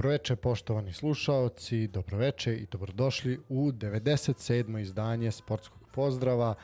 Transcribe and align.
Dobroveče 0.00 0.36
poštovani 0.36 0.92
slušaoci, 0.92 1.88
dobroveče 1.88 2.56
i 2.56 2.66
dobrodošli 2.66 3.40
u 3.48 3.72
97. 3.72 4.78
izdanje 4.80 5.30
Sportskog 5.30 5.78
pozdrava 5.92 6.54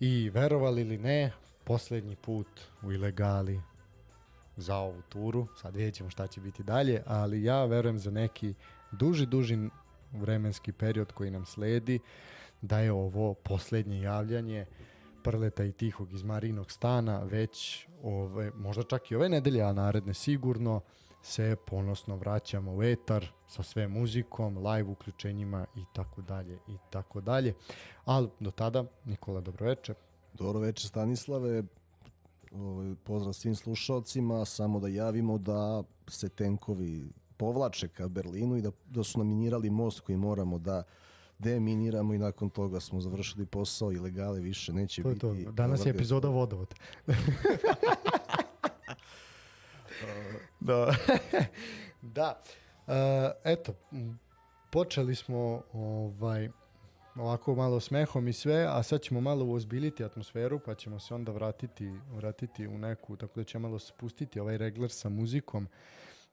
i 0.00 0.30
verovali 0.30 0.80
ili 0.80 0.98
ne, 0.98 1.32
poslednji 1.64 2.16
put 2.16 2.46
u 2.82 2.92
ilegali 2.92 3.60
za 4.56 4.76
ovu 4.76 5.02
turu, 5.08 5.46
sad 5.62 5.76
vidjet 5.76 5.94
ćemo 5.94 6.10
šta 6.10 6.26
će 6.26 6.40
biti 6.40 6.62
dalje, 6.62 7.02
ali 7.06 7.44
ja 7.44 7.64
verujem 7.64 7.98
za 7.98 8.10
neki 8.10 8.54
duži, 8.92 9.26
duži 9.26 9.58
vremenski 10.12 10.72
period 10.72 11.12
koji 11.12 11.30
nam 11.30 11.46
sledi, 11.46 11.98
da 12.60 12.78
je 12.78 12.92
ovo 12.92 13.34
poslednje 13.34 14.00
javljanje 14.00 14.66
Prleta 15.22 15.64
i 15.64 15.72
Tihog 15.72 16.12
iz 16.12 16.22
Marinog 16.22 16.70
stana, 16.70 17.22
već 17.22 17.86
ove, 18.02 18.50
možda 18.54 18.82
čak 18.82 19.10
i 19.10 19.16
ove 19.16 19.28
nedelje, 19.28 19.62
a 19.62 19.72
naredne 19.72 20.14
sigurno, 20.14 20.80
se 21.26 21.56
ponosno 21.66 22.16
vraćamo 22.16 22.74
u 22.74 22.82
etar 22.82 23.26
sa 23.46 23.62
sve 23.62 23.88
muzikom, 23.88 24.58
live 24.58 24.90
uključenjima 24.90 25.66
i 25.76 25.84
tako 25.92 26.22
dalje 26.22 26.58
i 26.68 26.76
tako 26.90 27.20
dalje. 27.20 27.54
Ali 28.04 28.28
do 28.40 28.50
tada, 28.50 28.84
Nikola, 29.04 29.40
dobroveče. 29.40 29.94
Dobro 30.34 30.60
veče 30.60 30.88
Stanislave, 30.88 31.62
ovaj, 32.52 32.94
pozdrav 33.04 33.32
svim 33.32 33.54
slušalcima, 33.54 34.44
samo 34.44 34.80
da 34.80 34.88
javimo 34.88 35.38
da 35.38 35.82
se 36.08 36.28
tenkovi 36.28 37.08
povlače 37.36 37.88
ka 37.88 38.08
Berlinu 38.08 38.56
i 38.56 38.62
da, 38.62 38.70
da 38.90 39.04
su 39.04 39.18
naminirali 39.18 39.70
most 39.70 40.00
koji 40.00 40.18
moramo 40.18 40.58
da 40.58 40.82
deminiramo 41.38 42.14
i 42.14 42.18
nakon 42.18 42.50
toga 42.50 42.80
smo 42.80 43.00
završili 43.00 43.46
posao 43.46 43.92
i 43.92 43.98
legale 43.98 44.40
više 44.40 44.72
neće 44.72 45.02
to 45.02 45.08
je 45.08 45.14
biti. 45.14 45.44
To. 45.44 45.52
Danas 45.52 45.86
je 45.86 45.90
epizoda 45.90 46.28
vodovod. 46.28 46.74
da. 50.60 50.94
da. 52.16 52.42
Uh, 52.86 52.92
eto, 53.44 53.74
počeli 54.70 55.14
smo 55.14 55.62
ovaj, 55.72 56.48
ovako 57.16 57.54
malo 57.54 57.80
smehom 57.80 58.28
i 58.28 58.32
sve, 58.32 58.66
a 58.68 58.82
sad 58.82 59.00
ćemo 59.00 59.20
malo 59.20 59.44
uozbiljiti 59.44 60.04
atmosferu, 60.04 60.58
pa 60.58 60.74
ćemo 60.74 60.98
se 60.98 61.14
onda 61.14 61.32
vratiti, 61.32 61.90
vratiti 62.10 62.66
u 62.66 62.78
neku, 62.78 63.16
tako 63.16 63.40
da 63.40 63.44
ćemo 63.44 63.68
malo 63.68 63.78
spustiti 63.78 64.40
ovaj 64.40 64.58
regler 64.58 64.90
sa 64.90 65.08
muzikom, 65.08 65.68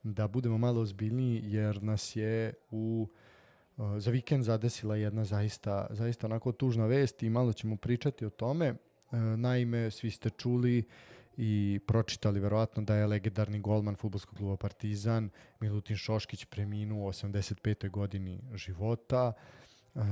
da 0.03 0.27
budemo 0.27 0.57
malo 0.57 0.81
ozbiljniji, 0.81 1.41
jer 1.43 1.83
nas 1.83 2.15
je 2.15 2.53
u 2.71 3.07
uh, 3.77 3.97
za 3.97 4.11
vikend 4.11 4.43
zadesila 4.43 4.95
jedna 4.95 5.25
zaista, 5.25 5.87
zaista 5.89 6.27
onako 6.27 6.51
tužna 6.51 6.85
vest 6.85 7.23
i 7.23 7.29
malo 7.29 7.53
ćemo 7.53 7.75
pričati 7.75 8.25
o 8.25 8.29
tome. 8.29 8.71
Uh, 8.71 9.19
naime, 9.19 9.91
svi 9.91 10.11
ste 10.11 10.29
čuli 10.29 10.83
i 11.37 11.79
pročitali 11.87 12.39
verovatno 12.39 12.83
da 12.83 12.95
je 12.95 13.07
legendarni 13.07 13.59
golman 13.59 13.95
futbolskog 13.95 14.37
kluba 14.37 14.57
Partizan 14.57 15.29
Milutin 15.59 15.97
Šoškić 15.97 16.45
preminuo 16.45 17.07
u 17.07 17.11
85. 17.11 17.89
godini 17.89 18.41
života. 18.53 19.33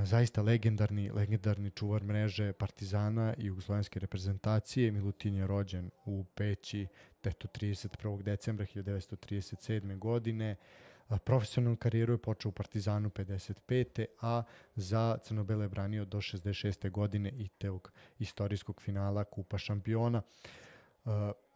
Zaista 0.03 0.42
legendarni, 0.42 1.11
legendarni 1.11 1.72
čuvar 1.72 2.03
mreže 2.03 2.53
Partizana 2.53 3.33
i 3.38 3.45
jugoslovenske 3.45 3.99
reprezentacije. 3.99 4.92
Milutin 4.92 5.36
je 5.36 5.47
rođen 5.47 5.89
u 6.05 6.23
Peći 6.36 6.88
teto 7.22 7.47
31. 7.47 8.22
decembra 8.22 8.66
1937. 8.66 9.97
godine. 9.97 10.55
Profesionalnu 11.25 11.77
karijeru 11.77 12.14
je 12.14 12.17
počeo 12.17 12.49
u 12.49 12.52
Partizanu 12.52 13.09
55. 13.09 14.05
a 14.21 14.43
za 14.76 15.17
Crnobele 15.23 15.65
je 15.65 15.70
branio 15.70 16.05
do 16.05 16.17
66. 16.17 16.92
godine 16.92 17.30
i 17.30 17.48
teog 17.48 17.92
istorijskog 18.20 18.81
finala 18.81 19.23
Kupa 19.23 19.58
šampiona. 19.58 20.17
Uh, 20.17 20.52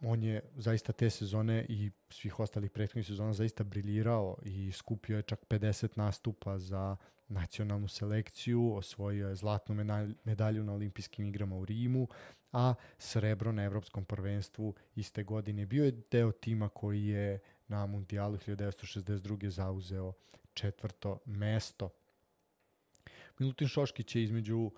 on 0.02 0.22
je 0.22 0.40
zaista 0.56 0.92
te 0.92 1.10
sezone 1.10 1.66
i 1.68 1.90
svih 2.10 2.40
ostalih 2.40 2.70
prethodnih 2.70 3.06
sezona 3.06 3.32
zaista 3.32 3.64
briljirao 3.64 4.36
i 4.44 4.72
skupio 4.72 5.16
je 5.16 5.22
čak 5.22 5.40
50 5.48 5.88
nastupa 5.94 6.58
za 6.58 6.96
nacionalnu 7.28 7.88
selekciju, 7.88 8.74
osvojio 8.76 9.28
je 9.28 9.34
zlatnu 9.34 9.74
medalju 10.24 10.64
na 10.64 10.72
olimpijskim 10.72 11.24
igrama 11.24 11.56
u 11.56 11.64
Rimu, 11.64 12.08
a 12.52 12.74
srebro 12.98 13.52
na 13.52 13.64
evropskom 13.64 14.04
prvenstvu 14.04 14.74
iste 14.94 15.24
godine. 15.24 15.66
Bio 15.66 15.84
je 15.84 16.02
deo 16.10 16.32
tima 16.32 16.68
koji 16.68 17.06
je 17.06 17.38
na 17.68 17.86
mundijalu 17.86 18.36
1962. 18.36 19.48
zauzeo 19.48 20.12
četvrto 20.54 21.18
mesto. 21.24 21.90
Milutin 23.38 23.68
Šoškić 23.68 24.16
je 24.16 24.22
između 24.22 24.58
uh, 24.58 24.72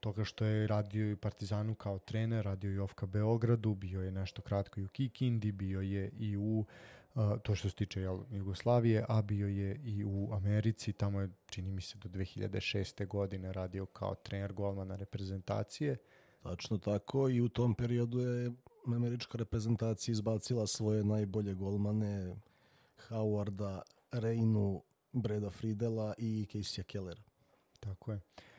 toga 0.00 0.24
što 0.24 0.44
je 0.44 0.66
radio 0.66 1.10
i 1.10 1.16
Partizanu 1.16 1.74
kao 1.74 1.98
trener, 1.98 2.44
radio 2.44 2.70
i 2.70 2.78
Ofka 2.78 3.06
Beogradu, 3.06 3.74
bio 3.74 4.02
je 4.02 4.12
nešto 4.12 4.42
kratko 4.42 4.80
i 4.80 4.84
u 4.84 4.88
Kikindi, 4.88 5.52
bio 5.52 5.80
je 5.80 6.10
i 6.18 6.36
u 6.36 6.64
to 7.42 7.54
što 7.54 7.68
se 7.68 7.74
tiče 7.74 8.00
jel, 8.00 8.20
Jugoslavije, 8.30 9.04
a 9.08 9.22
bio 9.22 9.48
je 9.48 9.80
i 9.84 10.04
u 10.04 10.32
Americi, 10.32 10.92
tamo 10.92 11.20
je, 11.20 11.30
čini 11.46 11.70
mi 11.70 11.80
se, 11.80 11.98
do 11.98 12.08
2006. 12.08 13.06
godine 13.06 13.52
radio 13.52 13.86
kao 13.86 14.14
trener 14.14 14.52
golmana 14.52 14.96
reprezentacije. 14.96 15.96
Tačno 16.42 16.78
tako 16.78 17.28
i 17.28 17.40
u 17.40 17.48
tom 17.48 17.74
periodu 17.74 18.18
je 18.18 18.52
američka 18.86 19.38
reprezentacija 19.38 20.12
izbacila 20.12 20.66
svoje 20.66 21.04
najbolje 21.04 21.54
golmane 21.54 22.36
Howarda, 23.08 23.80
Reinu, 24.12 24.82
Breda 25.12 25.50
Fridela 25.50 26.14
i 26.18 26.46
Casey 26.52 26.82
Kellera. 26.82 27.22
Tako 27.80 28.12
je. 28.12 28.16
Uh, 28.16 28.55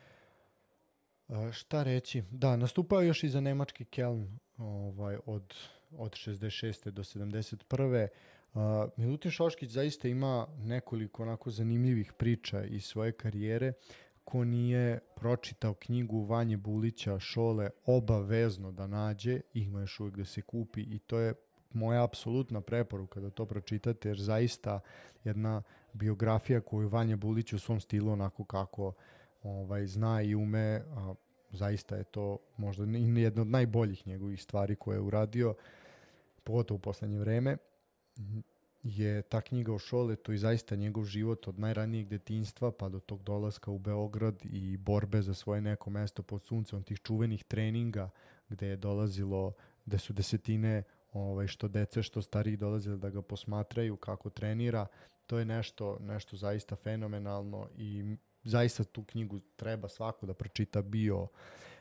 šta 1.52 1.82
reći? 1.82 2.22
Da, 2.30 2.56
nastupao 2.56 3.02
još 3.02 3.24
i 3.24 3.28
za 3.28 3.40
nemački 3.40 3.84
Keln 3.84 4.38
ovaj, 4.58 5.18
od, 5.26 5.54
od 5.90 6.12
66. 6.12 6.90
do 6.90 7.02
71. 7.02 8.08
Uh, 8.54 8.62
Milutin 8.96 9.30
Šoškić 9.30 9.70
zaista 9.70 10.08
ima 10.08 10.46
nekoliko 10.58 11.22
onako 11.22 11.50
zanimljivih 11.50 12.12
priča 12.12 12.64
iz 12.64 12.84
svoje 12.84 13.12
karijere. 13.12 13.72
Ko 14.24 14.44
nije 14.44 14.98
pročitao 15.16 15.74
knjigu 15.74 16.24
Vanje 16.24 16.56
Bulića 16.56 17.18
Šole 17.18 17.70
obavezno 17.86 18.72
da 18.72 18.86
nađe, 18.86 19.40
ima 19.54 19.80
još 19.80 20.00
uvijek 20.00 20.16
da 20.16 20.24
se 20.24 20.42
kupi 20.42 20.80
i 20.80 20.98
to 20.98 21.18
je 21.18 21.34
moja 21.72 22.04
apsolutna 22.04 22.60
preporuka 22.60 23.20
da 23.20 23.30
to 23.30 23.46
pročitate, 23.46 24.08
jer 24.08 24.18
zaista 24.18 24.80
jedna 25.24 25.62
biografija 25.92 26.60
koju 26.60 26.88
Vanja 26.88 27.16
Bulić 27.16 27.52
u 27.52 27.58
svom 27.58 27.80
stilu 27.80 28.12
onako 28.12 28.44
kako 28.44 28.92
ovaj, 29.42 29.86
zna 29.86 30.22
i 30.22 30.34
ume, 30.34 30.82
a, 30.96 31.14
zaista 31.50 31.96
je 31.96 32.04
to 32.04 32.38
možda 32.56 32.84
jedna 33.20 33.42
od 33.42 33.48
najboljih 33.48 34.06
njegovih 34.06 34.42
stvari 34.42 34.76
koje 34.76 34.96
je 34.96 35.00
uradio, 35.00 35.54
pogotovo 36.44 36.76
u 36.76 36.80
poslednje 36.80 37.18
vreme, 37.18 37.56
je 38.82 39.22
ta 39.22 39.40
knjiga 39.40 39.74
o 39.74 39.78
Šoletu 39.78 40.32
i 40.32 40.38
zaista 40.38 40.76
njegov 40.76 41.04
život 41.04 41.48
od 41.48 41.58
najranijeg 41.58 42.08
detinstva 42.08 42.72
pa 42.72 42.88
do 42.88 43.00
tog 43.00 43.22
dolaska 43.22 43.70
u 43.70 43.78
Beograd 43.78 44.44
i 44.44 44.76
borbe 44.76 45.22
za 45.22 45.34
svoje 45.34 45.60
neko 45.60 45.90
mesto 45.90 46.22
pod 46.22 46.42
suncem, 46.42 46.82
tih 46.82 47.00
čuvenih 47.00 47.44
treninga 47.44 48.10
gde 48.48 48.66
je 48.66 48.76
dolazilo, 48.76 49.52
gde 49.86 49.98
su 49.98 50.12
desetine 50.12 50.82
ovaj, 51.12 51.46
što 51.46 51.68
dece, 51.68 52.02
što 52.02 52.22
stariji 52.22 52.56
dolazili 52.56 52.98
da 52.98 53.10
ga 53.10 53.22
posmatraju 53.22 53.96
kako 53.96 54.30
trenira, 54.30 54.86
to 55.26 55.38
je 55.38 55.44
nešto, 55.44 55.98
nešto 56.00 56.36
zaista 56.36 56.76
fenomenalno 56.76 57.68
i 57.76 58.16
zaista 58.48 58.84
tu 58.84 59.04
knjigu 59.04 59.40
treba 59.56 59.88
svako 59.88 60.26
da 60.26 60.34
pročita 60.34 60.82
bio, 60.82 61.28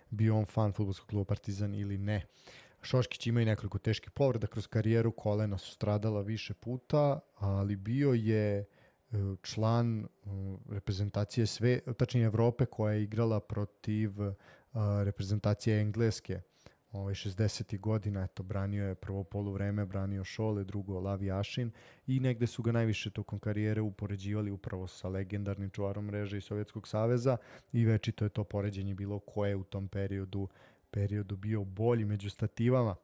bio 0.09 0.37
on 0.37 0.45
fan 0.45 0.73
futbolskog 0.73 1.09
kluba 1.09 1.25
Partizan 1.25 1.75
ili 1.75 1.97
ne. 1.97 2.25
Šoškić 2.81 3.27
ima 3.27 3.41
i 3.41 3.45
nekoliko 3.45 3.77
teških 3.77 4.11
povreda 4.11 4.47
kroz 4.47 4.67
karijeru, 4.67 5.11
kolena 5.11 5.57
su 5.57 5.71
stradala 5.71 6.21
više 6.21 6.53
puta, 6.53 7.19
ali 7.35 7.75
bio 7.75 8.13
je 8.13 8.57
e, 8.59 8.65
član 9.41 9.99
e, 9.99 10.07
reprezentacije 10.69 11.45
sve, 11.45 11.79
tačnije 11.97 12.25
Evrope 12.25 12.65
koja 12.65 12.93
je 12.93 13.03
igrala 13.03 13.39
protiv 13.39 14.21
e, 14.21 14.33
reprezentacije 15.03 15.81
Engleske 15.81 16.41
ovaj, 16.91 17.13
60. 17.13 17.79
godina, 17.79 18.23
eto, 18.23 18.43
branio 18.43 18.87
je 18.87 18.95
prvo 18.95 19.23
poluvreme, 19.23 19.85
branio 19.85 20.23
Šole, 20.23 20.63
drugo 20.63 20.99
Lavi 20.99 21.31
Ašin 21.31 21.71
i 22.07 22.19
negde 22.19 22.47
su 22.47 22.63
ga 22.63 22.71
najviše 22.71 23.09
tokom 23.09 23.39
karijere 23.39 23.81
upoređivali 23.81 24.51
upravo 24.51 24.87
sa 24.87 25.09
legendarnim 25.09 25.69
čuvarom 25.69 26.05
mreže 26.05 26.37
i 26.37 26.41
Sovjetskog 26.41 26.87
saveza 26.87 27.37
i 27.73 27.85
večito 27.85 28.25
je 28.25 28.29
to 28.29 28.43
poređenje 28.43 28.95
bilo 28.95 29.19
ko 29.19 29.45
je 29.45 29.55
u 29.55 29.63
tom 29.63 29.87
periodu, 29.87 30.47
periodu 30.91 31.35
bio 31.35 31.63
bolji 31.63 32.05
među 32.05 32.29
stativama. 32.29 32.95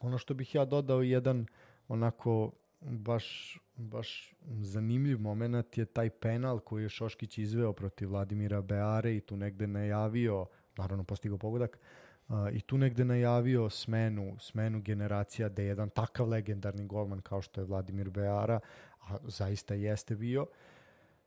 Ono 0.00 0.18
što 0.18 0.34
bih 0.34 0.54
ja 0.54 0.64
dodao 0.64 1.02
jedan 1.02 1.46
onako 1.88 2.52
baš, 2.80 3.58
baš 3.76 4.34
zanimljiv 4.60 5.20
moment 5.20 5.78
je 5.78 5.84
taj 5.84 6.10
penal 6.10 6.58
koji 6.60 6.82
je 6.82 6.88
Šoškić 6.88 7.38
izveo 7.38 7.72
protiv 7.72 8.08
Vladimira 8.08 8.62
Beare 8.62 9.16
i 9.16 9.20
tu 9.20 9.36
negde 9.36 9.66
najavio, 9.66 10.46
naravno 10.76 11.04
postigao 11.04 11.38
pogodak, 11.38 11.78
i 12.52 12.60
tu 12.60 12.78
negde 12.78 13.04
najavio 13.04 13.70
smenu, 13.70 14.36
smenu 14.38 14.80
generacija 14.80 15.48
da 15.48 15.62
je 15.62 15.68
jedan 15.68 15.90
takav 15.90 16.28
legendarni 16.28 16.86
golman 16.86 17.20
kao 17.20 17.42
što 17.42 17.60
je 17.60 17.64
Vladimir 17.64 18.10
Beara, 18.10 18.60
a 19.00 19.16
zaista 19.24 19.74
jeste 19.74 20.16
bio, 20.16 20.46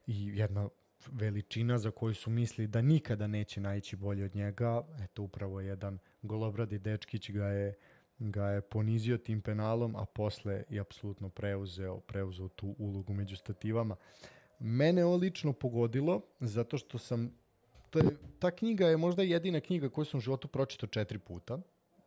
i 0.07 0.37
jedna 0.37 0.69
veličina 1.11 1.77
za 1.77 1.91
koju 1.91 2.13
su 2.13 2.29
mislili 2.29 2.67
da 2.67 2.81
nikada 2.81 3.27
neće 3.27 3.61
naći 3.61 3.95
bolje 3.95 4.25
od 4.25 4.35
njega, 4.35 4.81
eto 5.03 5.23
upravo 5.23 5.61
jedan 5.61 5.99
golobradi 6.21 6.79
dečkić 6.79 7.31
ga 7.31 7.45
je 7.45 7.75
ga 8.19 8.45
je 8.45 8.61
ponizio 8.61 9.17
tim 9.17 9.41
penalom, 9.41 9.95
a 9.95 10.05
posle 10.05 10.63
je 10.69 10.79
apsolutno 10.79 11.29
preuzeo, 11.29 11.99
preuzeo 11.99 12.47
tu 12.47 12.75
ulogu 12.77 13.13
među 13.13 13.35
stativama. 13.35 13.95
Mene 14.59 15.05
ovo 15.05 15.15
lično 15.15 15.53
pogodilo, 15.53 16.21
zato 16.39 16.77
što 16.77 16.97
sam 16.97 17.31
to 17.93 17.99
je, 17.99 18.17
ta 18.39 18.51
knjiga 18.51 18.87
je 18.87 18.97
možda 18.97 19.23
jedina 19.23 19.59
knjiga 19.59 19.89
koju 19.89 20.05
sam 20.05 20.17
u 20.17 20.21
životu 20.21 20.47
pročitao 20.47 20.89
četiri 20.89 21.19
puta. 21.19 21.59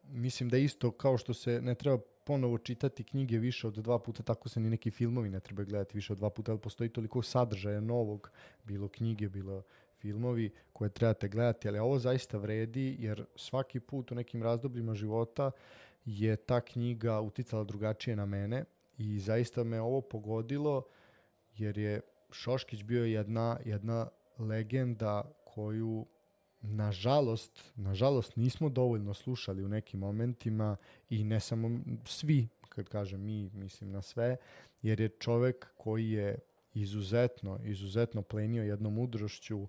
Mislim 0.02 0.48
da 0.48 0.58
isto 0.58 0.90
kao 0.90 1.18
što 1.18 1.34
se 1.34 1.60
ne 1.60 1.74
treba 1.74 1.98
ponovo 2.24 2.58
čitati 2.58 3.04
knjige 3.04 3.38
više 3.38 3.66
od 3.66 3.74
dva 3.74 3.98
puta, 3.98 4.22
tako 4.22 4.48
se 4.48 4.60
ni 4.60 4.70
neki 4.70 4.90
filmovi 4.90 5.30
ne 5.30 5.40
treba 5.40 5.64
gledati 5.64 5.96
više 5.96 6.12
od 6.12 6.18
dva 6.18 6.30
puta, 6.30 6.52
ali 6.52 6.60
postoji 6.60 6.90
toliko 6.90 7.22
sadržaja 7.22 7.80
novog, 7.80 8.30
bilo 8.64 8.88
knjige, 8.88 9.28
bilo 9.28 9.62
filmovi 9.98 10.50
koje 10.72 10.90
trebate 10.90 11.28
gledati, 11.28 11.68
ali 11.68 11.78
ovo 11.78 11.98
zaista 11.98 12.38
vredi 12.38 12.96
jer 12.98 13.24
svaki 13.36 13.80
put 13.80 14.10
u 14.10 14.14
nekim 14.14 14.42
razdobljima 14.42 14.94
života 14.94 15.50
je 16.04 16.36
ta 16.36 16.60
knjiga 16.60 17.20
uticala 17.20 17.64
drugačije 17.64 18.16
na 18.16 18.26
mene 18.26 18.64
i 18.98 19.18
zaista 19.18 19.64
me 19.64 19.80
ovo 19.80 20.00
pogodilo 20.00 20.82
jer 21.56 21.78
je 21.78 22.00
Šoškić 22.30 22.82
bio 22.82 23.04
jedna, 23.04 23.58
jedna 23.64 24.08
legenda 24.38 25.32
koju 25.56 26.06
nažalost, 26.60 27.72
nažalost 27.76 28.36
nismo 28.36 28.68
dovoljno 28.68 29.14
slušali 29.14 29.64
u 29.64 29.68
nekim 29.68 30.00
momentima 30.00 30.76
i 31.10 31.24
ne 31.24 31.40
samo 31.40 31.80
svi, 32.04 32.48
kad 32.68 32.88
kažem 32.88 33.20
mi, 33.20 33.50
mislim 33.54 33.90
na 33.90 34.02
sve, 34.02 34.36
jer 34.82 35.00
je 35.00 35.08
čovek 35.08 35.66
koji 35.76 36.10
je 36.10 36.38
izuzetno, 36.74 37.58
izuzetno 37.64 38.22
plenio 38.22 38.62
jednom 38.62 38.94
mudrošću 38.94 39.66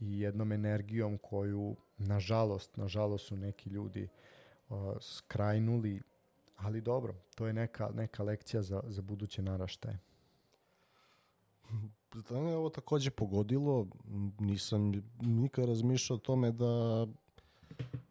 i 0.00 0.20
jednom 0.20 0.52
energijom 0.52 1.18
koju, 1.18 1.76
nažalost, 1.98 2.76
nažalost 2.76 3.26
su 3.26 3.36
neki 3.36 3.70
ljudi 3.70 4.08
uh, 4.68 4.78
skrajnuli, 5.00 6.02
ali 6.56 6.80
dobro, 6.80 7.14
to 7.34 7.46
je 7.46 7.52
neka, 7.52 7.90
neka 7.94 8.22
lekcija 8.22 8.62
za, 8.62 8.82
za 8.86 9.02
buduće 9.02 9.42
naraštaje. 9.42 9.98
Da 12.30 12.40
me 12.40 12.56
ovo 12.56 12.70
takođe 12.70 13.10
pogodilo, 13.10 13.86
nisam 14.38 14.92
nikad 15.20 15.64
razmišljao 15.64 16.16
o 16.16 16.20
tome 16.20 16.52
da 16.52 17.06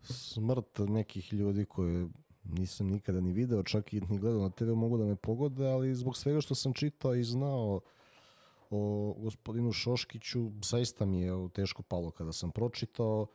smrt 0.01 0.79
nekih 0.79 1.33
ljudi 1.33 1.65
koje 1.65 2.07
nisam 2.43 2.87
nikada 2.87 3.21
ni 3.21 3.31
video, 3.31 3.63
čak 3.63 3.93
i 3.93 4.01
ni 4.01 4.19
gledao 4.19 4.41
na 4.41 4.49
TV 4.49 4.73
mogu 4.73 4.97
da 4.97 5.05
me 5.05 5.15
pogode, 5.15 5.67
ali 5.67 5.95
zbog 5.95 6.17
svega 6.17 6.41
što 6.41 6.55
sam 6.55 6.73
čitao 6.73 7.15
i 7.15 7.23
znao 7.23 7.81
o 8.69 9.13
gospodinu 9.19 9.71
Šoškiću, 9.71 10.51
zaista 10.63 11.05
mi 11.05 11.21
je 11.21 11.49
teško 11.53 11.83
palo 11.83 12.11
kada 12.11 12.33
sam 12.33 12.51
pročitao. 12.51 13.27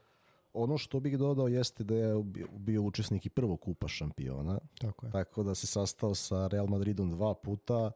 Ono 0.54 0.78
što 0.78 1.00
bih 1.00 1.18
dodao 1.18 1.48
jeste 1.48 1.84
da 1.84 1.94
je 1.94 2.22
bio 2.50 2.82
učesnik 2.82 3.26
i 3.26 3.30
prvog 3.30 3.60
kupa 3.60 3.88
šampiona. 3.88 4.58
Tako 4.78 5.06
je. 5.06 5.12
Tako 5.12 5.42
da 5.42 5.54
se 5.54 5.66
sastao 5.66 6.14
sa 6.14 6.46
Real 6.46 6.66
Madridom 6.66 7.10
dva 7.10 7.34
puta 7.34 7.90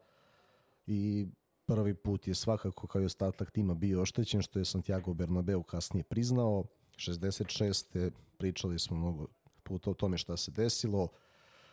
i 0.87 1.27
prvi 1.67 1.95
put 1.95 2.29
je 2.29 2.35
svakako 2.35 2.87
kao 2.87 3.03
i 3.03 3.05
ostatak 3.05 3.51
tima 3.51 3.75
bio 3.75 4.03
oštećen, 4.03 4.43
što 4.43 4.59
je 4.59 4.65
Santiago 4.65 5.15
Bernabeu 5.15 5.63
kasnije 5.63 6.05
priznao. 6.05 6.65
66. 6.97 8.11
pričali 8.39 8.79
smo 8.79 8.97
mnogo 8.97 9.27
puta 9.63 9.91
o 9.91 9.95
tome 9.95 10.19
šta 10.19 10.37
se 10.37 10.51
desilo. 10.51 11.09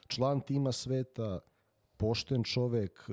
Član 0.07 0.41
tima 0.41 0.71
sveta, 0.71 1.39
pošten 1.97 2.43
čovek, 2.43 3.09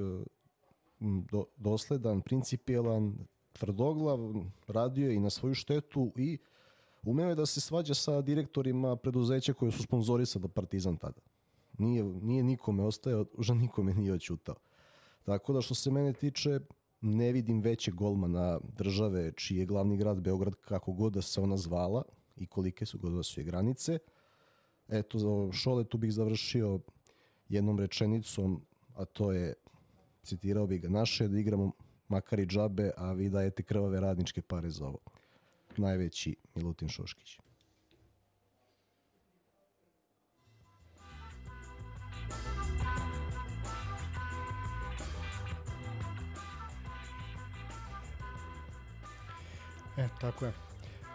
do, 1.00 1.44
dosledan, 1.56 2.20
principijelan, 2.20 3.18
tvrdoglav, 3.52 4.18
radio 4.66 5.08
je 5.08 5.14
i 5.14 5.20
na 5.20 5.30
svoju 5.30 5.54
štetu 5.54 6.12
i 6.16 6.38
umeo 7.02 7.28
je 7.28 7.34
da 7.34 7.46
se 7.46 7.60
svađa 7.60 7.94
sa 7.94 8.20
direktorima 8.20 8.96
preduzeća 8.96 9.52
koje 9.52 9.72
su 9.72 9.82
sponzorisali 9.82 10.48
Partizan 10.48 10.96
tada. 10.96 11.20
Nije, 11.78 12.04
nije 12.04 12.42
nikome 12.42 12.82
ostaje, 12.82 13.24
uža 13.34 13.54
nikome 13.54 13.94
nije 13.94 14.12
oćutao. 14.12 14.54
Tako 15.24 15.52
da 15.52 15.60
što 15.60 15.74
se 15.74 15.90
mene 15.90 16.12
tiče, 16.12 16.60
ne 17.00 17.32
vidim 17.32 17.60
veće 17.60 17.90
golmana 17.90 18.60
države 18.76 19.32
čiji 19.32 19.58
je 19.58 19.66
glavni 19.66 19.96
grad 19.96 20.20
Beograd 20.20 20.54
kako 20.54 20.92
god 20.92 21.12
da 21.12 21.22
se 21.22 21.40
ona 21.40 21.56
zvala 21.56 22.02
i 22.36 22.46
kolike 22.46 22.86
su 22.86 22.98
god 22.98 23.12
da 23.12 23.22
su 23.22 23.40
je 23.40 23.44
granice. 23.44 23.98
Eto, 24.88 25.52
šole 25.52 25.84
tu 25.84 25.98
bih 25.98 26.12
završio 26.12 26.80
jednom 27.48 27.78
rečenicom, 27.78 28.60
a 28.94 29.04
to 29.04 29.32
je, 29.32 29.54
citirao 30.22 30.66
bih 30.66 30.80
ga, 30.82 30.88
naše 30.88 31.28
da 31.28 31.38
igramo 31.38 31.72
makar 32.08 32.40
i 32.40 32.46
džabe, 32.46 32.90
a 32.96 33.12
vi 33.12 33.28
dajete 33.28 33.62
krvave 33.62 34.00
radničke 34.00 34.42
pare 34.42 34.70
za 34.70 34.86
ovo. 34.86 34.98
Najveći 35.76 36.36
Milutin 36.54 36.88
Šoškić. 36.88 37.38
E, 49.96 50.08
tako 50.20 50.44
je. 50.44 50.52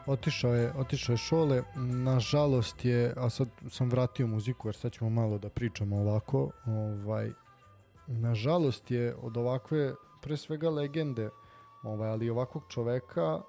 Otišao 0.06 0.54
je, 0.54 0.74
otišao 0.77 1.13
je 1.13 1.18
Šole, 1.18 1.63
nažalost 1.75 2.86
je, 2.86 3.13
a 3.18 3.30
sad 3.30 3.50
sam 3.69 3.89
vratio 3.89 4.27
muziku 4.27 4.68
jer 4.68 4.75
sad 4.75 4.92
ćemo 4.92 5.10
malo 5.10 5.38
da 5.38 5.50
pričamo 5.50 5.98
ovako, 5.98 6.50
ovaj, 6.66 7.31
nažalost 8.07 8.92
je 8.92 9.16
od 9.22 9.38
ovakve, 9.38 9.94
pre 10.22 10.38
svega 10.38 10.69
legende, 10.69 11.30
ovaj, 11.83 12.10
ali 12.10 12.30
ovakvog 12.30 12.63
čoveka, 12.69 13.42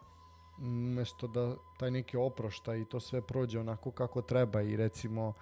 umesto 0.59 1.27
da 1.27 1.55
taj 1.79 1.91
neki 1.91 2.17
oprošta 2.17 2.77
i 2.77 2.85
to 2.85 3.01
sve 3.01 3.27
prođe 3.27 3.61
onako 3.61 3.91
kako 3.91 4.23
treba 4.23 4.63
i 4.63 4.77
recimo 4.77 5.33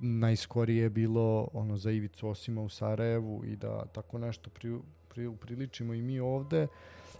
najskorije 0.00 0.82
je 0.82 0.90
bilo 0.90 1.48
ono 1.52 1.76
za 1.76 1.90
Ivicu 1.90 2.28
Osima 2.28 2.62
u 2.62 2.68
Sarajevu 2.68 3.44
i 3.44 3.56
da 3.56 3.86
tako 3.86 4.18
nešto 4.18 4.50
pri, 4.50 4.78
pri, 5.08 5.26
upriličimo 5.26 5.94
i 5.94 6.02
mi 6.02 6.20
ovde, 6.20 6.62
uh, 6.62 6.68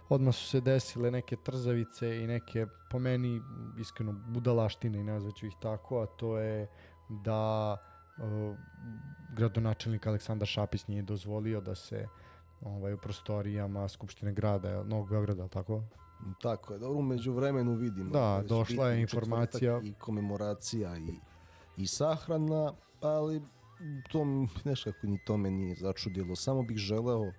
odmah 0.09 0.35
su 0.35 0.45
se 0.47 0.61
desile 0.61 1.11
neke 1.11 1.35
trzavice 1.35 2.17
i 2.17 2.27
neke, 2.27 2.65
po 2.91 2.99
meni, 2.99 3.41
iskreno, 3.79 4.11
budalaštine 4.27 4.99
i 4.99 5.03
nazvaću 5.03 5.45
ih 5.45 5.53
tako, 5.61 6.01
a 6.01 6.05
to 6.05 6.37
je 6.37 6.67
da 7.09 7.77
uh, 8.17 8.57
gradonačelnik 9.33 10.07
Aleksandar 10.07 10.47
Šapić 10.47 10.87
nije 10.87 11.01
dozvolio 11.01 11.61
da 11.61 11.75
se 11.75 12.07
ovaj, 12.61 12.93
u 12.93 12.97
prostorijama 12.97 13.87
Skupštine 13.87 14.33
grada, 14.33 14.83
Novog 14.83 15.09
Beograda, 15.09 15.47
tako? 15.47 15.81
Tako 16.41 16.73
je, 16.73 16.79
dobro, 16.79 16.99
umeđu 16.99 17.33
vremenu 17.33 17.73
vidimo. 17.73 18.09
Da, 18.09 18.43
došla 18.47 18.89
je 18.89 19.01
informacija. 19.01 19.81
I 19.83 19.93
komemoracija 19.93 20.97
i, 20.97 21.19
i 21.77 21.87
sahrana, 21.87 22.73
ali 23.01 23.41
to 24.11 24.25
neškako 24.63 25.07
ni 25.07 25.19
to 25.25 25.37
me 25.37 25.51
nije 25.51 25.75
začudilo. 25.75 26.35
Samo 26.35 26.63
bih 26.63 26.77
želeo 26.77 27.31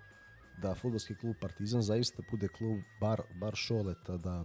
da 0.57 0.75
futbolski 0.75 1.15
klub 1.15 1.35
Partizan 1.41 1.81
zaista 1.81 2.23
bude 2.31 2.47
klub 2.47 2.79
bar, 3.01 3.21
bar 3.39 3.55
šoleta, 3.55 4.17
da 4.17 4.43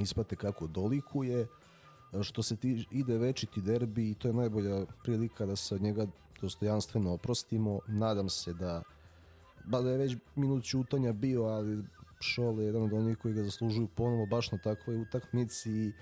ispate 0.00 0.36
kako 0.36 0.66
dolikuje, 0.66 1.46
što 2.22 2.42
se 2.42 2.56
ti 2.56 2.86
ide 2.90 3.18
večiti 3.18 3.60
derbi 3.60 4.10
i 4.10 4.14
to 4.14 4.28
je 4.28 4.34
najbolja 4.34 4.86
prilika 5.04 5.46
da 5.46 5.56
se 5.56 5.74
od 5.74 5.82
njega 5.82 6.06
dostojanstveno 6.40 7.12
oprostimo. 7.12 7.80
Nadam 7.86 8.28
se 8.28 8.52
da, 8.52 8.82
da 9.64 9.90
je 9.90 9.98
već 9.98 10.16
minut 10.36 10.64
čutanja 10.64 11.12
bio, 11.12 11.42
ali 11.42 11.84
Šole 12.20 12.62
je 12.62 12.66
jedan 12.66 12.82
od 12.82 12.92
onih 12.92 13.18
koji 13.18 13.34
ga 13.34 13.42
zaslužuju 13.42 13.88
ponovo 13.94 14.26
baš 14.26 14.52
na 14.52 14.58
takvoj 14.58 14.96
utakmici 14.96 15.70
i, 15.70 15.92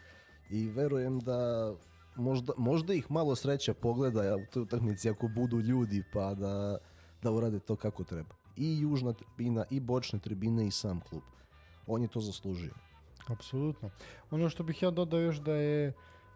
i 0.50 0.68
verujem 0.68 1.20
da 1.20 1.72
možda, 2.16 2.52
možda 2.56 2.94
ih 2.94 3.10
malo 3.10 3.36
sreća 3.36 3.74
pogleda 3.74 4.36
u 4.36 4.52
toj 4.52 4.62
utakmici 4.62 5.10
ako 5.10 5.28
budu 5.28 5.60
ljudi 5.60 6.02
pa 6.12 6.34
da, 6.34 6.78
da 7.22 7.30
urade 7.30 7.58
to 7.58 7.76
kako 7.76 8.04
treba 8.04 8.43
i 8.56 8.80
južna 8.80 9.12
tribina 9.12 9.64
i 9.70 9.80
bočne 9.80 10.18
tribine 10.18 10.66
i 10.66 10.70
sam 10.70 11.00
klub. 11.00 11.22
On 11.86 12.02
je 12.02 12.08
to 12.08 12.20
zaslužio. 12.20 12.74
Apsolutno. 13.26 13.90
Ono 14.30 14.48
što 14.48 14.62
bih 14.62 14.82
ja 14.82 14.90
dodao 14.90 15.20
još 15.20 15.36
da 15.36 15.54
je 15.54 15.88
uh, 15.88 15.94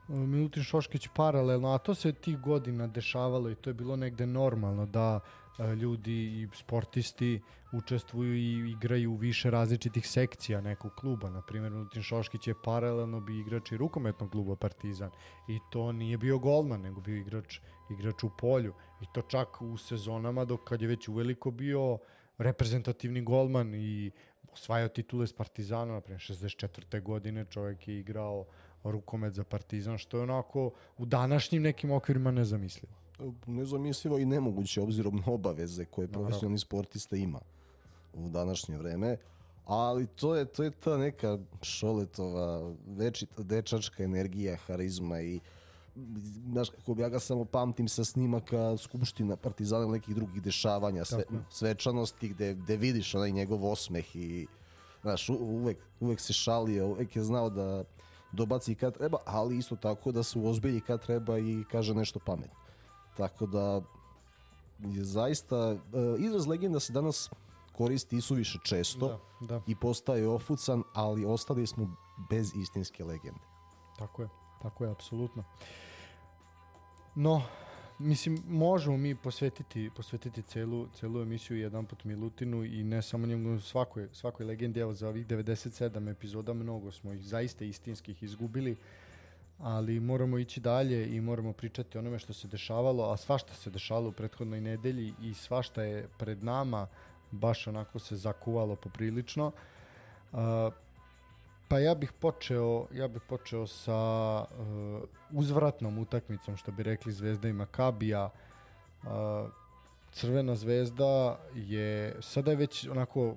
Milutin 0.08 0.62
Šoškić 0.62 1.08
paralelno, 1.14 1.68
a 1.68 1.78
to 1.78 1.94
se 1.94 2.12
tih 2.12 2.40
godina 2.40 2.86
dešavalo 2.86 3.50
i 3.50 3.54
to 3.54 3.70
je 3.70 3.74
bilo 3.74 3.96
negde 3.96 4.26
normalno 4.26 4.86
da 4.86 5.20
ljudi 5.58 6.12
i 6.12 6.48
sportisti 6.54 7.40
učestvuju 7.72 8.34
i 8.34 8.70
igraju 8.70 9.12
u 9.12 9.16
više 9.16 9.50
različitih 9.50 10.08
sekcija 10.08 10.60
nekog 10.60 10.92
kluba. 10.94 11.30
Na 11.30 11.42
primjer, 11.42 11.72
Milutin 11.72 12.02
Šoškić 12.02 12.46
je 12.46 12.54
paralelno 12.64 13.20
bi 13.20 13.40
igrač 13.40 13.72
i 13.72 13.76
rukometnog 13.76 14.30
kluba 14.30 14.56
Partizan 14.56 15.10
i 15.48 15.58
to 15.70 15.92
nije 15.92 16.18
bio 16.18 16.38
golman, 16.38 16.80
nego 16.80 17.00
bio 17.00 17.16
igrač 17.16 17.58
igrač 17.90 18.22
u 18.22 18.30
polju 18.38 18.74
i 19.02 19.04
to 19.14 19.22
čak 19.22 19.62
u 19.62 19.76
sezonama 19.76 20.44
dok 20.44 20.64
kad 20.64 20.82
je 20.82 20.88
već 20.88 21.08
uveliko 21.08 21.50
bio 21.50 21.98
reprezentativni 22.38 23.22
golman 23.22 23.74
i 23.74 24.10
osvajao 24.52 24.88
titule 24.88 25.26
s 25.26 25.32
Partizanom, 25.32 25.94
naprimjer 25.94 26.20
64. 26.20 27.02
godine 27.02 27.44
čovjek 27.50 27.88
je 27.88 27.98
igrao 27.98 28.46
rukomet 28.84 29.32
za 29.32 29.44
Partizan, 29.44 29.98
što 29.98 30.16
je 30.16 30.22
onako 30.22 30.70
u 30.98 31.06
današnjim 31.06 31.62
nekim 31.62 31.90
okvirima 31.90 32.30
nezamislivo. 32.30 33.07
Nezamislivo 33.46 34.18
i 34.18 34.24
nemoguće 34.24 34.82
obzirom 34.82 35.16
na 35.16 35.32
obaveze 35.32 35.84
koje 35.84 36.08
profesionalni 36.08 36.58
sportista 36.58 37.16
ima 37.16 37.40
u 38.14 38.28
današnje 38.28 38.78
vreme, 38.78 39.16
ali 39.66 40.06
to 40.06 40.34
je 40.34 40.44
to 40.44 40.62
je 40.64 40.70
ta 40.70 40.96
neka 40.96 41.38
šoletova 41.62 42.74
večita 42.88 43.42
dečačka 43.42 44.02
energija, 44.02 44.56
harizma 44.56 45.20
i 45.20 45.40
znaš 46.46 46.70
kako 46.70 46.94
bi 46.94 47.02
ja 47.02 47.08
ga 47.08 47.18
samo 47.18 47.44
pamtim 47.44 47.88
sa 47.88 48.04
snimaka 48.04 48.76
Skupština 48.76 49.36
Partizana 49.36 49.82
ili 49.82 49.92
nekih 49.92 50.14
drugih 50.14 50.42
dešavanja, 50.42 51.04
sve, 51.04 51.18
svečanosti 51.50 52.28
gde, 52.28 52.54
gde 52.54 52.76
vidiš 52.76 53.14
onaj 53.14 53.32
njegov 53.32 53.66
osmeh 53.66 54.16
i 54.16 54.46
znaš, 55.02 55.28
u- 55.28 55.34
uvek, 55.34 55.78
uvek 56.00 56.20
se 56.20 56.32
šalio, 56.32 56.86
uvek 56.86 57.16
je 57.16 57.22
znao 57.24 57.50
da 57.50 57.84
dobaci 58.32 58.74
kad 58.74 58.94
treba, 58.94 59.18
ali 59.24 59.58
isto 59.58 59.76
tako 59.76 60.12
da 60.12 60.22
se 60.22 60.38
uozbilji 60.38 60.80
kad 60.80 61.02
treba 61.02 61.38
i 61.38 61.64
kaže 61.70 61.94
nešto 61.94 62.18
pametno. 62.18 62.67
Tako 63.18 63.46
da 63.46 63.82
je 64.78 65.04
zaista, 65.04 65.56
e, 65.56 65.78
izraz 66.18 66.46
legenda 66.46 66.80
se 66.80 66.92
danas 66.92 67.30
koristi 67.72 68.16
i 68.16 68.20
suviše 68.20 68.58
često 68.64 69.20
Da, 69.40 69.46
da, 69.46 69.62
i 69.66 69.74
postaje 69.74 70.28
ofucan, 70.28 70.82
ali 70.94 71.24
ostali 71.24 71.66
smo 71.66 71.96
bez 72.30 72.56
istinske 72.56 73.04
legende. 73.04 73.40
tako 73.98 74.22
je, 74.22 74.28
tako 74.62 74.84
je, 74.84 74.90
apsolutno. 74.90 75.44
No, 77.14 77.42
mislim, 77.98 78.42
možemo 78.48 78.96
mi 78.96 79.14
posvetiti, 79.14 79.90
posvetiti 79.96 80.42
celu, 80.42 80.86
celu 80.94 81.22
emisiju 81.22 81.58
jedan 81.58 81.86
put 81.86 82.04
Milutinu 82.04 82.64
i 82.64 82.84
ne 82.84 83.02
samo 83.02 83.26
njemu, 83.26 83.60
svakoj, 83.60 84.08
svakoj 84.12 84.46
legendi, 84.46 84.80
evo 84.80 84.94
za 84.94 85.08
ovih 85.08 85.26
97 85.26 86.10
epizoda 86.10 86.52
mnogo 86.54 86.92
smo 86.92 87.12
ih 87.12 87.24
zaista 87.24 87.64
istinskih 87.64 88.22
izgubili, 88.22 88.76
ali 89.58 90.00
moramo 90.00 90.38
ići 90.38 90.60
dalje 90.60 91.16
i 91.16 91.20
moramo 91.20 91.52
pričati 91.52 91.98
o 91.98 92.00
onome 92.00 92.18
što 92.18 92.32
se 92.32 92.48
dešavalo, 92.48 93.12
a 93.12 93.16
svašta 93.16 93.54
se 93.54 93.70
dešavalo 93.70 94.08
u 94.08 94.12
prethodnoj 94.12 94.60
nedelji 94.60 95.14
i 95.22 95.34
svašta 95.34 95.82
je 95.82 96.08
pred 96.18 96.44
nama 96.44 96.86
baš 97.30 97.66
onako 97.66 97.98
se 97.98 98.16
zakuvalo 98.16 98.76
poprilično. 98.76 99.52
Uh, 100.32 100.38
pa 101.68 101.78
ja 101.78 101.94
bih 101.94 102.12
počeo, 102.12 102.86
ja 102.92 103.08
bih 103.08 103.22
počeo 103.28 103.66
sa 103.66 104.40
uh, 104.40 105.02
uzvratnom 105.30 105.98
utakmicom, 105.98 106.56
što 106.56 106.72
bi 106.72 106.82
rekli 106.82 107.12
Zvezda 107.12 107.48
i 107.48 107.52
Makabija. 107.52 108.30
Uh, 109.02 109.10
Crvena 110.12 110.54
zvezda 110.54 111.38
je, 111.54 112.16
sada 112.20 112.50
je 112.50 112.56
već 112.56 112.88
onako, 112.88 113.36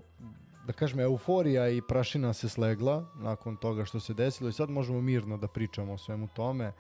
da 0.68 0.74
kažem, 0.74 1.00
euforija 1.00 1.70
i 1.70 1.82
prašina 1.82 2.34
se 2.34 2.50
slegla 2.50 3.06
nakon 3.16 3.58
toga 3.58 3.86
što 3.86 4.00
se 4.00 4.14
desilo 4.14 4.50
i 4.50 4.54
sad 4.54 4.70
možemo 4.70 5.02
mirno 5.02 5.38
da 5.38 5.48
pričamo 5.48 5.94
o 5.94 5.98
svemu 5.98 6.28
tome. 6.28 6.74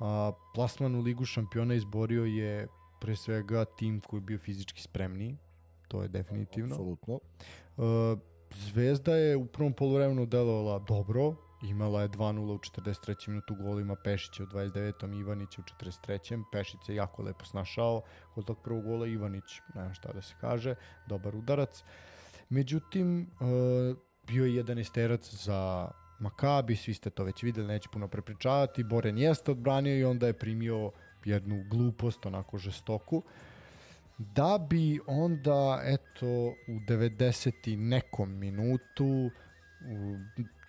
A, 0.00 0.32
plasman 0.54 0.94
u 0.94 1.00
Ligu 1.00 1.24
šampiona 1.24 1.74
izborio 1.74 2.24
je 2.24 2.68
pre 3.00 3.16
svega 3.16 3.64
tim 3.64 4.00
koji 4.00 4.18
je 4.18 4.24
bio 4.24 4.38
fizički 4.38 4.82
spremniji, 4.82 5.36
to 5.88 6.02
je 6.02 6.08
definitivno. 6.08 6.74
Apsolutno. 6.74 7.20
Uh, 7.76 7.84
Zvezda 8.56 9.16
je 9.16 9.36
u 9.36 9.46
prvom 9.46 9.72
poluvremenu 9.72 10.26
delovala 10.26 10.78
dobro, 10.78 11.34
imala 11.62 12.02
je 12.02 12.08
2-0 12.08 12.54
u 12.54 12.58
43. 12.58 13.28
minutu 13.28 13.54
golima 13.54 13.96
Pešića 14.04 14.42
u 14.42 14.46
29. 14.46 15.20
Ivanića 15.20 15.62
u 15.62 15.84
43. 15.84 16.44
Pešić 16.52 16.80
se 16.86 16.94
jako 16.94 17.22
lepo 17.22 17.44
snašao 17.44 18.02
kod 18.34 18.44
tog 18.44 18.62
prvog 18.62 18.84
gola 18.84 19.06
Ivanić, 19.06 19.60
nema 19.74 19.94
šta 19.94 20.12
da 20.12 20.22
se 20.22 20.34
kaže, 20.40 20.74
dobar 21.06 21.36
udarac. 21.36 21.84
Međutim, 22.48 23.30
uh, 23.40 23.96
bio 24.26 24.44
je 24.44 24.54
jedan 24.54 24.78
isterac 24.78 25.34
za 25.34 25.90
Makabi, 26.18 26.76
svi 26.76 26.94
ste 26.94 27.10
to 27.10 27.24
već 27.24 27.42
videli, 27.42 27.66
neću 27.66 27.88
puno 27.92 28.08
prepričavati, 28.08 28.84
Boren 28.84 29.18
jeste 29.18 29.50
odbranio 29.50 29.98
i 29.98 30.04
onda 30.04 30.26
je 30.26 30.32
primio 30.32 30.90
jednu 31.24 31.64
glupost, 31.70 32.26
onako 32.26 32.58
žestoku. 32.58 33.22
Da 34.18 34.66
bi 34.70 35.00
onda 35.06 35.80
eto 35.84 36.26
u 36.68 36.80
90 36.88 37.72
i 37.72 37.76
nekom 37.76 38.38
minutu 38.38 39.30
u, 39.86 40.16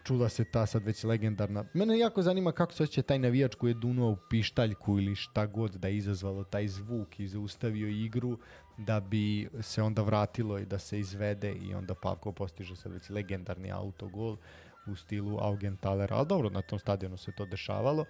čula 0.05 0.29
se 0.29 0.43
ta 0.43 0.65
sad 0.65 0.83
već 0.83 1.03
legendarna 1.03 1.65
mene 1.73 1.99
jako 1.99 2.21
zanima 2.21 2.51
kako 2.51 2.73
se 2.73 2.83
osjeća 2.83 3.01
taj 3.01 3.19
navijač 3.19 3.55
koji 3.55 3.71
je 3.71 3.73
dunuo 3.73 4.11
u 4.11 4.17
pištaljku 4.29 4.99
ili 4.99 5.15
šta 5.15 5.45
god 5.45 5.71
da 5.75 5.87
je 5.87 5.97
izazvalo 5.97 6.43
taj 6.43 6.67
zvuk 6.67 7.19
i 7.19 7.27
zaustavio 7.27 7.87
igru 7.87 8.37
da 8.77 8.99
bi 8.99 9.49
se 9.61 9.81
onda 9.81 10.01
vratilo 10.01 10.59
i 10.59 10.65
da 10.65 10.79
se 10.79 10.99
izvede 10.99 11.53
i 11.53 11.73
onda 11.73 11.95
Pavko 11.95 12.31
postiže 12.31 12.75
sad 12.75 12.91
već 12.91 13.09
legendarni 13.09 13.71
autogol 13.71 14.37
u 14.87 14.95
stilu 14.95 15.37
Augenthaler, 15.39 16.13
ali 16.13 16.27
dobro, 16.27 16.49
na 16.49 16.61
tom 16.61 16.79
stadionu 16.79 17.17
se 17.17 17.31
to 17.31 17.45
dešavalo. 17.45 18.05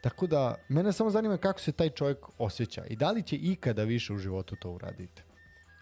Tako 0.00 0.26
da, 0.26 0.54
mene 0.68 0.92
samo 0.92 1.10
zanima 1.10 1.36
kako 1.36 1.60
se 1.60 1.72
taj 1.72 1.90
čovjek 1.90 2.18
osjeća 2.38 2.84
i 2.84 2.96
da 2.96 3.10
li 3.10 3.22
će 3.22 3.36
ikada 3.36 3.84
više 3.84 4.12
u 4.12 4.18
životu 4.18 4.56
to 4.56 4.70
uraditi. 4.70 5.22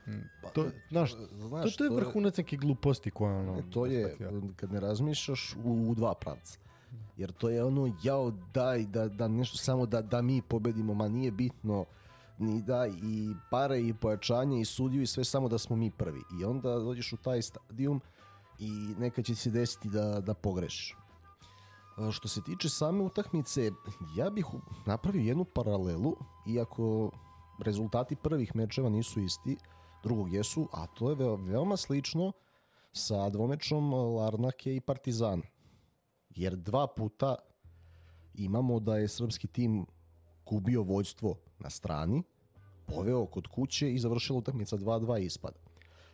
Mm, 0.09 0.51
To, 0.55 0.67
znaš, 0.91 1.13
to, 1.13 1.49
Znaš, 1.49 1.77
to 1.77 1.85
je 1.85 1.91
vrhunac 1.91 2.37
neke 2.37 2.57
gluposti 2.57 3.11
koje 3.11 3.37
ono... 3.37 3.59
E, 3.59 3.63
to 3.71 3.87
je, 3.87 4.17
kad 4.57 4.73
ne 4.73 4.81
razmišljaš, 4.81 5.57
u, 5.65 5.91
u 5.91 5.95
dva 5.95 6.15
pravca. 6.15 6.59
Jer 7.17 7.33
to 7.33 7.49
je 7.49 7.65
ono, 7.65 7.97
jao, 8.03 8.33
daj, 8.55 8.87
da, 8.87 9.09
da 9.09 9.29
nešto 9.29 9.59
samo 9.59 9.87
da, 9.87 10.03
da 10.03 10.23
mi 10.23 10.43
pobedimo, 10.43 10.95
ma 10.95 11.09
nije 11.09 11.31
bitno 11.31 11.85
ni 12.39 12.63
da 12.63 12.87
i 12.87 13.35
pare 13.51 13.81
i 13.81 13.95
pojačanje 13.95 14.61
i 14.61 14.65
sudiju 14.65 15.03
i 15.03 15.07
sve 15.07 15.25
samo 15.25 15.49
da 15.49 15.59
smo 15.59 15.77
mi 15.77 15.91
prvi. 15.91 16.21
I 16.41 16.45
onda 16.45 16.79
dođeš 16.79 17.13
u 17.13 17.17
taj 17.17 17.43
stadijum 17.43 18.01
i 18.59 18.71
neka 18.99 19.23
će 19.23 19.35
se 19.35 19.51
desiti 19.51 19.89
da, 19.89 20.21
da 20.21 20.35
pogrešiš. 20.35 20.97
A, 21.97 22.11
Što 22.11 22.29
se 22.29 22.43
tiče 22.43 22.69
same 22.69 23.03
utakmice, 23.03 23.71
ja 24.17 24.31
bih 24.31 24.47
napravio 24.87 25.23
jednu 25.23 25.45
paralelu, 25.45 26.17
iako 26.47 27.11
rezultati 27.59 28.17
prvih 28.17 28.57
mečeva 28.57 28.89
nisu 28.89 29.21
isti, 29.21 29.57
drugog 30.03 30.33
jesu, 30.33 30.69
a 30.73 30.87
to 30.87 31.11
je 31.11 31.17
veo- 31.17 31.37
veoma 31.37 31.77
slično 31.77 32.33
sa 32.93 33.29
dvomečom 33.29 33.93
Larnake 33.95 34.77
i 34.77 34.81
Partizana. 34.81 35.43
Jer 36.31 36.57
dva 36.57 36.87
puta 36.87 37.37
imamo 38.35 38.81
da 38.81 38.97
je 38.97 39.09
srpski 39.09 39.47
tim 39.47 39.87
gubio 40.47 40.83
vođstvo 40.83 41.37
na 41.59 41.71
strani, 41.71 42.23
poveo 42.87 43.27
kod 43.27 43.47
kuće 43.47 43.93
i 43.93 43.99
završila 43.99 44.39
utakmica 44.39 44.77
2-2 44.77 45.19
ispad. 45.25 45.53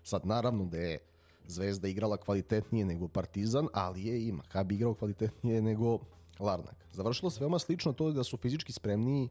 Sad 0.02 0.26
naravno 0.26 0.64
da 0.64 0.78
je 0.78 0.98
Zvezda 1.46 1.88
igrala 1.88 2.16
kvalitetnije 2.16 2.84
nego 2.84 3.08
Partizan, 3.08 3.68
ali 3.72 4.04
je 4.04 4.26
i 4.28 4.32
Makabi 4.32 4.74
igrao 4.74 4.94
kvalitetnije 4.94 5.62
nego 5.62 5.98
Larnak. 6.38 6.86
Završilo 6.92 7.30
se 7.30 7.40
veoma 7.40 7.58
slično 7.58 7.92
to 7.92 8.10
da 8.12 8.24
su 8.24 8.36
fizički 8.36 8.72
spremniji, 8.72 9.28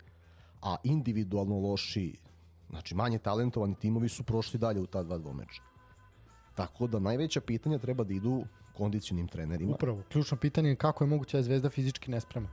a 0.62 0.75
individualno 0.83 1.60
loši, 1.60 2.17
znači 2.73 2.95
manje 2.95 3.19
talentovani 3.19 3.75
timovi 3.75 4.09
su 4.09 4.23
prošli 4.23 4.59
dalje 4.59 4.81
u 4.81 4.87
ta 4.87 5.03
dva 5.03 5.17
dvomeča. 5.17 5.61
Tako 6.55 6.87
da 6.87 6.99
najveća 6.99 7.41
pitanja 7.41 7.77
treba 7.77 8.03
da 8.03 8.13
idu 8.13 8.43
kondicionim 8.73 9.27
trenerima. 9.27 9.73
Upravo, 9.73 10.01
ključno 10.11 10.37
pitanje 10.37 10.69
je 10.69 10.75
kako 10.75 11.03
je 11.03 11.07
moguće 11.07 11.37
da 11.37 11.39
je 11.39 11.43
Zvezda 11.43 11.69
fizički 11.69 12.11
nesprema. 12.11 12.49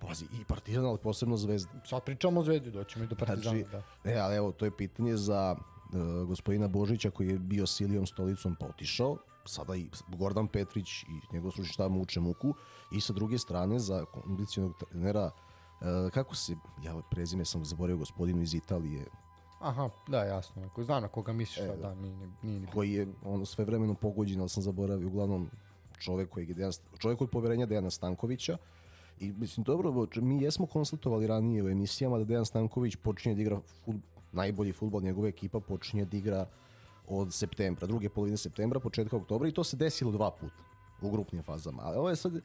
Pazi, 0.00 0.24
i 0.24 0.44
Partizan, 0.44 0.86
ali 0.86 0.98
posebno 0.98 1.36
Zvezda. 1.36 1.70
Sad 1.84 2.04
pričamo 2.04 2.40
o 2.40 2.42
Zvezdi, 2.42 2.70
doćemo 2.70 3.04
i 3.04 3.08
do 3.08 3.16
Partizana. 3.16 3.58
Znači, 3.58 3.84
da. 4.04 4.10
E, 4.10 4.18
ali 4.18 4.36
evo, 4.36 4.52
to 4.52 4.64
je 4.64 4.76
pitanje 4.76 5.16
za 5.16 5.56
uh, 5.56 6.28
gospodina 6.28 6.68
Božića 6.68 7.10
koji 7.10 7.28
je 7.28 7.38
bio 7.38 7.66
Silijom 7.66 8.06
stolicom 8.06 8.56
pa 8.60 8.66
otišao. 8.66 9.16
Sada 9.44 9.76
i 9.76 9.86
Gordan 10.08 10.48
Petrić 10.48 11.02
i 11.02 11.20
njegov 11.32 11.50
stručni 11.50 11.72
štab 11.72 11.92
muče 11.92 12.20
muku. 12.20 12.54
I 12.92 13.00
sa 13.00 13.12
druge 13.12 13.38
strane 13.38 13.78
za 13.78 14.04
kondicionog 14.04 14.74
trenera 14.78 15.30
kako 16.10 16.34
se, 16.34 16.52
ja 16.82 17.00
prezime 17.10 17.44
sam 17.44 17.64
zaboravio 17.64 17.96
gospodinu 17.96 18.42
iz 18.42 18.54
Italije, 18.54 19.06
Aha, 19.60 19.90
da, 20.08 20.24
jasno. 20.24 20.62
Ako 20.64 20.84
znam 20.84 21.02
na 21.02 21.08
koga 21.08 21.32
misliš, 21.32 21.58
E, 21.58 21.66
da, 21.66 21.76
da, 21.76 21.94
nije, 21.94 22.16
ni- 22.16 22.32
nije 22.42 22.60
ni 22.60 22.66
koji 22.66 22.92
je 22.92 23.06
ono 23.24 23.44
sve 23.44 23.64
vremeno 23.64 23.94
pogođen, 23.94 24.40
ali 24.40 24.48
sam 24.48 24.62
zaboravio, 24.62 25.08
uglavnom 25.08 25.50
čovek 25.98 26.28
koji 26.28 26.48
je 26.48 26.54
Dejan, 26.54 26.72
čovek 26.98 27.20
od 27.20 27.30
poverenja 27.30 27.66
Dejana 27.66 27.90
Stankovića. 27.90 28.56
I 29.20 29.32
mislim, 29.32 29.64
dobro, 29.64 29.92
mi 30.16 30.42
jesmo 30.42 30.66
konstatovali 30.66 31.26
ranije 31.26 31.62
u 31.62 31.68
emisijama 31.68 32.18
da 32.18 32.24
Dejan 32.24 32.44
Stanković 32.44 32.96
počinje 32.96 33.34
da 33.34 33.40
igra 33.40 33.60
fut, 33.60 33.96
najbolji 34.32 34.72
futbol, 34.72 35.02
njegova 35.02 35.28
ekipa 35.28 35.60
počinje 35.60 36.04
da 36.04 36.16
igra 36.16 36.46
od 37.08 37.34
septembra, 37.34 37.86
druge 37.86 38.08
polovine 38.08 38.36
septembra, 38.36 38.80
početka 38.80 39.16
oktobra 39.16 39.48
i 39.48 39.52
to 39.52 39.64
se 39.64 39.76
desilo 39.76 40.12
dva 40.12 40.30
puta 40.30 40.62
u 41.02 41.10
grupnim 41.10 41.42
fazama. 41.42 41.82
Ali 41.82 41.96
ovo 41.96 42.08
je 42.08 42.16
sad, 42.16 42.40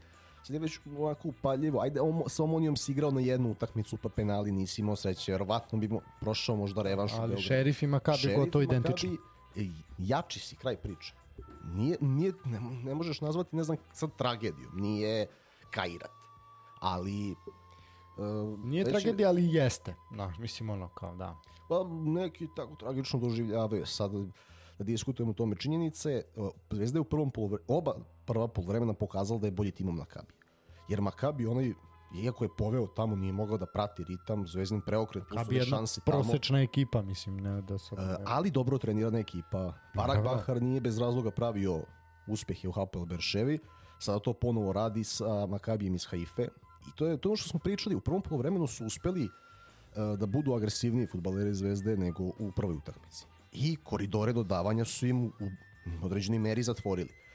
sad 0.48 0.54
je 0.54 0.60
već 0.60 0.80
ovako 0.98 1.27
upaljivo. 1.27 1.82
Ajde, 1.82 2.01
on, 2.01 2.24
sa 2.27 2.44
Omonijom 2.44 2.75
si 2.75 2.92
igrao 2.92 3.12
na 3.12 3.22
jednu 3.22 3.51
utakmicu, 3.51 3.98
pa 3.98 4.10
penali 4.10 4.51
nisi 4.51 4.82
imao 4.82 4.96
sreće. 4.96 5.32
Verovatno 5.32 5.80
bi 5.80 5.88
mo- 5.88 6.01
prošao 6.22 6.56
možda 6.56 6.82
revanš. 6.82 7.13
Ali 7.13 7.42
šerif 7.42 7.84
i 7.84 7.88
Makabi 7.88 8.36
gotovo 8.36 8.44
Makabi, 8.46 8.63
identično. 8.63 9.18
e, 9.56 9.68
jači 9.98 10.39
si, 10.39 10.56
kraj 10.56 10.75
priče. 10.75 11.13
Nije, 11.74 11.98
nije, 12.01 12.34
ne, 12.46 12.60
ne 12.60 12.96
možeš 12.96 13.22
nazvati, 13.22 13.56
ne 13.56 13.63
znam, 13.63 13.77
sad 13.94 14.10
tragedijom. 14.18 14.72
Nije 14.75 15.27
Kairat. 15.72 16.12
Ali... 16.80 17.36
Uh, 18.18 18.60
Nije 18.66 18.84
tragedija, 18.84 19.30
ali 19.30 19.54
jeste. 19.54 19.96
Da, 20.12 20.34
mislim 20.39 20.70
ono 20.70 20.88
kao, 20.88 21.16
da. 21.16 21.36
Pa 21.70 21.84
neki 22.06 22.48
tako 22.56 22.75
tragično 22.75 23.20
doživljavaju. 23.20 23.86
Sad 23.86 24.12
da 24.77 24.84
diskutujemo 24.84 25.32
o 25.32 25.34
tome 25.34 25.56
činjenice, 25.56 26.24
uh, 26.36 26.50
Zvezda 26.72 26.98
je 26.98 27.01
u 27.01 27.04
prvom 27.04 27.32
polovre, 27.32 27.63
oba 27.68 27.96
prva 28.25 28.48
polovremena 28.48 28.94
pokazala 28.94 29.39
da 29.39 29.48
je 29.48 29.51
bolji 29.51 29.72
timom 29.72 29.96
Makabi. 29.96 30.37
Jer 30.88 31.01
Makabi 31.01 31.48
onaj 31.48 31.74
iako 32.15 32.44
je 32.44 32.50
poveo 32.58 32.88
tamo, 32.88 33.15
nije 33.15 33.34
mogao 33.34 33.58
da 33.58 33.65
prati 33.65 34.03
ritam, 34.03 34.48
Zvezdin 34.48 34.82
preokret, 34.82 35.24
pustio 35.29 35.56
je 35.56 35.60
jedna 35.60 35.77
šanse 35.77 36.01
tamo. 36.01 36.24
prosečna 36.24 36.62
ekipa, 36.62 37.01
mislim, 37.01 37.38
ne 37.38 37.62
da 37.62 37.77
sam... 37.77 38.00
E, 38.00 38.17
ali 38.25 38.51
dobro 38.51 38.77
trenirana 38.77 39.20
ekipa. 39.20 39.74
Barak 39.96 40.17
Da, 40.17 40.24
da. 40.24 40.36
Bahar 40.36 40.62
nije 40.62 40.82
bez 40.82 40.98
razloga 40.98 41.32
pravio 41.32 41.82
uspehe 42.27 42.67
u 42.67 42.72
Hapoel 42.72 43.06
Berševi. 43.06 43.60
Sada 44.00 44.20
to 44.20 44.34
ponovo 44.34 44.74
radi 44.74 45.03
sa 45.03 45.46
Makabijem 45.46 45.96
iz 45.96 46.06
Haife 46.06 46.48
I 46.88 46.91
to 46.96 47.08
je 47.08 47.17
to 47.17 47.36
što 47.36 47.50
smo 47.50 47.60
pričali, 47.60 47.96
u 47.96 48.00
prvom 48.00 48.22
polovremenu 48.22 48.67
su 48.67 48.86
uspeli 48.86 49.24
uh, 49.25 50.20
da 50.20 50.25
budu 50.25 50.53
agresivniji 50.53 51.08
futbaleri 51.08 51.53
Zvezde 51.53 51.98
nego 51.98 52.24
u 52.24 52.51
prvoj 52.56 52.75
utakmici. 52.75 53.25
I 53.51 53.75
koridore 53.84 54.34
dodavanja 54.34 54.86
su 54.86 55.08
im 55.08 55.25
u 55.25 55.32
određenoj 56.01 56.39
meri 56.39 56.63
zatvorili. 56.63 57.27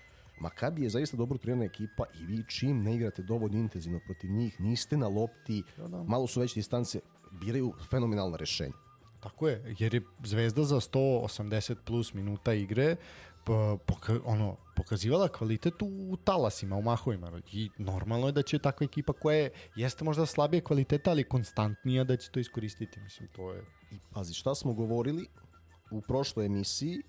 Makabi 0.42 0.82
je 0.82 0.88
zaista 0.90 1.16
dobro 1.16 1.38
trenirana 1.38 1.64
ekipa 1.64 2.04
i 2.14 2.24
vi 2.24 2.44
čim 2.48 2.82
ne 2.82 2.94
igrate 2.94 3.22
dovoljno 3.22 3.58
intenzivno 3.58 4.00
protiv 4.04 4.30
njih, 4.30 4.60
niste 4.60 4.96
na 4.96 5.08
lopti, 5.08 5.62
Da, 5.76 5.88
da. 5.88 6.02
malo 6.02 6.26
su 6.26 6.40
veće 6.40 6.54
distance, 6.54 7.00
biraju 7.32 7.72
fenomenalna 7.90 8.36
rešenja. 8.36 8.72
Tako 9.20 9.48
je, 9.48 9.74
jer 9.78 9.94
je 9.94 10.02
Zvezda 10.24 10.64
za 10.64 10.76
180 10.76 11.74
plus 11.76 12.14
minuta 12.14 12.54
igre 12.54 12.96
p- 13.44 13.52
poka, 13.86 14.20
ono, 14.24 14.56
pokazivala 14.76 15.28
kvalitet 15.28 15.74
u 15.82 16.16
talasima, 16.16 16.76
u 16.76 16.82
mahovima. 16.82 17.40
I 17.52 17.70
normalno 17.78 18.26
je 18.26 18.32
da 18.32 18.42
će 18.42 18.58
takva 18.58 18.84
ekipa 18.84 19.12
koja 19.12 19.36
je, 19.36 19.50
jeste 19.76 20.04
možda 20.04 20.26
slabije 20.26 20.60
kvaliteta, 20.60 21.10
ali 21.10 21.24
konstantnija 21.24 22.04
da 22.04 22.16
će 22.16 22.30
to 22.30 22.40
iskoristiti. 22.40 23.00
Mislim, 23.00 23.28
to 23.28 23.52
je... 23.52 23.64
I 23.90 23.98
pazi, 24.12 24.34
šta 24.34 24.54
smo 24.54 24.74
govorili 24.74 25.26
u 25.90 26.00
prošloj 26.00 26.46
emisiji 26.46 27.02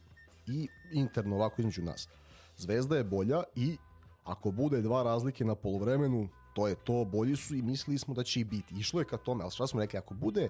i 0.47 0.67
interno 0.91 1.35
ovako 1.35 1.61
između 1.61 1.81
nas. 1.81 2.09
Zvezda 2.57 2.97
je 2.97 3.03
bolja 3.03 3.43
i 3.55 3.77
ako 4.23 4.51
bude 4.51 4.81
dva 4.81 5.03
razlike 5.03 5.45
na 5.45 5.55
polovremenu, 5.55 6.29
to 6.53 6.67
je 6.67 6.75
to, 6.75 7.05
bolji 7.05 7.35
su 7.35 7.55
i 7.55 7.61
mislili 7.61 7.99
smo 7.99 8.13
da 8.13 8.23
će 8.23 8.39
i 8.39 8.43
biti. 8.43 8.75
Išlo 8.75 8.99
je 8.99 9.05
ka 9.05 9.17
tome, 9.17 9.43
ali 9.43 9.51
šta 9.51 9.67
smo 9.67 9.79
rekli, 9.79 9.99
ako 9.99 10.13
bude 10.13 10.49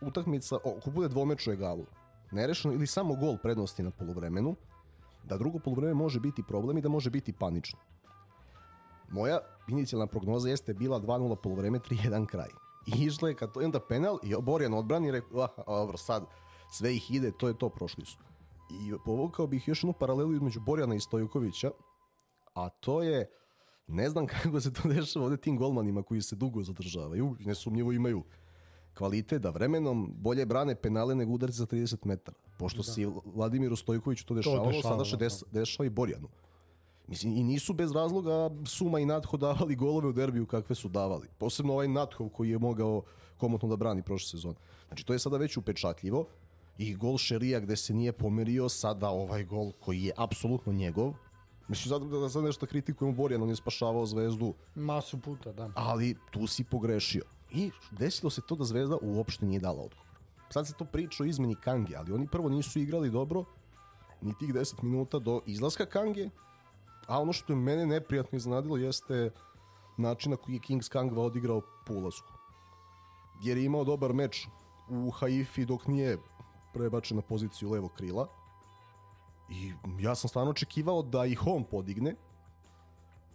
utakmica, 0.00 0.56
ako 0.56 0.90
bude 0.90 1.08
dvomeč 1.08 1.46
u 1.46 1.52
egalu, 1.52 1.86
nerešeno 2.30 2.74
ili 2.74 2.86
samo 2.86 3.14
gol 3.14 3.36
prednosti 3.42 3.82
na 3.82 3.90
polovremenu, 3.90 4.56
da 5.24 5.38
drugo 5.38 5.58
polovreme 5.58 5.94
može 5.94 6.20
biti 6.20 6.42
problem 6.42 6.78
i 6.78 6.80
da 6.80 6.88
može 6.88 7.10
biti 7.10 7.32
panično. 7.32 7.78
Moja 9.10 9.38
inicijalna 9.68 10.06
prognoza 10.06 10.48
jeste 10.48 10.74
bila 10.74 11.00
2-0 11.00 11.36
polovreme, 11.42 11.78
3-1 11.78 12.26
kraj. 12.26 12.48
I 12.86 13.04
išla 13.04 13.28
je 13.28 13.34
kad 13.34 13.52
to 13.52 13.60
onda 13.60 13.80
penal 13.80 14.18
i 14.22 14.34
Borjan 14.42 14.74
odbrani 14.74 15.08
i 15.08 15.10
rekao, 15.10 15.42
ah, 15.42 15.48
dobro, 15.66 15.96
sad 15.96 16.24
sve 16.72 16.94
ih 16.94 17.10
ide, 17.10 17.30
to 17.30 17.48
je 17.48 17.58
to, 17.58 17.68
prošli 17.68 18.04
su. 18.04 18.18
I 18.70 18.92
povukao 19.04 19.46
bih 19.46 19.68
još 19.68 19.82
jednu 19.82 19.92
paralelu 19.92 20.34
između 20.34 20.60
Borjana 20.60 20.94
i 20.94 21.00
Stojkovića, 21.00 21.70
a 22.54 22.68
to 22.68 23.02
je, 23.02 23.30
ne 23.86 24.10
znam 24.10 24.26
kako 24.42 24.60
se 24.60 24.72
to 24.72 24.88
dešava 24.88 25.24
ovde 25.24 25.36
tim 25.36 25.56
golmanima 25.56 26.02
koji 26.02 26.22
se 26.22 26.36
dugo 26.36 26.62
zadržavaju, 26.62 27.36
nesumnjivo 27.40 27.92
imaju 27.92 28.24
kvalitet 28.94 29.42
da 29.42 29.50
vremenom 29.50 30.14
bolje 30.18 30.46
brane 30.46 30.74
penale 30.74 31.14
nego 31.14 31.32
udarci 31.32 31.58
za 31.58 31.66
30 31.66 32.06
metara. 32.06 32.36
Pošto 32.58 32.82
da. 32.82 32.82
si 32.82 33.06
Vladimiru 33.24 33.76
Stojkoviću 33.76 34.26
to 34.26 34.34
dešavalo, 34.34 34.72
dešava, 34.72 34.94
sada 34.94 35.04
se 35.04 35.16
da, 35.16 35.16
des, 35.16 35.44
dešava 35.52 35.86
i 35.86 35.90
Borjanu. 35.90 36.28
Mislim, 37.08 37.36
i 37.36 37.42
nisu 37.42 37.72
bez 37.72 37.92
razloga 37.92 38.50
Suma 38.64 39.00
i 39.00 39.06
Natho 39.06 39.36
davali 39.36 39.76
golove 39.76 40.08
u 40.08 40.12
derbiju 40.12 40.46
kakve 40.46 40.74
su 40.74 40.88
davali. 40.88 41.28
Posebno 41.38 41.72
ovaj 41.72 41.88
Nathov 41.88 42.28
koji 42.28 42.50
je 42.50 42.58
mogao 42.58 43.02
komotno 43.36 43.68
da 43.68 43.76
brani 43.76 44.02
prošle 44.02 44.28
sezone. 44.28 44.54
Znači, 44.88 45.06
to 45.06 45.12
je 45.12 45.18
sada 45.18 45.36
već 45.36 45.56
upečatljivo 45.56 46.26
i 46.78 46.94
gol 46.94 47.18
Šerija 47.18 47.60
gde 47.60 47.76
se 47.76 47.94
nije 47.94 48.12
pomerio, 48.12 48.68
sada 48.68 49.08
ovaj 49.08 49.44
gol 49.44 49.72
koji 49.80 50.02
je 50.02 50.12
apsolutno 50.16 50.72
njegov. 50.72 51.14
Mislim, 51.68 51.90
sad 51.90 52.20
da 52.20 52.28
sad 52.28 52.44
nešto 52.44 52.66
kritikujemo 52.66 53.16
Borjan, 53.16 53.42
on 53.42 53.48
je 53.48 53.56
spašavao 53.56 54.06
zvezdu, 54.06 54.54
Masu 54.74 55.18
puta, 55.18 55.52
da. 55.52 55.70
ali 55.74 56.16
tu 56.30 56.46
si 56.46 56.64
pogrešio. 56.64 57.22
I 57.50 57.70
desilo 57.90 58.30
se 58.30 58.42
to 58.48 58.54
da 58.54 58.64
Zvezda 58.64 58.96
uopšte 59.02 59.46
nije 59.46 59.60
dala 59.60 59.82
odgovor. 59.82 60.06
Sad 60.50 60.66
se 60.66 60.74
to 60.74 60.84
priča 60.84 61.22
o 61.22 61.26
izmeni 61.26 61.54
Kange, 61.54 61.96
ali 61.96 62.12
oni 62.12 62.26
prvo 62.26 62.48
nisu 62.48 62.78
igrali 62.78 63.10
dobro 63.10 63.44
ni 64.20 64.34
tih 64.38 64.54
10 64.54 64.82
minuta 64.82 65.18
do 65.18 65.40
izlaska 65.46 65.86
Kange, 65.86 66.30
a 67.06 67.20
ono 67.20 67.32
što 67.32 67.52
je 67.52 67.56
mene 67.56 67.86
neprijatno 67.86 68.36
iznadilo 68.36 68.76
jeste 68.76 69.30
način 69.96 70.30
na 70.30 70.36
koji 70.36 70.54
je 70.54 70.60
Kings 70.60 70.88
Kangva 70.88 71.22
odigrao 71.22 71.62
po 71.86 71.94
ulasku. 71.94 72.32
Jer 73.42 73.58
je 73.58 73.64
imao 73.64 73.84
dobar 73.84 74.12
meč 74.12 74.46
u 74.88 75.10
Haifi 75.10 75.64
dok 75.64 75.86
nije 75.86 76.18
prebačen 76.76 77.16
na 77.16 77.22
poziciju 77.22 77.70
levog 77.70 77.92
krila. 77.96 78.28
I 79.50 79.72
ja 80.00 80.14
sam 80.14 80.28
stvarno 80.28 80.50
očekivao 80.50 81.02
da 81.02 81.24
ih 81.26 81.46
on 81.46 81.64
podigne, 81.64 82.14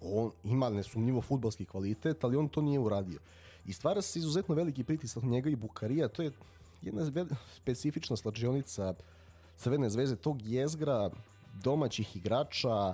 on 0.02 0.32
ima 0.44 0.70
nesumnjivo 0.70 1.22
futbalski 1.22 1.66
kvalitet, 1.66 2.24
ali 2.24 2.38
on 2.38 2.50
to 2.50 2.62
nije 2.62 2.80
uradio. 2.80 3.20
I 3.66 3.74
stvara 3.74 4.02
se 4.02 4.20
izuzetno 4.20 4.56
veliki 4.56 4.84
pritisak 4.84 5.24
njega 5.24 5.50
i 5.50 5.56
Bukarija, 5.56 6.08
to 6.08 6.22
je 6.22 6.32
jedna 6.82 7.26
specifična 7.56 8.16
slađionica 8.16 8.94
Crvene 9.58 9.90
zvezde, 9.90 10.16
tog 10.16 10.42
jezgra 10.42 11.10
domaćih 11.64 12.16
igrača, 12.16 12.94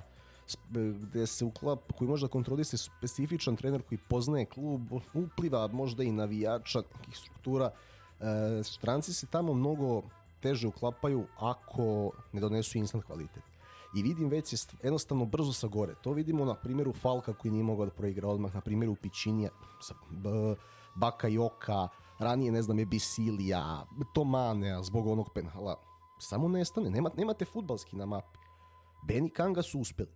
gde 0.70 1.26
se 1.26 1.44
uklap, 1.44 1.92
koji 1.98 2.08
možda 2.08 2.28
kontrolise 2.28 2.76
specifičan 2.76 3.56
trener 3.56 3.82
koji 3.82 3.98
poznaje 4.08 4.44
klub, 4.44 4.82
upliva 5.14 5.66
možda 5.66 6.04
i 6.04 6.12
navijača, 6.12 6.82
nekih 6.98 7.16
struktura. 7.16 7.70
E, 8.20 8.64
stranci 8.64 9.12
se 9.12 9.26
tamo 9.26 9.54
mnogo 9.54 10.02
teže 10.40 10.68
uklapaju 10.68 11.26
ako 11.38 12.10
ne 12.32 12.40
donesu 12.40 12.78
instant 12.78 13.04
kvalitet. 13.04 13.42
I 13.96 14.02
vidim 14.02 14.28
već 14.28 14.52
je 14.52 14.56
st- 14.56 14.74
jednostavno 14.82 15.24
brzo 15.24 15.52
sa 15.52 15.66
gore. 15.66 15.94
To 16.02 16.12
vidimo 16.12 16.44
na 16.44 16.54
primjeru 16.54 16.92
Falka 16.92 17.32
koji 17.32 17.52
nije 17.52 17.64
mogao 17.64 17.86
da 17.86 17.92
proigra 17.92 18.28
odmah, 18.28 18.54
na 18.54 18.60
primjeru 18.60 18.94
Pićinija, 18.94 19.50
Baka 20.96 21.28
Joka, 21.28 21.88
ranije 22.18 22.52
ne 22.52 22.62
znam 22.62 22.78
je 22.78 22.86
Bisilija, 22.86 23.86
Tomanea 24.14 24.82
zbog 24.82 25.06
onog 25.06 25.30
penala. 25.34 25.76
Samo 26.18 26.48
nestane, 26.48 26.90
nema, 26.90 27.10
nemate 27.16 27.44
futbalski 27.44 27.96
na 27.96 28.06
mapi. 28.06 28.38
Ben 29.02 29.26
i 29.26 29.30
Kanga 29.30 29.62
su 29.62 29.80
uspeli. 29.80 30.10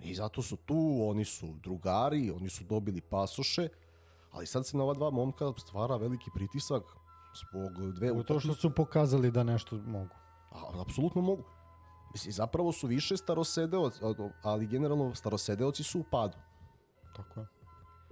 I 0.00 0.14
zato 0.14 0.42
su 0.42 0.56
tu, 0.56 1.08
oni 1.08 1.24
su 1.24 1.46
drugari, 1.62 2.30
oni 2.30 2.48
su 2.48 2.64
dobili 2.64 3.00
pasoše, 3.00 3.68
ali 4.30 4.46
sad 4.46 4.66
se 4.66 4.76
na 4.76 4.82
ova 4.82 4.94
dva 4.94 5.10
momka 5.10 5.52
stvara 5.58 5.96
veliki 5.96 6.30
pritisak 6.34 6.82
zbog 7.34 7.92
dve 7.92 8.08
To 8.08 8.14
što 8.14 8.34
utakmice. 8.34 8.60
su 8.60 8.70
pokazali 8.74 9.30
da 9.30 9.42
nešto 9.42 9.76
mogu. 9.76 10.14
A, 10.50 10.80
apsolutno 10.80 11.22
mogu. 11.22 11.42
Mislim, 12.12 12.32
zapravo 12.32 12.72
su 12.72 12.86
više 12.86 13.16
starosedeoci, 13.16 14.00
ali 14.42 14.66
generalno 14.66 15.14
starosedeoci 15.14 15.82
su 15.82 16.00
u 16.00 16.04
padu. 16.10 16.38
Tako 17.16 17.40
je. 17.40 17.46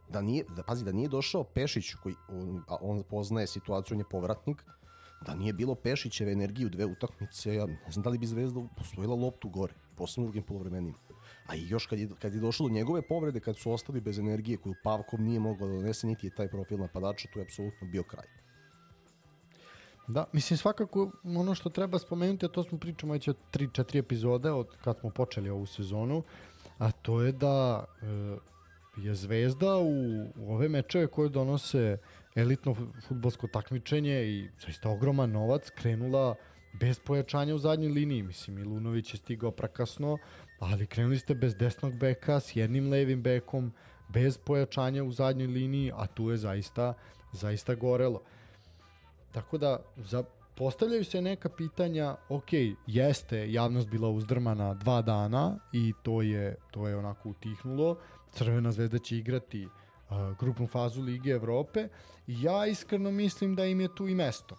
Da 0.09 0.21
nije, 0.21 0.45
da, 0.57 0.63
pazi, 0.63 0.85
da 0.85 0.93
nije 0.93 1.09
došao 1.09 1.45
Pešić, 1.45 1.95
koji, 1.95 2.15
on, 2.29 2.63
on 2.81 3.03
poznaje 3.11 3.47
situaciju, 3.47 3.95
on 3.95 3.99
je 4.01 4.09
povratnik, 4.11 4.65
da 5.27 5.35
nije 5.35 5.53
bilo 5.53 5.75
Pešićeve 5.75 6.33
energije 6.33 6.67
u 6.67 6.71
dve 6.71 6.87
utakmice, 6.87 7.55
ja 7.55 7.67
ne 7.67 7.91
znam 7.91 8.03
da 8.03 8.11
li 8.11 8.19
bi 8.19 8.27
Zvezda 8.27 8.61
posvojila 8.77 9.15
loptu 9.15 9.49
gore, 9.49 9.75
posebno 9.97 10.25
u 10.25 10.27
drugim 10.29 10.43
polovremenima. 10.43 10.99
A 11.47 11.55
i 11.55 11.69
još 11.69 11.87
kad 11.87 11.99
je, 11.99 12.09
kad 12.23 12.35
je 12.35 12.41
došlo 12.41 12.69
do 12.69 12.75
njegove 12.75 13.03
povrede, 13.03 13.41
kad 13.41 13.57
su 13.57 13.73
ostali 13.73 14.01
bez 14.01 14.19
energije 14.19 14.57
koju 14.57 14.75
Pavkov 14.85 15.21
nije 15.21 15.41
mogao 15.41 15.69
da 15.69 15.75
donese, 15.75 16.07
niti 16.07 16.27
je 16.27 16.35
taj 16.35 16.49
profil 16.49 16.79
napadača, 16.79 17.29
tu 17.33 17.39
je 17.39 17.43
apsolutno 17.43 17.87
bio 17.89 18.03
kraj. 18.03 18.27
Da, 20.09 20.25
mislim 20.33 20.57
svakako 20.57 21.11
ono 21.25 21.55
što 21.55 21.71
treba 21.71 21.99
spomenuti, 21.99 22.47
a 22.47 22.49
to 22.49 22.63
smo 22.63 22.79
pričamo 22.79 23.13
već 23.13 23.29
od 23.29 23.37
3-4 23.53 23.99
epizode 23.99 24.51
od 24.51 24.77
kad 24.85 24.99
smo 24.99 25.11
počeli 25.11 25.51
ovu 25.51 25.67
sezonu, 25.67 26.23
a 26.79 26.91
to 26.91 27.23
je 27.23 27.33
da 27.33 27.85
e, 28.03 28.07
je 28.97 29.15
Zvezda 29.15 29.77
u, 29.77 30.23
u 30.37 30.55
ove 30.55 30.69
mečeve 30.69 31.07
koje 31.07 31.29
donose 31.29 31.99
elitno 32.35 32.77
futbolsko 33.09 33.47
takmičenje 33.47 34.25
i 34.25 34.49
zaista 34.65 34.91
ogroman 34.91 35.31
novac 35.31 35.71
krenula 35.71 36.35
bez 36.73 36.99
pojačanja 36.99 37.55
u 37.55 37.59
zadnjoj 37.59 37.93
liniji. 37.93 38.23
Mislim, 38.23 38.57
Milunović 38.57 39.15
je 39.15 39.19
stigao 39.19 39.51
prakasno, 39.51 40.19
ali 40.59 40.87
krenuli 40.87 41.19
ste 41.19 41.35
bez 41.35 41.57
desnog 41.57 41.95
beka, 41.95 42.41
s 42.41 42.57
jednim 42.57 42.91
levim 42.91 43.23
bekom, 43.23 43.73
bez 44.09 44.39
pojačanja 44.39 45.05
u 45.05 45.13
zadnjoj 45.13 45.47
liniji, 45.47 45.93
a 45.95 46.07
tu 46.07 46.31
je 46.31 46.37
zaista, 46.37 46.95
zaista 47.33 47.75
gorelo. 47.75 48.23
Tako 49.33 49.59
da 49.59 49.79
za, 49.97 50.25
postavljaju 50.57 51.05
se 51.05 51.23
neka 51.23 51.49
pitanja, 51.49 52.17
ok, 52.29 52.49
jeste 52.87 53.53
javnost 53.53 53.89
bila 53.89 54.09
uzdrmana 54.09 54.75
dva 54.75 55.03
dana 55.03 55.59
i 55.73 55.93
to 56.03 56.23
je, 56.23 56.57
to 56.71 56.89
je 56.89 56.97
onako 56.97 57.29
utihnulo. 57.29 57.99
Crvena 58.31 58.73
zvezda 58.73 58.99
će 58.99 59.17
igrati 59.17 59.67
uh, 59.67 60.37
grupnu 60.39 60.67
fazu 60.67 61.03
Lige 61.03 61.31
Evrope 61.31 61.89
ja 62.27 62.67
iskreno 62.67 63.11
mislim 63.11 63.55
da 63.55 63.65
im 63.65 63.81
je 63.81 63.95
tu 63.95 64.09
i 64.09 64.15
mesto. 64.15 64.57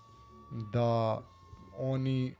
Da 0.73 1.21
oni 1.77 2.35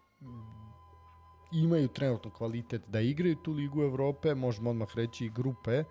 imaju 1.53 1.87
trenutno 1.87 2.31
kvalitet 2.31 2.81
da 2.87 2.99
igraju 2.99 3.35
tu 3.35 3.51
Ligu 3.51 3.83
Evrope, 3.83 4.35
možemo 4.35 4.69
odmah 4.69 4.87
reći 4.95 5.25
i 5.25 5.29
grupe. 5.29 5.79
A, 5.79 5.83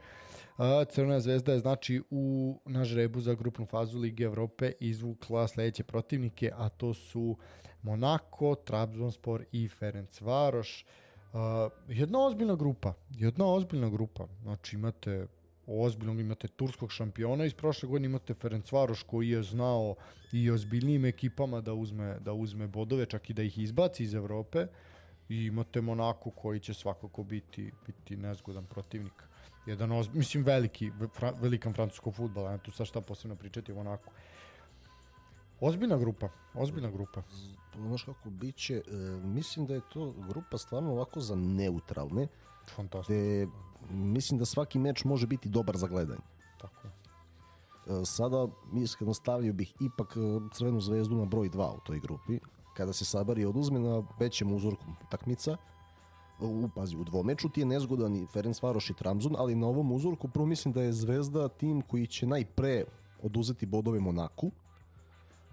Crvena 0.90 1.20
zvezda 1.20 1.53
je 1.53 1.59
znači 1.59 2.03
u 2.11 2.57
na 2.64 2.85
žrebu 2.85 3.20
za 3.20 3.35
grupnu 3.35 3.66
fazu 3.66 3.98
Lige 3.98 4.25
Evrope 4.25 4.72
izvukla 4.81 5.48
sledeće 5.48 5.85
protivnike, 5.85 6.51
a 6.55 6.68
to 6.68 6.94
su 6.94 7.37
Monako, 7.83 8.55
Trabzonspor 8.55 9.44
i 9.53 9.68
Ferencvaroš. 9.68 10.85
A, 11.33 11.68
jedna 11.88 12.27
ozbiljna 12.27 12.57
grupa, 12.57 12.94
jedna 13.11 13.46
ozbiljna 13.46 13.90
grupa. 13.90 14.27
Znači 14.42 14.77
imate 14.77 15.27
ozbiljnog 15.66 16.20
imate 16.20 16.48
turskog 16.48 16.92
šampiona 16.92 17.44
iz 17.44 17.55
prošle 17.55 17.88
godine 17.88 18.07
imate 18.07 18.35
Ferencvaroš 18.35 19.03
koji 19.03 19.29
je 19.29 19.42
znao 19.42 19.94
i 20.33 20.51
ozbiljnijim 20.51 21.05
ekipama 21.05 21.61
da 21.61 21.72
uzme 21.72 22.18
da 22.20 22.33
uzme 22.33 22.66
bodove 22.66 23.07
čak 23.07 23.31
i 23.31 23.35
da 23.35 23.42
ih 23.42 23.59
izbaci 23.59 24.05
iz 24.05 24.14
Evrope 24.14 24.66
i 25.29 25.44
imate 25.44 25.81
Monako 25.81 26.31
koji 26.31 26.61
će 26.61 26.75
svakako 26.75 27.22
biti 27.22 27.72
biti 27.87 28.16
nezgodan 28.16 28.66
protivnik. 28.66 29.32
Jedan 29.66 29.92
oz, 29.92 30.09
mislim 30.14 30.44
veliki, 30.44 30.92
fra, 31.14 31.33
velikan 31.40 31.75
francuskog 31.75 32.14
futbala, 32.14 32.51
ne 32.51 32.59
tu 32.59 32.70
sad 32.70 32.87
šta 32.87 33.01
posebno 33.01 33.37
pričati 33.37 33.72
o 33.72 33.75
Monaku. 33.75 34.11
Ozbiljna 35.61 35.96
grupa, 35.96 36.29
ozbiljna 36.55 36.90
grupa. 36.90 37.22
Znaš 37.77 38.03
kako 38.03 38.31
biće, 38.31 38.77
e, 38.77 38.83
mislim 39.25 39.66
da 39.66 39.75
je 39.75 39.81
to 39.92 40.14
grupa 40.29 40.59
stvarno 40.59 40.92
ovako 40.92 41.20
za 41.20 41.35
neutralne, 41.37 42.29
Fantastično. 42.75 43.14
te 43.14 43.46
mislim 43.90 44.38
da 44.38 44.44
svaki 44.44 44.79
meč 44.79 45.05
može 45.05 45.27
biti 45.27 45.48
dobar 45.48 45.77
za 45.77 45.87
gledanje. 45.87 46.20
Tako 46.61 46.87
je. 46.87 46.92
E, 48.01 48.05
Sada 48.05 48.48
iskreno 48.75 49.14
stavio 49.14 49.53
bih 49.53 49.75
ipak 49.81 50.16
e, 50.16 50.20
Crvenu 50.55 50.81
zvezdu 50.81 51.16
na 51.16 51.25
broj 51.25 51.48
2 51.48 51.77
u 51.77 51.81
toj 51.81 52.01
grupi. 52.01 52.38
Kada 52.77 52.92
se 52.92 53.05
Sabari 53.05 53.44
oduzme 53.44 53.81
na 53.81 54.03
većem 54.20 54.53
uzorku 54.53 54.85
utakmica, 55.07 55.57
u, 56.46 56.68
pazi, 56.74 56.96
u 56.96 57.05
dvomeču 57.05 57.48
ti 57.48 57.61
je 57.61 57.66
nezgodan 57.66 58.16
i 58.16 58.26
Ferenc 58.33 58.62
Varoš 58.62 58.90
i 58.90 58.94
Tramzun, 58.94 59.37
ali 59.38 59.55
na 59.55 59.66
ovom 59.66 59.92
uzorku 59.92 60.28
prvo 60.28 60.46
mislim 60.46 60.74
da 60.74 60.83
je 60.83 60.92
Zvezda 60.92 61.48
tim 61.48 61.83
koji 61.83 62.07
će 62.07 62.26
najpre 62.26 62.85
oduzeti 63.22 63.66
bodove 63.66 64.00
Monaku, 64.00 64.50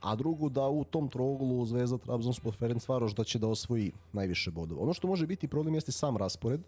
a 0.01 0.15
drugo 0.15 0.49
da 0.49 0.67
u 0.67 0.83
tom 0.83 1.09
troglu 1.09 1.65
Zvezda, 1.65 1.97
Trabzonspor, 1.97 2.55
Ferenc 2.55 2.87
Varoš 2.87 3.15
da 3.15 3.23
će 3.23 3.39
da 3.39 3.47
osvoji 3.47 3.91
najviše 4.13 4.51
bodova. 4.51 4.81
Ono 4.81 4.93
što 4.93 5.07
može 5.07 5.27
biti 5.27 5.47
problem 5.47 5.75
jeste 5.75 5.91
sam 5.91 6.17
raspored, 6.17 6.61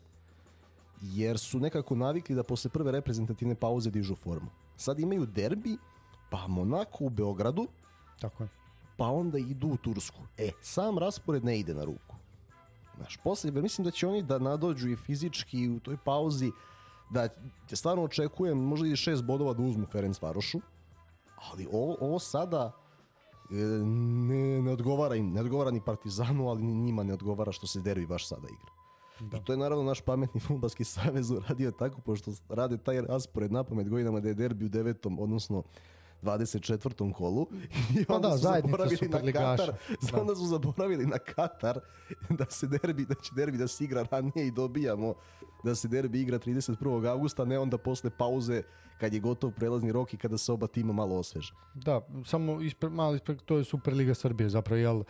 jer 1.01 1.39
su 1.39 1.59
nekako 1.59 1.95
navikli 1.95 2.35
da 2.35 2.43
posle 2.43 2.71
prve 2.71 2.91
reprezentativne 2.91 3.55
pauze 3.55 3.89
dižu 3.91 4.15
formu. 4.15 4.49
Sad 4.77 4.99
imaju 4.99 5.25
derbi, 5.25 5.77
pa 6.29 6.47
Monako 6.47 7.05
u 7.05 7.09
Beogradu, 7.09 7.67
Tako 8.19 8.43
je. 8.43 8.49
pa 8.97 9.07
onda 9.07 9.37
idu 9.37 9.67
u 9.67 9.77
Tursku. 9.77 10.21
E, 10.37 10.49
sam 10.61 10.97
raspored 10.97 11.45
ne 11.45 11.59
ide 11.59 11.73
na 11.73 11.83
ruku. 11.83 12.10
Znaš, 13.01 13.17
posle, 13.17 13.51
mislim 13.51 13.85
da 13.85 13.91
će 13.91 14.07
oni 14.07 14.23
da 14.23 14.39
nadođu 14.39 14.89
i 14.89 14.95
fizički 14.95 15.69
u 15.69 15.79
toj 15.79 15.97
pauzi, 15.97 16.51
da 17.09 17.27
te 17.67 17.75
stvarno 17.75 18.03
očekujem 18.03 18.57
možda 18.57 18.87
i 18.87 18.95
šest 18.95 19.23
bodova 19.23 19.53
da 19.53 19.63
uzmu 19.63 19.85
Ferenc 19.91 20.21
Varošu, 20.21 20.59
ali 21.51 21.67
ovo, 21.71 21.97
ovo 22.01 22.19
sada 22.19 22.71
e, 23.51 23.55
ne, 23.55 24.61
ne 24.61 24.71
odgovara 24.71 25.15
im, 25.15 25.33
ne 25.33 25.41
odgovara 25.41 25.71
ni 25.71 25.81
Partizanu, 25.81 26.49
ali 26.49 26.63
ni 26.63 26.75
njima 26.75 27.03
ne 27.03 27.13
odgovara 27.13 27.51
što 27.51 27.67
se 27.67 27.81
derbi 27.81 28.05
baš 28.05 28.27
sada 28.27 28.47
igra. 28.47 28.71
Da. 29.31 29.37
I 29.37 29.43
to 29.43 29.53
je 29.53 29.57
naravno 29.57 29.83
naš 29.83 30.01
pametni 30.01 30.39
futbalski 30.39 30.83
savez 30.83 31.31
uradio 31.31 31.71
tako, 31.71 32.01
pošto 32.01 32.31
rade 32.49 32.77
taj 32.77 33.01
raspored 33.01 33.51
na 33.51 33.63
pamet 33.63 33.89
godinama 33.89 34.19
da 34.19 34.27
je 34.27 34.33
derbi 34.33 34.65
u 34.65 34.69
devetom, 34.69 35.19
odnosno 35.19 35.63
24. 36.21 37.13
kolu 37.13 37.47
i 38.01 38.05
Pa 38.05 38.15
onda 38.15 38.27
da, 38.27 38.37
su 38.37 38.43
zaboravili 38.43 39.09
na. 39.09 39.31
Katar, 39.31 39.73
Da. 40.11 40.21
onda 40.21 40.35
su 40.35 40.45
zaboravili 40.45 41.05
na 41.05 41.17
Katar 41.17 41.79
da 42.29 42.45
se 42.49 42.67
derbi, 42.67 43.05
da 43.05 43.15
će 43.15 43.31
derbi 43.35 43.57
da 43.57 43.67
se 43.67 43.83
igra 43.83 44.05
ranije 44.11 44.47
i 44.47 44.51
dobijamo 44.51 45.13
da 45.63 45.75
se 45.75 45.87
derbi 45.87 46.21
igra 46.21 46.39
31. 46.39 47.07
augusta, 47.07 47.45
ne 47.45 47.59
onda 47.59 47.77
posle 47.77 48.09
pauze 48.09 48.63
kad 49.01 49.13
je 49.13 49.19
gotov 49.19 49.51
prelazni 49.51 49.91
rok 49.91 50.13
i 50.13 50.17
kada 50.17 50.37
se 50.37 50.51
oba 50.51 50.67
tima 50.67 50.93
malo 50.93 51.15
osveže. 51.15 51.53
Da, 51.73 52.01
samo 52.25 52.61
ispre, 52.61 52.89
malo 52.89 53.15
ispre, 53.15 53.35
to 53.45 53.57
je 53.57 53.63
Superliga 53.63 54.13
Srbije, 54.13 54.49
zapravo 54.49 54.77
jel 54.77 55.03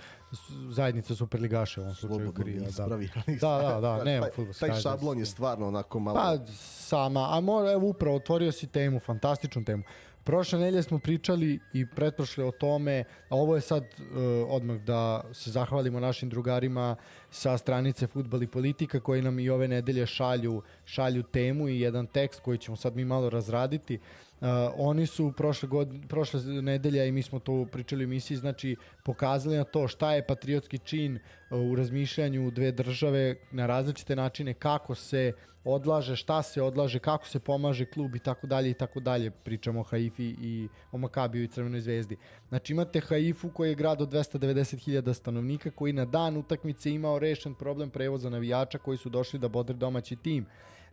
zajednica 0.70 1.16
Superligaša 1.16 1.82
u 1.82 1.84
ovom 1.84 1.96
slučaju 1.96 2.20
Slobodno 2.20 2.44
krija. 2.44 2.62
Da. 2.62 2.68
ispravi. 2.70 3.10
Da, 3.42 3.58
da, 3.58 3.80
da, 3.82 4.04
nema 4.12 4.28
taj, 4.36 4.70
taj 4.70 4.80
šablon 4.82 5.20
je 5.20 5.26
stvarno 5.26 5.68
onako 5.68 6.00
malo... 6.00 6.16
Pa 6.16 6.54
sama, 6.56 7.28
a 7.38 7.40
mora, 7.40 7.72
evo 7.72 7.88
upravo 7.88 8.16
otvorio 8.16 8.52
si 8.52 8.68
temu, 8.68 9.00
fantastičnu 9.00 9.64
temu. 9.64 9.84
Prošle 10.24 10.60
nedelje 10.60 10.84
smo 10.84 11.00
pričali 11.00 11.60
i 11.74 11.86
pretprošle 11.86 12.46
o 12.46 12.52
tome, 12.52 13.04
a 13.30 13.36
ovo 13.36 13.56
je 13.56 13.62
sad 13.62 13.84
uh, 13.84 14.18
odmah 14.48 14.78
da 14.78 15.24
se 15.34 15.52
zahvalimo 15.52 16.00
našim 16.00 16.30
drugarima 16.30 16.96
sa 17.30 17.58
stranice 17.58 18.08
Futbal 18.08 18.44
i 18.44 18.48
politika 18.48 19.00
koji 19.00 19.22
nam 19.22 19.40
i 19.40 19.50
ove 19.50 19.68
nedelje 19.68 20.06
šalju, 20.06 20.62
šalju 20.86 21.24
temu 21.24 21.70
i 21.70 21.80
jedan 21.80 22.08
tekst 22.08 22.42
koji 22.42 22.58
ćemo 22.58 22.78
sad 22.78 22.96
mi 22.96 23.06
malo 23.06 23.30
razraditi. 23.30 23.96
Uh, 23.96 24.31
oni 24.76 25.06
su 25.06 25.34
prošle, 25.38 25.70
god, 25.70 25.90
prošle 26.08 26.42
nedelje 26.62 27.08
i 27.08 27.12
mi 27.12 27.22
smo 27.22 27.40
to 27.40 27.66
pričali 27.72 28.04
u 28.04 28.08
emisiji, 28.08 28.38
znači 28.38 28.76
pokazali 29.04 29.58
na 29.58 29.64
to 29.64 29.88
šta 29.88 30.14
je 30.14 30.28
patriotski 30.28 30.78
čin 30.78 31.16
uh, 31.16 31.60
u 31.60 31.76
razmišljanju 31.76 32.52
dve 32.52 32.72
države 32.72 33.36
na 33.52 33.68
različite 33.68 34.16
načine, 34.16 34.54
kako 34.54 34.96
se 34.96 35.34
odlaže, 35.64 36.16
šta 36.16 36.44
se 36.44 36.62
odlaže, 36.62 37.00
kako 37.00 37.28
se 37.28 37.40
pomaže 37.40 37.86
klub 37.86 38.16
i 38.16 38.20
tako 38.20 38.48
dalje 38.48 38.70
i 38.70 38.74
tako 38.74 39.00
dalje. 39.00 39.32
Pričamo 39.32 39.80
o 39.80 39.84
Haifi 39.84 40.36
i 40.42 40.68
o 40.92 40.98
Makabiju 40.98 41.44
i 41.44 41.48
Crvenoj 41.48 41.82
zvezdi. 41.82 42.18
Znači 42.50 42.74
imate 42.74 43.00
Haifu 43.00 43.50
koji 43.50 43.70
je 43.70 43.76
grad 43.76 44.02
od 44.02 44.10
290.000 44.10 45.14
stanovnika 45.14 45.72
koji 45.72 45.94
na 45.94 46.06
dan 46.06 46.38
utakmice 46.38 46.92
imao 46.92 47.20
rešen 47.20 47.56
problem 47.56 47.90
prevoza 47.90 48.30
navijača 48.30 48.78
koji 48.78 48.98
su 48.98 49.10
došli 49.10 49.40
da 49.40 49.48
bodre 49.48 49.76
domaći 49.76 50.16
tim. 50.16 50.46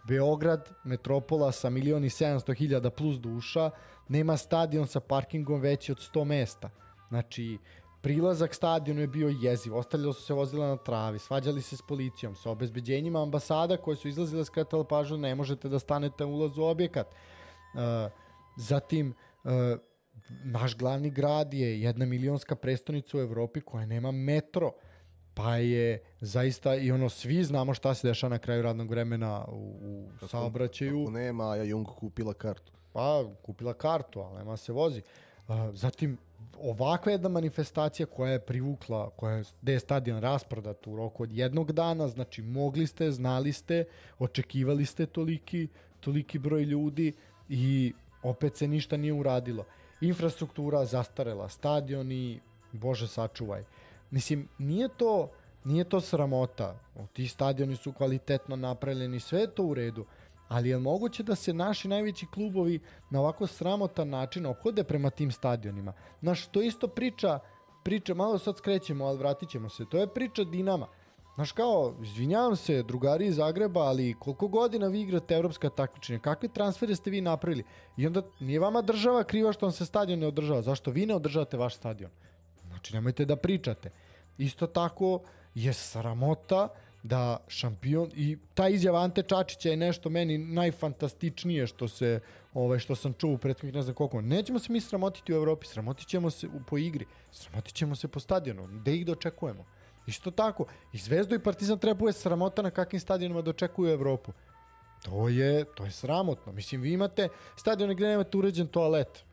Beograd, 0.08 0.70
metropola 0.84 1.52
sa 1.52 1.70
milion 1.70 2.04
i 2.04 2.08
700 2.08 2.54
hiljada 2.56 2.90
plus 2.90 3.16
duša, 3.20 3.70
nema 4.08 4.36
stadion 4.36 4.86
sa 4.86 5.00
parkingom 5.00 5.60
veći 5.60 5.92
od 5.92 5.98
100 5.98 6.24
mesta. 6.24 6.70
Znači, 7.08 7.58
prilazak 8.02 8.54
stadionu 8.54 9.00
je 9.00 9.06
bio 9.06 9.28
jeziv, 9.42 9.76
ostavljalo 9.76 10.12
su 10.12 10.22
se 10.22 10.34
vozila 10.34 10.68
na 10.68 10.76
travi, 10.76 11.18
svađali 11.18 11.62
se 11.62 11.76
s 11.76 11.82
policijom, 11.82 12.34
sa 12.36 12.50
obezbeđenjima 12.50 13.22
ambasada 13.22 13.76
koje 13.76 13.96
su 13.96 14.08
izlazile 14.08 14.44
skretale 14.44 14.84
pažnju, 14.88 15.18
ne 15.18 15.34
možete 15.34 15.68
da 15.68 15.78
stanete 15.78 16.24
na 16.24 16.30
ulaz 16.30 16.58
u 16.58 16.62
objekat. 16.62 17.06
Uh, 17.06 17.80
zatim, 18.56 19.14
uh, 19.44 19.52
naš 20.44 20.76
glavni 20.76 21.10
grad 21.10 21.54
je 21.54 21.80
jedna 21.82 22.06
milionska 22.06 22.56
prestonica 22.56 23.18
u 23.18 23.20
Evropi 23.20 23.60
koja 23.60 23.86
nema 23.86 24.10
metro 24.10 24.72
pa 25.38 25.56
je 25.56 26.02
zaista 26.20 26.76
i 26.76 26.92
ono 26.92 27.08
svi 27.08 27.44
znamo 27.44 27.74
šta 27.74 27.94
se 27.94 28.08
dešava 28.08 28.30
na 28.30 28.38
kraju 28.38 28.62
radnog 28.62 28.90
vremena 28.90 29.44
u, 29.48 29.76
u 30.22 30.28
saobraćaju 30.28 31.02
Ako 31.02 31.10
nema, 31.10 31.56
ja 31.56 31.62
Jung 31.62 31.86
kupila 31.86 32.34
kartu. 32.34 32.72
pa 32.92 33.24
kupila 33.42 33.74
kartu, 33.74 34.20
ali 34.20 34.38
nema 34.38 34.56
se 34.56 34.72
vozi. 34.72 35.02
Uh, 35.48 35.54
zatim, 35.72 36.18
ovakva 36.60 37.12
jedna 37.12 37.28
manifestacija 37.28 38.06
koja 38.06 38.32
je 38.32 38.40
privukla, 38.40 39.10
koja 39.16 39.36
je, 39.36 39.44
gde 39.62 39.72
je 39.72 39.80
stadion 39.80 40.20
rasprodat 40.20 40.86
u 40.86 40.96
roku 40.96 41.22
od 41.22 41.32
jednog 41.32 41.72
dana, 41.72 42.08
znači 42.08 42.42
mogli 42.42 42.86
ste, 42.86 43.10
znali 43.10 43.52
ste, 43.52 43.84
očekivali 44.18 44.86
ste 44.86 45.06
toliki, 45.06 45.68
toliki 46.00 46.38
broj 46.38 46.62
ljudi 46.62 47.12
i 47.48 47.92
opet 48.22 48.56
se 48.56 48.68
ništa 48.68 48.96
nije 48.96 49.12
uradilo. 49.12 49.64
Infrastruktura 50.00 50.84
zastarela, 50.84 51.48
stadioni, 51.48 52.40
bože 52.72 53.08
sačuvaj. 53.08 53.64
Mislim, 54.10 54.48
nije 54.58 54.88
to, 54.88 55.30
nije 55.64 55.84
to 55.84 56.00
sramota. 56.00 56.78
Ti 57.12 57.28
stadioni 57.28 57.76
su 57.76 57.92
kvalitetno 57.92 58.56
napravljeni, 58.56 59.20
sve 59.20 59.40
je 59.40 59.54
to 59.54 59.64
u 59.64 59.74
redu. 59.74 60.04
Ali 60.48 60.68
je 60.68 60.78
moguće 60.78 61.22
da 61.22 61.34
se 61.34 61.52
naši 61.52 61.88
najveći 61.88 62.26
klubovi 62.26 62.80
na 63.10 63.20
ovako 63.20 63.46
sramotan 63.46 64.08
način 64.08 64.46
ophode 64.46 64.84
prema 64.84 65.10
tim 65.10 65.30
stadionima? 65.30 65.92
Znaš, 66.20 66.46
to 66.46 66.62
isto 66.62 66.88
priča, 66.88 67.38
priča, 67.84 68.14
malo 68.14 68.38
sad 68.38 68.56
skrećemo, 68.56 69.04
ali 69.04 69.18
vratit 69.18 69.48
ćemo 69.48 69.68
se. 69.68 69.84
To 69.90 69.98
je 69.98 70.14
priča 70.14 70.44
Dinama. 70.44 70.86
Znaš 71.34 71.52
kao, 71.52 71.94
izvinjavam 72.02 72.56
se, 72.56 72.82
drugari 72.82 73.26
iz 73.26 73.36
Zagreba, 73.36 73.80
ali 73.80 74.14
koliko 74.18 74.48
godina 74.48 74.86
vi 74.86 75.00
igrate 75.00 75.34
evropska 75.34 75.70
takmičenja, 75.70 76.18
kakve 76.18 76.48
transfere 76.48 76.96
ste 76.96 77.10
vi 77.10 77.20
napravili? 77.20 77.64
I 77.96 78.06
onda 78.06 78.22
nije 78.40 78.60
vama 78.60 78.82
država 78.82 79.24
kriva 79.24 79.52
što 79.52 79.66
vam 79.66 79.72
se 79.72 79.86
stadion 79.86 80.18
ne 80.18 80.26
održava. 80.26 80.62
Zašto 80.62 80.90
vi 80.90 81.06
ne 81.06 81.14
održavate 81.14 81.56
vaš 81.56 81.76
stadion? 81.76 82.10
Znači, 82.78 82.94
nemojte 82.94 83.24
da 83.24 83.36
pričate. 83.36 83.90
Isto 84.38 84.66
tako 84.66 85.20
je 85.54 85.72
sramota 85.72 86.68
da 87.02 87.36
šampion 87.48 88.10
i 88.14 88.38
ta 88.54 88.68
izjava 88.68 89.00
Ante 89.00 89.22
Čačića 89.22 89.68
je 89.68 89.76
nešto 89.76 90.10
meni 90.10 90.38
najfantastičnije 90.38 91.66
što 91.66 91.88
se 91.88 92.20
ovaj 92.54 92.78
što 92.78 92.94
sam 92.94 93.12
čuo 93.12 93.32
u 93.32 93.38
prethodnih 93.38 93.74
ne 93.74 93.82
znam 93.82 93.94
koliko. 93.94 94.20
Nećemo 94.20 94.58
se 94.58 94.72
mi 94.72 94.80
sramotiti 94.80 95.32
u 95.32 95.36
Evropi, 95.36 95.66
sramotit 95.66 96.08
ćemo 96.08 96.30
se 96.30 96.46
u, 96.46 96.60
po 96.66 96.78
igri, 96.78 97.06
sramotit 97.32 97.74
ćemo 97.74 97.96
se 97.96 98.08
po 98.08 98.20
stadionu, 98.20 98.66
gde 98.66 98.94
ih 98.96 99.06
dočekujemo. 99.06 99.64
Isto 100.06 100.30
tako, 100.30 100.66
i 100.92 100.98
Zvezdu 100.98 101.34
i 101.34 101.42
Partizan 101.42 101.78
trebuje 101.78 102.12
sramota 102.12 102.62
na 102.62 102.70
kakvim 102.70 103.00
stadionima 103.00 103.42
dočekuju 103.42 103.92
Evropu. 103.92 104.32
To 105.02 105.28
je, 105.28 105.64
to 105.64 105.84
je 105.84 105.90
sramotno. 105.90 106.52
Mislim, 106.52 106.80
vi 106.80 106.92
imate 106.92 107.28
stadione 107.56 107.94
gde 107.94 108.06
nemate 108.06 108.36
uređen 108.36 108.66
toalet. 108.66 109.27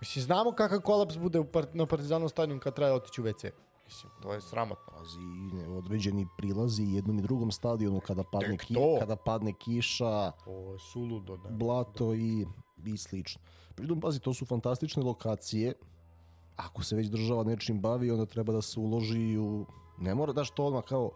Mislim, 0.00 0.22
znamo 0.22 0.52
kakav 0.52 0.80
kolaps 0.80 1.16
bude 1.16 1.38
u 1.38 1.44
part, 1.44 1.74
na 1.74 1.86
Partizanom 1.86 2.28
stadionu 2.28 2.60
kad 2.60 2.74
treba 2.74 2.94
otići 2.94 3.20
u 3.20 3.24
WC. 3.24 3.50
Mislim, 3.86 4.12
to 4.22 4.32
je 4.32 4.40
sramotno. 4.40 4.92
Pazi, 4.98 5.68
određeni 5.68 6.26
prilazi 6.38 6.82
jednom 6.82 7.18
i 7.18 7.22
drugom 7.22 7.50
stadionu 7.50 8.00
kada 8.00 8.22
padne, 8.32 8.56
ki, 8.56 8.74
kada 8.98 9.16
padne 9.16 9.52
kiša, 9.52 10.32
je 10.46 10.78
suludo, 10.92 11.36
da. 11.36 11.48
blato 11.50 12.14
i, 12.14 12.46
i 12.84 12.96
slično. 12.96 13.42
Pritom, 13.74 14.00
pazi, 14.00 14.20
to 14.20 14.34
su 14.34 14.46
fantastične 14.46 15.02
lokacije. 15.02 15.74
Ako 16.56 16.82
se 16.84 16.96
već 16.96 17.06
država 17.06 17.44
nečim 17.44 17.80
bavi, 17.80 18.10
onda 18.10 18.26
treba 18.26 18.52
da 18.52 18.62
se 18.62 18.80
uloži 18.80 19.38
u... 19.38 19.66
Ne 19.98 20.14
mora 20.14 20.32
daš 20.32 20.50
to 20.50 20.64
odmah 20.64 20.84
kao 20.84 21.10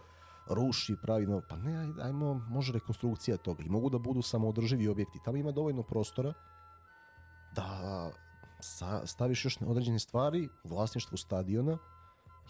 ruši, 0.49 0.97
pravi 1.03 1.27
no, 1.27 1.43
pa 1.49 1.57
ne, 1.57 1.93
ajmo, 2.03 2.35
može 2.35 2.73
rekonstrukcija 2.73 3.37
toga 3.37 3.63
i 3.63 3.69
mogu 3.69 3.91
da 3.91 3.99
budu 3.99 4.23
samoodrživi 4.23 4.89
objekti. 4.89 5.19
Tamo 5.25 5.37
ima 5.37 5.53
dovoljno 5.53 5.83
prostora 5.83 6.33
da 7.55 8.11
sa, 8.63 9.07
staviš 9.07 9.45
još 9.45 9.59
određene 9.67 9.99
stvari 9.99 10.49
u 10.65 10.69
vlasništvu 10.69 11.17
stadiona 11.17 11.79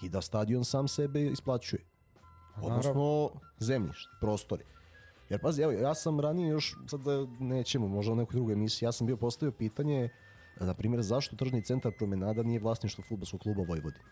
i 0.02 0.08
da 0.08 0.20
stadion 0.20 0.64
sam 0.64 0.88
sebe 0.88 1.26
isplaćuje. 1.26 1.82
naravno. 2.56 2.76
Odnosno 2.76 3.30
zemljište, 3.58 4.10
prostori. 4.20 4.64
Jer 5.28 5.40
pazi, 5.40 5.62
evo, 5.62 5.72
ja 5.72 5.94
sam 5.94 6.20
ranije 6.20 6.48
još, 6.48 6.76
sad 6.86 7.00
da 7.00 7.26
nećemo, 7.40 7.88
možda 7.88 8.12
u 8.12 8.16
nekoj 8.16 8.34
drugoj 8.34 8.52
emisiji, 8.52 8.86
ja 8.86 8.92
sam 8.92 9.06
bio 9.06 9.16
postavio 9.16 9.52
pitanje, 9.52 10.08
na 10.60 10.74
primjer, 10.74 11.02
zašto 11.02 11.36
tržni 11.36 11.62
centar 11.64 11.92
promenada 11.98 12.42
nije 12.42 12.60
vlasništvo 12.60 13.04
futbolskog 13.08 13.40
kluba 13.40 13.62
Vojvodine? 13.68 14.04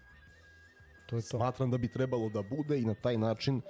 To 1.08 1.16
je 1.16 1.22
to. 1.22 1.38
Smatram 1.38 1.70
da 1.70 1.78
bi 1.78 1.92
trebalo 1.92 2.28
da 2.28 2.42
bude 2.42 2.80
i 2.80 2.84
na 2.84 2.94
taj 2.94 3.18
način 3.18 3.61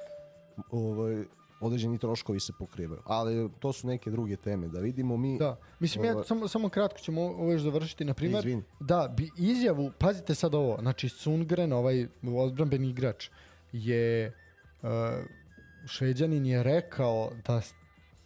ovaj, 0.71 1.25
određeni 1.61 1.99
troškovi 1.99 2.41
se 2.41 2.53
pokrivaju. 2.59 3.03
Ali 3.05 3.51
to 3.59 3.73
su 3.73 3.87
neke 3.87 4.11
druge 4.11 4.37
teme. 4.37 4.69
Da 4.69 4.81
vidimo 4.81 5.17
mi... 5.17 5.39
Da, 5.39 5.57
mislim 5.81 6.05
ja 6.05 6.13
Ovo- 6.15 6.25
samo, 6.25 6.49
samo 6.49 6.69
kratko 6.69 6.99
ćemo 6.99 7.23
ovo 7.23 7.53
još 7.53 7.63
završiti. 7.63 8.05
Na 8.05 8.15
primjer, 8.15 8.39
Izvini. 8.39 8.63
da, 8.81 9.15
bi 9.17 9.31
izjavu, 9.39 9.93
pazite 9.99 10.35
sad 10.35 10.55
ovo, 10.55 10.77
znači 10.81 11.09
Sundgren, 11.09 11.73
ovaj 11.73 12.07
odbranbeni 12.37 12.89
igrač, 12.89 13.31
je 13.73 14.33
uh, 14.83 14.89
Šveđanin 15.87 16.47
je 16.47 16.63
rekao 16.63 17.31
da 17.47 17.61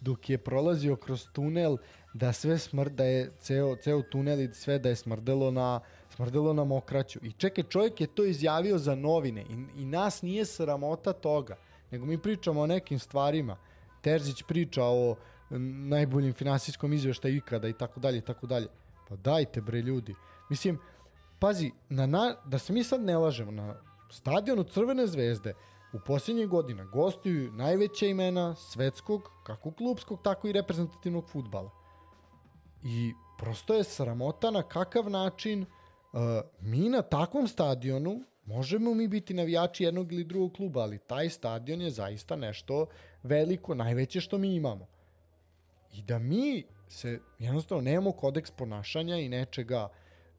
dok 0.00 0.30
je 0.30 0.38
prolazio 0.38 0.96
kroz 0.96 1.28
tunel 1.32 1.76
da 2.14 2.32
sve 2.32 2.58
smrd, 2.58 2.92
da 2.92 3.04
je 3.04 3.30
ceo, 3.40 3.76
ceo 3.76 4.02
tunel 4.02 4.40
i 4.40 4.48
sve 4.52 4.78
da 4.78 4.88
je 4.88 4.96
smrdelo 4.96 5.50
na 5.50 5.80
smrdelo 6.14 6.52
na 6.52 6.64
mokraću. 6.64 7.18
I 7.22 7.32
čekaj, 7.32 7.64
čovjek 7.64 8.00
je 8.00 8.06
to 8.06 8.24
izjavio 8.24 8.78
za 8.78 8.94
novine 8.94 9.42
i, 9.42 9.82
i 9.82 9.84
nas 9.84 10.22
nije 10.22 10.44
sramota 10.44 11.12
toga, 11.12 11.56
nego 11.92 12.06
mi 12.06 12.18
pričamo 12.18 12.60
o 12.60 12.66
nekim 12.66 12.98
stvarima. 12.98 13.56
Terzić 14.00 14.42
priča 14.42 14.84
o 14.84 15.16
najboljim 15.88 16.32
finansijskom 16.32 16.92
izveštaju 16.92 17.36
ikada 17.36 17.68
i 17.68 17.72
tako 17.72 18.00
dalje 18.00 18.18
i 18.18 18.20
tako 18.20 18.46
dalje. 18.46 18.66
Pa 19.08 19.16
dajte 19.16 19.60
bre 19.60 19.80
ljudi. 19.80 20.14
Mislim, 20.50 20.78
pazi, 21.38 21.70
na, 21.88 22.06
na, 22.06 22.36
da 22.44 22.58
se 22.58 22.72
mi 22.72 22.84
sad 22.84 23.00
ne 23.00 23.18
lažemo, 23.18 23.50
na 23.50 23.74
stadionu 24.10 24.64
Crvene 24.64 25.06
zvezde 25.06 25.54
u 25.92 26.00
posljednjih 26.06 26.48
godina 26.48 26.84
gostuju 26.84 27.52
najveća 27.52 28.06
imena 28.06 28.54
svetskog, 28.54 29.30
kako 29.44 29.70
klubskog, 29.70 30.22
tako 30.22 30.48
i 30.48 30.52
reprezentativnog 30.52 31.28
futbala. 31.28 31.70
I 32.84 33.12
prosto 33.38 33.74
je 33.74 33.84
sramota 33.84 34.50
na 34.50 34.62
kakav 34.62 35.10
način 35.10 35.62
uh, 35.62 36.20
mi 36.60 36.88
na 36.88 37.02
takvom 37.02 37.48
stadionu 37.48 38.20
možemo 38.44 38.94
mi 38.94 39.08
biti 39.08 39.34
navijači 39.34 39.84
jednog 39.84 40.12
ili 40.12 40.24
drugog 40.24 40.52
kluba, 40.52 40.80
ali 40.80 40.98
taj 40.98 41.28
stadion 41.28 41.80
je 41.80 41.90
zaista 41.90 42.36
nešto 42.36 42.86
veliko, 43.22 43.74
najveće 43.74 44.20
što 44.20 44.38
mi 44.38 44.54
imamo. 44.54 44.86
I 45.92 46.02
da 46.02 46.18
mi 46.18 46.64
se 46.88 47.20
jednostavno 47.38 47.82
nemamo 47.82 48.12
kodeks 48.12 48.50
ponašanja 48.50 49.16
i 49.16 49.28
nečega 49.28 49.88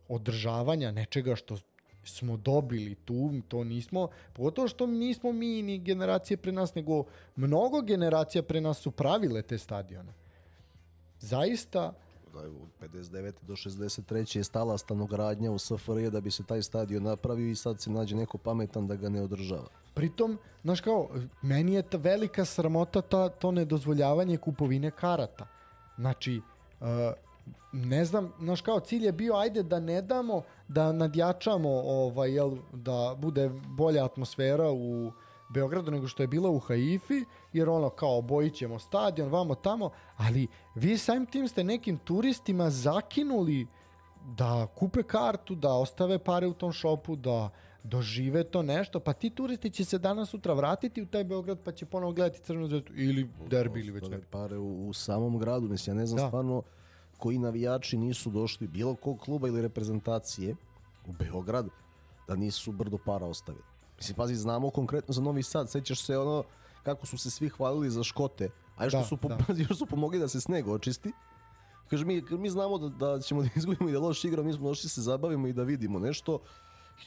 održavanja, 0.08 0.92
nečega 0.92 1.36
što 1.36 1.58
smo 2.06 2.38
dobili 2.38 2.96
tu, 2.96 3.42
to 3.48 3.64
nismo, 3.64 4.08
pogotovo 4.34 4.68
što 4.68 4.88
nismo 4.88 5.32
mi 5.32 5.62
ni 5.62 5.80
generacije 5.80 6.38
pre 6.38 6.52
nas, 6.52 6.76
nego 6.76 7.04
mnogo 7.36 7.82
generacija 7.82 8.44
pre 8.44 8.62
nas 8.62 8.78
su 8.78 8.92
pravile 8.92 9.42
te 9.42 9.58
stadione. 9.58 10.14
Zaista, 11.20 11.94
od 12.40 12.90
59. 12.92 13.34
do 13.42 13.54
63. 13.54 14.38
je 14.38 14.44
stala 14.44 14.78
stanogradnja 14.78 15.52
u 15.52 15.60
SFRJ 15.60 16.10
da 16.10 16.22
bi 16.22 16.32
se 16.32 16.44
taj 16.44 16.62
stadion 16.62 17.04
napravio 17.04 17.50
i 17.50 17.56
sad 17.56 17.82
se 17.82 17.92
nađe 17.92 18.16
neko 18.16 18.38
pametan 18.38 18.88
da 18.88 18.96
ga 18.96 19.10
ne 19.10 19.22
održava. 19.22 19.68
pritom, 19.94 20.38
znaš 20.64 20.82
kao, 20.82 21.10
meni 21.42 21.74
je 21.74 21.82
ta 21.82 21.98
velika 21.98 22.46
sramota 22.46 23.02
ta, 23.02 23.30
to 23.30 23.52
nedozvoljavanje 23.52 24.38
kupovine 24.38 24.92
karata. 24.92 25.48
Znači, 25.98 26.42
uh, 26.82 26.88
ne 27.72 28.06
znam, 28.06 28.34
znaš 28.40 28.62
kao, 28.62 28.80
cilj 28.80 29.06
je 29.06 29.12
bio, 29.12 29.36
ajde 29.36 29.64
da 29.64 29.80
ne 29.80 30.02
damo, 30.02 30.42
da 30.68 30.92
nadjačamo, 30.92 31.70
ovaj, 31.70 32.32
jel, 32.32 32.58
da 32.74 33.16
bude 33.18 33.50
bolja 33.78 34.06
atmosfera 34.06 34.72
u 34.72 35.12
Beogradu 35.54 35.92
nego 35.92 36.08
što 36.08 36.24
je 36.24 36.28
bila 36.28 36.50
u 36.50 36.60
Haifi, 36.60 37.26
jer 37.54 37.70
ono 37.70 37.90
kao 37.90 38.18
obojit 38.18 38.54
ćemo 38.54 38.80
stadion, 38.80 39.30
vamo 39.30 39.56
tamo, 39.56 39.90
ali 40.18 40.48
vi 40.76 40.98
samim 40.98 41.26
tim 41.26 41.48
ste 41.48 41.64
nekim 41.64 41.98
turistima 41.98 42.70
zakinuli 42.70 43.68
da 44.38 44.68
kupe 44.76 45.04
kartu, 45.04 45.56
da 45.56 45.74
ostave 45.74 46.20
pare 46.20 46.48
u 46.48 46.54
tom 46.54 46.72
šopu, 46.72 47.16
da 47.16 47.50
dožive 47.84 48.44
to 48.44 48.62
nešto, 48.62 49.00
pa 49.00 49.14
ti 49.14 49.30
turisti 49.30 49.70
će 49.70 49.86
se 49.86 49.98
danas 49.98 50.30
sutra 50.30 50.54
vratiti 50.54 51.02
u 51.02 51.06
taj 51.06 51.24
Beograd 51.24 51.60
pa 51.64 51.72
će 51.72 51.86
ponovo 51.86 52.14
gledati 52.14 52.44
Crvenu 52.44 52.68
zvezdu 52.68 52.94
ili 52.96 53.30
derbi 53.50 53.80
ili 53.80 53.92
već 53.92 54.10
ne. 54.10 54.22
pare 54.32 54.58
u, 54.58 54.88
u 54.88 54.94
samom 54.94 55.40
gradu. 55.40 55.68
Mislim, 55.68 55.96
ja 55.96 56.00
ne 56.00 56.06
znam 56.06 56.18
Da. 56.22 56.28
stvarno 56.28 56.64
koji 57.18 57.38
navijači 57.38 57.98
nisu 57.98 58.30
došli 58.30 58.68
bilo 58.68 58.96
kog 58.96 59.20
kluba 59.20 59.48
ili 59.48 59.62
reprezentacije 59.62 60.56
u 61.08 61.12
Beograd 61.12 61.68
da 62.28 62.36
nisu 62.36 62.72
brdo 62.72 62.98
para 63.06 63.26
ostavili. 63.26 63.73
Mislim, 64.04 64.16
pazi, 64.16 64.36
znamo 64.36 64.70
konkretno 64.70 65.14
za 65.14 65.22
Novi 65.22 65.44
Sad. 65.44 65.70
Sećaš 65.70 66.02
se 66.02 66.18
ono 66.18 66.44
kako 66.84 67.06
su 67.06 67.18
se 67.18 67.32
svi 67.32 67.50
hvalili 67.50 67.90
za 67.90 68.04
Škote. 68.04 68.50
A 68.76 68.90
što 68.90 68.98
Da, 68.98 69.04
su, 69.04 69.18
po, 69.18 69.28
da. 69.28 69.38
još 69.70 69.78
su 69.78 69.86
pomogli 69.86 70.20
da 70.20 70.28
se 70.28 70.42
sneg 70.42 70.68
očisti. 70.68 71.12
Kaže, 71.90 72.06
mi, 72.06 72.24
mi 72.32 72.50
znamo 72.50 72.78
da, 72.78 72.90
da 72.90 73.22
ćemo 73.22 73.42
da 73.42 73.50
izgubimo 73.56 73.90
i 73.90 73.94
da 73.94 74.00
loš 74.00 74.24
igramo, 74.24 74.48
mi 74.48 74.54
smo 74.54 74.68
došli 74.68 74.90
se 74.90 75.02
zabavimo 75.02 75.48
i 75.48 75.54
da 75.54 75.64
vidimo 75.64 76.00
nešto. 76.00 76.40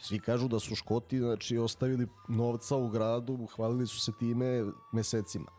Svi 0.02 0.20
kažu 0.20 0.48
da 0.48 0.58
su 0.58 0.74
Škoti 0.74 1.18
znači, 1.18 1.58
ostavili 1.58 2.08
novca 2.28 2.76
u 2.76 2.88
gradu, 2.88 3.46
hvalili 3.56 3.86
su 3.86 4.00
se 4.00 4.12
time 4.18 4.64
mesecima. 4.92 5.50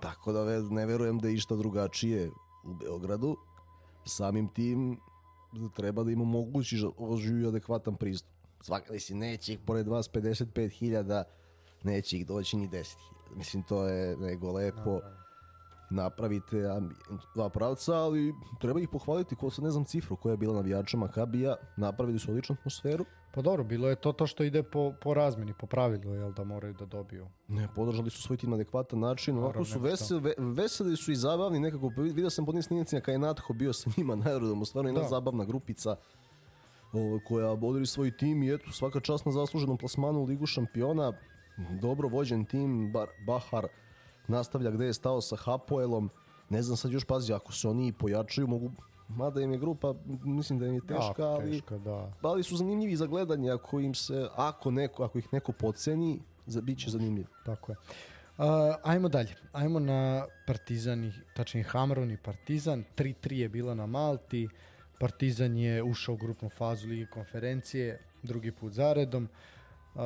Tako 0.00 0.32
da 0.32 0.44
ne 0.60 0.86
verujem 0.86 1.18
da 1.18 1.28
je 1.28 1.34
išta 1.34 1.56
drugačije 1.56 2.30
u 2.64 2.74
Beogradu. 2.74 3.36
Samim 4.04 4.48
tim 4.48 5.00
treba 5.74 6.04
da 6.04 6.10
im 6.10 6.20
omogući 6.20 6.86
oživi 6.98 7.46
adekvatan 7.46 7.96
pristup. 7.96 8.35
Svaka, 8.60 8.92
mislim, 8.92 9.18
neće 9.18 9.52
ih 9.52 9.58
pored 9.66 9.88
vas 9.88 10.10
55.000, 10.10 11.24
neće 11.82 12.16
ih 12.16 12.26
doći 12.26 12.56
ni 12.56 12.68
10.000. 12.68 12.96
Mislim, 13.36 13.62
to 13.62 13.88
je 13.88 14.16
nego 14.16 14.52
lepo 14.52 15.00
napravite 15.90 16.66
ambijent 16.66 17.22
dva 17.34 17.48
pravca, 17.48 17.94
ali 17.94 18.34
treba 18.60 18.80
ih 18.80 18.88
pohvaliti 18.88 19.36
ko 19.36 19.50
se 19.50 19.62
ne 19.62 19.70
znam 19.70 19.84
cifru 19.84 20.16
koja 20.16 20.30
je 20.30 20.36
bila 20.36 20.54
navijača 20.54 20.96
Makabija, 20.96 21.56
napravili 21.76 22.18
su 22.18 22.30
odličnu 22.30 22.56
atmosferu. 22.58 23.04
Pa 23.34 23.42
dobro, 23.42 23.64
bilo 23.64 23.88
je 23.88 23.96
to 23.96 24.12
to 24.12 24.26
što 24.26 24.44
ide 24.44 24.62
po, 24.62 24.92
po 25.02 25.14
razmeni, 25.14 25.54
po 25.60 25.66
pravilu, 25.66 26.14
jel 26.14 26.32
da 26.32 26.44
moraju 26.44 26.74
da 26.74 26.86
dobiju. 26.86 27.28
Ne, 27.48 27.68
podržali 27.74 28.10
su 28.10 28.22
svoj 28.22 28.36
tim 28.36 28.50
na 28.50 28.56
adekvatan 28.56 28.98
način, 28.98 29.38
ovako 29.38 29.64
su 29.64 29.80
veseli, 29.80 30.20
ve, 30.20 30.34
veseli 30.38 30.96
su 30.96 31.12
i 31.12 31.16
zabavni 31.16 31.60
nekako, 31.60 31.90
vidio 31.96 32.30
sam 32.30 32.46
po 32.46 32.52
njim 32.52 32.62
snimcima 32.62 33.00
kada 33.00 33.12
je 33.12 33.18
Natho 33.18 33.52
bio 33.52 33.72
sa 33.72 33.90
njima 33.96 34.16
na 34.16 34.30
aerodromu, 34.30 34.64
stvarno 34.64 34.88
jedna 34.88 35.02
Da. 35.02 35.08
zabavna 35.08 35.44
grupica 35.44 35.96
koja 37.28 37.56
bodri 37.56 37.86
svoj 37.86 38.16
tim 38.16 38.42
i 38.42 38.54
eto, 38.54 38.72
svaka 38.72 39.00
čast 39.00 39.26
na 39.26 39.32
zasluženom 39.32 39.78
plasmanu 39.78 40.20
u 40.20 40.24
Ligu 40.24 40.46
šampiona, 40.46 41.12
dobro 41.80 42.08
vođen 42.08 42.44
tim, 42.44 42.92
Bar, 42.92 43.08
Bahar 43.26 43.66
nastavlja 44.28 44.70
gde 44.70 44.84
je 44.84 44.92
stao 44.92 45.20
sa 45.20 45.36
Hapoelom, 45.36 46.10
ne 46.48 46.62
znam 46.62 46.76
sad 46.76 46.92
još 46.92 47.04
pazi, 47.04 47.32
ako 47.32 47.52
se 47.52 47.68
oni 47.68 47.92
pojačaju, 47.92 48.46
mogu, 48.46 48.70
mada 49.08 49.40
im 49.40 49.52
je 49.52 49.58
grupa, 49.58 49.94
mislim 50.24 50.58
da 50.58 50.66
im 50.66 50.74
je 50.74 50.80
teška, 50.80 51.04
Jako 51.04 51.22
ali 51.22 51.50
teška, 51.50 51.78
da. 51.78 52.12
ali 52.22 52.42
su 52.42 52.56
zanimljivi 52.56 52.96
za 52.96 53.06
gledanje 53.06 53.50
ako 53.50 53.80
im 53.80 53.94
se 53.94 54.28
ako 54.36 54.70
neko 54.70 55.04
ako 55.04 55.18
ih 55.18 55.28
neko 55.32 55.52
podceni 55.52 56.20
za 56.46 56.60
biće 56.60 56.90
zanimljiv. 56.90 57.26
Tako 57.44 57.72
je. 57.72 57.76
Uh, 58.38 58.44
ajmo 58.82 59.08
dalje. 59.08 59.34
Ajmo 59.52 59.78
na 59.78 60.26
Partizan, 60.46 61.12
tačnije 61.36 61.64
Hamron 61.64 62.10
i 62.10 62.16
Partizan. 62.16 62.84
3-3 62.96 63.32
je 63.32 63.48
bila 63.48 63.74
na 63.74 63.86
Malti. 63.86 64.48
Partizan 65.00 65.56
je 65.56 65.82
ušao 65.82 66.14
u 66.14 66.18
grupnu 66.18 66.48
fazu 66.48 66.88
Lige 66.88 67.06
konferencije, 67.06 68.00
drugi 68.22 68.52
put 68.52 68.72
zaredom. 68.72 69.28
Uh, 69.94 70.00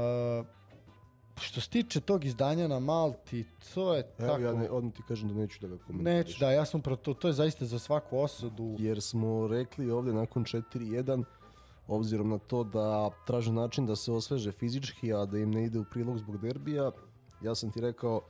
što 1.41 1.61
se 1.61 1.71
tiče 1.71 2.01
tog 2.01 2.25
izdanja 2.25 2.69
na 2.69 2.79
Malti, 2.79 3.45
to 3.75 3.95
je 3.95 4.01
Evo 4.01 4.29
tako... 4.29 4.43
ja 4.43 4.53
ne, 4.53 4.71
odmah 4.71 4.93
ti 4.93 5.03
kažem 5.09 5.29
da 5.29 5.35
neću 5.35 5.61
da 5.61 5.69
ga 5.69 5.79
komentarišem. 5.87 6.19
Neću, 6.19 6.41
da, 6.41 6.53
ja 6.53 6.65
sam 6.65 6.83
pro 6.83 6.97
to, 6.97 7.15
to 7.15 7.29
je 7.29 7.33
zaista 7.33 7.65
za 7.65 7.79
svaku 7.79 8.19
osudu. 8.19 8.77
Jer 8.79 9.03
smo 9.03 9.49
rekli 9.49 9.91
ovde 9.91 10.13
nakon 10.13 10.45
4-1 10.45 11.25
obzirom 11.89 12.29
na 12.29 12.39
to 12.39 12.65
da 12.65 13.11
traže 13.27 13.53
način 13.53 13.87
da 13.87 13.97
se 13.97 14.13
osveže 14.13 14.53
fizički, 14.53 15.13
a 15.13 15.25
da 15.25 15.39
im 15.39 15.51
ne 15.51 15.65
ide 15.65 15.79
u 15.79 15.85
prilog 15.85 16.19
zbog 16.19 16.39
derbija, 16.39 16.91
ja 17.43 17.55
sam 17.55 17.71
ti 17.71 17.81
rekao 17.81 18.21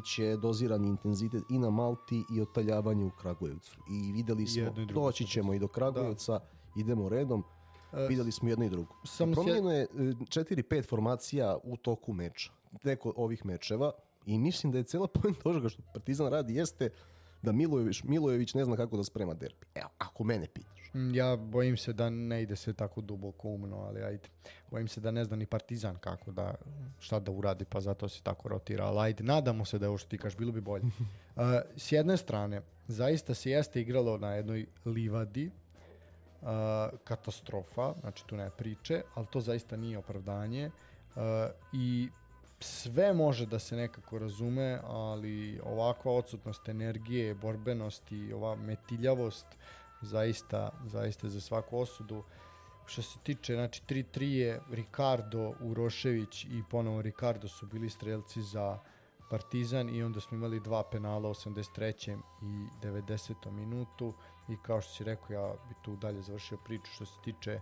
će 0.00 0.36
dozirani 0.36 0.88
intenzitet 0.88 1.42
i 1.50 1.58
na 1.58 1.70
Malti 1.70 2.24
i 2.36 2.40
otaljavanje 2.40 3.04
u 3.04 3.10
Kragujevcu. 3.10 3.78
I 3.90 4.12
videli 4.12 4.46
smo, 4.46 4.62
Jedno 4.62 4.82
i 4.82 4.86
drugo 4.86 5.06
doći 5.06 5.26
ćemo 5.26 5.54
i 5.54 5.58
do 5.58 5.68
Kragujevca, 5.68 6.40
idemo 6.76 7.08
redom, 7.08 7.44
videli 8.08 8.32
smo 8.32 8.48
jedno 8.48 8.64
i 8.64 8.68
drugo. 8.70 8.94
Promijenjeno 9.32 9.72
je 9.72 9.82
e, 9.82 9.86
4-5 9.86 10.88
formacija 10.88 11.56
u 11.64 11.76
toku 11.76 12.12
meča, 12.12 12.52
neko 12.84 13.12
ovih 13.16 13.46
mečeva 13.46 13.92
i 14.26 14.38
mislim 14.38 14.72
da 14.72 14.78
je 14.78 14.84
cela 14.84 15.06
point 15.22 15.38
toga 15.42 15.68
što 15.68 15.82
Partizan 15.92 16.30
radi 16.30 16.54
jeste 16.54 16.90
da 17.42 17.52
Milojević, 17.52 18.02
Milojević 18.02 18.54
ne 18.54 18.64
zna 18.64 18.76
kako 18.76 18.96
da 18.96 19.04
sprema 19.04 19.34
derbi. 19.34 19.66
Evo, 19.74 19.88
ako 19.98 20.24
mene 20.24 20.46
pitaš. 20.46 20.79
Mm, 20.94 21.14
Ja 21.14 21.36
bojim 21.36 21.76
se 21.76 21.92
da 21.92 22.10
ne 22.10 22.42
ide 22.42 22.56
sve 22.56 22.72
tako 22.72 23.00
duboko 23.00 23.48
umno, 23.48 23.76
ali 23.76 24.02
ajde. 24.02 24.28
Bojim 24.70 24.88
se 24.88 25.00
da 25.00 25.10
ne 25.10 25.24
zna 25.24 25.36
ni 25.36 25.46
Partizan 25.46 25.96
kako 25.96 26.32
da, 26.32 26.54
šta 26.98 27.20
da 27.20 27.30
uradi, 27.30 27.64
pa 27.64 27.80
zato 27.80 28.08
se 28.08 28.22
tako 28.22 28.48
rotira. 28.48 28.84
Ali 28.84 29.00
ajde, 29.00 29.24
nadamo 29.24 29.64
se 29.64 29.78
da 29.78 29.84
je 29.84 29.88
ovo 29.88 29.98
što 29.98 30.08
ti 30.08 30.18
kažeš, 30.18 30.38
bilo 30.38 30.52
bi 30.52 30.60
bolje. 30.60 30.84
Uh, 31.36 31.42
s 31.76 31.92
jedne 31.92 32.16
strane, 32.16 32.60
zaista 32.88 33.34
se 33.34 33.50
jeste 33.50 33.80
igralo 33.80 34.18
na 34.18 34.34
jednoj 34.34 34.66
livadi, 34.84 35.50
uh, 36.42 36.48
katastrofa, 37.04 37.94
znači 38.00 38.26
tu 38.26 38.36
nema 38.36 38.50
priče, 38.50 39.02
ali 39.14 39.26
to 39.32 39.40
zaista 39.40 39.76
nije 39.76 39.98
opravdanje. 39.98 40.70
Uh, 41.16 41.22
I 41.72 42.08
sve 42.60 43.12
može 43.12 43.46
da 43.46 43.58
se 43.58 43.76
nekako 43.76 44.18
razume, 44.18 44.78
ali 44.84 45.60
ovakva 45.64 46.12
odsutnost 46.12 46.68
energije, 46.68 47.34
borbenosti, 47.34 48.32
ova 48.32 48.56
metiljavost, 48.56 49.46
zaista, 50.02 50.70
zaista 50.86 51.28
za 51.28 51.40
svaku 51.40 51.78
osudu. 51.78 52.22
Što 52.86 53.02
se 53.02 53.18
tiče, 53.22 53.54
znači 53.54 53.82
3-3 53.88 54.22
je 54.22 54.60
Ricardo, 54.70 55.52
Urošević 55.60 56.44
i 56.44 56.62
ponovo 56.70 57.02
Ricardo 57.02 57.48
su 57.48 57.66
bili 57.66 57.90
strelci 57.90 58.42
za 58.42 58.78
Partizan 59.30 59.96
i 59.96 60.02
onda 60.02 60.20
smo 60.20 60.36
imali 60.36 60.60
dva 60.60 60.82
penala 60.82 61.28
u 61.28 61.34
83. 61.34 62.18
i 62.42 62.86
90. 62.86 63.50
minutu 63.50 64.14
i 64.48 64.56
kao 64.62 64.80
što 64.80 64.92
si 64.92 65.04
rekao 65.04 65.34
ja 65.34 65.54
bi 65.68 65.74
tu 65.84 65.96
dalje 65.96 66.22
završio 66.22 66.58
priču 66.64 66.92
što 66.92 67.06
se 67.06 67.12
tiče 67.24 67.60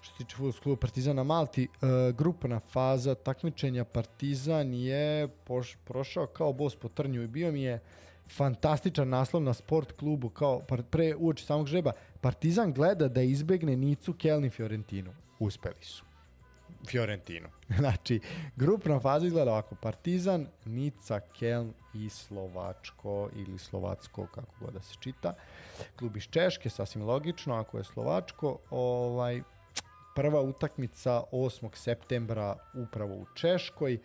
što 0.00 0.12
se 0.12 0.24
tiče 0.24 0.36
futbolskog 0.36 0.62
kluba 0.62 0.80
Partizan 0.80 1.16
na 1.16 1.24
Malti, 1.24 1.64
e, 1.64 2.12
grupna 2.12 2.60
faza 2.60 3.14
takmičenja 3.14 3.84
Partizan 3.84 4.74
je 4.74 5.28
poš, 5.28 5.76
prošao 5.84 6.26
kao 6.26 6.52
bos 6.52 6.76
po 6.76 6.88
trnju 6.88 7.22
i 7.22 7.28
bio 7.28 7.52
mi 7.52 7.62
je 7.62 7.80
fantastičan 8.30 9.08
naslov 9.08 9.42
na 9.42 9.54
sport 9.54 9.92
klubu 9.92 10.28
kao 10.28 10.60
pre 10.90 11.14
uoči 11.16 11.44
samog 11.44 11.66
žreba. 11.66 11.92
Partizan 12.20 12.72
gleda 12.72 13.08
da 13.08 13.22
izbegne 13.22 13.76
Nicu, 13.76 14.12
Kelni, 14.12 14.50
Fiorentinu. 14.50 15.12
Uspeli 15.38 15.84
su. 15.84 16.04
Fiorentinu. 16.86 17.48
znači, 17.78 18.20
grupna 18.56 19.00
faza 19.00 19.26
izgleda 19.26 19.50
ovako. 19.50 19.74
Partizan, 19.74 20.46
Nica, 20.64 21.20
Keln 21.20 21.72
i 21.94 22.08
Slovačko 22.08 23.28
ili 23.36 23.58
Slovacko, 23.58 24.26
kako 24.26 24.52
god 24.60 24.72
da 24.72 24.82
se 24.82 24.94
čita. 25.00 25.34
Klub 25.98 26.16
iz 26.16 26.22
Češke, 26.30 26.70
sasvim 26.70 27.04
logično, 27.04 27.54
ako 27.54 27.78
je 27.78 27.84
Slovačko. 27.84 28.58
Ovaj, 28.70 29.42
prva 30.14 30.40
utakmica 30.40 31.22
8. 31.32 31.68
septembra 31.74 32.56
upravo 32.74 33.14
u 33.14 33.26
Češkoj. 33.34 33.98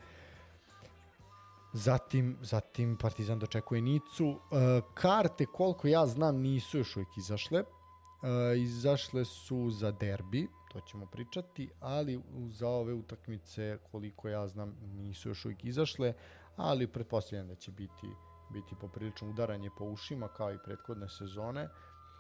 Zatim, 1.77 2.37
zatim 2.41 2.97
Partizan 2.97 3.39
dočekuje 3.39 3.81
Nicu. 3.81 4.29
E, 4.29 4.81
karte, 4.93 5.45
koliko 5.45 5.87
ja 5.87 6.05
znam, 6.05 6.35
nisu 6.35 6.77
još 6.77 6.95
uvijek 6.95 7.17
izašle. 7.17 7.59
E, 7.59 8.57
izašle 8.57 9.25
su 9.25 9.69
za 9.69 9.91
derbi, 9.91 10.47
to 10.71 10.79
ćemo 10.81 11.05
pričati, 11.05 11.69
ali 11.79 12.21
za 12.47 12.67
ove 12.67 12.93
utakmice, 12.93 13.77
koliko 13.91 14.29
ja 14.29 14.47
znam, 14.47 14.75
nisu 14.81 15.29
još 15.29 15.45
uvijek 15.45 15.65
izašle, 15.65 16.13
ali 16.55 16.87
pretpostavljam 16.87 17.47
da 17.47 17.55
će 17.55 17.71
biti 17.71 18.07
biti 18.49 18.75
poprilično 18.75 19.29
udaranje 19.29 19.69
po 19.77 19.85
ušima 19.85 20.27
kao 20.27 20.53
i 20.53 20.57
prethodne 20.65 21.09
sezone. 21.09 21.69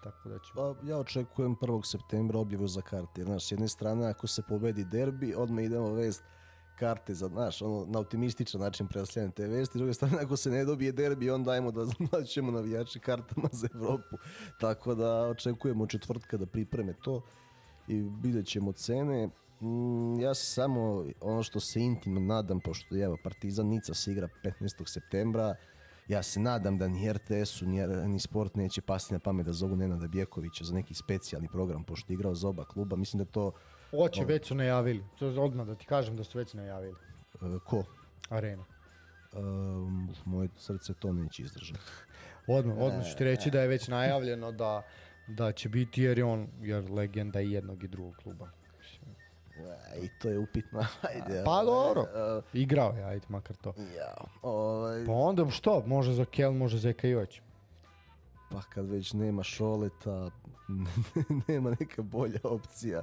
Tako 0.03 0.29
da 0.29 0.39
ću... 0.39 0.53
Pa, 0.55 0.75
ja 0.83 0.97
očekujem 0.97 1.55
1. 1.55 1.85
septembra 1.85 2.39
objavu 2.39 2.67
za 2.67 2.81
karte. 2.81 3.23
Znaš, 3.23 3.47
s 3.47 3.51
jedne 3.51 3.67
strane, 3.67 4.07
ako 4.07 4.27
se 4.27 4.41
pobedi 4.49 4.83
derbi, 4.83 5.33
odmah 5.35 5.63
idemo 5.63 5.93
vest 5.93 6.23
karte 6.79 7.13
za, 7.13 7.27
znaš, 7.27 7.61
ono, 7.61 7.85
na 7.85 7.99
optimističan 7.99 8.61
način 8.61 8.87
preosljene 8.87 9.31
te 9.31 9.47
vesti. 9.47 9.77
S 9.77 9.77
druge 9.77 9.93
strane, 9.93 10.17
ako 10.21 10.37
se 10.37 10.51
ne 10.51 10.65
dobije 10.65 10.91
derbi, 10.91 11.29
onda 11.29 11.51
dajmo 11.51 11.71
da 11.71 11.85
znaćemo 12.09 12.51
navijači 12.51 12.99
kartama 12.99 13.49
za 13.51 13.67
Evropu. 13.75 14.17
Tako 14.59 14.95
da 14.95 15.27
očekujemo 15.27 15.87
četvrtka 15.87 16.37
da 16.37 16.45
pripreme 16.45 16.93
to 16.93 17.21
i 17.87 18.01
vidjet 18.21 18.47
ćemo 18.47 18.71
cene. 18.71 19.29
Mm, 19.61 20.19
ja 20.19 20.33
se 20.33 20.45
samo, 20.45 21.05
ono 21.21 21.43
što 21.43 21.59
se 21.59 21.79
intimno 21.79 22.19
nadam, 22.19 22.59
pošto 22.59 23.03
evo, 23.03 23.17
Partizan 23.23 23.67
Nica 23.67 23.93
se 23.93 24.11
igra 24.11 24.27
15. 24.43 24.87
septembra, 24.87 25.55
ja 26.07 26.23
se 26.23 26.39
nadam 26.39 26.77
da 26.77 26.87
ni 26.87 27.13
RTS-u, 27.13 27.65
ni, 27.65 27.87
ni 27.87 28.19
sport 28.19 28.55
neće 28.55 28.81
pasti 28.81 29.13
na 29.13 29.19
pamet 29.19 29.45
da 29.45 29.53
zovu 29.53 29.75
Nenada 29.75 30.07
Bjekovića 30.07 30.63
za 30.63 30.73
neki 30.73 30.93
specijalni 30.93 31.47
program, 31.47 31.83
pošto 31.83 32.13
je 32.13 32.15
igrao 32.15 32.35
za 32.35 32.47
oba 32.47 32.65
kluba. 32.65 32.95
Mislim 32.95 33.17
da 33.17 33.25
to... 33.25 33.51
Oće, 33.91 34.25
već 34.25 34.47
su 34.47 34.55
najavili. 34.55 35.03
To 35.19 35.25
je 35.25 35.39
odmah 35.39 35.67
da 35.67 35.75
ti 35.75 35.85
kažem 35.85 36.15
da 36.15 36.23
su 36.23 36.37
već 36.37 36.53
najavili. 36.53 36.95
Uh, 37.41 37.61
ko? 37.63 37.83
Arena. 38.29 38.65
Um, 39.33 40.09
moje 40.25 40.49
srce 40.57 40.93
to 40.93 41.13
neće 41.13 41.41
izdržati. 41.41 41.79
Odmah, 42.47 42.77
odmah 42.77 43.05
ću 43.09 43.17
ti 43.17 43.23
reći 43.23 43.51
da 43.51 43.61
je 43.61 43.67
već 43.67 43.87
najavljeno 43.87 44.51
da, 44.51 44.83
da 45.27 45.51
će 45.51 45.69
biti 45.69 46.01
jer 46.01 46.17
je 46.17 46.25
on 46.25 46.47
jer 46.61 46.91
legenda 46.91 47.41
i 47.41 47.51
jednog 47.51 47.83
i 47.83 47.87
drugog 47.87 48.15
kluba. 48.15 48.49
I 50.01 50.09
to 50.21 50.29
je 50.29 50.39
upitno. 50.39 50.79
Ajde, 51.09 51.43
pa 51.45 51.63
dobro, 51.63 52.01
uh, 52.01 52.43
igrao 52.53 52.91
je, 52.91 53.03
ajde, 53.03 53.25
makar 53.29 53.55
to. 53.55 53.73
Ja, 53.97 54.13
ovaj... 54.41 55.05
Pa 55.05 55.11
onda 55.11 55.49
što, 55.49 55.83
može 55.85 56.13
za 56.13 56.25
Kel, 56.25 56.51
može 56.51 56.77
za 56.77 56.89
Ekajoć. 56.89 57.41
Pa 58.51 58.61
kad 58.61 58.89
već 58.89 59.13
nema 59.13 59.43
šoleta, 59.43 60.29
nema 61.47 61.75
neka 61.79 62.01
bolja 62.01 62.39
opcija. 62.43 63.01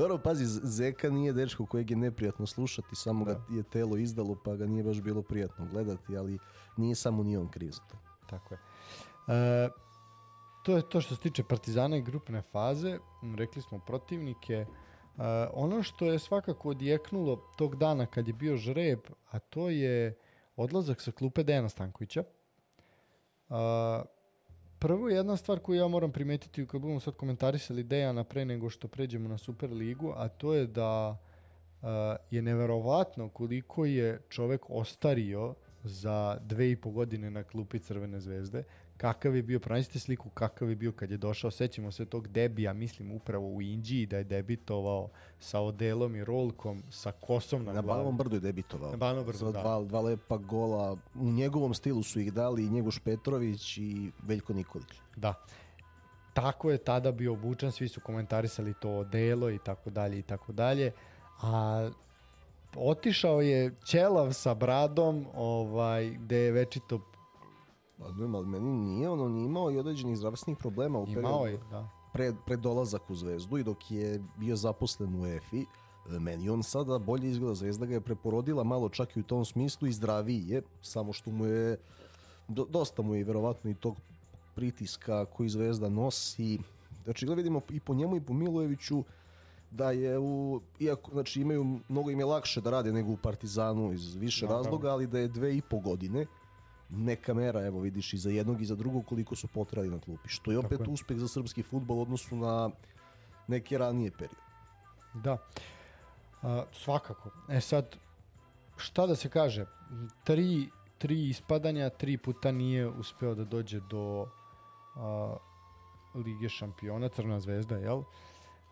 Dobro, 0.00 0.18
pazi, 0.18 0.44
Zeka 0.46 1.10
nije 1.10 1.32
dečko 1.32 1.66
kojeg 1.66 1.90
je 1.90 1.96
neprijatno 1.96 2.46
slušati, 2.46 2.96
samo 2.96 3.24
da. 3.24 3.34
ga 3.34 3.40
je 3.50 3.62
telo 3.62 3.96
izdalo, 3.96 4.36
pa 4.44 4.56
ga 4.56 4.66
nije 4.66 4.84
baš 4.84 5.00
bilo 5.00 5.22
prijatno 5.22 5.66
gledati, 5.70 6.16
ali 6.16 6.38
nije 6.76 6.94
samo 6.94 7.22
ni 7.22 7.36
on 7.36 7.48
kriv 7.48 7.70
za 7.70 7.82
to. 7.90 7.96
Tako 8.30 8.54
je. 8.54 8.60
E, 9.28 9.68
to 10.64 10.76
je 10.76 10.88
to 10.88 11.00
što 11.00 11.14
se 11.14 11.20
tiče 11.20 11.44
Partizana 11.44 11.96
i 11.96 12.02
grupne 12.02 12.42
faze. 12.42 12.98
Rekli 13.36 13.62
smo 13.62 13.78
protivnike. 13.78 14.66
Uh, 15.16 15.24
ono 15.52 15.82
što 15.82 16.06
je 16.06 16.18
svakako 16.18 16.68
odjeknulo 16.68 17.36
tog 17.56 17.76
dana 17.76 18.06
kad 18.06 18.28
je 18.28 18.34
bio 18.34 18.56
žreb, 18.56 19.00
a 19.30 19.38
to 19.38 19.70
je 19.70 20.18
odlazak 20.56 21.00
sa 21.00 21.12
klupe 21.12 21.42
Dejana 21.42 21.68
Stankovića. 21.68 22.24
Uh, 23.48 23.56
prvo 24.80 25.08
jedna 25.08 25.36
stvar 25.36 25.58
koju 25.58 25.78
ja 25.78 25.88
moram 25.88 26.12
primetiti 26.12 26.66
kad 26.66 26.80
budemo 26.80 27.00
sad 27.00 27.14
komentarisali 27.14 27.82
Dejana 27.82 28.24
pre 28.24 28.44
nego 28.44 28.70
što 28.70 28.88
pređemo 28.88 29.28
na 29.28 29.38
Super 29.38 29.72
ligu, 29.72 30.12
a 30.16 30.28
to 30.28 30.54
je 30.54 30.66
da 30.66 31.08
uh, 31.82 31.88
je 32.30 32.42
neverovatno 32.42 33.28
koliko 33.28 33.84
je 33.84 34.20
čovek 34.28 34.70
ostario 34.70 35.54
za 35.84 36.38
dve 36.44 36.70
i 36.70 36.76
po 36.76 36.90
godine 36.90 37.30
na 37.30 37.42
klupi 37.42 37.78
Crvene 37.78 38.20
zvezde, 38.20 38.64
kakav 39.00 39.36
je 39.36 39.42
bio, 39.42 39.60
pronađite 39.60 39.98
sliku 39.98 40.30
kakav 40.30 40.70
je 40.70 40.76
bio 40.76 40.92
kad 40.92 41.10
je 41.10 41.16
došao, 41.16 41.50
sećamo 41.50 41.92
se 41.92 42.04
tog 42.04 42.28
debija, 42.28 42.72
mislim 42.72 43.12
upravo 43.12 43.48
u 43.48 43.62
Indiji 43.62 44.06
da 44.06 44.16
je 44.16 44.24
debitovao 44.24 45.08
sa 45.38 45.60
Odelom 45.60 46.16
i 46.16 46.24
Rolkom, 46.24 46.82
sa 46.90 47.12
kosom 47.12 47.64
na, 47.64 47.72
na 47.72 47.80
glavi. 47.80 47.86
Na 47.86 47.94
Banovom 47.94 48.16
brdu 48.16 48.36
je 48.36 48.40
debitovao. 48.40 48.90
Na 48.90 48.96
Banovom 48.96 49.26
brdu, 49.26 49.52
da. 49.52 49.60
Dva, 49.60 49.84
dva 49.84 50.00
lepa 50.00 50.36
gola, 50.36 50.96
u 51.14 51.30
njegovom 51.30 51.74
stilu 51.74 52.02
su 52.02 52.20
ih 52.20 52.32
dali 52.32 52.64
i 52.64 52.70
Njegoš 52.70 52.98
Petrović 52.98 53.78
i 53.78 54.10
Veljko 54.22 54.52
Nikolić. 54.52 55.00
Da. 55.16 55.34
Tako 56.32 56.70
je 56.70 56.78
tada 56.78 57.12
bio 57.12 57.32
obučan, 57.32 57.72
svi 57.72 57.88
su 57.88 58.00
komentarisali 58.00 58.74
to 58.80 58.90
Odelo 58.90 59.50
i 59.50 59.58
tako 59.58 59.90
dalje 59.90 60.18
i 60.18 60.22
tako 60.22 60.52
dalje. 60.52 60.92
A 61.42 61.90
otišao 62.76 63.40
je 63.40 63.74
Ćelav 63.84 64.32
sa 64.32 64.54
bradom, 64.54 65.26
ovaj, 65.34 66.10
gde 66.10 66.36
je 66.36 66.52
večito 66.52 67.09
Nema, 68.08 68.38
ali 68.38 68.46
meni 68.46 68.70
nije, 68.70 69.10
ono 69.10 69.28
nije 69.28 69.46
imao 69.46 69.70
i 69.70 69.78
određenih 69.78 70.16
zdravstvenih 70.16 70.58
problema 70.58 70.98
u 70.98 71.06
imao 71.08 71.46
je, 71.46 71.58
da. 71.70 71.88
Pre, 72.12 72.32
pre 72.46 72.56
dolazak 72.56 73.10
u 73.10 73.14
Zvezdu 73.14 73.58
i 73.58 73.64
dok 73.64 73.90
je 73.90 74.22
bio 74.36 74.56
zaposlen 74.56 75.22
u 75.22 75.26
EFI, 75.26 75.66
meni 76.08 76.50
on 76.50 76.62
sada 76.62 76.98
bolje 76.98 77.30
izgleda, 77.30 77.54
Zvezda 77.54 77.86
ga 77.86 77.94
je 77.94 78.00
preporodila 78.00 78.64
malo 78.64 78.88
čak 78.88 79.16
i 79.16 79.20
u 79.20 79.22
tom 79.22 79.44
smislu 79.44 79.88
i 79.88 79.92
zdraviji 79.92 80.48
je, 80.48 80.62
samo 80.82 81.12
što 81.12 81.30
mu 81.30 81.46
je, 81.46 81.76
do, 82.48 82.64
dosta 82.64 83.02
mu 83.02 83.14
je 83.14 83.24
verovatno 83.24 83.70
i 83.70 83.74
tog 83.74 83.96
pritiska 84.54 85.24
koji 85.24 85.48
Zvezda 85.48 85.88
nosi. 85.88 86.58
Znači, 87.04 87.26
da 87.26 87.34
vidimo 87.34 87.60
i 87.70 87.80
po 87.80 87.94
njemu 87.94 88.16
i 88.16 88.20
po 88.20 88.32
Milojeviću, 88.32 89.04
da 89.70 89.90
je 89.90 90.18
u, 90.18 90.60
iako, 90.78 91.10
znači 91.10 91.40
imaju, 91.40 91.80
mnogo 91.88 92.10
im 92.10 92.18
je 92.18 92.24
lakše 92.24 92.60
da 92.60 92.70
rade 92.70 92.92
nego 92.92 93.12
u 93.12 93.16
Partizanu 93.16 93.92
iz 93.92 94.14
više 94.14 94.46
Da, 94.46 94.52
razloga, 94.52 94.90
ali 94.90 95.06
da 95.06 95.18
je 95.18 95.28
dve 95.28 95.56
i 95.56 95.62
po 95.62 95.78
godine 95.78 96.26
neka 96.90 97.34
mera, 97.34 97.66
evo 97.66 97.80
vidiš 97.80 98.12
i 98.14 98.18
za 98.18 98.30
jednog 98.30 98.60
i 98.60 98.64
za 98.64 98.74
drugog 98.74 99.06
koliko 99.06 99.36
su 99.36 99.48
potrali 99.48 99.90
na 99.90 99.98
klupi, 100.00 100.28
što 100.28 100.50
je 100.50 100.58
opet 100.58 100.78
Tako 100.78 100.90
je. 100.90 100.94
uspeh 100.94 101.18
za 101.18 101.28
srpski 101.28 101.62
futbol 101.62 102.00
odnosu 102.02 102.36
na 102.36 102.70
neke 103.48 103.78
ranije 103.78 104.10
periode. 104.10 104.40
Da. 105.14 105.38
A, 106.42 106.64
svakako. 106.72 107.30
E 107.48 107.60
sad, 107.60 107.96
šta 108.76 109.06
da 109.06 109.16
se 109.16 109.28
kaže, 109.28 109.66
tri, 110.24 110.68
tri 110.98 111.28
ispadanja, 111.28 111.90
tri 111.90 112.16
puta 112.16 112.52
nije 112.52 112.88
uspeo 112.88 113.34
da 113.34 113.44
dođe 113.44 113.80
do 113.90 114.26
a, 114.96 115.36
Lige 116.14 116.48
šampiona, 116.48 117.08
Crna 117.08 117.40
zvezda, 117.40 117.76
jel? 117.76 118.02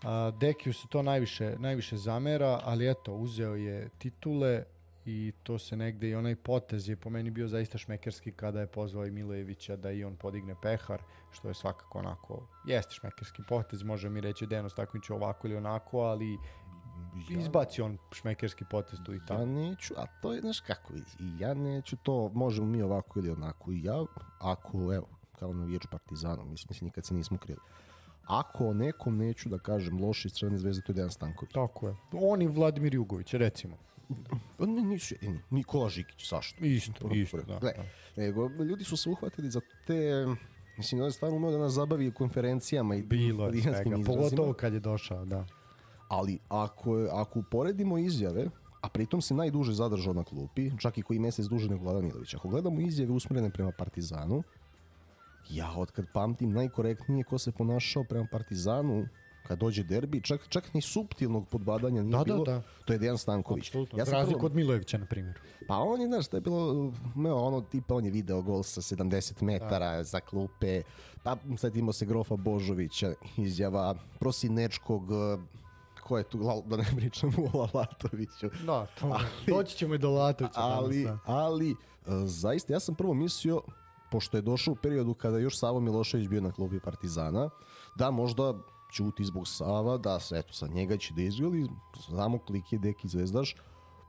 A, 0.02 0.30
Dekiju 0.40 0.74
se 0.74 0.88
to 0.88 1.02
najviše, 1.02 1.56
najviše 1.58 1.96
zamera, 1.96 2.60
ali 2.64 2.90
eto, 2.90 3.14
uzeo 3.14 3.54
je 3.54 3.88
titule 3.98 4.64
i 5.10 5.32
to 5.42 5.58
se 5.58 5.76
negde 5.76 6.08
i 6.08 6.14
onaj 6.14 6.36
potez 6.36 6.88
je 6.88 6.96
po 6.96 7.10
meni 7.10 7.30
bio 7.30 7.48
zaista 7.48 7.78
šmekerski 7.78 8.32
kada 8.32 8.60
je 8.60 8.66
pozvao 8.66 9.06
i 9.06 9.10
Milojevića 9.10 9.76
da 9.76 9.90
i 9.90 10.04
on 10.04 10.16
podigne 10.16 10.54
pehar, 10.62 11.02
što 11.30 11.48
je 11.48 11.54
svakako 11.54 11.98
onako, 11.98 12.48
jeste 12.66 12.94
šmekerski 12.94 13.42
potez, 13.48 13.82
može 13.82 14.10
mi 14.10 14.20
reći 14.20 14.46
Deno 14.46 14.68
Stakvić 14.68 15.10
ovako 15.10 15.46
ili 15.46 15.56
onako, 15.56 15.98
ali 15.98 16.38
izbaci 17.30 17.82
on 17.82 17.98
šmekerski 18.12 18.64
potez 18.70 18.98
tu 19.04 19.14
i 19.14 19.16
Ja 19.16 19.26
tamo. 19.26 19.46
neću, 19.46 19.94
a 19.96 20.06
to 20.22 20.32
je, 20.32 20.40
znaš 20.40 20.60
kako, 20.60 20.94
i 20.94 21.38
ja 21.40 21.54
neću 21.54 21.96
to, 21.96 22.30
možemo 22.34 22.66
mi 22.66 22.82
ovako 22.82 23.18
ili 23.18 23.30
onako, 23.30 23.72
i 23.72 23.82
ja, 23.82 24.04
ako, 24.38 24.94
evo, 24.94 25.08
kao 25.38 25.52
navijač 25.52 25.86
Partizana, 25.90 26.44
mislim, 26.44 26.66
mislim, 26.70 26.86
nikad 26.86 27.06
se 27.06 27.14
nismo 27.14 27.38
krili. 27.38 27.60
Ako 28.26 28.66
o 28.68 28.74
nekom 28.74 29.16
neću 29.16 29.48
da 29.48 29.58
kažem 29.58 30.04
loše 30.04 30.28
iz 30.28 30.32
Crvene 30.32 30.58
zvezde, 30.58 30.82
to 30.82 30.92
je 30.92 30.94
Dejan 30.94 31.10
Stanković. 31.10 31.52
Tako 31.52 31.88
je. 31.88 31.96
On 32.12 32.42
i 32.42 32.46
Vladimir 32.46 32.94
Jugović, 32.94 33.34
recimo. 33.34 33.76
Pa 34.56 34.66
ne, 34.66 34.82
nisu, 34.82 35.14
e, 35.14 35.28
Nikola 35.50 35.88
Žikić, 35.88 36.28
zašto? 36.30 36.64
Isto, 36.64 37.08
isto, 37.14 37.36
da, 37.36 37.58
Gle, 37.58 37.72
da. 37.76 37.84
Nego, 38.22 38.48
ljudi 38.48 38.84
su 38.84 38.96
se 38.96 39.10
uhvatili 39.10 39.50
za 39.50 39.60
te, 39.86 40.26
mislim, 40.76 41.00
on 41.00 41.06
je 41.06 41.12
stvarno 41.12 41.36
umeo 41.36 41.50
da 41.50 41.58
nas 41.58 41.72
zabavi 41.72 42.10
konferencijama 42.10 42.94
i 42.94 43.02
Bilo 43.02 43.48
je 43.48 43.62
svega, 43.62 43.96
pogotovo 44.06 44.52
kad 44.52 44.72
je 44.72 44.80
došao, 44.80 45.24
da. 45.24 45.46
Ali 46.08 46.38
ako, 46.48 47.08
ako 47.12 47.38
uporedimo 47.38 47.98
izjave, 47.98 48.46
a 48.80 48.88
pritom 48.88 49.20
se 49.22 49.34
najduže 49.34 49.72
zadržao 49.72 50.14
na 50.14 50.24
klupi, 50.24 50.70
čak 50.78 50.98
i 50.98 51.02
koji 51.02 51.18
mesec 51.18 51.46
duže 51.46 51.68
nego 51.68 51.84
Vladan 51.84 52.04
Milović. 52.04 52.34
Ako 52.34 52.48
gledamo 52.48 52.80
izjave 52.80 53.12
usmjerene 53.12 53.50
prema 53.50 53.72
Partizanu, 53.78 54.42
ja 55.50 55.72
od 55.76 55.90
kad 55.90 56.06
pamtim 56.12 56.52
najkorektnije 56.52 57.24
ko 57.24 57.38
se 57.38 57.52
ponašao 57.52 58.04
prema 58.04 58.26
Partizanu 58.32 59.06
kad 59.48 59.58
dođe 59.58 59.82
derbi, 59.84 60.20
čak, 60.20 60.48
čak 60.48 60.74
ni 60.74 60.80
suptilnog 60.82 61.48
podbadanja 61.48 62.02
nije 62.02 62.12
Da, 62.12 62.18
da, 62.18 62.24
bilo, 62.24 62.44
da. 62.44 62.62
to 62.84 62.92
je 62.92 62.98
Dejan 62.98 63.18
Stanković. 63.18 63.66
Apsolutno, 63.66 63.98
Ja 63.98 64.04
sam 64.04 64.14
razliku 64.14 64.38
prvo- 64.38 64.46
od 64.46 64.54
Milojevića, 64.54 64.98
na 64.98 65.06
primjer. 65.06 65.38
Pa 65.68 65.76
on 65.76 66.00
je, 66.00 66.06
znaš, 66.06 66.28
to 66.28 66.36
je 66.36 66.40
bilo, 66.40 66.92
meo, 67.14 67.36
ono, 67.36 67.60
tipa, 67.62 67.94
on 67.94 68.04
je 68.04 68.10
video 68.10 68.42
gol 68.42 68.62
sa 68.62 68.80
70 68.82 69.42
metara 69.42 70.04
za 70.04 70.20
klupe, 70.20 70.82
pa 71.22 71.36
setimo 71.56 71.92
se 71.92 72.06
Grofa 72.06 72.36
Božovića, 72.36 73.12
izjava 73.38 73.94
prosinečkog, 74.18 75.02
eh, 75.04 75.38
ko 76.02 76.18
je 76.18 76.24
tu, 76.24 76.38
da 76.66 76.76
ne 76.76 76.86
pričam 76.96 77.30
o 77.52 77.58
Lalatoviću, 77.58 78.48
Da, 78.66 78.86
to, 78.90 79.18
doći 79.48 79.76
ćemo 79.76 79.94
i 79.94 79.98
do 79.98 80.10
Latovića. 80.10 80.54
ali, 80.56 81.04
danas, 81.04 81.20
ali, 81.26 81.70
eh, 81.70 81.74
zaista, 82.24 82.72
ja 82.72 82.80
sam 82.80 82.94
prvo 82.94 83.14
mislio, 83.14 83.60
pošto 84.10 84.36
je 84.36 84.42
došao 84.42 84.72
u 84.72 84.76
periodu 84.76 85.14
kada 85.14 85.38
još 85.38 85.58
Savo 85.58 85.80
Milošević 85.80 86.28
bio 86.28 86.40
na 86.40 86.52
klubi 86.52 86.80
Partizana, 86.80 87.50
da 87.96 88.10
možda 88.10 88.54
ćuti 88.92 89.24
zbog 89.24 89.48
Sava, 89.48 89.96
da 89.98 90.20
se, 90.20 90.38
eto, 90.38 90.52
sa 90.52 90.66
njega 90.66 90.96
će 90.96 91.14
da 91.14 91.22
izgrali, 91.22 91.68
znamo 92.08 92.38
koliki 92.38 92.74
je 92.74 92.78
deki 92.78 93.08
zvezdaš, 93.08 93.56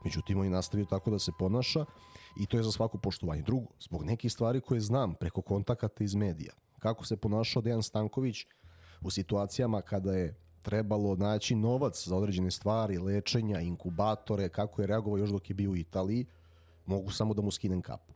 međutim 0.04 0.40
on 0.40 0.46
je 0.46 0.50
nastavio 0.50 0.86
tako 0.86 1.12
da 1.12 1.20
se 1.20 1.32
ponaša 1.40 1.86
i 2.40 2.46
to 2.46 2.58
je 2.58 2.64
za 2.64 2.72
svako 2.72 2.98
poštovanje. 2.98 3.42
Drugo, 3.42 3.68
zbog 3.80 4.04
nekih 4.04 4.32
stvari 4.32 4.62
koje 4.62 4.82
znam 4.82 5.14
preko 5.14 5.42
kontakata 5.42 6.04
iz 6.04 6.16
medija, 6.16 6.54
kako 6.80 7.06
se 7.06 7.18
ponašao 7.18 7.62
Dejan 7.62 7.84
Stanković 7.84 8.46
u 9.02 9.10
situacijama 9.10 9.82
kada 9.82 10.14
je 10.14 10.36
trebalo 10.62 11.16
naći 11.16 11.56
novac 11.56 12.08
za 12.08 12.16
određene 12.16 12.52
stvari, 12.52 12.98
lečenja, 12.98 13.60
inkubatore, 13.60 14.50
kako 14.50 14.82
je 14.82 14.88
reagovao 14.88 15.18
još 15.18 15.30
dok 15.30 15.50
je 15.50 15.54
bio 15.54 15.72
u 15.72 15.76
Italiji, 15.76 16.26
mogu 16.86 17.12
samo 17.12 17.34
da 17.34 17.42
mu 17.42 17.52
skinem 17.52 17.82
kapu. 17.82 18.14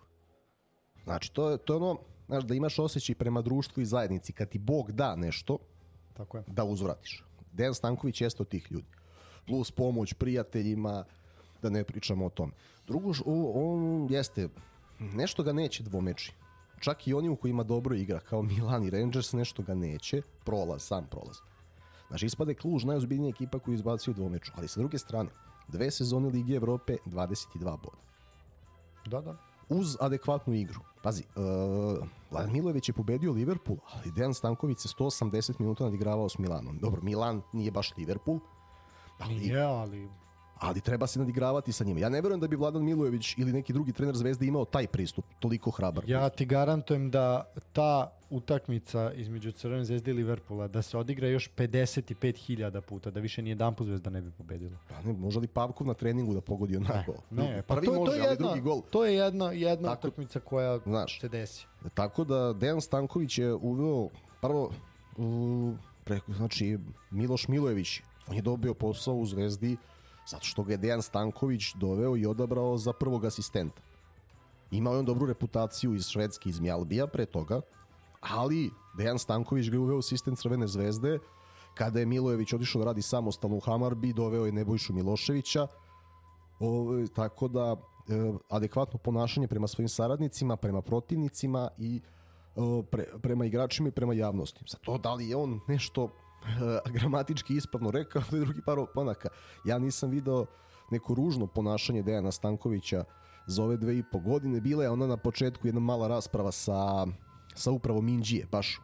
Znači, 1.04 1.34
to 1.34 1.50
je, 1.50 1.58
to 1.58 1.74
je 1.74 1.78
ono, 1.78 2.00
znaš, 2.28 2.44
da 2.44 2.54
imaš 2.54 2.80
osjećaj 2.80 3.16
prema 3.16 3.42
društvu 3.42 3.82
i 3.82 3.86
zajednici, 3.86 4.34
kad 4.34 4.50
ti 4.50 4.60
Bog 4.60 4.92
da 4.92 5.16
nešto. 5.16 5.58
Tako 6.14 6.38
je. 6.38 6.44
da 6.48 6.64
uzvratiš. 6.64 7.24
Dejan 7.54 7.74
Stanković 7.74 8.22
jeste 8.22 8.44
od 8.44 8.50
tih 8.50 8.72
ljudi. 8.72 8.88
Plus 9.48 9.72
pomoć 9.72 10.14
prijateljima, 10.14 11.06
da 11.62 11.70
ne 11.70 11.84
pričamo 11.84 12.26
o 12.26 12.30
tom. 12.30 12.52
Drugo, 12.88 13.12
on 13.54 14.08
jeste, 14.10 14.50
nešto 15.00 15.44
ga 15.44 15.54
neće 15.54 15.84
dvomeči. 15.84 16.34
Čak 16.80 17.08
i 17.08 17.14
oni 17.14 17.30
u 17.30 17.36
kojima 17.36 17.64
dobro 17.64 17.96
igra, 17.96 18.20
kao 18.20 18.42
Milan 18.42 18.84
i 18.84 18.90
Rangers, 18.90 19.34
nešto 19.34 19.64
ga 19.64 19.74
neće. 19.74 20.22
Prolaz, 20.46 20.82
sam 20.82 21.08
prolaz. 21.08 21.38
Znači, 22.08 22.26
ispade 22.26 22.54
Kluž 22.54 22.84
najozbiljnija 22.84 23.30
ekipa 23.30 23.60
koju 23.60 23.74
izbacio 23.74 24.14
dvomeču. 24.14 24.52
Ali 24.56 24.68
sa 24.68 24.80
druge 24.80 24.98
strane, 24.98 25.30
dve 25.68 25.92
sezone 25.92 26.30
Lige 26.30 26.56
Evrope, 26.56 26.98
22 27.06 27.60
boda 27.60 27.98
Da, 29.06 29.22
da. 29.22 29.53
Uz 29.74 29.98
adekvatnu 30.00 30.54
igru. 30.54 30.80
Pazi, 31.04 31.24
uh, 31.36 32.08
Vladan 32.32 32.52
Milojević 32.52 32.90
je 32.90 32.94
pobedio 32.94 33.32
Liverpool, 33.32 33.78
ali 33.94 34.12
Dejan 34.12 34.34
Stanković 34.34 34.80
se 34.80 34.88
180 34.88 35.60
minuta 35.60 35.84
nadigravao 35.84 36.30
s 36.30 36.38
Milanom. 36.38 36.78
Dobro, 36.78 37.02
Milan 37.02 37.42
nije 37.54 37.72
baš 37.72 37.98
Liverpool, 37.98 38.40
ali, 39.20 39.36
Nije, 39.36 39.62
ali 39.62 40.10
ali 40.56 40.82
treba 40.82 41.08
se 41.08 41.20
nadigravati 41.20 41.72
sa 41.72 41.84
njima. 41.84 42.00
Ja 42.00 42.10
ne 42.10 42.22
verujem 42.22 42.40
da 42.40 42.48
bi 42.48 42.56
Vladan 42.56 42.84
Milojević 42.84 43.38
ili 43.38 43.54
neki 43.54 43.74
drugi 43.74 43.94
trener 43.94 44.16
Zvezde 44.16 44.46
imao 44.46 44.66
taj 44.66 44.88
pristup, 44.88 45.26
toliko 45.40 45.72
hrabar. 45.72 46.04
ja 46.08 46.30
ti 46.30 46.46
garantujem 46.46 47.12
da 47.12 47.44
ta 47.74 48.12
utakmica 48.30 49.12
između 49.14 49.52
Crvene 49.52 49.86
zvezde 49.86 50.12
i 50.12 50.14
Liverpoola 50.14 50.68
da 50.68 50.82
se 50.82 50.98
odigra 50.98 51.28
još 51.28 51.50
55.000 51.52 52.82
puta, 52.82 53.12
da 53.12 53.20
više 53.20 53.42
ni 53.42 53.50
jedan 53.50 53.76
put 53.76 53.88
zvezda 53.88 54.10
ne 54.10 54.22
bi 54.22 54.32
pobedila. 54.32 54.78
Pa 54.90 55.02
ne, 55.02 55.14
može 55.14 55.40
li 55.40 55.48
Pavkov 55.48 55.88
na 55.88 55.94
treningu 55.94 56.34
da 56.34 56.42
pogodi 56.42 56.78
onako? 56.78 57.14
Ne, 57.32 57.64
pa 57.68 57.76
Prvi 57.76 57.88
to, 57.88 57.94
može, 57.94 58.06
to 58.06 58.16
je 58.16 58.22
ali 58.22 58.32
jedna, 58.32 58.48
drugi 58.48 58.62
gol. 58.62 58.82
To 58.82 59.06
je 59.06 59.16
jedna, 59.16 59.52
jedna 59.52 59.90
Tako- 59.90 60.08
utakmica 60.08 60.40
koja 60.40 60.80
Znaš. 60.80 61.20
se 61.22 61.30
desi. 61.30 61.66
Tako 61.94 62.24
da 62.24 62.54
Dejan 62.54 62.82
Stanković 62.82 63.38
je 63.38 63.54
uveo 63.54 64.10
prvo 64.42 64.72
u, 65.18 65.74
preko, 66.04 66.34
znači 66.34 66.78
Miloš 67.12 67.48
Milojević 67.48 68.02
on 68.28 68.36
je 68.36 68.42
dobio 68.42 68.74
posao 68.74 69.16
u 69.16 69.26
Zvezdi 69.26 69.78
zato 70.28 70.46
što 70.46 70.64
ga 70.64 70.74
je 70.74 70.78
Dejan 70.78 71.02
Stanković 71.02 71.74
doveo 71.76 72.18
i 72.18 72.26
odabrao 72.26 72.78
za 72.78 72.94
prvog 72.94 73.26
asistenta. 73.26 73.82
Imao 74.72 74.94
je 74.94 75.00
on 75.00 75.06
dobru 75.06 75.26
reputaciju 75.26 75.96
iz 75.96 76.08
Švedske, 76.08 76.50
iz 76.50 76.60
Mjalbija 76.60 77.08
pre 77.08 77.26
toga, 77.26 77.62
ali 78.22 78.72
Dejan 78.98 79.20
Stanković 79.20 79.70
ga 79.70 79.76
je 79.76 79.80
uveo 79.80 79.98
u 79.98 80.02
sistem 80.02 80.36
Crvene 80.36 80.68
zvezde 80.68 81.20
kada 81.74 82.00
je 82.00 82.06
Milojević 82.06 82.54
otišao 82.54 82.80
da 82.80 82.86
radi 82.86 83.02
samostalno 83.02 83.58
u 83.58 83.60
Hamarbi, 83.60 84.14
doveo 84.14 84.46
je 84.46 84.52
Nebojšu 84.52 84.94
Miloševića, 84.94 85.68
Ove, 86.60 87.08
tako 87.08 87.48
da 87.48 87.76
e, 88.08 88.34
adekvatno 88.50 89.00
ponašanje 89.00 89.48
prema 89.48 89.68
svojim 89.68 89.90
saradnicima, 89.90 90.56
prema 90.56 90.82
protivnicima 90.82 91.70
i 91.78 92.02
e, 92.56 92.84
pre, 92.92 93.06
prema 93.22 93.46
igračima 93.46 93.90
i 93.90 93.92
prema 93.92 94.14
javnosti. 94.14 94.60
Za 94.68 94.78
to 94.78 94.98
da 94.98 95.14
li 95.14 95.30
je 95.30 95.36
on 95.36 95.60
nešto 95.68 96.10
gramatički 96.96 97.56
ispravno 97.56 97.92
rekao, 97.92 98.22
je 98.32 98.40
drugi 98.40 98.62
par 98.62 98.80
opanaka. 98.80 99.30
Ja 99.66 99.80
nisam 99.80 100.10
video 100.10 100.46
neko 100.92 101.14
ružno 101.14 101.48
ponašanje 101.48 102.04
Dejana 102.04 102.32
Stankovića 102.32 103.04
za 103.48 103.64
ove 103.64 103.78
dve 103.78 103.98
i 103.98 104.04
po 104.12 104.20
godine. 104.20 104.62
Bila 104.62 104.84
je 104.84 104.90
ona 104.90 105.08
na 105.08 105.18
početku 105.18 105.68
jedna 105.68 105.80
mala 105.80 106.08
rasprava 106.08 106.52
sa, 106.52 107.08
sa 107.56 107.72
upravom 107.72 108.08
Indije, 108.08 108.48
baš 108.52 108.80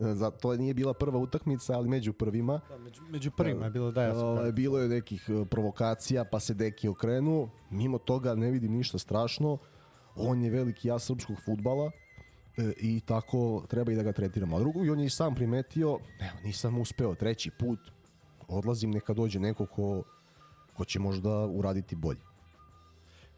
E, 0.00 0.14
za 0.14 0.30
to 0.30 0.56
nije 0.56 0.74
bila 0.74 0.94
prva 0.94 1.18
utakmica, 1.18 1.76
ali 1.76 1.88
među 1.88 2.12
prvima. 2.12 2.60
Da, 2.68 2.78
među, 2.78 3.02
među 3.02 3.30
prvima 3.30 3.64
je 3.64 3.70
bilo 3.70 3.90
da 3.90 4.02
ja 4.02 4.14
sam 4.14 4.26
Ovaj, 4.26 4.52
bilo 4.52 4.78
je 4.78 4.88
nekih 4.88 5.28
e, 5.28 5.44
provokacija, 5.44 6.24
pa 6.24 6.40
se 6.40 6.54
deki 6.54 6.88
okrenu. 6.88 7.48
Mimo 7.70 7.98
toga 7.98 8.34
ne 8.34 8.50
vidim 8.50 8.72
ništa 8.72 8.98
strašno. 8.98 9.58
On 10.16 10.42
je 10.42 10.50
veliki 10.50 10.88
ja 10.88 10.98
srpskog 10.98 11.36
futbala 11.44 11.90
i 12.76 13.00
tako 13.00 13.64
treba 13.68 13.92
i 13.92 13.94
da 13.94 14.02
ga 14.02 14.12
tretiramo. 14.12 14.56
A 14.56 14.60
drugo, 14.60 14.84
i 14.84 14.90
on 14.90 15.00
je 15.00 15.06
i 15.06 15.10
sam 15.10 15.34
primetio, 15.34 15.98
evo, 16.20 16.38
nisam 16.44 16.78
uspeo 16.78 17.14
treći 17.14 17.50
put, 17.50 17.78
odlazim 18.48 18.90
neka 18.90 19.14
dođe 19.14 19.40
neko 19.40 19.66
ko, 19.66 20.02
ko 20.74 20.84
će 20.84 20.98
možda 20.98 21.46
uraditi 21.46 21.96
bolje. 21.96 22.20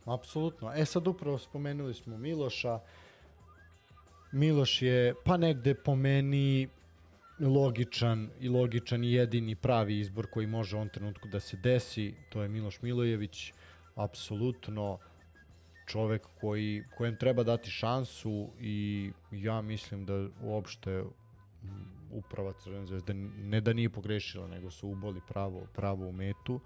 Apsolutno. 0.05 0.73
E 0.75 0.85
sad 0.85 1.07
upravo 1.07 1.39
spomenuli 1.39 1.95
smo 1.95 2.19
Miloša. 2.19 2.81
Miloš 4.33 4.83
je 4.83 5.14
pa 5.25 5.37
negde 5.37 5.75
po 5.75 5.95
meni 5.95 6.69
logičan 7.41 8.31
i 8.41 8.49
logičan 8.49 9.05
i 9.05 9.12
jedini 9.12 9.55
pravi 9.55 9.99
izbor 9.99 10.27
koji 10.31 10.47
može 10.47 10.77
u 10.77 10.79
ovom 10.79 10.89
trenutku 10.89 11.29
da 11.29 11.41
se 11.41 11.57
desi. 11.57 12.14
To 12.29 12.43
je 12.43 12.49
Miloš 12.49 12.83
Milojević. 12.83 13.53
Apsolutno 13.95 14.99
čovek 15.87 16.22
koji, 16.41 16.84
kojem 16.97 17.16
treba 17.16 17.43
dati 17.43 17.70
šansu 17.70 18.51
i 18.61 19.11
ja 19.30 19.62
mislim 19.62 20.05
da 20.05 20.28
uopšte 20.43 21.03
mm, 21.62 21.68
uprava 22.11 22.53
Crvene 22.53 22.87
zvezde 22.87 23.14
ne 23.14 23.61
da 23.61 23.72
nije 23.72 23.91
pogrešila, 23.91 24.47
nego 24.47 24.70
su 24.70 24.89
uboli 24.89 25.20
pravo, 25.28 25.66
pravo 25.74 26.07
u 26.07 26.12
metu. 26.12 26.61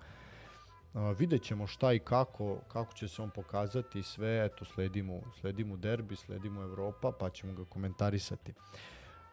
A, 0.94 1.10
vidjet 1.10 1.42
ćemo 1.42 1.66
šta 1.66 1.92
i 1.92 1.98
kako, 1.98 2.60
kako 2.68 2.92
će 2.92 3.08
se 3.08 3.22
on 3.22 3.30
pokazati 3.30 4.02
sve, 4.02 4.44
eto 4.44 4.64
sledimo, 4.64 5.20
sledimo 5.40 5.76
derbi, 5.76 6.16
sledimo 6.16 6.62
Evropa, 6.62 7.12
pa 7.12 7.30
ćemo 7.30 7.52
ga 7.52 7.64
komentarisati. 7.64 8.54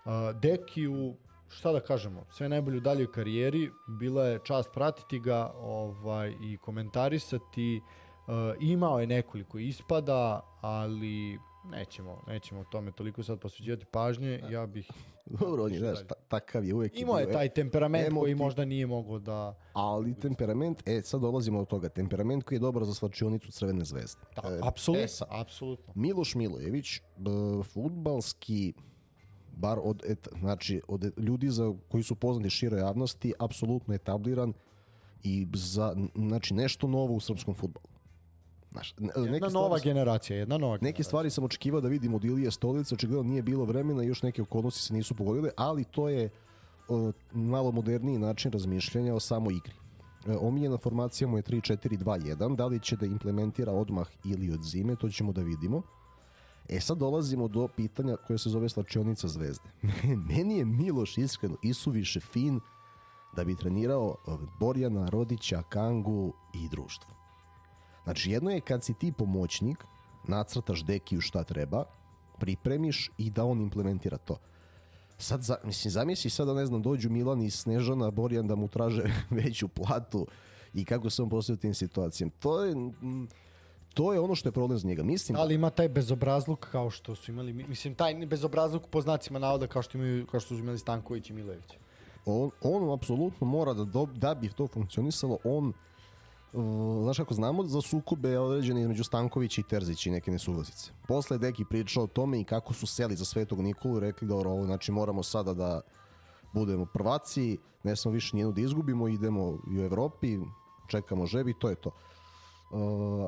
A, 0.06 0.34
Dekiju, 0.34 1.16
šta 1.50 1.72
da 1.72 1.80
kažemo, 1.80 2.26
sve 2.30 2.50
najbolje 2.50 2.78
u 2.78 2.82
daljoj 2.82 3.12
karijeri, 3.12 3.72
bila 3.88 4.26
je 4.26 4.40
čast 4.44 4.70
pratiti 4.74 5.20
ga 5.20 5.52
ovaj, 5.56 6.34
i 6.42 6.58
komentarisati, 6.58 7.82
A, 8.28 8.54
imao 8.60 9.00
je 9.00 9.08
nekoliko 9.08 9.58
ispada, 9.60 10.42
ali 10.62 11.40
nećemo, 11.66 12.22
nećemo 12.28 12.64
tome 12.64 12.92
toliko 12.92 13.24
sad 13.24 13.40
posveđivati 13.40 13.86
pažnje, 13.86 14.44
ja 14.50 14.66
bih 14.66 14.90
Dobro, 15.26 15.64
on 15.64 15.74
je, 15.74 15.80
znaš, 15.80 16.00
takav 16.28 16.66
je 16.66 16.74
uvek. 16.74 17.00
imao 17.00 17.20
je 17.20 17.24
e, 17.24 17.32
taj 17.32 17.50
temperament 17.50 18.14
koji 18.14 18.34
emotiv- 18.34 18.38
možda 18.38 18.66
nije 18.66 18.88
mogao 18.88 19.20
da 19.20 19.56
Ali 19.74 20.20
temperament, 20.20 20.84
e, 20.86 21.02
sad 21.02 21.22
dolazimo 21.22 21.60
do 21.60 21.66
toga, 21.66 21.90
temperament 21.90 22.44
koji 22.44 22.56
je 22.56 22.60
dobar 22.60 22.84
za 22.84 22.94
svačionicu 22.94 23.52
Crvene 23.52 23.86
zvezde. 23.86 24.22
Da, 24.36 24.50
E, 24.56 24.60
apsolutno, 24.64 25.04
e, 25.04 25.08
sad, 25.08 25.28
apsolutno. 25.32 25.94
Miloš 25.96 26.36
Milojević, 26.36 27.02
b, 27.18 27.30
futbalski, 27.64 28.74
bar 29.52 29.80
od, 29.84 30.04
et, 30.06 30.28
znači, 30.40 30.82
od 30.88 31.20
ljudi 31.20 31.50
za, 31.50 31.74
koji 31.90 32.04
su 32.04 32.16
poznati 32.16 32.50
široj 32.50 32.80
javnosti, 32.80 33.34
apsolutno 33.40 33.94
etabliran 33.94 34.54
i 35.24 35.48
za, 35.54 35.96
znači, 36.16 36.54
nešto 36.54 36.88
novo 36.88 37.14
u 37.14 37.20
srpskom 37.20 37.54
futbolu. 37.54 37.97
Znaš, 38.78 38.96
Jedna 39.16 39.32
neke 39.32 39.50
nova 39.50 39.78
stvari, 39.78 39.84
generacija, 39.84 40.38
jedna 40.38 40.58
nova 40.58 40.74
neke 40.74 40.82
generacija. 40.82 41.04
stvari 41.04 41.30
sam 41.30 41.44
očekivao 41.44 41.82
da 41.82 41.88
vidim 41.88 42.14
od 42.14 42.26
Ilije 42.26 42.52
Stolice, 42.52 42.96
očigledno 42.96 43.24
nije 43.24 43.42
bilo 43.42 43.66
vremena 43.66 44.04
i 44.04 44.08
još 44.08 44.22
neke 44.22 44.42
okolnosti 44.42 44.82
se 44.82 44.94
nisu 44.94 45.16
pogodile, 45.16 45.50
ali 45.56 45.84
to 45.84 46.10
je 46.10 46.30
o, 46.88 47.12
malo 47.34 47.72
moderniji 47.72 48.18
način 48.18 48.52
razmišljanja 48.52 49.16
o 49.16 49.20
samoj 49.20 49.54
igri. 49.54 49.74
E, 50.28 50.38
omiljena 50.42 50.78
formacija 50.78 51.28
mu 51.28 51.38
je 51.38 51.44
3-4-2-1. 51.44 52.56
Da 52.56 52.66
li 52.66 52.80
će 52.80 52.96
da 52.96 53.06
implementira 53.06 53.72
odmah 53.72 54.08
ili 54.26 54.52
od 54.52 54.64
zime, 54.64 54.96
to 54.96 55.10
ćemo 55.10 55.32
da 55.32 55.42
vidimo. 55.42 55.82
E 56.70 56.80
sad 56.80 56.98
dolazimo 56.98 57.48
do 57.48 57.68
pitanja 57.68 58.16
koje 58.28 58.38
se 58.40 58.50
zove 58.50 58.70
slačionica 58.70 59.28
zvezde. 59.28 59.70
Meni 60.30 60.58
je 60.58 60.66
Miloš 60.66 61.18
iskreno 61.18 61.56
isuviše 61.64 62.20
fin 62.20 62.60
da 63.36 63.44
bi 63.44 63.56
trenirao 63.56 64.16
e, 64.28 64.32
Borjana, 64.60 65.10
Rodića, 65.10 65.62
Kangu 65.70 66.34
i 66.54 66.70
društvo. 66.70 67.17
Znači 68.08 68.32
jedno 68.32 68.52
je 68.52 68.62
kad 68.62 68.84
si 68.84 68.94
ti 68.94 69.12
pomoćnik, 69.12 69.84
nacrtaš 70.28 70.86
dekiju 70.86 71.22
šta 71.22 71.44
treba, 71.44 71.84
pripremiš 72.40 73.12
i 73.18 73.30
da 73.30 73.46
on 73.46 73.62
implementira 73.62 74.18
to. 74.18 74.38
Sad, 75.18 75.42
za, 75.42 75.58
mislim, 75.64 75.92
zamisli 75.92 76.30
sada, 76.30 76.54
ne 76.54 76.66
znam, 76.66 76.82
dođu 76.82 77.10
Milan 77.10 77.42
i 77.42 77.50
Snežana, 77.50 78.12
Borjan 78.12 78.48
da 78.48 78.56
mu 78.56 78.68
traže 78.68 79.04
veću 79.44 79.68
platu 79.68 80.28
i 80.74 80.86
kako 80.86 81.10
se 81.10 81.22
on 81.24 81.30
postoji 81.30 81.58
tim 81.58 81.74
situacijama. 81.74 82.32
To 82.40 82.64
je, 82.64 82.76
to 83.94 84.14
je 84.14 84.20
ono 84.20 84.36
što 84.36 84.50
je 84.50 84.54
problem 84.54 84.80
za 84.80 84.88
njega. 84.88 85.04
Mislim, 85.04 85.38
Ali 85.40 85.56
ima 85.56 85.70
taj 85.70 85.90
bezobrazluk 85.90 86.60
kao 86.72 86.90
što 86.90 87.16
su 87.16 87.32
imali, 87.32 87.54
mislim, 87.54 87.96
taj 87.96 88.16
bezobrazluk 88.26 88.88
po 88.88 89.02
znacima 89.02 89.40
navoda 89.40 89.68
kao 89.68 89.82
što, 89.82 89.98
imaju, 89.98 90.28
kao 90.28 90.40
što 90.40 90.56
su 90.56 90.60
imali 90.60 90.80
Stanković 90.80 91.30
i 91.30 91.34
Milojević. 91.34 91.78
on, 92.26 92.52
on 92.62 92.94
apsolutno 92.94 93.48
mora 93.48 93.74
da, 93.74 93.84
do, 93.84 94.06
da 94.06 94.36
bi 94.36 94.50
to 94.50 94.68
funkcionisalo, 94.68 95.38
on 95.44 95.68
Uh, 95.68 95.76
znaš 97.04 97.18
kako 97.18 97.34
znamo 97.34 97.64
za 97.64 97.82
sukobe 97.82 98.40
određene 98.40 98.82
između 98.82 99.04
Stankovića 99.04 99.62
i 99.62 99.64
Terzića 99.70 100.10
i 100.10 100.14
neke 100.14 100.32
nesuglasice. 100.32 100.92
Posle 101.08 101.36
je 101.36 101.40
Deki 101.40 101.66
pričao 101.66 102.04
o 102.04 102.08
tome 102.08 102.40
i 102.40 102.44
kako 102.44 102.74
su 102.74 102.88
seli 102.88 103.16
za 103.16 103.26
Svetog 103.26 103.62
Nikolu 103.62 103.98
i 103.98 104.00
rekli 104.00 104.28
da 104.28 104.36
ovo, 104.36 104.66
znači 104.66 104.92
moramo 104.92 105.24
sada 105.24 105.54
da 105.54 105.82
budemo 106.54 106.86
prvaci, 106.86 107.58
ne 107.84 107.96
smo 107.96 108.12
više 108.12 108.36
nijednu 108.36 108.54
da 108.54 108.62
izgubimo, 108.62 109.08
idemo 109.08 109.44
u 109.50 109.82
Evropi, 109.86 110.38
čekamo 110.88 111.26
žebi, 111.26 111.54
to 111.60 111.70
je 111.70 111.76
to. 111.76 111.92
Uh, 112.72 113.28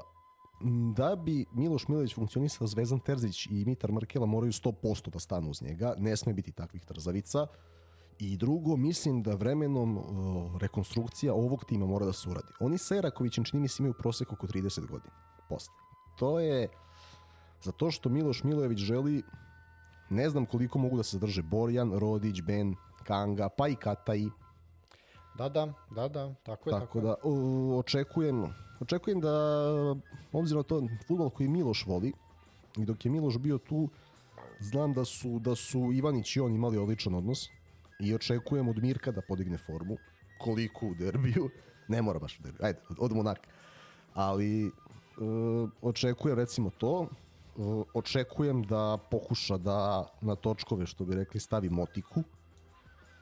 da 0.96 1.16
bi 1.16 1.46
Miloš 1.52 1.88
Milović 1.88 2.16
funkcionisao 2.16 2.68
Zvezdan 2.68 3.00
Terzić 3.00 3.46
i 3.46 3.66
Mitar 3.66 3.92
Markela 3.92 4.26
moraju 4.26 4.52
100% 4.52 5.10
da 5.10 5.20
stanu 5.20 5.50
uz 5.50 5.62
njega, 5.62 5.94
ne 5.98 6.18
sme 6.18 6.34
biti 6.34 6.52
takvih 6.52 6.86
trzavica. 6.86 7.48
I 8.20 8.38
drugo, 8.38 8.76
mislim 8.76 9.24
da 9.24 9.36
vremenom 9.36 9.98
uh, 9.98 10.04
rekonstrukcija 10.62 11.34
ovog 11.34 11.66
tima 11.66 11.86
mora 11.86 12.06
da 12.06 12.14
se 12.14 12.30
uradi. 12.30 12.48
Oni 12.60 12.78
sa 12.78 12.96
Erakovićem 12.96 13.44
čini 13.44 13.62
mi 13.62 13.68
se 13.68 13.84
imaju 13.84 13.94
prosek 13.94 14.34
oko 14.34 14.48
30 14.48 14.88
godina 14.88 15.14
posle. 15.50 15.74
To 16.18 16.40
je 16.40 16.68
zato 17.62 17.92
što 17.92 18.10
Miloš 18.10 18.44
Milojević 18.44 18.80
želi 18.80 19.24
ne 20.10 20.30
znam 20.30 20.46
koliko 20.46 20.80
mogu 20.80 20.98
da 20.98 21.04
se 21.04 21.18
zadrže 21.18 21.42
Borjan, 21.42 21.94
Rodić, 21.94 22.42
Ben, 22.42 22.76
Kanga, 23.04 23.50
pa 23.58 23.68
i 23.68 23.76
Kataj. 23.76 24.22
Da, 25.38 25.50
da, 25.50 25.74
da, 25.96 26.08
da, 26.08 26.34
tako 26.44 26.70
je. 26.70 26.74
Tako, 26.74 26.86
tako 26.86 27.02
da 27.02 27.16
uh, 27.24 27.80
očekujem, 27.80 28.46
očekujem 28.80 29.20
da 29.20 29.32
obzirom 30.32 30.60
na 30.60 30.64
to 30.64 30.88
futbol 31.08 31.30
koji 31.30 31.50
Miloš 31.50 31.86
voli 31.88 32.14
i 32.78 32.86
dok 32.86 33.06
je 33.06 33.12
Miloš 33.12 33.38
bio 33.38 33.58
tu 33.58 33.90
znam 34.60 34.94
da 34.94 35.06
su, 35.06 35.40
da 35.40 35.56
su 35.56 35.92
Ivanić 35.94 36.36
i 36.36 36.40
on 36.40 36.56
imali 36.56 36.78
odličan 36.78 37.16
odnos 37.16 37.50
i 38.00 38.16
očekujem 38.16 38.68
od 38.68 38.78
Mirka 38.78 39.12
da 39.12 39.22
podigne 39.22 39.58
formu. 39.58 39.97
Koliko 40.39 40.88
u 40.88 40.95
derbiju, 40.95 41.50
ne 41.88 42.02
mora 42.02 42.20
baš 42.20 42.39
u 42.39 42.43
derbiju, 42.43 42.66
ajde, 42.66 42.80
odemo 42.97 43.20
onak. 43.20 43.47
Ali 44.14 44.68
e, 44.68 44.72
očekujem 45.82 46.38
recimo 46.38 46.70
to, 46.78 47.08
e, 47.08 47.62
očekujem 47.93 48.64
da 48.64 48.97
pokuša 49.12 49.58
da 49.58 50.08
na 50.22 50.36
točkove, 50.36 50.86
što 50.86 51.06
bi 51.06 51.16
rekli, 51.16 51.39
stavi 51.39 51.70
motiku 51.70 52.24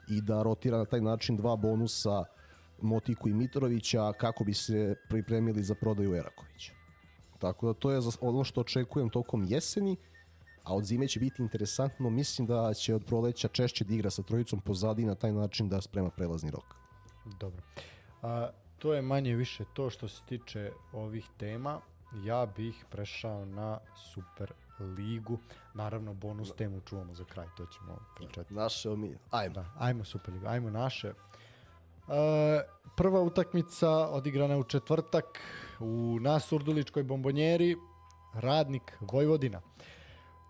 i 0.08 0.20
da 0.20 0.42
rotira 0.42 0.78
na 0.78 0.84
taj 0.84 1.00
način 1.00 1.36
dva 1.36 1.56
bonusa 1.56 2.24
Motiku 2.82 3.28
i 3.28 3.34
Mitrovića 3.34 4.12
kako 4.12 4.44
bi 4.44 4.54
se 4.54 4.94
pripremili 5.08 5.62
za 5.62 5.74
prodaju 5.74 6.14
Erakovića. 6.14 6.72
Tako 7.38 7.66
da 7.66 7.74
to 7.74 7.90
je 7.90 8.00
ono 8.20 8.44
što 8.44 8.60
očekujem 8.60 9.10
tokom 9.10 9.44
jeseni 9.44 9.96
a 10.68 10.74
od 10.74 10.84
zime 10.84 11.08
će 11.08 11.20
biti 11.20 11.42
interesantno. 11.42 12.10
Mislim 12.10 12.46
da 12.46 12.74
će 12.74 12.94
od 12.94 13.04
proleća 13.04 13.48
češće 13.48 13.84
da 13.84 13.94
igra 13.94 14.10
sa 14.10 14.22
trojicom 14.22 14.60
pozadi 14.60 15.04
na 15.04 15.14
taj 15.14 15.32
način 15.32 15.68
da 15.68 15.80
sprema 15.80 16.10
prelazni 16.10 16.50
rok. 16.50 16.74
Dobro. 17.40 17.62
A, 18.22 18.48
to 18.78 18.94
je 18.94 19.02
manje 19.02 19.34
više 19.34 19.64
to 19.72 19.90
što 19.90 20.08
se 20.08 20.22
tiče 20.28 20.72
ovih 20.92 21.28
tema. 21.36 21.80
Ja 22.24 22.46
bih 22.56 22.84
prešao 22.90 23.44
na 23.44 23.78
Super 24.14 24.52
ligu. 24.80 25.38
Naravno, 25.74 26.14
bonus 26.14 26.52
temu 26.52 26.80
čuvamo 26.80 27.14
za 27.14 27.24
kraj, 27.24 27.46
to 27.56 27.66
ćemo 27.66 27.98
pričati. 28.16 28.54
Naše 28.54 28.90
omi, 28.90 29.16
ajmo. 29.30 29.54
Da, 29.54 29.64
ajmo 29.78 30.04
Super 30.04 30.34
ligu, 30.34 30.46
ajmo 30.46 30.70
naše. 30.70 31.08
E, 31.08 31.12
prva 32.96 33.20
utakmica 33.20 33.90
odigrana 33.90 34.58
u 34.58 34.64
četvrtak 34.64 35.40
u 35.80 36.18
Nasurduličkoj 36.20 37.02
bombonjeri, 37.02 37.76
Radnik 38.34 38.96
Vojvodina. 39.00 39.60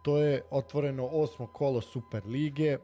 To 0.03 0.19
je 0.19 0.43
otvoreno 0.51 1.07
osmo 1.07 1.47
kolo 1.47 1.81
Super 1.81 2.27
lige. 2.27 2.79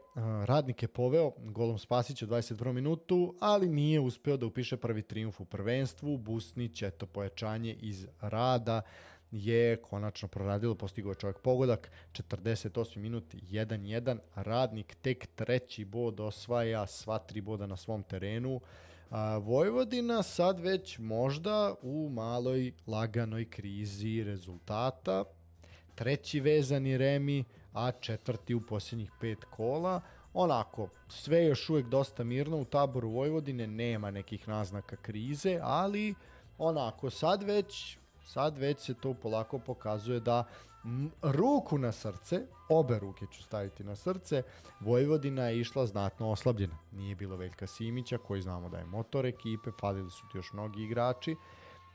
Radnik 0.44 0.82
je 0.82 0.88
poveo 0.88 1.32
golom 1.38 1.78
Spasića 1.78 2.24
u 2.24 2.28
21. 2.28 2.72
minutu, 2.72 3.34
ali 3.40 3.68
nije 3.68 4.00
uspeo 4.00 4.36
da 4.36 4.46
upiše 4.46 4.76
prvi 4.76 5.02
triumf 5.02 5.40
u 5.40 5.44
prvenstvu. 5.44 6.18
Busnić, 6.18 6.82
eto, 6.82 7.06
pojačanje 7.06 7.76
iz 7.80 8.06
rada 8.20 8.82
je 9.30 9.76
konačno 9.76 10.28
proradilo, 10.28 10.74
postigao 10.74 11.10
je 11.10 11.14
čovjek 11.14 11.38
pogodak, 11.40 11.90
48 12.12 12.98
minut, 12.98 13.34
1-1, 13.34 14.18
radnik 14.34 14.94
tek 15.02 15.26
treći 15.26 15.84
bod 15.84 16.20
osvaja 16.20 16.86
sva 16.86 17.18
tri 17.18 17.40
boda 17.40 17.66
na 17.66 17.76
svom 17.76 18.02
terenu, 18.02 18.60
a, 19.10 19.36
Vojvodina 19.38 20.22
sad 20.22 20.60
već 20.60 20.98
možda 20.98 21.74
u 21.82 22.08
maloj 22.08 22.72
laganoj 22.86 23.50
krizi 23.50 24.24
rezultata, 24.24 25.24
treći 25.94 26.40
vezani 26.40 26.98
remi, 26.98 27.44
a 27.72 27.92
četvrti 27.92 28.54
u 28.54 28.60
posljednjih 28.60 29.10
pet 29.20 29.44
kola. 29.44 30.00
Onako, 30.34 30.88
sve 31.08 31.44
još 31.44 31.70
uvek 31.70 31.86
dosta 31.86 32.24
mirno 32.24 32.56
u 32.56 32.64
taboru 32.64 33.10
Vojvodine, 33.10 33.66
nema 33.66 34.10
nekih 34.10 34.48
naznaka 34.48 34.96
krize, 34.96 35.58
ali 35.62 36.14
onako 36.58 37.10
sad 37.10 37.42
već 37.42 37.98
sad 38.24 38.58
već 38.58 38.80
se 38.80 38.94
to 38.94 39.14
polako 39.14 39.58
pokazuje 39.58 40.20
da 40.20 40.44
ruku 41.22 41.78
na 41.78 41.92
srce, 41.92 42.46
obe 42.68 42.98
ruke 42.98 43.26
ću 43.32 43.42
staviti 43.42 43.84
na 43.84 43.96
srce, 43.96 44.42
Vojvodina 44.80 45.42
je 45.42 45.60
išla 45.60 45.86
znatno 45.86 46.30
oslabljena. 46.30 46.78
Nije 46.92 47.14
bilo 47.14 47.36
Veljka 47.36 47.66
Simića, 47.66 48.18
koji 48.18 48.42
znamo 48.42 48.68
da 48.68 48.78
je 48.78 48.84
motor 48.84 49.26
ekipe, 49.26 49.70
falili 49.80 50.10
su 50.10 50.22
ti 50.32 50.38
još 50.38 50.52
mnogi 50.52 50.82
igrači, 50.82 51.36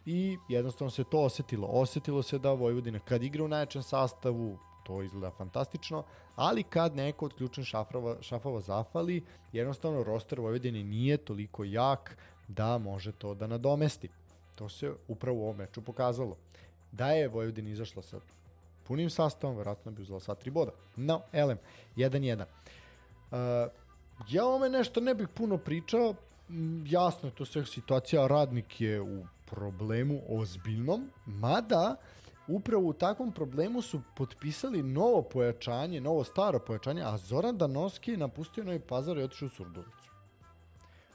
i 0.09 0.37
jednostavno 0.47 0.91
se 0.91 1.03
to 1.03 1.19
osetilo. 1.19 1.67
Osetilo 1.67 2.23
se 2.23 2.39
da 2.39 2.53
Vojvodina 2.53 2.99
kad 2.99 3.23
igra 3.23 3.43
u 3.43 3.47
najjačem 3.47 3.83
sastavu, 3.83 4.57
to 4.83 5.01
izgleda 5.01 5.31
fantastično, 5.31 6.03
ali 6.35 6.63
kad 6.63 6.95
neko 6.95 7.25
od 7.25 7.33
ključnih 7.33 7.67
šafrova, 7.67 8.15
šafova 8.21 8.61
zafali, 8.61 9.23
jednostavno 9.53 10.03
roster 10.03 10.39
Vojvodine 10.39 10.83
nije 10.83 11.17
toliko 11.17 11.63
jak 11.63 12.17
da 12.47 12.77
može 12.77 13.11
to 13.11 13.33
da 13.33 13.47
nadomesti. 13.47 14.09
To 14.55 14.69
se 14.69 14.93
upravo 15.07 15.37
u 15.37 15.43
ovom 15.43 15.57
meču 15.57 15.81
pokazalo. 15.81 16.37
Da 16.91 17.11
je 17.11 17.27
Vojvodina 17.27 17.69
izašla 17.69 18.01
sa 18.01 18.19
punim 18.83 19.09
sastavom, 19.09 19.57
verovatno 19.57 19.91
bi 19.91 20.01
uzela 20.01 20.19
sva 20.19 20.35
tri 20.35 20.51
boda. 20.51 20.71
No, 20.95 21.21
elem, 21.33 21.57
1-1. 21.95 22.41
Uh, 22.41 23.37
ja 24.29 24.45
ome 24.45 24.69
nešto 24.69 25.01
ne 25.01 25.15
bih 25.15 25.27
puno 25.27 25.57
pričao, 25.57 26.15
jasno 26.85 27.29
je 27.29 27.35
to 27.35 27.45
sve 27.45 27.65
situacija, 27.65 28.27
radnik 28.27 28.81
je 28.81 29.01
u 29.01 29.25
problemu 29.49 30.21
ozbiljnom, 30.29 31.09
mada 31.25 31.95
upravo 32.47 32.87
u 32.87 32.93
takvom 32.93 33.31
problemu 33.31 33.81
su 33.81 34.01
potpisali 34.15 34.83
novo 34.83 35.21
pojačanje, 35.21 36.01
novo 36.01 36.23
staro 36.23 36.59
pojačanje, 36.59 37.01
a 37.01 37.17
Zoran 37.17 37.57
Danoski 37.57 38.11
je 38.11 38.17
napustio 38.17 38.63
Novi 38.63 38.79
Pazar 38.79 39.17
i 39.17 39.23
otišao 39.23 39.45
u 39.45 39.49
Surdulicu. 39.49 40.09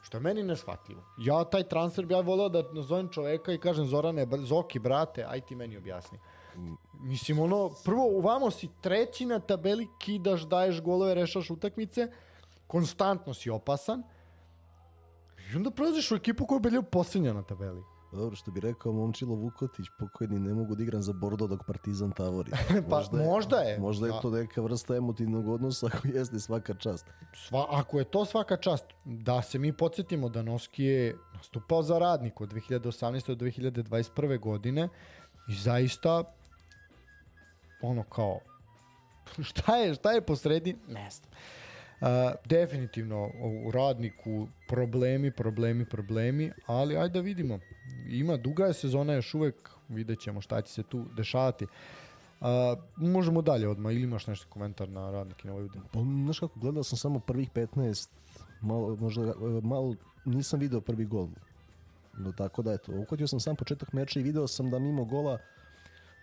Što 0.02 0.16
je 0.16 0.20
meni 0.20 0.42
neshvatljivo. 0.42 1.02
Ja 1.18 1.44
taj 1.44 1.62
transfer 1.68 2.06
bi 2.06 2.14
ja 2.14 2.20
voleo 2.20 2.48
da 2.48 2.62
nazovem 2.72 3.08
čoveka 3.08 3.52
i 3.52 3.58
kažem 3.58 3.86
Zorane, 3.86 4.26
Zoki, 4.38 4.78
brate, 4.78 5.24
aj 5.28 5.40
ti 5.40 5.56
meni 5.56 5.76
objasni. 5.76 6.18
Mislim, 7.00 7.38
ono, 7.38 7.70
prvo, 7.84 8.06
uvamo 8.06 8.50
si 8.50 8.68
treći 8.80 9.26
na 9.26 9.38
tabeli, 9.38 9.88
kidaš, 9.98 10.42
daješ 10.42 10.80
golove, 10.80 11.14
rešaš 11.14 11.50
utakmice, 11.50 12.12
konstantno 12.66 13.34
si 13.34 13.50
opasan, 13.50 14.02
i 15.52 15.56
onda 15.56 15.70
prelaziš 15.70 16.10
u 16.10 16.14
ekipu 16.14 16.46
koja 16.46 16.56
je 16.56 16.60
bila 16.60 16.82
posljednja 16.82 17.32
na 17.32 17.42
tabeli. 17.42 17.82
Pa 18.14 18.20
dobro, 18.20 18.36
što 18.36 18.50
bi 18.50 18.60
rekao 18.60 18.92
Momčilo 18.92 19.34
Vukotić, 19.34 19.86
pokojni, 19.98 20.40
ne 20.40 20.54
mogu 20.54 20.74
da 20.74 20.82
igram 20.82 21.02
za 21.02 21.12
Bordo 21.12 21.46
dok 21.46 21.66
Partizan 21.66 22.12
tavori. 22.12 22.50
pa 22.90 22.96
možda 22.96 23.18
je. 23.18 23.26
Možda 23.26 23.56
je, 23.56 23.78
možda 23.78 24.06
je 24.06 24.12
da. 24.12 24.20
to 24.20 24.30
neka 24.30 24.60
vrsta 24.60 24.96
emotivnog 24.96 25.48
odnosa 25.48 25.86
ako 25.86 26.08
jeste 26.08 26.40
svaka 26.40 26.74
čast. 26.74 27.06
Sva, 27.34 27.66
ako 27.70 27.98
je 27.98 28.04
to 28.04 28.24
svaka 28.24 28.56
čast, 28.56 28.84
da 29.04 29.42
se 29.42 29.58
mi 29.58 29.72
podsjetimo 29.72 30.28
da 30.28 30.42
Noski 30.42 30.84
je 30.84 31.16
nastupao 31.34 31.82
za 31.82 31.98
radnik 31.98 32.40
od 32.40 32.52
2018. 32.52 33.34
do 33.34 33.44
2021. 33.44 34.40
godine 34.40 34.88
i 35.48 35.54
zaista 35.54 36.24
ono 37.82 38.02
kao 38.02 38.38
šta 39.48 39.76
je, 39.76 39.94
šta 39.94 40.12
je 40.12 40.20
posredi? 40.20 40.76
Ne 40.88 41.10
znam. 41.10 41.30
Definitivno 42.44 43.30
u 43.66 43.70
radniku 43.70 44.48
problemi, 44.68 45.30
problemi, 45.30 45.84
problemi, 45.84 46.52
ali 46.66 46.96
ajde 46.96 47.12
da 47.12 47.20
vidimo. 47.20 47.58
Ima 48.08 48.36
duga 48.36 48.66
je 48.66 48.74
sezona 48.74 49.12
još 49.12 49.34
uvek, 49.34 49.70
vidjet 49.88 50.20
ćemo 50.20 50.40
šta 50.40 50.62
će 50.62 50.72
se 50.72 50.82
tu 50.82 51.04
dešavati. 51.16 51.66
Uh, 52.40 52.48
možemo 52.96 53.42
dalje 53.42 53.68
odmah, 53.68 53.92
ili 53.92 54.02
imaš 54.02 54.26
nešto 54.26 54.46
komentar 54.48 54.88
na 54.88 55.10
radnike 55.10 55.48
na 55.48 55.54
Vojvodinu? 55.54 55.84
Pa, 55.92 56.00
znaš 56.00 56.38
kako, 56.38 56.60
gledao 56.60 56.82
sam 56.82 56.98
samo 56.98 57.20
prvih 57.20 57.50
15, 57.50 58.08
malo, 58.60 58.96
možda, 58.96 59.34
malo, 59.62 59.94
nisam 60.24 60.60
video 60.60 60.80
prvi 60.80 61.04
gol. 61.04 61.28
No, 62.18 62.32
tako 62.32 62.62
da, 62.62 62.72
eto, 62.72 62.92
uhvatio 62.92 63.26
sam 63.26 63.40
sam 63.40 63.56
početak 63.56 63.92
meča 63.92 64.20
i 64.20 64.22
video 64.22 64.46
sam 64.46 64.70
da 64.70 64.78
mimo 64.78 65.04
gola 65.04 65.38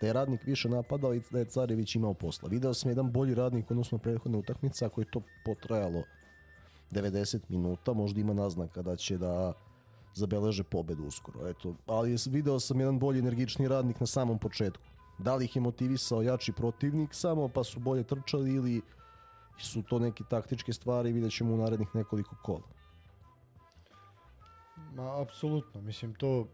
da 0.02 0.08
je 0.08 0.14
radnik 0.14 0.46
više 0.46 0.70
napadao 0.70 1.14
i 1.14 1.22
da 1.32 1.40
je 1.40 1.46
Carević 1.46 1.96
imao 1.96 2.14
posla. 2.14 2.50
Video 2.50 2.74
sam 2.74 2.92
jedan 2.92 3.12
bolji 3.12 3.36
radnik 3.36 3.72
odnosno 3.72 3.98
prethodne 3.98 4.38
utakmice, 4.38 4.86
ako 4.86 5.02
je 5.02 5.12
to 5.12 5.22
potrajalo 5.46 6.04
90 6.92 7.40
minuta, 7.50 7.94
možda 7.94 8.22
ima 8.22 8.34
naznaka 8.34 8.82
da 8.82 8.96
će 8.96 9.18
da 9.18 9.54
zabeleže 10.14 10.64
pobedu 10.64 11.04
uskoro. 11.04 11.48
Eto, 11.48 11.76
ali 11.86 12.18
video 12.30 12.60
sam 12.60 12.80
jedan 12.80 13.00
bolji 13.00 13.20
energični 13.20 13.68
radnik 13.68 14.00
na 14.00 14.06
samom 14.06 14.40
početku. 14.40 14.84
Da 15.18 15.36
li 15.36 15.46
ih 15.46 15.56
je 15.56 15.62
motivisao 15.62 16.22
jači 16.22 16.52
protivnik 16.52 17.14
samo 17.14 17.48
pa 17.48 17.64
su 17.64 17.80
bolje 17.80 18.04
trčali 18.04 18.54
ili 18.54 18.82
su 19.58 19.84
to 19.84 20.00
neke 20.00 20.24
taktičke 20.30 20.74
stvari 20.74 21.12
vidjet 21.12 21.34
ćemo 21.34 21.54
u 21.54 21.58
narednih 21.58 21.96
nekoliko 21.96 22.36
kola. 22.44 22.68
Ma, 24.96 25.22
apsolutno. 25.22 25.82
Mislim, 25.82 26.14
to 26.14 26.48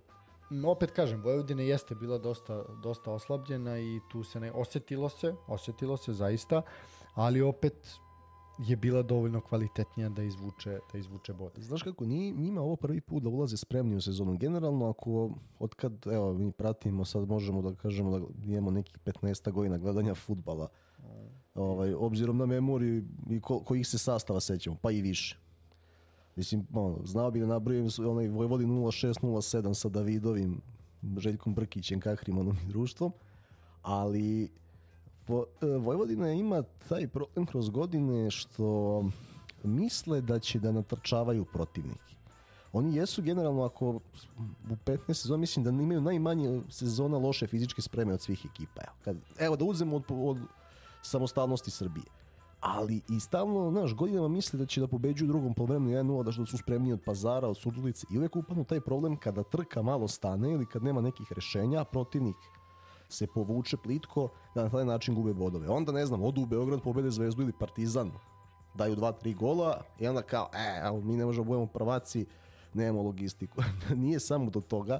opet 0.66 0.91
kažem, 0.91 1.22
Vojvodina 1.22 1.62
jeste 1.62 1.95
bila 1.95 2.18
dosta, 2.18 2.64
dosta 2.84 3.12
oslabljena 3.12 3.80
i 3.80 4.00
tu 4.12 4.24
se 4.24 4.39
ne, 4.39 4.52
osetilo 4.52 5.10
se, 5.10 5.36
osetilo 5.48 5.98
se 5.98 6.14
zaista, 6.14 6.62
ali 7.14 7.41
opet 7.41 8.00
je 8.58 8.76
bila 8.76 9.02
dovoljno 9.02 9.41
kvalitetnija 9.41 10.10
da 10.10 10.24
izvuče, 10.24 10.80
da 10.91 10.98
izvuče 10.98 11.34
bod. 11.34 11.52
Znaš 11.58 11.84
kako, 11.84 12.06
nije 12.06 12.32
njima 12.32 12.62
ovo 12.62 12.76
prvi 12.76 13.02
put 13.02 13.24
da 13.24 13.30
ulaze 13.30 13.58
spremni 13.58 13.95
u 13.95 14.02
sezonu. 14.02 14.38
Generalno, 14.38 14.89
ako 14.89 15.32
od 15.60 15.76
kad, 15.76 16.08
evo, 16.12 16.34
mi 16.34 16.52
pratimo, 16.52 17.06
sad 17.06 17.28
možemo 17.28 17.62
da 17.62 17.76
kažemo 17.76 18.20
da 18.20 18.26
imamo 18.45 18.72
nekih 18.72 18.98
15 19.06 19.52
godina 19.52 19.78
gledanja 19.78 20.16
futbala, 20.16 20.68
ovaj, 21.56 21.93
obzirom 21.93 22.38
na 22.38 22.45
memoriju 22.45 23.04
i 23.30 23.41
ko, 23.41 23.60
kojih 23.60 23.88
se 23.88 23.98
sastava 23.98 24.39
sećamo, 24.39 24.78
pa 24.82 24.91
i 24.91 25.02
više. 25.02 25.47
Mislim, 26.38 26.68
ono, 26.74 26.98
znao 27.06 27.32
bi 27.32 27.40
da 27.40 27.46
nabrojim 27.46 27.90
onaj 28.10 28.28
Vojvodin 28.28 28.70
06-07 28.70 29.74
sa 29.74 29.90
Davidovim, 29.90 30.62
Željkom 31.18 31.54
Brkićem, 31.54 32.00
Kahrimanom 32.00 32.58
i 32.64 32.68
društvom, 32.68 33.12
ali 33.82 34.50
Vo, 35.28 35.46
e, 35.62 35.66
Vojvodina 35.66 36.32
ima 36.32 36.64
taj 36.90 37.08
problem 37.08 37.46
kroz 37.46 37.70
godine 37.70 38.32
što 38.32 39.04
misle 39.64 40.22
da 40.22 40.40
će 40.40 40.60
da 40.60 40.72
natrčavaju 40.72 41.46
protivnike. 41.46 42.16
Oni 42.74 42.96
jesu 42.96 43.22
generalno 43.22 43.64
ako 43.64 43.90
u 44.70 44.76
15 44.86 45.14
sezona 45.14 45.38
mislim 45.38 45.66
da 45.66 45.70
imaju 45.70 46.02
najmanje 46.02 46.62
sezona 46.70 47.18
loše 47.18 47.48
fizičke 47.48 47.82
spreme 47.82 48.14
od 48.14 48.22
svih 48.22 48.46
ekipa. 48.46 48.82
Evo, 48.82 48.96
kad, 49.04 49.18
evo 49.40 49.56
da 49.56 49.66
uzmemo 49.66 49.96
od, 49.96 50.04
od 50.10 50.38
samostalnosti 51.02 51.72
Srbije. 51.72 52.16
Ali 52.60 53.01
i 53.10 53.20
stalno, 53.20 53.72
znaš, 53.72 53.93
godinama 53.93 54.28
misle 54.28 54.60
da 54.60 54.66
će 54.66 54.82
da 54.82 54.88
pobeđuju 54.88 55.28
drugom 55.28 55.53
polovremenu 55.53 55.91
1-0, 55.91 56.24
da 56.24 56.45
su 56.45 56.58
spremniji 56.58 56.93
od 56.93 57.01
pazara, 57.05 57.47
od 57.47 57.58
surdulice 57.58 58.08
i 58.14 58.18
uvek 58.18 58.36
upadnu 58.36 58.64
taj 58.64 58.82
problem 58.82 59.18
kada 59.18 59.43
trka 59.43 59.82
malo 59.82 60.08
stane 60.08 60.51
ili 60.51 60.66
kad 60.66 60.84
nema 60.84 61.01
nekih 61.01 61.32
rešenja, 61.32 61.84
protivnik 61.84 62.36
se 63.10 63.28
povuče 63.28 63.78
plitko 63.78 64.30
da 64.55 64.64
na 64.64 64.70
taj 64.70 64.86
način 64.86 65.16
gube 65.16 65.34
bodove. 65.34 65.70
Onda 65.70 65.91
ne 65.91 66.05
znam, 66.05 66.24
odu 66.24 66.41
u 66.41 66.45
Beograd, 66.45 66.82
pobede 66.82 67.12
Zvezdu 67.12 67.41
ili 67.41 67.53
Partizan, 67.60 68.12
daju 68.76 68.95
dva, 68.95 69.12
tri 69.12 69.34
gola 69.34 69.82
i 69.99 70.08
onda 70.08 70.22
kao, 70.22 70.49
e, 70.53 70.91
mi 71.03 71.18
ne 71.18 71.26
možemo 71.26 71.43
da 71.43 71.47
budemo 71.47 71.68
prvaci, 71.68 72.26
nemamo 72.74 73.01
logistiku. 73.01 73.62
Nije 73.95 74.20
samo 74.20 74.49
do 74.49 74.62
toga. 74.62 74.99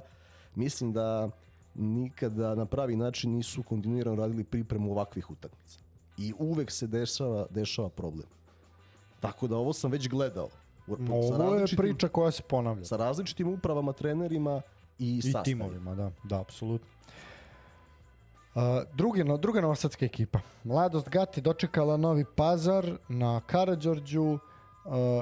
Mislim 0.54 0.92
da 0.92 1.30
nikada 1.74 2.54
na 2.54 2.66
pravi 2.66 2.96
način 2.96 3.32
nisu 3.32 3.62
kontinuirano 3.62 4.16
radili 4.16 4.44
pripremu 4.44 4.92
ovakvih 4.92 5.30
utakmica. 5.30 5.87
I 6.18 6.34
uvek 6.38 6.70
se 6.70 6.86
dešava, 6.86 7.46
dešava 7.50 7.88
problem. 7.88 8.26
Tako 9.20 9.48
da 9.48 9.56
ovo 9.56 9.72
sam 9.72 9.90
već 9.90 10.08
gledao. 10.08 10.48
Ovo 11.10 11.54
je 11.54 11.76
priča 11.76 12.08
koja 12.08 12.30
se 12.30 12.42
ponavlja. 12.42 12.84
Sa 12.84 12.96
različitim 12.96 13.48
upravama, 13.48 13.92
trenerima 13.92 14.62
i, 14.98 15.20
I 15.24 15.32
timovima, 15.44 15.94
da, 15.94 16.10
da, 16.24 16.40
apsolutno. 16.40 16.88
Uh, 18.54 18.62
drugi, 18.94 19.24
no, 19.24 19.36
druga 19.36 19.60
novosadska 19.60 20.04
ekipa. 20.04 20.38
Mladost 20.64 21.08
Gati 21.08 21.40
dočekala 21.40 21.96
Novi 21.96 22.24
Pazar 22.36 22.96
na 23.08 23.40
Karadžorđu. 23.46 24.22
Uh, 24.22 24.38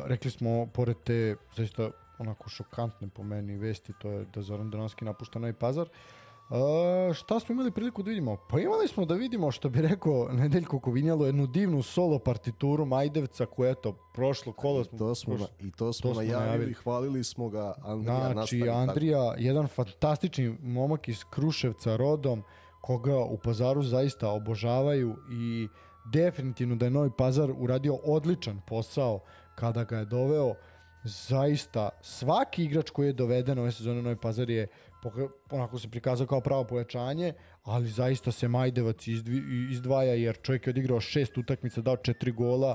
rekli 0.04 0.30
smo, 0.30 0.66
pored 0.66 0.96
te 1.04 1.36
zaista 1.56 1.90
onako 2.18 2.48
šokantne 2.48 3.08
po 3.08 3.22
meni 3.22 3.56
vesti, 3.56 3.92
to 3.98 4.10
je 4.10 4.26
da 4.34 4.42
Zoran 4.42 4.70
Donovski 4.70 5.04
napušta 5.04 5.38
Novi 5.38 5.52
Pazar. 5.52 5.86
Uh, 5.86 6.25
šta 7.14 7.40
smo 7.40 7.52
imali 7.52 7.70
priliku 7.70 8.02
da 8.02 8.08
vidimo? 8.08 8.36
Pa 8.48 8.60
imali 8.60 8.88
smo 8.88 9.04
da 9.04 9.14
vidimo, 9.14 9.50
što 9.50 9.68
bi 9.68 9.82
rekao 9.82 10.28
Nedeljko 10.32 10.80
Kovinjalo, 10.80 11.26
jednu 11.26 11.46
divnu 11.46 11.82
solo 11.82 12.18
partituru 12.18 12.84
Majdevca 12.84 13.46
koja 13.46 13.70
eto, 13.70 13.92
prošlo 14.14 14.52
kolo 14.52 14.84
smo... 14.84 14.96
I 14.96 14.98
to 14.98 15.14
smo, 15.14 15.34
prošlo, 15.34 15.48
i 15.60 15.70
to 15.70 15.92
smo, 15.92 16.10
to 16.10 16.16
najavili, 16.16 16.46
najavili, 16.46 16.74
hvalili 16.74 17.24
smo 17.24 17.48
ga, 17.48 17.74
Andrija 17.84 18.32
Znači, 18.32 18.68
Andrija, 18.68 19.30
tako. 19.30 19.42
jedan 19.42 19.68
fantastični 19.68 20.56
momak 20.62 21.08
iz 21.08 21.24
Kruševca 21.30 21.96
rodom, 21.96 22.42
koga 22.80 23.18
u 23.18 23.38
pazaru 23.38 23.82
zaista 23.82 24.30
obožavaju 24.30 25.16
i 25.30 25.68
definitivno 26.12 26.76
da 26.76 26.84
je 26.84 26.90
Novi 26.90 27.10
Pazar 27.18 27.52
uradio 27.56 27.94
odličan 27.94 28.60
posao 28.66 29.20
kada 29.54 29.84
ga 29.84 29.98
je 29.98 30.04
doveo 30.04 30.54
zaista 31.04 31.88
svaki 32.00 32.64
igrač 32.64 32.90
koji 32.90 33.06
je 33.06 33.12
doveden 33.12 33.58
ove 33.58 33.72
sezone 33.72 34.02
Novi 34.02 34.16
Pazar 34.16 34.50
je 34.50 34.66
onako 35.50 35.78
se 35.78 35.88
prikazao 35.88 36.26
kao 36.26 36.40
pravo 36.40 36.64
pojačanje, 36.64 37.32
ali 37.62 37.88
zaista 37.88 38.32
se 38.32 38.48
Majdevac 38.48 39.06
izdvaja 39.70 40.14
jer 40.14 40.38
čovjek 40.42 40.66
je 40.66 40.70
odigrao 40.70 41.00
šest 41.00 41.38
utakmica, 41.38 41.80
dao 41.80 41.96
četiri 41.96 42.32
gola 42.32 42.74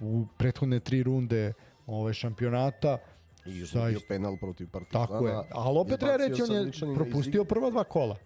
u 0.00 0.26
prethodne 0.38 0.80
tri 0.80 1.02
runde 1.02 1.52
ove 1.86 2.14
šampionata. 2.14 2.98
I 3.46 3.64
zaista. 3.64 4.06
penal 4.08 4.36
protiv 4.36 4.68
Partizana. 4.70 5.06
Tako 5.06 5.28
je, 5.28 5.34
ali 5.50 5.78
opet 5.78 6.00
treba 6.00 6.16
reći 6.16 6.42
on 6.42 6.56
je 6.56 6.94
propustio 6.94 7.44
prva 7.44 7.70
dva 7.70 7.84
kola. 7.84 8.16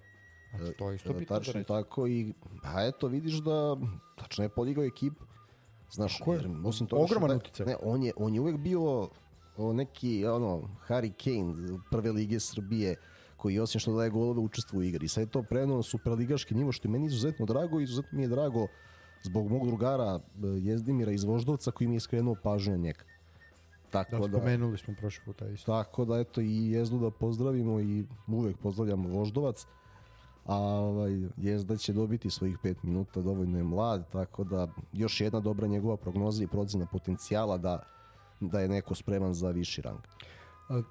Znači, 0.57 0.79
to 0.79 0.91
je 0.91 0.97
isto 0.97 1.13
bitno 1.13 1.37
Tačno 1.37 1.61
da 1.61 1.65
tako 1.65 2.07
i, 2.07 2.33
a 2.63 2.87
eto, 2.87 3.09
vidiš 3.09 3.35
da 3.35 3.77
tačno 4.17 4.45
je 4.45 4.49
podigao 4.49 4.85
ekipu. 4.85 5.25
Znaš, 5.91 6.21
Ko 6.21 6.33
je? 6.33 6.41
jer, 6.41 6.67
osim 6.67 6.87
toga 6.87 7.03
Ogroman 7.03 7.31
što, 7.31 7.37
uticaj. 7.37 7.67
Ne, 7.67 7.77
on 7.83 8.03
je, 8.03 8.13
on 8.17 8.35
je 8.35 8.41
uvek 8.41 8.57
bio 8.57 9.09
o, 9.57 9.73
neki, 9.73 10.27
ono, 10.27 10.63
Harry 10.89 11.13
Kane 11.25 11.79
prve 11.91 12.13
lige 12.13 12.41
Srbije, 12.41 12.97
koji 13.45 13.59
osim 13.61 13.81
što 13.81 13.93
daje 13.93 14.11
golove 14.11 14.41
učestvo 14.41 14.79
u 14.79 14.83
igri. 14.83 15.09
Sad 15.09 15.23
je 15.23 15.31
to 15.31 15.43
prenuo 15.43 15.77
na 15.77 15.83
superligaški 15.83 16.55
nivo, 16.55 16.73
što 16.73 16.89
je 16.89 16.93
meni 16.93 17.07
izuzetno 17.07 17.47
drago 17.47 17.81
i 17.81 17.85
izuzetno 17.85 18.17
mi 18.17 18.23
je 18.23 18.29
drago 18.29 18.67
zbog 19.23 19.51
mog 19.51 19.67
drugara 19.67 20.15
e, 20.15 20.47
Jezdimira 20.47 21.13
iz 21.13 21.25
Voždovca 21.25 21.71
koji 21.71 21.89
mi 21.89 21.97
je 21.97 22.01
skrenuo 22.01 22.37
pažnju 22.43 22.73
na 22.73 22.79
njega. 22.79 23.05
Tako 23.91 24.19
da, 24.19 24.27
da 24.27 24.39
spomenuli 24.39 24.79
smo 24.79 24.95
prošli 24.95 25.25
puta 25.25 25.49
isto. 25.49 25.73
Tako 25.73 26.05
da 26.05 26.19
eto 26.19 26.41
i 26.41 26.71
Jezdu 26.71 26.99
da 26.99 27.11
pozdravimo 27.11 27.81
i 27.81 28.05
uvek 28.27 28.57
pozdravljamo 28.57 29.09
Voždovac 29.09 29.67
a 30.47 30.57
ovaj, 30.57 31.13
Jezda 31.37 31.77
će 31.77 31.93
dobiti 31.93 32.31
svojih 32.31 32.59
5 32.65 32.75
minuta, 32.83 33.21
dovoljno 33.21 33.59
je 33.59 33.65
mlad, 33.65 34.09
tako 34.13 34.45
da 34.45 34.69
još 34.93 35.21
jedna 35.21 35.41
dobra 35.41 35.67
njegova 35.67 35.97
prognoza 35.97 36.45
i 36.45 36.47
procena 36.47 36.87
potencijala 36.87 37.59
da, 37.59 37.83
da 38.41 38.61
je 38.61 38.69
neko 38.69 38.95
spreman 38.95 39.35
za 39.35 39.51
viši 39.51 39.83
rang. 39.83 40.01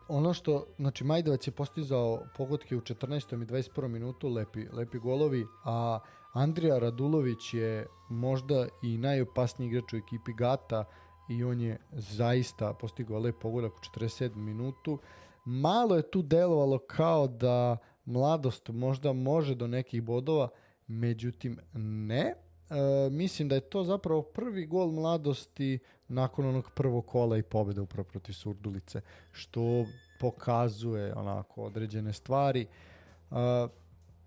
Ono 0.08 0.34
što, 0.34 0.66
znači 0.78 1.04
Majdovac 1.04 1.48
je 1.48 1.52
postizao 1.52 2.24
pogodke 2.38 2.76
u 2.76 2.82
14. 2.82 3.44
i 3.44 3.46
21. 3.46 3.88
minutu, 3.88 4.30
lepi, 4.30 4.66
lepi 4.72 5.00
golovi, 5.00 5.46
a 5.64 6.00
Andrija 6.34 6.80
Radulović 6.80 7.54
je 7.54 7.88
možda 8.10 8.68
i 8.84 8.98
najopasniji 8.98 9.68
igrač 9.68 9.94
u 9.94 9.98
ekipi 9.98 10.34
Gata 10.38 10.86
i 11.30 11.44
on 11.44 11.62
je 11.62 11.78
zaista 11.92 12.74
postigao 12.74 13.20
lep 13.20 13.36
pogodak 13.42 13.72
u 13.72 14.00
47. 14.00 14.36
minutu. 14.36 15.00
Malo 15.46 15.96
je 15.96 16.12
tu 16.12 16.22
delovalo 16.22 16.78
kao 16.78 17.28
da 17.28 17.78
mladost 18.06 18.70
možda 18.70 19.14
može 19.14 19.56
do 19.56 19.68
nekih 19.68 20.04
bodova, 20.04 20.50
međutim 20.88 21.60
ne. 21.74 22.34
E, 22.70 23.10
mislim 23.10 23.48
da 23.48 23.56
je 23.56 23.62
to 23.62 23.84
zapravo 23.84 24.22
prvi 24.22 24.66
gol 24.66 24.92
mladosti 24.92 25.80
nakon 26.08 26.46
onog 26.46 26.72
prvog 26.76 27.06
kola 27.06 27.38
i 27.38 27.44
pobjede 27.44 27.82
upravo 27.82 28.04
protiv 28.04 28.34
Surdulice, 28.34 29.02
što 29.32 29.86
pokazuje 30.20 31.14
onako 31.16 31.64
određene 31.64 32.14
stvari. 32.14 32.68
E, 33.32 33.36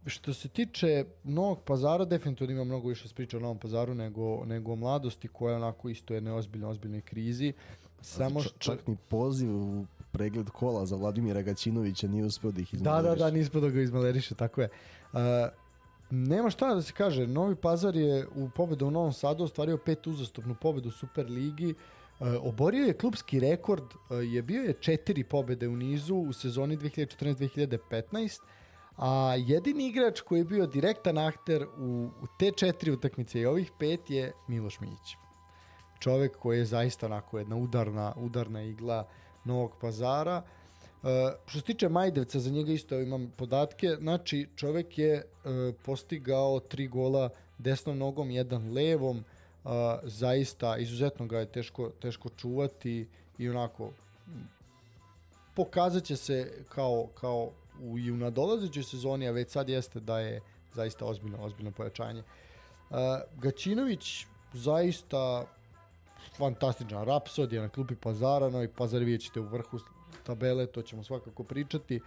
što 0.06 0.34
se 0.34 0.48
tiče 0.48 1.04
Novog 1.24 1.62
pazara, 1.62 2.04
definitivno 2.04 2.52
ima 2.52 2.64
mnogo 2.64 2.88
više 2.88 3.08
spriča 3.08 3.36
o 3.36 3.40
Novom 3.40 3.58
pazaru 3.58 3.94
nego, 3.94 4.44
nego 4.44 4.72
o 4.72 4.76
mladosti 4.76 5.28
koja 5.28 5.50
je 5.50 5.56
onako 5.56 5.88
isto 5.88 6.14
jedne 6.14 6.32
ozbiljne, 6.32 6.66
ozbiljne 6.66 7.00
krizi. 7.00 7.52
Samo 8.00 8.40
što... 8.40 8.58
Čak 8.58 8.86
ni 8.86 8.96
poziv 9.08 9.56
u 9.56 9.86
pregled 10.12 10.50
kola 10.50 10.86
za 10.86 10.96
Vladimira 10.96 11.42
Gaćinovića 11.42 12.08
nije 12.08 12.24
uspeo 12.24 12.50
da 12.50 12.60
ih 12.60 12.74
izmaleriše. 12.74 13.08
Da, 13.08 13.14
da, 13.14 13.24
da, 13.24 13.30
nije 13.30 13.42
uspeo 13.42 13.60
da 13.60 13.68
ga 13.68 13.80
izmaleriše, 13.80 14.34
tako 14.34 14.60
je. 14.60 14.68
Uh, 15.12 15.18
nema 16.10 16.50
šta 16.50 16.74
da 16.74 16.82
se 16.82 16.92
kaže, 16.92 17.26
Novi 17.26 17.56
Pazar 17.56 17.96
je 17.96 18.26
u 18.34 18.48
pobedu 18.50 18.86
u 18.86 18.90
Novom 18.90 19.12
Sadu 19.12 19.44
ostvario 19.44 19.78
pet 19.78 20.06
uzastopnu 20.06 20.54
pobedu 20.54 20.88
u 20.88 20.92
Super 20.92 21.30
Ligi, 21.30 21.74
oborio 22.20 22.86
je 22.86 22.92
klubski 22.92 23.40
rekord, 23.40 23.84
e, 24.10 24.14
je 24.14 24.42
bio 24.42 24.62
je 24.62 24.72
četiri 24.72 25.24
pobede 25.24 25.68
u 25.68 25.76
nizu 25.76 26.16
u 26.16 26.32
sezoni 26.32 26.76
2014-2015, 26.76 28.40
a 28.96 29.34
jedini 29.38 29.88
igrač 29.88 30.20
koji 30.20 30.38
je 30.38 30.44
bio 30.44 30.66
direktan 30.66 31.18
akter 31.18 31.66
u, 31.78 32.10
u 32.22 32.26
te 32.38 32.50
četiri 32.50 32.90
utakmice 32.90 33.40
i 33.40 33.46
ovih 33.46 33.72
pet 33.78 34.10
je 34.10 34.32
Miloš 34.48 34.80
Miljić. 34.80 35.16
Čovek 35.98 36.36
koji 36.36 36.58
je 36.58 36.64
zaista 36.64 37.06
onako 37.06 37.38
jedna 37.38 37.56
udarna, 37.56 38.14
udarna 38.16 38.62
igla 38.62 39.08
Novog 39.44 39.76
pazara. 39.80 40.42
Uh, 41.06 41.12
što 41.46 41.58
se 41.58 41.64
tiče 41.64 41.88
Majdevca, 41.88 42.40
za 42.40 42.50
njega 42.50 42.72
isto 42.72 43.00
imam 43.00 43.32
podatke, 43.36 43.96
znači 44.00 44.48
čovek 44.56 44.98
je 44.98 45.22
uh, 45.24 45.74
postigao 45.84 46.60
tri 46.60 46.88
gola 46.88 47.28
desnom 47.58 47.98
nogom, 47.98 48.30
jedan 48.30 48.72
levom, 48.72 49.16
uh, 49.64 49.70
zaista 50.02 50.76
izuzetno 50.76 51.26
ga 51.26 51.38
je 51.38 51.46
teško, 51.46 51.90
teško 52.00 52.28
čuvati 52.28 53.06
i 53.38 53.48
onako 53.48 53.90
pokazat 55.54 56.04
će 56.04 56.16
se 56.16 56.64
kao, 56.68 57.06
kao 57.14 57.50
u, 57.82 57.98
i 57.98 58.10
u 58.10 58.16
nadolazećoj 58.16 58.82
sezoni, 58.82 59.28
a 59.28 59.32
već 59.32 59.50
sad 59.50 59.68
jeste 59.68 60.00
da 60.00 60.20
je 60.20 60.40
zaista 60.74 61.04
ozbiljno, 61.04 61.38
ozbiljno 61.44 61.70
pojačanje. 61.70 62.22
Uh, 62.90 62.96
Gačinović 63.38 64.26
zaista 64.52 65.46
fantastičan. 66.36 67.04
Rapsodija 67.04 67.62
na 67.62 67.68
klupi 67.68 67.94
Pazara, 67.94 68.50
no 68.50 68.62
i 68.62 68.68
Pazar 68.68 69.00
vidjet 69.00 69.22
ćete 69.22 69.40
u 69.40 69.48
vrhu 69.48 69.78
tabele, 70.26 70.66
to 70.66 70.82
ćemo 70.82 71.04
svakako 71.04 71.44
pričati. 71.44 72.00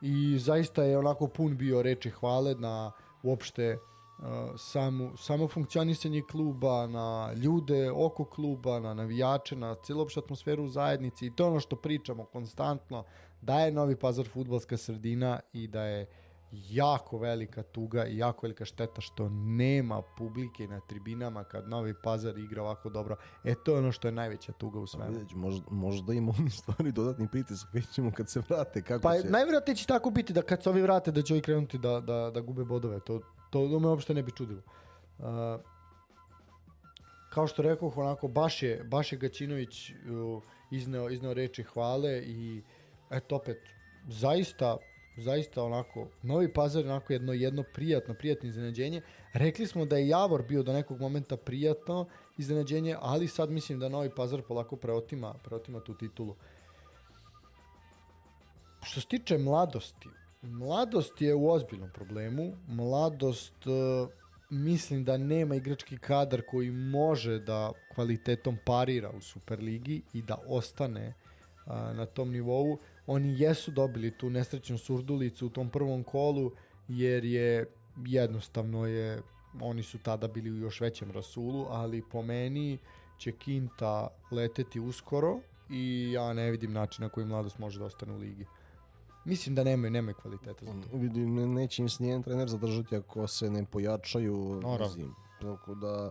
I 0.00 0.38
zaista 0.38 0.82
je 0.82 0.98
onako 0.98 1.26
pun 1.26 1.56
bio 1.56 1.82
reči 1.82 2.10
hvale 2.10 2.54
na 2.54 2.92
uopšte 3.22 3.76
uh, 3.76 4.26
samu, 4.58 5.16
samo 5.16 5.48
funkcionisanje 5.48 6.22
kluba, 6.30 6.86
na 6.86 7.32
ljude 7.32 7.90
oko 7.90 8.24
kluba, 8.24 8.80
na 8.80 8.94
navijače, 8.94 9.56
na 9.56 9.74
celopšu 9.74 10.20
atmosferu 10.20 10.64
u 10.64 10.68
zajednici 10.68 11.26
i 11.26 11.34
to 11.36 11.44
je 11.44 11.50
ono 11.50 11.60
što 11.60 11.76
pričamo 11.76 12.24
konstantno, 12.24 13.04
da 13.40 13.60
je 13.60 13.72
Novi 13.72 13.96
Pazar 13.96 14.28
futbalska 14.28 14.76
sredina 14.76 15.40
i 15.52 15.68
da 15.68 15.84
je 15.84 16.06
jako 16.52 17.18
velika 17.18 17.62
tuga 17.62 18.06
i 18.06 18.18
jako 18.18 18.46
velika 18.46 18.64
šteta 18.64 19.00
što 19.00 19.28
nema 19.28 20.02
publike 20.02 20.68
na 20.68 20.80
tribinama 20.80 21.44
kad 21.44 21.68
Novi 21.68 21.94
Pazar 22.02 22.38
igra 22.38 22.62
ovako 22.62 22.90
dobro. 22.90 23.16
E 23.44 23.54
to 23.64 23.72
je 23.72 23.78
ono 23.78 23.92
što 23.92 24.08
je 24.08 24.12
najveća 24.12 24.52
tuga 24.52 24.78
u 24.80 24.86
svemu. 24.86 25.10
Vidjet, 25.10 25.34
možda, 25.34 25.66
možda 25.70 26.12
im 26.12 26.28
oni 26.28 26.50
stvari 26.50 26.92
dodatni 26.92 27.28
pritisak, 27.28 27.72
vidjet 27.72 27.92
ćemo 27.92 28.12
kad 28.12 28.30
se 28.30 28.42
vrate. 28.48 28.82
Kako 28.82 29.02
Pa 29.02 29.18
će... 29.18 29.30
najvjerojatnije 29.30 29.76
će 29.76 29.86
tako 29.86 30.10
biti 30.10 30.32
da 30.32 30.42
kad 30.42 30.62
se 30.62 30.70
ovi 30.70 30.82
vrate 30.82 31.10
da 31.10 31.22
će 31.22 31.34
ovi 31.34 31.42
krenuti 31.42 31.78
da, 31.78 32.00
da, 32.00 32.30
da 32.34 32.40
gube 32.40 32.64
bodove. 32.64 33.00
To, 33.00 33.18
to, 33.50 33.68
to 33.68 33.78
me 33.78 33.88
uopšte 33.88 34.14
ne 34.14 34.22
bi 34.22 34.32
čudilo. 34.32 34.62
Uh, 35.18 35.24
kao 37.30 37.46
što 37.46 37.62
rekao, 37.62 37.92
onako, 37.96 38.28
baš 38.28 38.62
je, 38.62 38.84
baš 38.84 39.12
je 39.12 39.18
Gaćinović 39.18 39.90
uh, 39.90 40.42
izneo, 40.70 41.10
izneo 41.10 41.34
reči 41.34 41.62
hvale 41.62 42.18
i 42.18 42.62
eto 43.10 43.36
opet, 43.36 43.58
zaista 44.08 44.76
zaista 45.16 45.64
onako, 45.64 46.08
Novi 46.22 46.52
Pazar 46.52 46.84
onako 46.84 47.12
jedno, 47.12 47.32
jedno 47.32 47.64
prijatno, 47.74 48.14
prijatno 48.14 48.48
iznenađenje. 48.48 49.02
Rekli 49.32 49.66
smo 49.66 49.84
da 49.84 49.96
je 49.96 50.08
Javor 50.08 50.42
bio 50.42 50.62
do 50.62 50.72
nekog 50.72 51.00
momenta 51.00 51.36
prijatno 51.36 52.06
iznenađenje, 52.38 52.96
ali 53.00 53.28
sad 53.28 53.50
mislim 53.50 53.78
da 53.78 53.88
Novi 53.88 54.10
Pazar 54.10 54.42
polako 54.42 54.76
preotima, 54.76 55.34
preotima 55.44 55.80
tu 55.80 55.94
titulu. 55.94 56.34
Što 58.82 59.00
se 59.00 59.06
tiče 59.06 59.38
mladosti, 59.38 60.08
mladost 60.42 61.20
je 61.20 61.34
u 61.34 61.50
ozbiljnom 61.50 61.90
problemu. 61.94 62.52
Mladost 62.68 63.66
uh, 63.66 64.08
mislim 64.50 65.04
da 65.04 65.16
nema 65.16 65.54
igrački 65.54 65.98
kadar 65.98 66.42
koji 66.50 66.70
može 66.70 67.38
da 67.38 67.72
kvalitetom 67.94 68.58
parira 68.66 69.10
u 69.10 69.20
Superligi 69.20 70.02
i 70.12 70.22
da 70.22 70.38
ostane 70.46 71.08
uh, 71.66 71.72
na 71.72 72.06
tom 72.06 72.30
nivou 72.30 72.78
oni 73.06 73.40
jesu 73.40 73.70
dobili 73.70 74.10
tu 74.10 74.30
nesrećnu 74.30 74.78
surdulicu 74.78 75.46
u 75.46 75.50
tom 75.50 75.70
prvom 75.70 76.04
kolu, 76.04 76.52
jer 76.88 77.24
je 77.24 77.66
jednostavno 78.06 78.86
je, 78.86 79.22
oni 79.60 79.82
su 79.82 79.98
tada 79.98 80.28
bili 80.28 80.50
u 80.50 80.56
još 80.56 80.80
većem 80.80 81.10
rasulu, 81.10 81.66
ali 81.70 82.02
po 82.10 82.22
meni 82.22 82.78
će 83.18 83.32
Kinta 83.32 84.08
leteti 84.30 84.80
uskoro 84.80 85.40
i 85.70 86.12
ja 86.12 86.32
ne 86.32 86.50
vidim 86.50 86.72
način 86.72 87.02
na 87.02 87.08
koji 87.08 87.26
mladost 87.26 87.58
može 87.58 87.78
da 87.78 87.84
ostane 87.84 88.12
u 88.12 88.18
ligi. 88.18 88.46
Mislim 89.24 89.54
da 89.54 89.64
nemaju, 89.64 89.90
nemaju 89.90 90.14
kvaliteta 90.14 90.64
za 90.64 90.72
to. 90.72 90.96
Vidim, 90.96 91.34
ne, 91.34 91.46
neće 91.46 91.82
im 91.82 91.88
nijedan 91.98 92.22
trener 92.22 92.48
zadržati 92.48 92.96
ako 92.96 93.26
se 93.26 93.50
ne 93.50 93.64
pojačaju 93.64 94.60
Naravno. 94.62 95.14
Tako 95.40 95.74
da, 95.74 96.10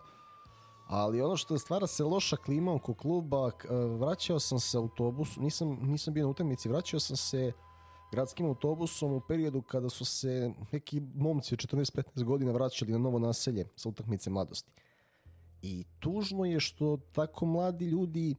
ali 0.92 1.22
ono 1.22 1.38
što 1.38 1.58
stvara 1.58 1.88
se 1.88 2.04
loša 2.04 2.36
klima 2.36 2.74
oko 2.74 2.94
kluba, 2.94 3.52
e, 3.64 3.76
vraćao 3.76 4.40
sam 4.40 4.60
se 4.60 4.78
autobusom, 4.78 5.44
nisam, 5.44 5.80
nisam 5.82 6.14
bio 6.14 6.24
na 6.24 6.30
utakmici, 6.30 6.70
vraćao 6.70 7.00
sam 7.00 7.18
se 7.18 7.52
gradskim 8.12 8.46
autobusom 8.46 9.14
u 9.14 9.22
periodu 9.28 9.62
kada 9.62 9.90
su 9.90 10.06
se 10.06 10.52
neki 10.72 11.02
momci 11.16 11.56
od 11.56 11.60
14-15 11.60 12.24
godina 12.24 12.52
vraćali 12.52 12.92
na 12.92 12.98
novo 12.98 13.20
naselje 13.20 13.66
sa 13.76 13.90
utakmice 13.90 14.30
mladosti. 14.30 14.72
I 15.62 15.84
tužno 16.00 16.46
je 16.46 16.60
što 16.60 16.98
tako 17.12 17.46
mladi 17.46 17.86
ljudi 17.86 18.36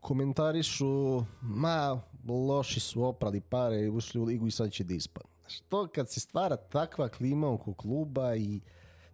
komentarišu 0.00 1.22
ma 1.42 2.00
loši 2.28 2.80
su 2.80 3.04
oprali 3.04 3.40
pare, 3.40 3.90
ušli 3.90 4.20
u 4.20 4.24
ligu 4.24 4.46
i 4.46 4.50
sad 4.50 4.72
će 4.72 4.84
da 4.84 4.94
ispadnu. 4.94 5.30
Što 5.46 5.86
kad 5.86 6.10
se 6.10 6.20
stvara 6.20 6.56
takva 6.56 7.08
klima 7.08 7.52
oko 7.52 7.74
kluba 7.74 8.36
i 8.36 8.60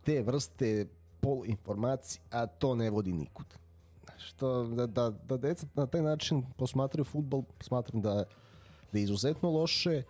te 0.02 0.22
vrste 0.22 0.86
pol 1.24 1.42
informacije, 1.46 2.22
a 2.30 2.46
to 2.46 2.74
ne 2.74 2.90
vodi 2.90 3.12
nikud. 3.12 3.46
Što 4.18 4.64
da, 4.64 4.86
da, 4.86 5.10
da 5.10 5.36
deca 5.36 5.66
na 5.74 5.86
taj 5.86 6.02
način 6.02 6.44
posmatraju 6.56 7.04
futbol, 7.04 7.42
smatram 7.60 8.02
da, 8.02 8.14
da 8.92 8.98
je 8.98 9.02
izuzetno 9.02 9.50
loše, 9.50 10.02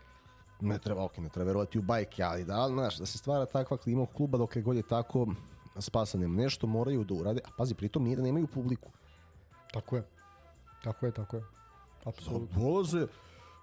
ne 0.60 0.78
treba, 0.78 1.04
ok, 1.04 1.18
ne 1.18 1.28
treba 1.28 1.46
verovati 1.46 1.78
u 1.78 1.82
bajke, 1.82 2.22
ali 2.22 2.44
da, 2.44 2.68
znaš, 2.68 2.98
da 2.98 3.06
se 3.06 3.18
stvara 3.18 3.46
takva 3.46 3.76
klima 3.76 4.06
kluba 4.06 4.38
dok 4.38 4.56
je 4.56 4.62
god 4.62 4.76
je 4.76 4.82
tako 4.82 5.26
spasanem 5.78 6.34
nešto 6.34 6.66
moraju 6.66 7.04
da 7.04 7.14
urade, 7.14 7.40
a 7.44 7.50
pazi, 7.58 7.74
pritom 7.74 8.04
nije 8.04 8.16
da 8.16 8.22
nemaju 8.22 8.46
publiku. 8.46 8.90
Tako 9.72 9.96
je. 9.96 10.04
Tako 10.84 11.06
je, 11.06 11.12
tako 11.12 11.36
je. 11.36 11.42
Apsolutno. 12.04 12.60
Dolaze, 12.60 13.06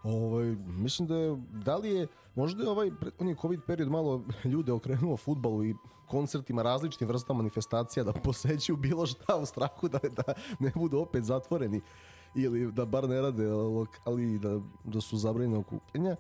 ovaj, 0.04 0.56
mislim 0.68 1.08
da 1.08 1.16
je, 1.16 1.38
da 1.52 1.78
li 1.78 1.90
je, 1.90 2.08
možda 2.36 2.64
je 2.64 2.70
ovaj, 2.70 2.92
on 3.20 3.30
je 3.30 3.36
COVID 3.36 3.62
period 3.68 3.90
malo 3.90 4.24
ljude 4.44 4.72
okrenuo 4.72 5.18
futbalu 5.18 5.66
i 5.66 5.76
koncertima 6.12 6.62
različitim 6.62 7.08
vrstama 7.08 7.38
manifestacija 7.38 8.04
da 8.04 8.14
posećuju 8.14 8.78
bilo 8.78 9.06
šta 9.06 9.36
u 9.36 9.46
strahu 9.46 9.88
da, 9.88 10.00
da 10.00 10.34
ne 10.60 10.72
budu 10.76 11.00
opet 11.00 11.24
zatvoreni 11.24 11.82
ili 12.36 12.72
da 12.72 12.86
bar 12.86 13.10
ne 13.10 13.22
rade 13.22 13.48
lokali 13.48 14.40
da, 14.40 14.60
da 14.84 15.02
su 15.02 15.18
zabranjene 15.18 15.58
okupljanja. 15.58 16.16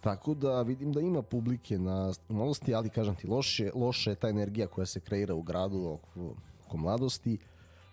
Tako 0.00 0.34
da 0.34 0.62
vidim 0.62 0.92
da 0.92 1.00
ima 1.00 1.22
publike 1.22 1.78
na 1.78 2.12
mladosti, 2.28 2.74
ali 2.74 2.90
kažem 2.90 3.14
ti, 3.14 3.26
loše, 3.26 3.70
loše 3.74 4.10
je 4.10 4.16
ta 4.16 4.28
energija 4.28 4.66
koja 4.66 4.86
se 4.86 5.00
kreira 5.00 5.34
u 5.34 5.42
gradu 5.42 5.84
oko, 5.86 6.34
oko 6.66 6.76
mladosti. 6.76 7.38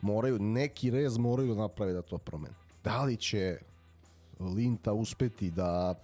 Moraju, 0.01 0.39
neki 0.39 0.91
rez 0.91 1.17
moraju 1.17 1.55
da 1.55 1.61
naprave 1.61 1.93
da 1.93 2.01
to 2.01 2.17
promene. 2.17 2.55
Da 2.83 3.03
li 3.03 3.17
će 3.17 3.57
Linta 4.39 4.93
uspeti 4.93 5.51
da 5.51 5.95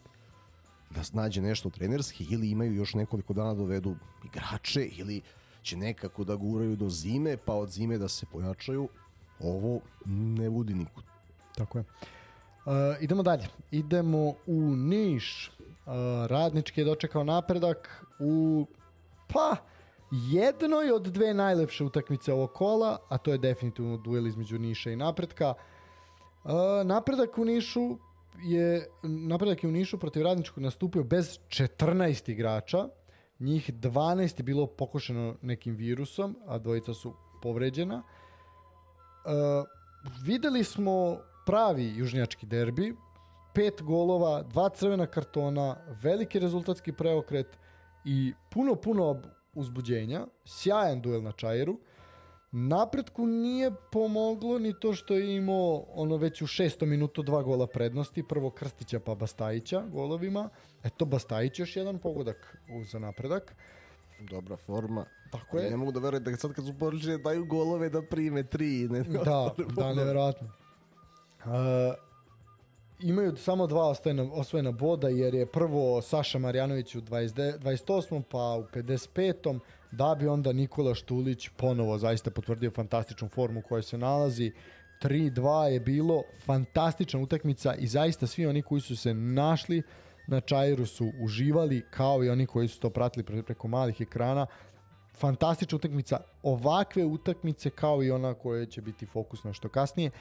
da 0.89 1.01
nađe 1.13 1.41
nešto 1.41 1.69
trenerski 1.69 2.25
ili 2.29 2.49
imaju 2.49 2.73
još 2.73 2.93
nekoliko 2.93 3.33
dana 3.33 3.53
da 3.53 3.59
dovedu 3.59 3.95
igrače 4.25 4.85
ili 4.85 5.21
će 5.61 5.77
nekako 5.77 6.23
da 6.23 6.35
guraju 6.35 6.75
do 6.75 6.89
zime 6.89 7.37
pa 7.37 7.53
od 7.53 7.69
zime 7.69 7.97
da 7.97 8.07
se 8.07 8.25
pojačaju 8.25 8.89
ovo 9.39 9.79
ne 10.05 10.49
vodi 10.49 10.73
nikud 10.73 11.03
Tako 11.55 11.77
je. 11.77 11.83
Uh, 12.65 12.73
idemo 13.01 13.23
dalje. 13.23 13.47
Idemo 13.71 14.33
u 14.47 14.75
Niš. 14.75 15.51
Uh, 15.59 15.93
radnički 16.27 16.81
je 16.81 16.85
dočekao 16.85 17.23
napredak 17.23 18.05
u 18.19 18.65
pa 19.27 19.55
jednoj 20.11 20.91
od 20.91 21.03
dve 21.03 21.33
najlepše 21.33 21.83
utakmice 21.83 22.33
ovog 22.33 22.53
kola, 22.53 22.97
a 23.09 23.17
to 23.17 23.31
je 23.31 23.37
definitivno 23.37 23.97
duel 23.97 24.27
između 24.27 24.59
Niša 24.59 24.91
i 24.91 24.95
Napredka. 24.95 25.53
Uh, 26.43 26.51
napredak 26.83 27.37
u 27.37 27.45
Nišu 27.45 27.97
je 28.43 28.87
napredak 29.03 29.63
je 29.63 29.69
u 29.69 29.71
Nišu 29.71 29.99
protiv 29.99 30.23
radničkog 30.23 30.63
nastupio 30.63 31.03
bez 31.03 31.39
14 31.47 32.31
igrača. 32.31 32.87
Njih 33.39 33.73
12 33.73 34.39
je 34.39 34.43
bilo 34.43 34.67
pokošeno 34.67 35.35
nekim 35.41 35.75
virusom, 35.75 36.37
a 36.47 36.57
dvojica 36.57 36.93
su 36.93 37.13
povređena. 37.41 38.03
Uh, 39.25 39.65
videli 40.23 40.63
smo 40.63 41.17
pravi 41.45 41.93
južnjački 41.95 42.45
derbi, 42.45 42.95
pet 43.53 43.81
golova, 43.81 44.43
dva 44.43 44.69
crvena 44.69 45.05
kartona, 45.05 45.75
veliki 46.01 46.39
rezultatski 46.39 46.91
preokret 46.91 47.57
i 48.05 48.33
puno, 48.51 48.75
puno 48.75 49.21
uzbuđenja, 49.53 50.27
sjajan 50.45 51.01
duel 51.01 51.23
na 51.23 51.31
Čajeru. 51.31 51.79
Napretku 52.51 53.27
nije 53.27 53.71
pomoglo 53.91 54.59
ni 54.59 54.73
to 54.79 54.93
što 54.93 55.13
je 55.13 55.35
imao 55.35 55.85
ono 55.93 56.17
već 56.17 56.41
u 56.41 56.47
šestom 56.47 56.89
minutu 56.89 57.23
dva 57.23 57.43
gola 57.43 57.67
prednosti, 57.67 58.23
prvo 58.23 58.49
Krstića 58.49 58.99
pa 58.99 59.15
Bastajića 59.15 59.81
golovima. 59.81 60.49
Eto 60.83 61.05
Bastajić 61.05 61.59
još 61.59 61.75
jedan 61.75 61.99
pogodak 61.99 62.57
za 62.91 62.99
napredak. 62.99 63.55
dobra 64.19 64.57
forma. 64.57 65.05
Tako 65.31 65.57
je. 65.57 65.69
Ne 65.69 65.77
mogu 65.77 65.91
da 65.91 65.99
verujem 65.99 66.23
da 66.23 66.37
sad 66.37 66.53
kad 66.53 66.65
su 66.65 66.73
počeli 66.79 67.17
da 67.17 67.23
daju 67.23 67.45
golove 67.45 67.89
da 67.89 68.01
prime 68.01 68.43
tri. 68.43 68.87
Ne, 68.89 69.03
Da, 69.03 69.53
da, 69.75 69.93
nevjerojatno. 69.93 70.47
Uh, 71.45 71.51
imaju 72.99 73.35
samo 73.35 73.67
dva 73.67 73.87
osvojena, 73.87 74.33
osvojena 74.33 74.71
boda 74.71 75.09
jer 75.09 75.33
je 75.33 75.45
prvo 75.45 76.01
Saša 76.01 76.39
Marjanović 76.39 76.95
u 76.95 77.01
29 77.01 77.59
28. 77.59 78.21
pa 78.31 78.37
u 78.37 78.63
55. 78.63 79.59
da 79.91 80.15
bi 80.19 80.27
onda 80.27 80.53
Nikola 80.53 80.95
Štulić 80.95 81.49
ponovo 81.57 81.97
zaista 81.97 82.31
potvrdio 82.31 82.71
fantastičnu 82.71 83.27
formu 83.27 83.59
u 83.59 83.63
kojoj 83.63 83.83
se 83.83 83.97
nalazi. 83.97 84.51
3-2 85.01 85.63
je 85.63 85.79
bilo 85.79 86.23
fantastična 86.45 87.19
utakmica 87.19 87.75
i 87.75 87.87
zaista 87.87 88.27
svi 88.27 88.45
oni 88.45 88.61
koji 88.61 88.81
su 88.81 88.97
se 88.97 89.13
našli 89.13 89.83
na 90.27 90.41
Čajiru 90.41 90.85
su 90.85 91.11
uživali 91.21 91.85
kao 91.91 92.23
i 92.23 92.29
oni 92.29 92.45
koji 92.45 92.67
su 92.67 92.79
to 92.79 92.89
pratili 92.89 93.23
pre- 93.23 93.41
preko 93.41 93.67
malih 93.67 94.01
ekrana. 94.01 94.45
Fantastična 95.17 95.75
utakmica, 95.75 96.19
ovakve 96.43 97.05
utakmice 97.05 97.69
kao 97.69 98.03
i 98.03 98.11
ona 98.11 98.33
koja 98.33 98.65
će 98.65 98.81
biti 98.81 99.05
fokusna 99.05 99.53
što 99.53 99.69
kasnije, 99.69 100.11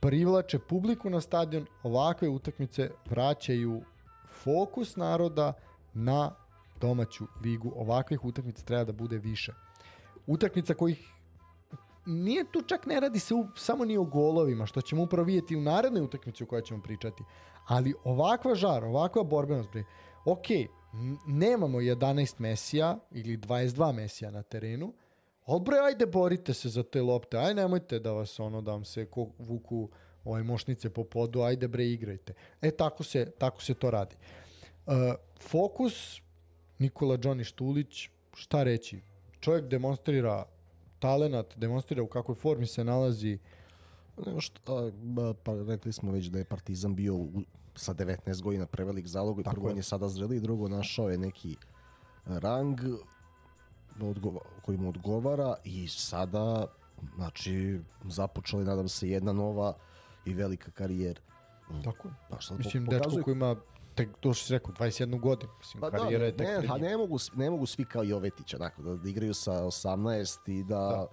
privlače 0.00 0.58
publiku 0.58 1.10
na 1.10 1.20
stadion, 1.20 1.66
ovakve 1.82 2.28
utakmice 2.28 2.90
vraćaju 3.06 3.82
fokus 4.42 4.96
naroda 4.96 5.52
na 5.94 6.34
domaću 6.82 7.24
ligu. 7.44 7.72
Ovakvih 7.76 8.24
utakmica 8.24 8.64
treba 8.64 8.84
da 8.84 8.92
bude 8.92 9.18
više. 9.18 9.52
Utakmica 10.26 10.74
kojih 10.74 10.98
nije 12.06 12.44
tu 12.52 12.62
čak 12.62 12.86
ne 12.86 13.00
radi 13.00 13.18
se 13.18 13.34
u, 13.34 13.46
samo 13.56 13.84
ni 13.84 13.96
o 13.98 14.04
golovima, 14.04 14.66
što 14.66 14.80
ćemo 14.80 15.02
upravo 15.02 15.26
vidjeti 15.26 15.56
u 15.56 15.60
narednoj 15.60 16.02
utakmici 16.02 16.44
o 16.44 16.46
kojoj 16.46 16.62
ćemo 16.62 16.82
pričati. 16.82 17.24
Ali 17.66 17.94
ovakva 18.04 18.54
žar, 18.54 18.84
ovakva 18.84 19.22
borbenost, 19.22 19.70
bre, 19.70 19.84
ok, 20.24 20.46
nemamo 21.26 21.78
11 21.78 22.40
Mesija 22.40 22.98
ili 23.10 23.36
22 23.38 23.92
Mesija 23.92 24.30
na 24.30 24.42
terenu, 24.42 24.92
ali 25.46 25.78
ajde 25.86 26.06
borite 26.06 26.54
se 26.54 26.68
za 26.68 26.82
te 26.82 27.02
lopte, 27.02 27.38
aj 27.38 27.54
nemojte 27.54 27.98
da 27.98 28.12
vas 28.12 28.40
ono, 28.40 28.60
da 28.60 28.72
vam 28.72 28.84
se 28.84 29.06
vuku 29.38 29.88
ovaj, 30.24 30.42
mošnice 30.42 30.90
po 30.90 31.04
podu, 31.04 31.42
ajde 31.42 31.68
bre, 31.68 31.86
igrajte. 31.86 32.34
E, 32.62 32.70
tako 32.70 33.02
se, 33.02 33.30
tako 33.38 33.62
se 33.62 33.74
to 33.74 33.90
radi. 33.90 34.16
Uh, 34.86 34.94
fokus, 35.40 36.20
Nikola 36.82 37.16
Johnny 37.16 37.44
Štulić, 37.44 38.08
šta 38.34 38.62
reći? 38.62 39.00
Čovjek 39.40 39.68
demonstrira 39.68 40.44
talenat, 40.98 41.56
demonstrira 41.56 42.02
u 42.02 42.06
kakvoj 42.06 42.34
formi 42.34 42.66
se 42.66 42.84
nalazi. 42.84 43.38
Nego 44.26 44.40
što, 44.40 44.76
a, 44.76 44.90
ba, 45.02 45.34
pa 45.34 45.52
rekli 45.68 45.92
smo 45.92 46.12
već 46.12 46.26
da 46.26 46.38
je 46.38 46.44
Partizan 46.44 46.94
bio 46.94 47.14
u, 47.14 47.42
sa 47.74 47.94
19 47.94 48.42
godina 48.42 48.66
prevelik 48.66 49.06
zalog 49.06 49.40
i 49.40 49.42
prvo 49.42 49.68
je. 49.68 49.70
on 49.70 49.76
je 49.76 49.82
sada 49.82 50.08
zreli, 50.08 50.40
drugo 50.40 50.68
našao 50.68 51.10
je 51.10 51.18
neki 51.18 51.56
rang 52.26 52.80
odgova, 54.00 54.40
koji 54.62 54.78
mu 54.78 54.88
odgovara 54.88 55.54
i 55.64 55.88
sada 55.88 56.66
znači 57.16 57.80
započeli 58.04 58.64
nadam 58.64 58.88
se 58.88 59.08
jedna 59.08 59.32
nova 59.32 59.74
i 60.24 60.34
velika 60.34 60.70
karijera. 60.70 61.20
Tako 61.84 62.08
je. 62.08 62.14
Pa 62.30 62.54
Mislim, 62.58 62.86
dečko 62.86 63.22
koji 63.24 63.32
ima, 63.32 63.56
tek, 63.94 64.08
to 64.20 64.34
što 64.34 64.46
si 64.46 64.52
rekao, 64.52 64.74
21 64.74 65.20
godinu. 65.20 65.52
Mislim, 65.58 65.80
Pa 65.80 65.90
da, 65.90 65.98
karijera 65.98 66.24
je 66.24 66.36
tek 66.36 66.48
ne, 66.48 66.58
pred 66.58 66.70
a 66.70 66.74
njim. 66.74 66.82
ne 66.82 66.96
mogu, 66.96 67.16
ne 67.34 67.50
mogu 67.50 67.66
svi 67.66 67.84
kao 67.84 68.02
Jovetić, 68.02 68.54
onako, 68.54 68.82
da, 68.82 68.96
da 68.96 69.08
igraju 69.08 69.34
sa 69.34 69.52
18 69.52 70.50
i 70.50 70.64
da, 70.64 70.74
Da. 70.78 71.06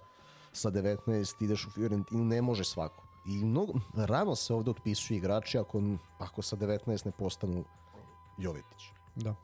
sa 0.52 0.70
19 0.70 1.44
ideš 1.44 1.66
u 1.66 1.70
Fiorentinu, 1.70 2.24
ne 2.24 2.42
može 2.42 2.64
svako. 2.64 3.06
I 3.26 3.44
mnogo, 3.44 3.72
rano 3.96 4.34
se 4.36 4.54
ovde 4.54 4.70
otpisuju 4.70 5.16
igrači 5.18 5.58
ako, 5.58 5.82
ako 6.18 6.42
sa 6.42 6.56
19 6.56 7.06
ne 7.06 7.12
postanu 7.12 7.64
Jovetić. 8.38 8.82
Da. 9.16 9.34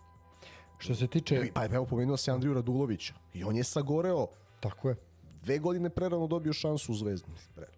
Što 0.78 0.94
se 0.94 1.06
tiče... 1.06 1.50
Pa 1.54 1.64
evo 1.66 1.86
pomenuo 1.86 2.16
se 2.16 2.30
Andriju 2.30 2.54
Radulovića 2.54 3.14
i 3.34 3.44
on 3.44 3.56
je 3.56 3.64
sagoreo 3.64 4.26
Tako 4.60 4.88
je. 4.88 4.96
dve 5.42 5.58
godine 5.58 5.90
prerano 5.90 6.26
dobio 6.26 6.52
šansu 6.52 6.92
u 6.92 6.94
Zvezdi. 6.94 7.30
Mislim, 7.30 7.52
prerano. 7.54 7.76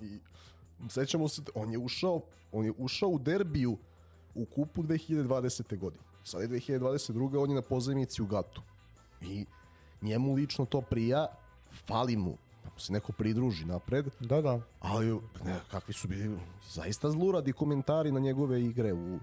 I 0.00 0.18
sećamo 0.88 1.28
se, 1.28 1.42
on 1.54 1.70
je 1.72 1.78
ušao, 1.78 2.20
on 2.52 2.64
je 2.64 2.72
ušao 2.78 3.08
u 3.08 3.18
derbiju 3.18 3.78
u 4.34 4.44
kupu 4.44 4.82
2020. 4.82 5.78
godine. 5.78 6.02
Sada 6.24 6.42
je 6.42 6.48
2022. 6.50 7.38
on 7.38 7.50
je 7.50 7.54
na 7.54 7.62
pozajmici 7.62 8.22
u 8.22 8.26
Gatu. 8.26 8.62
I 9.20 9.46
njemu 10.02 10.34
lično 10.34 10.64
to 10.64 10.80
prija, 10.80 11.26
fali 11.86 12.16
mu 12.16 12.30
da 12.64 12.70
mu 12.70 12.78
se 12.78 12.92
neko 12.92 13.12
pridruži 13.12 13.64
napred, 13.64 14.06
Da, 14.20 14.40
da. 14.42 14.60
ali 14.80 15.20
ne, 15.44 15.60
kakvi 15.70 15.94
su 15.94 16.08
bili 16.08 16.38
zaista 16.70 17.10
zluradi 17.10 17.52
komentari 17.52 18.12
na 18.12 18.20
njegove 18.20 18.62
igre 18.64 18.92
u, 18.92 19.18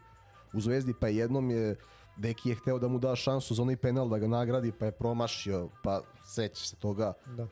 u 0.53 0.61
Zvezdi, 0.61 0.93
pa 0.93 1.07
jednom 1.07 1.49
je 1.49 1.75
Deki 2.17 2.49
je 2.49 2.55
hteo 2.55 2.79
da 2.79 2.87
mu 2.87 2.99
da 2.99 3.15
šansu 3.15 3.55
za 3.55 3.61
onaj 3.61 3.75
penal 3.77 4.09
da 4.09 4.17
ga 4.17 4.27
nagradi, 4.27 4.71
pa 4.71 4.85
je 4.85 4.91
promašio, 4.91 5.69
pa 5.83 6.01
seća 6.23 6.65
se 6.65 6.75
toga 6.75 7.13
Da. 7.27 7.43
e, 7.43 7.47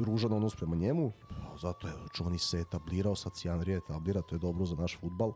ružan 0.00 0.32
odnos 0.32 0.56
prema 0.56 0.76
njemu. 0.76 1.12
Pa, 1.28 1.56
Zato 1.58 1.88
je 1.88 1.92
čuvani 2.12 2.38
se 2.38 2.58
etablirao, 2.60 3.16
sad 3.16 3.36
se 3.36 3.48
Andrija 3.48 3.76
etablira, 3.78 4.22
to 4.22 4.34
je 4.34 4.38
dobro 4.38 4.66
za 4.66 4.76
naš 4.76 4.98
futbal. 5.00 5.28
E, 5.28 5.32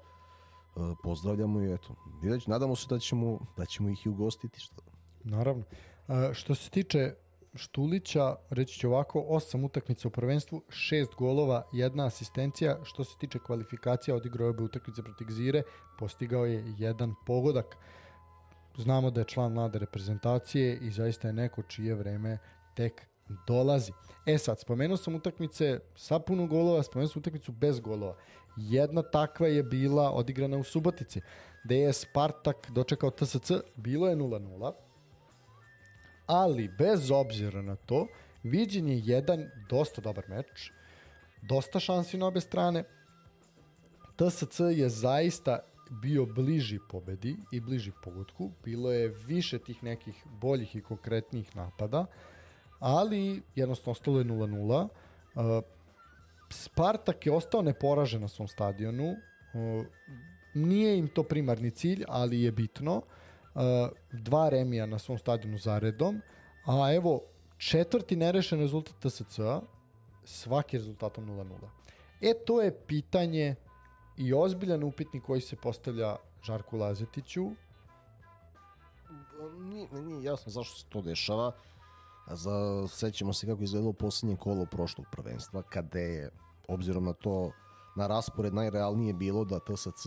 Pozdravljamo 1.03 1.61
i 1.61 1.73
eto. 1.75 1.95
Videć, 2.23 2.47
nadamo 2.47 2.77
se 2.77 2.87
da 2.89 2.99
ćemo, 2.99 3.39
da 3.57 3.67
ćemo 3.67 3.89
ih 3.89 4.07
i 4.07 4.09
ugostiti. 4.09 4.61
Što... 4.61 4.83
Naravno. 5.25 5.65
A, 6.09 6.31
što 6.33 6.55
se 6.55 6.71
tiče 6.71 7.15
Štulića, 7.55 8.37
reći 8.51 8.79
ću 8.79 8.89
ovako, 8.89 9.25
osam 9.29 9.65
utakmica 9.65 10.09
u 10.09 10.11
prvenstvu, 10.11 10.63
šest 10.69 11.15
golova, 11.15 11.63
jedna 11.73 12.07
asistencija. 12.07 12.79
Što 12.85 13.05
se 13.05 13.19
tiče 13.19 13.39
kvalifikacija, 13.39 14.17
odigrao 14.17 14.49
je 14.49 14.63
utakmice 14.63 15.03
protiv 15.03 15.27
Gzire, 15.27 15.63
postigao 15.99 16.47
je 16.47 16.75
jedan 16.79 17.15
pogodak. 17.27 17.77
Znamo 18.77 19.11
da 19.11 19.21
je 19.21 19.25
član 19.25 19.53
mlade 19.53 19.79
reprezentacije 19.79 20.79
i 20.79 20.91
zaista 20.91 21.29
je 21.29 21.35
neko 21.35 21.63
čije 21.63 21.95
vreme 21.95 22.39
tek 22.75 23.12
dolazi. 23.47 23.93
E 24.27 24.39
sad, 24.39 24.61
spomenuo 24.61 24.97
sam 24.97 25.15
utakmice 25.15 25.81
sa 25.97 26.19
puno 26.19 26.47
golova, 26.47 26.83
spomenuo 26.83 27.09
sam 27.09 27.21
utakmicu 27.21 27.53
bez 27.53 27.81
golova. 27.81 28.17
Jedna 28.57 29.03
takva 29.03 29.49
je 29.49 29.63
bila 29.63 30.11
odigrana 30.11 30.57
u 30.57 30.65
Subotici, 30.65 31.21
gde 31.65 31.77
je 31.77 31.93
Spartak 31.93 32.71
dočekao 32.71 33.11
TSC, 33.11 33.51
bilo 33.77 34.09
je 34.09 34.17
0-0, 34.17 34.73
ali 36.27 36.69
bez 36.79 37.11
obzira 37.11 37.63
na 37.63 37.77
to, 37.77 38.07
viđen 38.43 38.89
je 38.89 39.01
jedan 39.05 39.51
dosta 39.69 40.01
dobar 40.01 40.29
meč, 40.29 40.71
dosta 41.43 41.81
šansi 41.81 42.19
na 42.19 42.27
obe 42.27 42.41
strane. 42.41 42.85
TSC 44.17 44.61
je 44.61 44.89
zaista 44.89 45.59
bio 45.91 46.27
bliži 46.27 46.79
pobedi 46.89 47.37
i 47.53 47.61
bliži 47.61 47.93
pogodku. 48.03 48.51
Bilo 48.65 48.93
je 48.93 49.09
više 49.09 49.59
tih 49.59 49.85
nekih 49.85 50.25
boljih 50.41 50.77
i 50.77 50.81
konkretnih 50.81 51.57
napada, 51.57 52.07
ali 52.83 53.43
jednostavno 53.55 53.93
ostalo 53.93 54.19
je 54.19 54.25
0-0. 54.25 54.89
Uh, 55.35 55.65
Spartak 56.51 57.27
je 57.27 57.33
ostao 57.33 57.63
neporažen 57.63 58.21
na 58.21 58.29
svom 58.29 58.49
stadionu. 58.49 59.11
Uh, 59.11 59.87
nije 60.55 60.99
im 60.99 61.09
to 61.09 61.23
primarni 61.23 61.71
cilj, 61.71 62.05
ali 62.09 62.43
je 62.43 62.53
bitno. 62.53 62.97
Uh, 62.97 63.63
dva 64.13 64.49
remija 64.49 64.87
na 64.87 64.99
svom 64.99 65.19
stadionu 65.19 65.59
zaredom, 65.59 66.21
a 66.67 66.93
evo 66.95 67.21
četvrti 67.59 68.17
nerešen 68.17 68.61
rezultat 68.61 68.95
TSC-a, 69.01 69.61
svaki 70.25 70.79
rezultatom 70.79 71.27
0-0. 71.27 71.47
E, 72.21 72.35
to 72.47 72.63
je 72.63 72.79
pitanje 72.87 73.55
i 74.17 74.35
ozbiljan 74.35 74.83
upitnik 74.83 75.23
koji 75.23 75.41
se 75.41 75.57
postavlja 75.57 76.17
Žarku 76.43 76.77
Lazetiću. 76.77 77.51
Nije, 79.59 79.89
nije 79.93 80.23
jasno 80.25 80.53
zašto 80.53 80.77
se 80.79 80.87
to 80.89 81.03
dešava. 81.03 81.47
A 81.47 81.53
za, 82.31 82.89
sećamo 82.89 83.33
se 83.33 83.47
kako 83.47 83.63
izgledalo 83.63 83.93
posljednje 83.93 84.37
kolo 84.37 84.67
prošlog 84.67 85.07
prvenstva, 85.13 85.63
kada 85.63 85.99
je, 85.99 86.31
obzirom 86.69 87.05
na 87.05 87.13
to, 87.13 87.51
na 87.97 88.07
raspored 88.07 88.55
najrealnije 88.55 89.13
bilo 89.13 89.45
da 89.45 89.61
TSC 89.61 90.07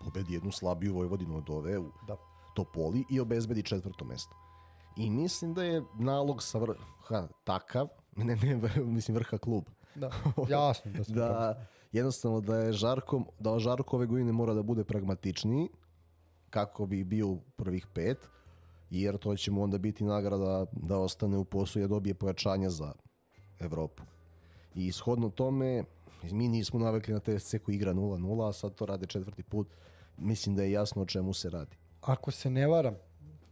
pobedi 0.00 0.34
jednu 0.34 0.52
slabiju 0.52 0.94
Vojvodinu 0.94 1.36
od 1.36 1.50
ove 1.50 1.78
u 1.78 1.92
Da. 2.06 2.16
Topoli 2.54 3.04
i 3.10 3.20
obezbedi 3.20 3.62
četvrto 3.62 4.04
mesto. 4.04 4.36
I 4.96 5.10
mislim 5.10 5.54
da 5.54 5.64
je 5.64 5.82
nalog 5.98 6.42
sa 6.42 6.58
vrha 6.58 7.28
takav, 7.44 7.88
ne, 8.16 8.36
ne, 8.36 8.60
mislim 8.84 9.14
vrha 9.14 9.38
klub, 9.38 9.64
Da, 9.94 10.10
jasno 10.48 10.90
da 10.92 11.14
da 11.14 11.66
jednostavno 11.92 12.40
da 12.40 12.56
je 12.56 12.72
Žarko, 12.72 13.24
da 13.38 13.58
Žarko 13.58 13.96
ove 13.96 14.06
godine 14.06 14.32
mora 14.32 14.54
da 14.54 14.62
bude 14.62 14.84
pragmatičniji 14.84 15.68
kako 16.50 16.86
bi 16.86 17.04
bio 17.04 17.28
u 17.28 17.40
prvih 17.56 17.86
pet, 17.94 18.18
jer 18.90 19.18
to 19.18 19.36
će 19.36 19.50
mu 19.50 19.62
onda 19.62 19.78
biti 19.78 20.04
nagrada 20.04 20.66
da 20.72 20.98
ostane 20.98 21.36
u 21.36 21.44
poslu 21.44 21.78
i 21.78 21.82
da 21.82 21.88
dobije 21.88 22.14
pojačanje 22.14 22.70
za 22.70 22.92
Evropu. 23.60 24.02
I 24.74 24.86
ishodno 24.86 25.30
tome, 25.30 25.84
mi 26.22 26.48
nismo 26.48 26.78
navikli 26.80 27.14
na 27.14 27.20
TSC 27.20 27.54
koji 27.64 27.74
igra 27.74 27.94
0-0, 27.94 28.48
a 28.48 28.52
sad 28.52 28.74
to 28.74 28.86
rade 28.86 29.06
četvrti 29.06 29.42
put. 29.42 29.68
Mislim 30.16 30.56
da 30.56 30.62
je 30.62 30.72
jasno 30.72 31.02
o 31.02 31.06
čemu 31.06 31.32
se 31.32 31.50
radi. 31.50 31.76
ako 32.00 32.30
se 32.30 32.50
ne 32.50 32.66
varam, 32.66 32.96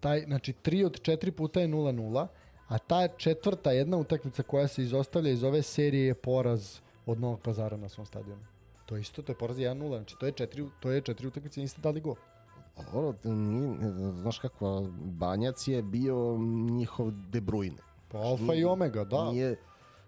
taj, 0.00 0.24
znači 0.24 0.52
3 0.52 0.86
od 0.86 1.00
4 1.00 1.30
puta 1.30 1.60
je 1.60 1.68
0-0, 1.68 2.26
a 2.68 2.78
ta 2.78 3.08
četvrta 3.08 3.72
jedna 3.72 3.96
utakmica 3.96 4.42
koja 4.42 4.68
se 4.68 4.82
izostavlja 4.82 5.30
iz 5.30 5.44
ove 5.44 5.62
serije 5.62 6.06
je 6.06 6.14
poraz 6.14 6.78
od 7.06 7.20
Novog 7.20 7.40
pazara 7.40 7.76
na 7.76 7.88
svom 7.88 8.06
stadionu. 8.06 8.42
To 8.86 8.94
je 8.94 9.00
isto, 9.00 9.22
to 9.22 9.32
je 9.32 9.38
poraz 9.38 9.56
1-0, 9.56 9.88
znači 9.88 10.16
to 10.20 10.26
je 10.26 10.32
četiri, 10.32 10.64
to 10.80 10.90
je 10.90 11.00
četiri 11.00 11.26
utakmice, 11.26 11.60
niste 11.60 11.80
dali 11.80 12.00
gol. 12.00 12.14
Ono, 12.92 13.14
nije, 13.24 13.92
znaš 14.12 14.38
kako, 14.38 14.86
Banjac 15.04 15.68
je 15.68 15.82
bio 15.82 16.38
njihov 16.70 17.10
De 17.10 17.40
Bruyne. 17.40 17.80
Pa 18.08 18.18
alfa 18.18 18.54
i 18.54 18.64
omega, 18.64 19.04
da. 19.04 19.30
Nije, 19.30 19.56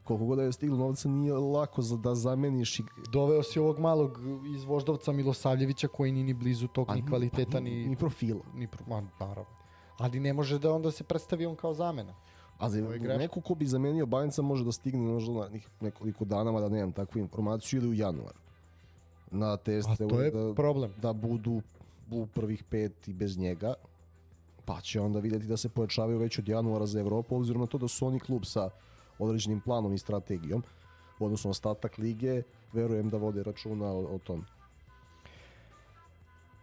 koliko 0.04 0.24
god 0.24 0.38
da 0.38 0.44
je 0.44 0.52
stiglo 0.52 0.78
novca, 0.78 1.08
nije 1.08 1.34
lako 1.34 1.82
za 1.82 1.96
da 1.96 2.14
zameniš 2.14 2.78
i 2.78 2.82
Doveo 3.12 3.42
si 3.42 3.58
ovog 3.58 3.78
malog 3.78 4.18
iz 4.54 4.64
Voždovca 4.64 5.12
Milosavljevića 5.12 5.88
koji 5.88 6.12
ni 6.12 6.24
ni 6.24 6.34
blizu 6.34 6.68
tog, 6.68 6.90
ni 6.94 7.06
kvaliteta, 7.06 7.60
ni... 7.60 7.86
ni 7.86 7.96
profila. 7.96 8.40
ni 8.54 8.66
pro, 8.66 8.84
ma, 8.88 9.02
naravno. 9.20 9.60
Ali 9.98 10.20
ne 10.20 10.32
može 10.32 10.58
da 10.58 10.72
onda 10.72 10.90
se 10.90 11.04
predstavi 11.04 11.46
on 11.46 11.56
kao 11.56 11.74
zamena. 11.74 12.14
A 12.58 12.70
za 12.70 12.80
neko 13.18 13.40
ko 13.40 13.54
bi 13.54 13.66
zamenio 13.66 14.06
Banjca 14.06 14.42
može 14.42 14.64
da 14.64 14.72
stigne 14.72 15.12
možda 15.12 15.32
na 15.32 15.48
nekoliko 15.80 16.24
dana, 16.24 16.52
mada 16.52 16.68
nemam 16.68 16.92
takvu 16.92 17.18
informaciju, 17.18 17.80
ili 17.80 17.88
u 17.88 17.94
januar. 17.94 18.32
Na 19.30 19.52
A 19.52 19.56
teste 19.56 20.08
to 20.08 20.20
je 20.20 20.30
da, 20.30 20.54
problem. 20.54 20.92
da 21.02 21.12
budu 21.12 21.62
u 22.12 22.26
prvih 22.26 22.64
pet 22.64 23.08
i 23.08 23.12
bez 23.12 23.38
njega, 23.38 23.74
pa 24.64 24.80
će 24.80 25.00
onda 25.00 25.18
vidjeti 25.18 25.46
da 25.46 25.56
se 25.56 25.68
pojačavaju 25.68 26.18
već 26.18 26.38
od 26.38 26.48
januara 26.48 26.86
za 26.86 27.00
Evropu, 27.00 27.36
obzirom 27.36 27.61
na 27.61 27.66
to 27.66 27.78
da 27.78 27.88
su 27.88 28.06
oni 28.06 28.20
klub 28.20 28.44
sa 28.44 28.70
određenim 29.18 29.61
planom 29.61 29.94
i 29.94 29.98
strategijom, 29.98 30.62
na 31.20 31.50
ostatak 31.50 31.98
lige, 31.98 32.42
verujem 32.72 33.11
da 33.11 33.16
vode 33.16 33.42
računa 33.42 33.86
o, 33.86 34.14
o 34.14 34.18
tom. 34.18 34.44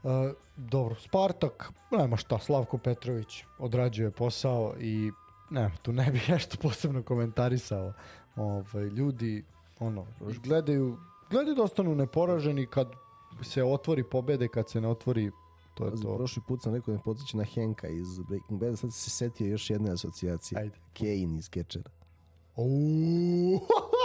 E, 0.04 0.34
dobro, 0.58 0.96
Spartak, 0.96 1.72
nema 1.92 2.18
šta, 2.18 2.40
Slavko 2.40 2.78
Petrović 2.78 3.44
odrađuje 3.60 4.12
posao 4.12 4.74
i 4.80 5.12
nema, 5.50 5.76
tu 5.82 5.94
ne 5.94 6.12
bih 6.12 6.30
nešto 6.34 6.58
posebno 6.62 7.04
komentarisao. 7.04 7.94
Ovaj, 8.36 8.84
ljudi, 8.84 9.44
ono, 9.80 10.06
gledaju, 10.44 10.98
gledaju 11.30 11.56
da 11.56 11.64
ostanu 11.64 11.96
neporaženi 11.96 12.66
kad 12.66 12.88
se 13.44 13.64
otvori 13.64 14.04
pobede, 14.04 14.48
kad 14.48 14.70
se 14.70 14.82
ne 14.82 14.88
otvori, 14.88 15.32
to 15.76 15.86
je 15.86 15.92
to. 16.02 16.16
prošli 16.18 16.42
put 16.48 16.62
sam 16.62 16.74
rekao 16.76 16.92
da 16.92 16.98
me 16.98 17.04
podsjeća 17.04 17.38
na 17.38 17.44
Henka 17.44 17.88
iz 17.88 18.20
Breaking 18.30 18.60
Bad, 18.60 18.80
sad 18.80 18.94
se 18.94 19.10
setio 19.10 19.48
još 19.48 19.70
jedne 19.70 19.92
asocijacije. 19.92 20.60
Ajde. 20.62 20.76
Kane 20.98 21.38
iz 21.40 21.50
Catchera. 21.50 21.90
Uuu. 22.56 23.60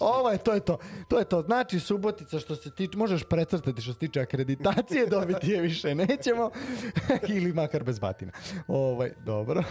Ovo 0.00 0.30
je, 0.30 0.38
to 0.38 0.54
je 0.54 0.60
to. 0.60 0.78
To 1.08 1.18
je 1.18 1.24
to. 1.24 1.42
Znači, 1.42 1.80
Subotica 1.80 2.38
što 2.38 2.56
se 2.56 2.70
tiče, 2.70 2.98
možeš 2.98 3.24
precrtati 3.24 3.82
što 3.82 3.92
se 3.92 3.98
tiče 3.98 4.20
akreditacije, 4.20 5.06
dobiti 5.16 5.50
je 5.50 5.60
više 5.60 5.94
nećemo. 5.94 6.50
Ili 7.36 7.52
makar 7.52 7.84
bez 7.84 7.98
batina. 7.98 8.32
Ovaj, 8.68 9.12
dobro. 9.24 9.62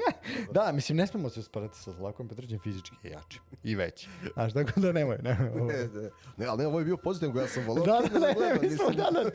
da, 0.54 0.72
mislim, 0.72 0.98
ne 0.98 1.06
smemo 1.06 1.28
se 1.28 1.42
sparati 1.42 1.78
sa 1.78 1.92
Zlakom 1.92 2.28
Petrovićem, 2.28 2.58
fizički 2.58 2.96
je 3.02 3.10
jači. 3.10 3.40
I 3.64 3.74
veći. 3.74 4.08
Znaš, 4.34 4.52
tako 4.52 4.80
da 4.80 4.92
nemoj. 4.92 5.18
nemoj 5.22 5.48
ovo. 5.48 5.66
Ne, 5.66 5.78
ne, 5.78 6.10
ne, 6.36 6.46
ali 6.46 6.58
ne, 6.58 6.66
ovo 6.66 6.78
je 6.78 6.84
bio 6.84 6.96
pozitivan 6.96 7.32
koji 7.32 7.42
ja 7.42 7.48
sam 7.48 7.64
volao. 7.66 7.84
Da, 7.84 8.00
da, 8.12 8.18
ne, 8.18 8.34
gledam, 8.34 8.58
mi 8.62 8.70
smo 8.70 8.90
danas. 8.90 9.26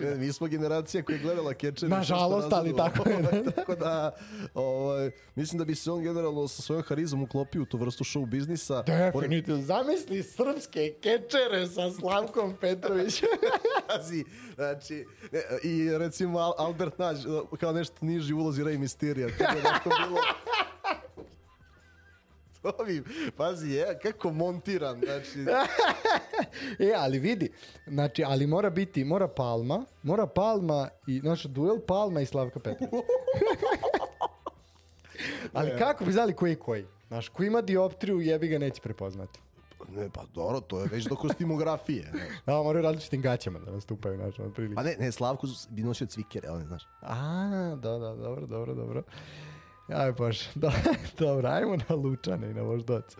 Ne, 0.00 0.14
mi 0.14 0.32
smo 0.32 0.46
generacija 0.46 1.02
koja 1.02 1.16
je 1.16 1.22
gledala 1.22 1.52
Catcher. 1.52 1.90
Nažalost, 1.90 2.52
ali 2.52 2.76
tako 2.76 3.08
je. 3.08 3.44
tako 3.56 3.74
da, 3.74 4.10
ovaj, 4.54 5.10
mislim 5.34 5.58
da 5.58 5.64
bi 5.64 5.74
se 5.74 5.90
on 5.90 6.02
generalno 6.02 6.48
sa 6.48 6.62
svojom 6.62 6.82
harizmom 6.82 7.22
uklopio 7.22 7.51
u 7.60 7.64
tu 7.64 7.78
vrstu 7.78 8.04
show 8.04 8.26
biznisa. 8.26 8.82
Definitivno. 8.82 9.62
Zamisli 9.62 10.22
srpske 10.22 10.94
kečere 11.00 11.66
sa 11.66 11.90
Slavkom 11.90 12.56
Petrovićem. 12.60 13.28
Pazi, 13.88 14.24
znači, 14.54 15.06
ne, 15.32 15.40
i 15.62 15.98
recimo 15.98 16.38
Al- 16.38 16.54
Albert 16.58 16.98
Nađ, 16.98 17.18
kao 17.60 17.72
nešto 17.72 17.96
niži 18.00 18.34
ulozi 18.34 18.62
Rey 18.62 18.78
Mysterio. 18.78 19.28
To 19.38 19.44
bi 19.54 19.60
onako 19.68 19.90
bilo... 20.06 20.20
To 22.62 22.84
bi, 22.86 23.02
pazi, 23.36 23.70
je, 23.70 23.98
kako 24.02 24.32
montiran, 24.32 25.00
znači, 25.04 25.38
E, 26.88 26.92
ali 26.96 27.18
vidi, 27.18 27.52
znači, 27.86 28.24
ali 28.26 28.46
mora 28.46 28.70
biti, 28.70 29.04
mora 29.04 29.28
Palma, 29.28 29.84
mora 30.02 30.26
Palma 30.26 30.88
i, 31.06 31.18
znaš, 31.20 31.42
duel 31.42 31.78
Palma 31.86 32.20
i 32.20 32.26
Slavka 32.26 32.60
Petrovića. 32.60 32.96
ali 35.52 35.70
kako 35.78 36.04
bi 36.04 36.12
znali 36.12 36.32
koji 36.32 36.50
je 36.50 36.56
koji? 36.56 36.84
Znaš, 37.12 37.28
ko 37.28 37.42
ima 37.42 37.60
dioptriju, 37.60 38.20
jebi 38.20 38.48
ga 38.48 38.58
neće 38.58 38.80
prepoznati. 38.82 39.40
ne, 39.96 40.08
pa 40.12 40.22
dobro, 40.34 40.60
to 40.60 40.80
je 40.80 40.86
već 40.86 41.04
do 41.04 41.16
kostimografije. 41.16 42.12
Da, 42.46 42.62
moraju 42.62 42.82
različitim 42.82 43.22
gaćama 43.22 43.58
da 43.58 43.72
nastupaju, 43.72 44.16
znaš, 44.16 44.38
od 44.38 44.52
prilike. 44.54 44.74
Pa 44.74 44.82
ne, 44.82 44.96
ne, 45.00 45.12
Slavko 45.12 45.46
bi 45.70 45.82
nosio 45.82 46.06
cvikere, 46.06 46.48
ali 46.48 46.58
ne 46.58 46.66
znaš. 46.66 46.82
A, 47.02 47.16
da, 47.82 47.98
da, 47.98 48.14
dobro, 48.14 48.46
dobro, 48.46 48.74
dobro. 48.74 49.02
Aj, 49.88 50.12
bože, 50.12 50.50
da, 50.54 50.72
dobro, 51.18 51.48
ajmo 51.48 51.76
na 51.88 51.94
Lučane 51.94 52.50
i 52.50 52.54
na 52.54 52.62
Voždovac. 52.62 53.16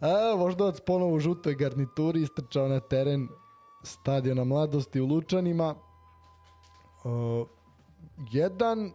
A, 0.00 0.34
Voždovac 0.36 0.80
ponovo 0.80 1.14
u 1.14 1.20
žutoj 1.20 1.54
garnituri 1.54 2.22
istrčao 2.22 2.68
na 2.68 2.80
teren 2.80 3.28
stadiona 3.82 4.44
mladosti 4.44 5.00
u 5.00 5.06
Lučanima. 5.06 5.74
Uh, 7.04 7.48
jedan 8.32 8.92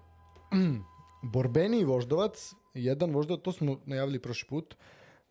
borbeniji 1.34 1.84
Voždovac, 1.84 2.56
jedan 2.74 3.12
Voždovac, 3.12 3.44
to 3.44 3.52
smo 3.52 3.80
najavili 3.86 4.20
prošli 4.20 4.48
put, 4.50 4.76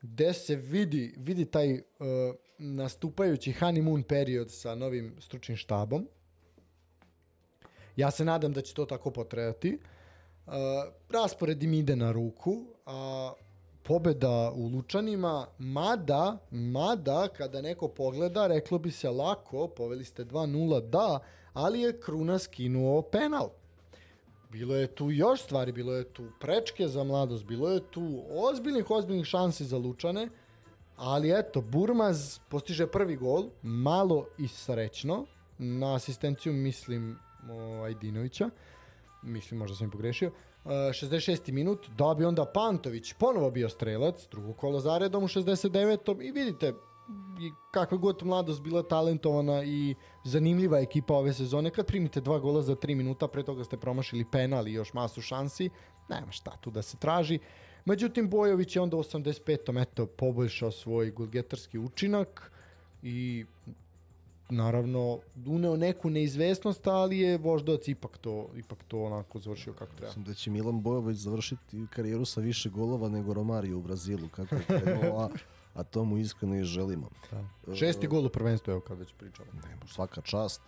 gde 0.03 0.33
se 0.33 0.57
vidi, 0.57 1.15
vidi 1.19 1.45
taj 1.45 1.73
uh, 1.73 1.81
nastupajući 2.59 3.53
honeymoon 3.61 4.03
period 4.03 4.51
sa 4.51 4.75
novim 4.75 5.17
stručnim 5.21 5.57
štabom. 5.57 6.09
Ja 7.97 8.11
se 8.11 8.25
nadam 8.25 8.53
da 8.53 8.61
će 8.61 8.75
to 8.75 8.85
tako 8.85 9.11
potrajati. 9.11 9.79
Uh, 10.47 10.53
raspored 11.11 11.63
im 11.63 11.75
ide 11.75 11.97
na 11.97 12.13
ruku, 12.13 12.65
a 12.87 13.33
pobeda 13.83 14.53
u 14.55 14.67
Lučanima, 14.69 15.47
mada, 15.59 16.39
mada, 16.51 17.29
kada 17.29 17.63
neko 17.63 17.89
pogleda, 17.89 18.47
reklo 18.47 18.79
bi 18.79 18.91
se 18.91 19.11
lako, 19.11 19.69
poveli 19.69 20.05
ste 20.05 20.25
2-0, 20.25 20.89
da, 20.89 21.21
ali 21.53 21.81
je 21.81 22.01
Kruna 22.01 22.39
skinuo 22.39 23.03
penal. 23.03 23.51
Bilo 24.53 24.77
je 24.77 24.87
tu 24.87 25.11
još 25.11 25.43
stvari, 25.43 25.73
bilo 25.73 25.95
je 25.95 26.05
tu 26.05 26.25
prečke 26.41 26.89
za 26.89 27.05
mladost, 27.05 27.45
bilo 27.45 27.71
je 27.71 27.81
tu 27.91 28.23
ozbiljnih, 28.31 28.91
ozbiljnih 28.91 29.27
šansi 29.27 29.65
za 29.65 29.79
Lučane, 29.79 30.29
ali 30.97 31.39
eto, 31.39 31.61
Burmaz 31.61 32.39
postiže 32.49 32.87
prvi 32.87 33.17
gol, 33.17 33.49
malo 33.63 34.27
i 34.39 34.49
srećno, 34.49 35.27
na 35.59 35.95
asistenciju 35.95 36.53
mislim 36.53 37.19
o, 37.51 37.83
Ajdinovića, 37.83 38.51
mislim 39.23 39.59
možda 39.59 39.77
sam 39.77 39.89
i 39.89 39.91
pogrešio, 39.91 40.33
Uh, 40.65 40.71
66. 40.71 41.53
minut, 41.53 41.89
da 41.99 42.15
bi 42.19 42.25
onda 42.25 42.45
Pantović 42.45 43.13
ponovo 43.13 43.51
bio 43.51 43.69
strelac, 43.69 44.29
drugo 44.31 44.53
kolo 44.53 44.81
zaredom 44.81 45.25
u 45.25 45.29
69. 45.29 46.23
i 46.23 46.33
vidite 46.33 46.73
i 47.41 47.53
kakva 47.71 47.99
god 47.99 48.23
mladost 48.23 48.63
bila 48.63 48.83
talentovana 48.83 49.65
i 49.65 49.95
zanimljiva 50.25 50.81
ekipa 50.81 51.15
ove 51.15 51.33
sezone, 51.33 51.71
kad 51.71 51.87
primite 51.87 52.21
dva 52.21 52.39
gola 52.39 52.63
za 52.63 52.75
3 52.75 52.95
minuta, 52.95 53.29
pre 53.29 53.43
toga 53.43 53.65
ste 53.65 53.77
promašili 53.77 54.25
penal 54.33 54.69
i 54.69 54.73
još 54.73 54.93
masu 54.93 55.21
šansi, 55.21 55.71
nema 56.09 56.33
šta 56.33 56.57
tu 56.61 56.71
da 56.71 56.83
se 56.83 56.97
traži. 56.97 57.39
Međutim, 57.85 58.31
Bojović 58.31 58.77
je 58.77 58.83
onda 58.83 58.97
u 58.97 59.03
85. 59.03 59.83
eto 59.83 60.07
poboljšao 60.07 60.71
svoj 60.71 61.11
golgetarski 61.11 61.79
učinak 61.79 62.53
i 63.03 63.45
naravno 64.51 65.19
uneo 65.47 65.77
neku 65.77 66.11
neizvesnost, 66.11 66.87
ali 66.87 67.19
je 67.19 67.39
Voždovac 67.39 67.89
ipak 67.89 68.19
to, 68.19 68.49
ipak 68.57 68.79
to 68.89 69.03
onako 69.03 69.39
završio 69.39 69.73
kako 69.73 69.93
treba. 69.93 70.07
Mislim 70.07 70.25
da 70.25 70.35
će 70.35 70.51
Milan 70.51 70.81
Bojović 70.81 71.19
završiti 71.19 71.87
karijeru 71.91 72.25
sa 72.25 72.41
više 72.41 72.71
golova 72.71 73.09
nego 73.09 73.35
Romario 73.35 73.79
u 73.79 73.83
Brazilu, 73.83 74.29
kako 74.29 74.55
je 74.55 74.63
krenuo, 74.63 75.21
a, 75.21 75.29
a 75.75 75.83
to 75.83 76.05
mu 76.05 76.19
iskreno 76.19 76.57
i 76.57 76.65
želimo. 76.65 77.09
Da. 77.31 77.75
Šesti 77.75 78.07
gol 78.07 78.27
u 78.27 78.29
prvenstvu, 78.29 78.71
evo 78.71 78.81
kad 78.81 78.99
već 78.99 79.13
pričamo. 79.19 79.49
Ne, 79.53 79.79
svaka 79.87 80.21
čast. 80.21 80.61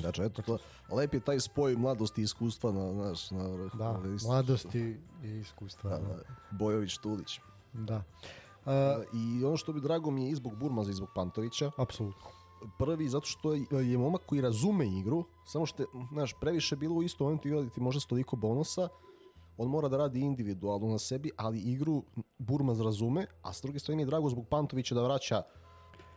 Znači, 0.00 0.22
eto 0.22 0.42
to, 0.42 0.58
lep 0.90 1.14
je 1.14 1.20
taj 1.20 1.40
spoj 1.40 1.76
mladosti 1.76 2.20
i 2.20 2.24
iskustva 2.24 2.72
na, 2.72 2.92
naš, 2.92 3.30
na, 3.30 3.68
Da, 3.74 3.88
ovaj, 3.90 4.16
mladosti 4.26 4.96
i 5.24 5.28
iskustva. 5.28 5.90
Da, 5.90 5.96
Da. 5.98 6.14
da, 6.14 6.22
Bojović 6.50 6.98
Tulić. 6.98 7.40
da. 7.72 8.02
Uh, 8.64 8.72
I 9.14 9.44
ono 9.44 9.56
što 9.56 9.72
bi 9.72 9.80
drago 9.80 10.10
mi 10.10 10.24
je 10.24 10.30
i 10.30 10.34
zbog 10.34 10.56
Burmaza 10.56 10.90
i 10.90 10.94
zbog 10.94 11.08
Pantovića. 11.14 11.70
apsolutno. 11.76 12.30
Prvi, 12.78 13.08
zato 13.08 13.26
što 13.26 13.52
je, 13.54 13.98
momak 13.98 14.20
koji 14.26 14.40
razume 14.40 14.86
igru, 14.98 15.24
samo 15.44 15.66
što 15.66 15.82
je, 15.82 15.86
znaš, 16.12 16.34
previše 16.40 16.76
bilo 16.76 16.94
u 16.94 17.02
istom 17.02 17.24
momentu 17.24 17.48
igrati 17.48 17.70
ti 17.70 17.80
može 17.80 18.00
s 18.00 18.06
toliko 18.06 18.36
bonusa, 18.36 18.88
on 19.58 19.68
mora 19.68 19.88
da 19.88 19.96
radi 19.96 20.20
individualno 20.20 20.88
na 20.88 20.98
sebi, 20.98 21.30
ali 21.36 21.60
igru 21.60 22.02
Burmaz 22.38 22.80
razume, 22.80 23.26
a 23.42 23.52
s 23.52 23.62
druge 23.62 23.78
strane 23.78 24.02
je 24.02 24.06
drago 24.06 24.28
zbog 24.28 24.48
Pantovića 24.48 24.94
da 24.94 25.02
vraća 25.02 25.42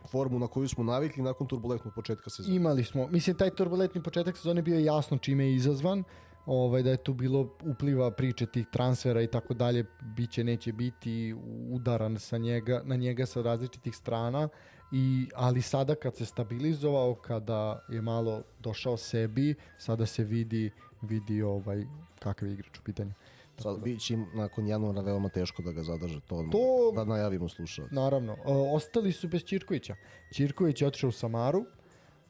formu 0.08 0.38
na 0.38 0.46
koju 0.46 0.68
smo 0.68 0.84
navikli 0.84 1.22
nakon 1.22 1.46
turbulentnog 1.46 1.94
početka 1.94 2.30
sezone. 2.30 2.56
Imali 2.56 2.84
smo, 2.84 3.06
mislim, 3.06 3.36
taj 3.36 3.50
turbulentni 3.50 4.02
početak 4.02 4.36
sezone 4.36 4.62
bio 4.62 4.78
je 4.78 4.84
jasno 4.84 5.18
čime 5.18 5.44
je 5.44 5.54
izazvan, 5.54 6.04
ovaj, 6.46 6.82
da 6.82 6.90
je 6.90 6.96
tu 6.96 7.14
bilo 7.14 7.56
upliva 7.64 8.10
priče 8.10 8.46
tih 8.46 8.66
transfera 8.72 9.22
i 9.22 9.26
tako 9.26 9.54
dalje, 9.54 9.84
biće, 10.16 10.44
neće 10.44 10.72
biti 10.72 11.34
udaran 11.70 12.18
sa 12.18 12.38
njega, 12.38 12.82
na 12.84 12.96
njega 12.96 13.26
sa 13.26 13.42
različitih 13.42 13.96
strana, 13.96 14.48
i, 14.92 15.28
ali 15.34 15.62
sada 15.62 15.94
kad 15.94 16.16
se 16.16 16.26
stabilizovao, 16.26 17.14
kada 17.14 17.86
je 17.88 18.02
malo 18.02 18.42
došao 18.60 18.96
sebi, 18.96 19.54
sada 19.78 20.06
se 20.06 20.24
vidi, 20.24 20.70
vidi 21.02 21.42
ovaj, 21.42 21.84
kakav 22.18 22.48
je 22.48 22.54
igrač 22.54 22.78
u 22.78 22.82
pitanju. 22.82 23.12
Sad, 23.60 23.78
bit 23.78 24.00
će 24.00 24.14
im 24.14 24.26
nakon 24.34 24.66
januara 24.66 25.00
veoma 25.00 25.28
teško 25.28 25.62
da 25.62 25.72
ga 25.72 25.82
zadrže, 25.82 26.20
to, 26.20 26.44
To- 26.52 26.92
da 26.94 27.04
najavimo 27.04 27.48
slušalci. 27.48 27.94
Naravno, 27.94 28.36
o, 28.44 28.74
ostali 28.74 29.12
su 29.12 29.28
bez 29.28 29.44
Čirkovića. 29.44 29.96
Čirković 30.32 30.82
je 30.82 30.88
otišao 30.88 31.08
u 31.08 31.12
Samaru. 31.12 31.58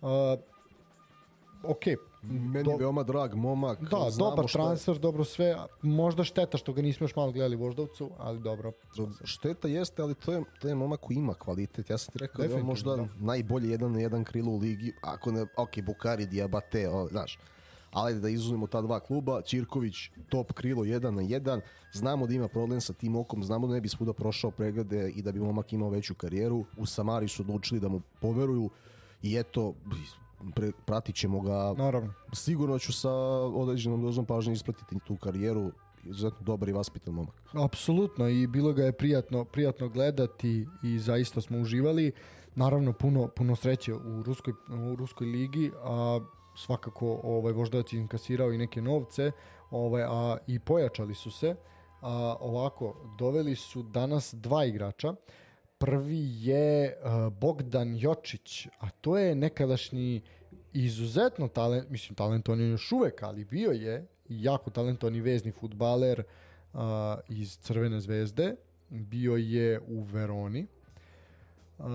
Uh, 0.00 0.08
ok, 1.64 1.84
Meni 2.22 2.64
Do- 2.64 2.76
veoma 2.76 3.02
drag 3.02 3.34
momak. 3.34 3.80
da, 3.80 3.88
dobar 4.18 4.44
je- 4.44 4.48
transfer, 4.48 4.98
dobro 4.98 5.24
sve. 5.24 5.56
Možda 5.82 6.24
šteta 6.24 6.58
što 6.58 6.72
ga 6.72 6.82
nismo 6.82 7.04
još 7.04 7.16
malo 7.16 7.32
gledali 7.32 7.56
u 7.56 7.60
Voždovcu, 7.60 8.10
ali 8.18 8.40
dobro. 8.40 8.72
Šteta 9.24 9.68
jeste, 9.68 10.02
ali 10.02 10.14
to 10.14 10.32
je, 10.32 10.42
to 10.60 10.68
je 10.68 10.74
momak 10.74 11.00
koji 11.00 11.16
ima 11.16 11.34
kvalitet. 11.34 11.90
Ja 11.90 11.98
sam 11.98 12.12
ti 12.12 12.18
rekao 12.18 12.46
da 12.46 12.56
je 12.56 12.62
možda 12.62 13.06
najbolji 13.16 13.70
jedan 13.70 13.92
na 13.92 14.00
jedan 14.00 14.24
krilo 14.24 14.50
u 14.50 14.58
ligi. 14.58 14.92
Ako 15.02 15.32
ne, 15.32 15.46
ok, 15.56 15.70
Bukari, 15.82 16.26
Diabate, 16.26 16.88
o, 16.88 17.08
znaš. 17.08 17.38
Ali 17.92 18.20
da 18.20 18.28
izuzmemo 18.28 18.66
ta 18.66 18.82
dva 18.82 19.00
kluba, 19.00 19.42
Ćirković 19.42 19.96
top 20.28 20.52
krilo 20.52 20.82
1 20.82 21.10
na 21.10 21.22
1. 21.22 21.60
Znamo 21.92 22.26
da 22.26 22.34
ima 22.34 22.48
problem 22.48 22.80
sa 22.80 22.92
tim 22.92 23.16
okom, 23.16 23.44
znamo 23.44 23.66
da 23.66 23.74
ne 23.74 23.80
bi 23.80 23.88
svuda 23.88 24.12
prošao 24.12 24.50
preglede 24.50 25.10
i 25.10 25.22
da 25.22 25.32
bi 25.32 25.40
momak 25.40 25.72
imao 25.72 25.90
veću 25.90 26.14
karijeru. 26.14 26.64
U 26.76 26.86
Samari 26.86 27.28
su 27.28 27.42
odlučili 27.42 27.80
da 27.80 27.88
mu 27.88 28.00
poveruju 28.20 28.70
i 29.22 29.36
eto, 29.36 29.74
pre, 30.54 30.72
pratit 30.86 31.16
ćemo 31.16 31.40
ga. 31.40 31.74
Naravno. 31.78 32.14
Sigurno 32.32 32.78
ću 32.78 32.92
sa 32.92 33.12
određenom 33.40 34.02
dozom 34.02 34.26
pažnje 34.26 34.52
ispratiti 34.52 34.98
tu 35.06 35.16
karijeru. 35.16 35.72
Izuzetno 36.04 36.38
dobar 36.40 36.68
i 36.68 36.72
vaspitan 36.72 37.14
momak. 37.14 37.34
Apsolutno 37.52 38.28
i 38.28 38.46
bilo 38.46 38.72
ga 38.72 38.84
je 38.84 38.92
prijatno, 38.92 39.44
prijatno 39.44 39.88
gledati 39.88 40.66
i 40.82 40.98
zaista 40.98 41.40
smo 41.40 41.58
uživali. 41.58 42.12
Naravno 42.54 42.92
puno, 42.92 43.28
puno 43.28 43.56
sreće 43.56 43.94
u 43.94 44.22
ruskoj, 44.22 44.54
u 44.92 44.96
ruskoj 44.96 45.26
ligi, 45.26 45.70
a 45.82 46.20
svakako 46.60 47.20
ovaj 47.22 47.52
Voždovac 47.52 47.92
je 47.92 48.00
inkasirao 48.00 48.52
i 48.52 48.58
neke 48.58 48.82
novce, 48.82 49.32
ovaj 49.70 50.02
a 50.02 50.36
i 50.46 50.58
pojačali 50.58 51.14
su 51.14 51.30
se. 51.30 51.56
A, 52.00 52.36
ovako 52.40 52.96
doveli 53.18 53.56
su 53.56 53.82
danas 53.82 54.34
dva 54.34 54.64
igrača. 54.64 55.14
Prvi 55.78 56.46
je 56.46 56.96
uh, 56.96 57.32
Bogdan 57.32 57.96
Jočić, 57.96 58.66
a 58.78 58.90
to 58.90 59.18
je 59.18 59.34
nekadašnji 59.34 60.22
izuzetno 60.72 61.48
talent, 61.48 61.90
mislim 61.90 62.16
talentovan 62.16 62.60
je 62.60 62.68
još 62.68 62.92
uvek, 62.92 63.22
ali 63.22 63.44
bio 63.44 63.70
je 63.70 64.06
jako 64.28 64.70
talentovani 64.70 65.20
vezni 65.20 65.52
futbaler 65.52 66.22
uh, 66.72 66.80
iz 67.28 67.58
Crvene 67.58 68.00
zvezde, 68.00 68.56
bio 68.88 69.36
je 69.36 69.80
u 69.88 70.02
Veroni, 70.02 70.66
Uh, 71.80 71.86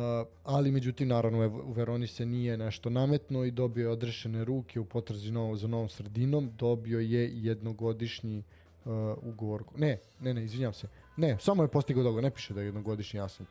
ali 0.43 0.71
međutim 0.71 1.07
naravno 1.07 1.61
u 1.65 1.71
Veroni 1.71 2.07
se 2.07 2.25
nije 2.25 2.57
nešto 2.57 2.89
nametno 2.89 3.43
i 3.43 3.51
dobio 3.51 3.81
je 3.81 3.89
odrešene 3.89 4.45
ruke 4.45 4.79
u 4.79 4.86
potrazi 4.86 5.31
novo, 5.31 5.55
za 5.55 5.67
novom 5.67 5.89
sredinom, 5.89 6.51
dobio 6.57 6.99
je 6.99 7.29
jednogodišnji 7.33 8.43
uh, 8.86 8.91
ugovor. 9.21 9.63
Ne, 9.77 9.97
ne, 10.19 10.33
ne, 10.33 10.43
izvinjam 10.43 10.73
se. 10.73 10.88
Ne, 11.17 11.38
samo 11.39 11.63
je 11.63 11.67
postigao 11.67 12.03
dogovor, 12.03 12.23
ne 12.23 12.31
piše 12.31 12.53
da 12.53 12.61
je 12.61 12.65
jednogodišnji, 12.65 13.17
ja 13.17 13.27
sam. 13.29 13.45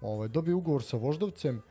Ovaj, 0.00 0.28
dobio 0.28 0.56
ugovor 0.56 0.82
sa 0.82 0.96
Voždovcem, 0.96 1.62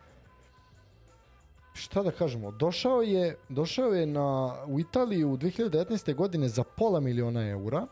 šta 1.74 2.04
da 2.04 2.12
kažemo, 2.12 2.52
došao 2.52 3.02
je, 3.02 3.38
došao 3.50 3.94
je 3.94 4.06
na, 4.06 4.56
u 4.68 4.80
Italiju 4.80 5.38
2019. 5.38 6.16
godine 6.16 6.50
za 6.50 6.64
pola 6.64 7.00
miliona 7.00 7.50
eura, 7.50 7.88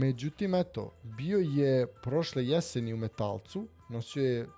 međutim, 0.00 0.54
eto, 0.54 0.92
bio 1.02 1.38
je 1.38 1.86
prošle 1.86 2.46
jeseni 2.46 2.92
u 2.92 2.96
Metalcu, 2.96 3.66
nosio 3.88 4.24
je, 4.24 4.48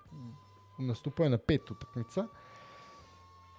nastupao 0.79 1.25
je 1.25 1.31
na 1.31 1.39
pet 1.39 1.71
utakmica, 1.71 2.27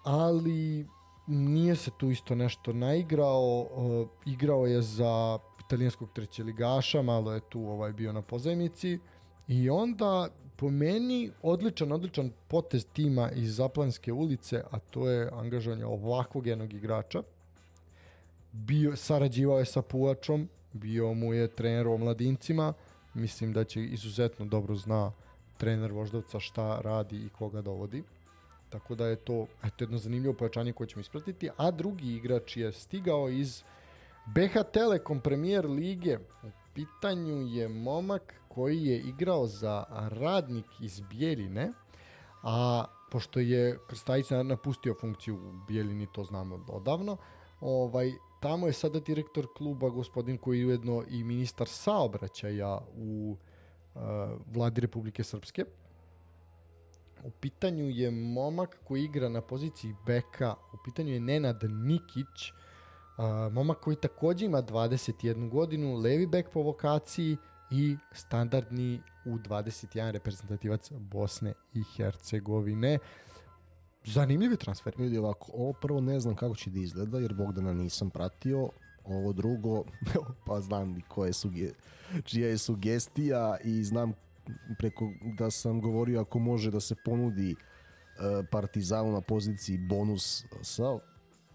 ali 0.04 0.88
nije 1.28 1.76
se 1.76 1.92
tu 1.98 2.12
isto 2.12 2.36
nešto 2.36 2.74
naigrao, 2.74 3.68
uh, 3.72 4.08
igrao 4.26 4.66
je 4.66 4.82
za 4.82 5.40
italijanskog 5.66 6.10
trećeligaša, 6.14 7.02
malo 7.02 7.34
je 7.34 7.42
tu 7.50 7.62
ovaj 7.62 7.94
bio 7.94 8.14
na 8.14 8.22
pozajmici 8.22 9.00
i 9.48 9.70
onda 9.70 10.30
po 10.56 10.70
meni 10.70 11.32
odličan, 11.42 11.92
odličan 11.92 12.32
potez 12.48 12.86
tima 12.94 13.32
iz 13.32 13.56
Zaplanske 13.56 14.14
ulice, 14.14 14.64
a 14.72 14.80
to 14.80 15.10
je 15.10 15.30
angažovanje 15.34 15.86
ovakvog 15.86 16.48
jednog 16.48 16.74
igrača. 16.74 17.24
Bio, 18.52 18.96
sarađivao 18.96 19.60
je 19.60 19.66
sa 19.66 19.82
Puačom, 19.82 20.50
bio 20.74 21.14
mu 21.14 21.34
je 21.34 21.48
trener 21.48 21.88
o 21.88 21.98
mladincima, 21.98 22.74
mislim 23.14 23.54
da 23.54 23.64
će 23.64 23.86
izuzetno 23.86 24.46
dobro 24.46 24.76
zna 24.76 25.12
trener 25.58 25.92
Voždovca 25.92 26.40
šta 26.40 26.80
radi 26.84 27.26
i 27.26 27.30
koga 27.30 27.62
dovodi. 27.62 28.04
Tako 28.70 28.96
da 28.96 29.08
je 29.08 29.16
to 29.16 29.46
eto, 29.64 29.84
jedno 29.84 29.98
zanimljivo 29.98 30.34
pojačanje 30.34 30.74
koje 30.74 30.88
ćemo 30.88 31.02
ispratiti. 31.02 31.50
A 31.58 31.72
drugi 31.72 32.14
igrač 32.14 32.58
je 32.58 32.72
stigao 32.72 33.30
iz 33.30 33.64
BH 34.26 34.72
Telekom 34.74 35.20
Premier 35.20 35.66
Lige. 35.66 36.18
U 36.44 36.50
pitanju 36.74 37.48
je 37.48 37.70
momak 37.70 38.34
koji 38.48 38.86
je 38.86 39.00
igrao 39.00 39.48
za 39.48 39.84
radnik 39.90 40.66
iz 40.82 41.02
Bijeljine, 41.02 41.72
a 42.44 42.86
pošto 43.12 43.40
je 43.40 43.80
Krstajić 43.88 44.26
napustio 44.44 44.96
funkciju 45.02 45.36
u 45.36 45.66
Bijeljini, 45.68 46.08
to 46.14 46.24
znamo 46.24 46.66
odavno, 46.68 47.18
ovaj, 47.62 48.12
tamo 48.40 48.68
je 48.68 48.74
sada 48.74 49.00
direktor 49.00 49.48
kluba 49.58 49.90
gospodin 49.90 50.38
koji 50.38 50.60
je 50.60 50.66
ujedno 50.66 51.04
i 51.10 51.24
ministar 51.24 51.68
saobraćaja 51.68 52.80
u 52.96 53.32
uh, 53.32 53.38
vladi 54.54 54.82
Republike 54.82 55.24
Srpske. 55.24 55.66
U 57.24 57.32
pitanju 57.32 57.90
je 57.90 58.12
momak 58.12 58.78
koji 58.84 59.04
igra 59.04 59.30
na 59.30 59.42
poziciji 59.42 59.96
beka, 60.06 60.56
u 60.74 60.78
pitanju 60.86 61.14
je 61.14 61.20
Nenad 61.20 61.64
Nikić, 61.64 62.52
uh, 63.18 63.54
momak 63.54 63.78
koji 63.78 63.96
takođe 63.96 64.46
ima 64.46 64.62
21 64.62 65.50
godinu, 65.50 65.96
levi 65.96 66.28
bek 66.28 66.50
po 66.50 66.62
vokaciji 66.62 67.38
i 67.72 67.98
standardni 68.12 69.02
U21 69.26 70.12
reprezentativac 70.12 70.92
Bosne 70.92 71.54
i 71.74 71.84
Hercegovine. 71.96 73.00
Zanimljivi 74.06 74.58
transfer. 74.58 74.94
Vidi 74.98 75.18
ovako, 75.18 75.52
ovo 75.54 75.74
prvo 75.74 76.02
ne 76.02 76.20
znam 76.20 76.36
kako 76.36 76.56
će 76.56 76.70
da 76.70 76.80
izgleda, 76.80 77.20
jer 77.20 77.34
Bogdana 77.34 77.74
nisam 77.74 78.10
pratio. 78.10 78.70
Ovo 79.08 79.34
drugo, 79.34 79.84
pa 80.46 80.62
znam 80.62 80.98
i 80.98 81.02
koje 81.02 81.34
suge, 81.34 81.72
čija 82.24 82.50
je 82.50 82.58
sugestija 82.58 83.58
i 83.64 83.84
znam 83.84 84.14
preko 84.78 85.12
da 85.38 85.52
sam 85.52 85.82
govorio 85.82 86.22
ako 86.22 86.40
može 86.40 86.72
da 86.72 86.80
se 86.80 86.96
ponudi 87.06 87.52
e, 87.52 87.56
Partizanu 88.52 89.12
na 89.12 89.22
poziciji 89.22 89.78
bonus 89.78 90.46
sa 90.62 91.00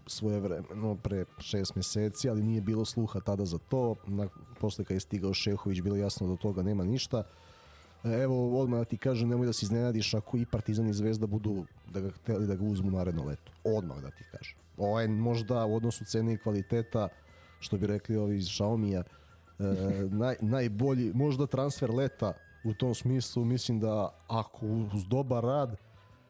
svoje 0.07 0.39
vremeno 0.39 0.95
pre 0.95 1.25
šest 1.39 1.75
meseci, 1.75 2.29
ali 2.29 2.43
nije 2.43 2.61
bilo 2.61 2.85
sluha 2.85 3.19
tada 3.19 3.45
za 3.45 3.57
to. 3.57 3.95
Na, 4.07 4.27
posle 4.59 4.85
kad 4.85 4.95
je 4.95 4.99
stigao 4.99 5.33
Šehović 5.33 5.81
bilo 5.81 5.95
jasno 5.95 6.27
da 6.27 6.35
toga 6.35 6.63
nema 6.63 6.83
ništa. 6.83 7.23
Evo, 8.03 8.61
odmah 8.61 8.79
da 8.79 8.85
ti 8.85 8.97
kažem, 8.97 9.29
nemoj 9.29 9.45
da 9.45 9.53
se 9.53 9.65
iznenadiš 9.65 10.13
ako 10.13 10.37
i 10.37 10.45
Partizan 10.45 10.87
i 10.87 10.93
Zvezda 10.93 11.27
budu 11.27 11.65
da 11.93 11.99
ga 11.99 12.09
hteli 12.09 12.47
da 12.47 12.55
ga 12.55 12.65
uzmu 12.65 12.91
naredno 12.91 13.23
leto. 13.23 13.51
Odmah 13.63 14.01
da 14.01 14.11
ti 14.11 14.23
kažem. 14.31 14.57
Ovo 14.77 15.01
je 15.01 15.07
možda 15.07 15.65
u 15.65 15.75
odnosu 15.75 16.05
cene 16.05 16.33
i 16.33 16.37
kvaliteta, 16.37 17.09
što 17.63 17.77
bi 17.77 17.87
rekli 17.87 18.17
ovi 18.17 18.37
iz 18.37 18.45
Xiaomija, 18.45 19.03
e, 19.59 19.63
naj, 20.11 20.35
najbolji, 20.41 21.11
možda 21.13 21.47
transfer 21.47 21.91
leta 21.91 22.33
u 22.63 22.73
tom 22.73 22.95
smislu. 22.95 23.45
Mislim 23.45 23.79
da 23.79 24.19
ako 24.27 24.65
uz 24.65 25.05
dobar 25.07 25.43
rad 25.43 25.75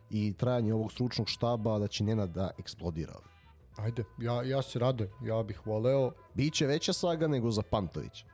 i 0.09 0.33
trajanje 0.37 0.73
ovog 0.73 0.91
stručnog 0.91 1.29
štaba 1.29 1.79
da 1.79 1.87
će 1.87 2.03
Nenad 2.03 2.29
da 2.29 2.51
eksplodira. 2.59 3.13
Ajde, 3.77 4.03
ja, 4.21 4.43
ja 4.43 4.61
se 4.61 4.79
radujem. 4.79 5.11
Ja 5.23 5.43
bih 5.43 5.67
voleo, 5.67 6.11
Biće 6.33 6.67
veća 6.67 6.93
saga 6.93 7.27
nego 7.27 7.51
za 7.51 7.61
Pantovića. 7.61 8.25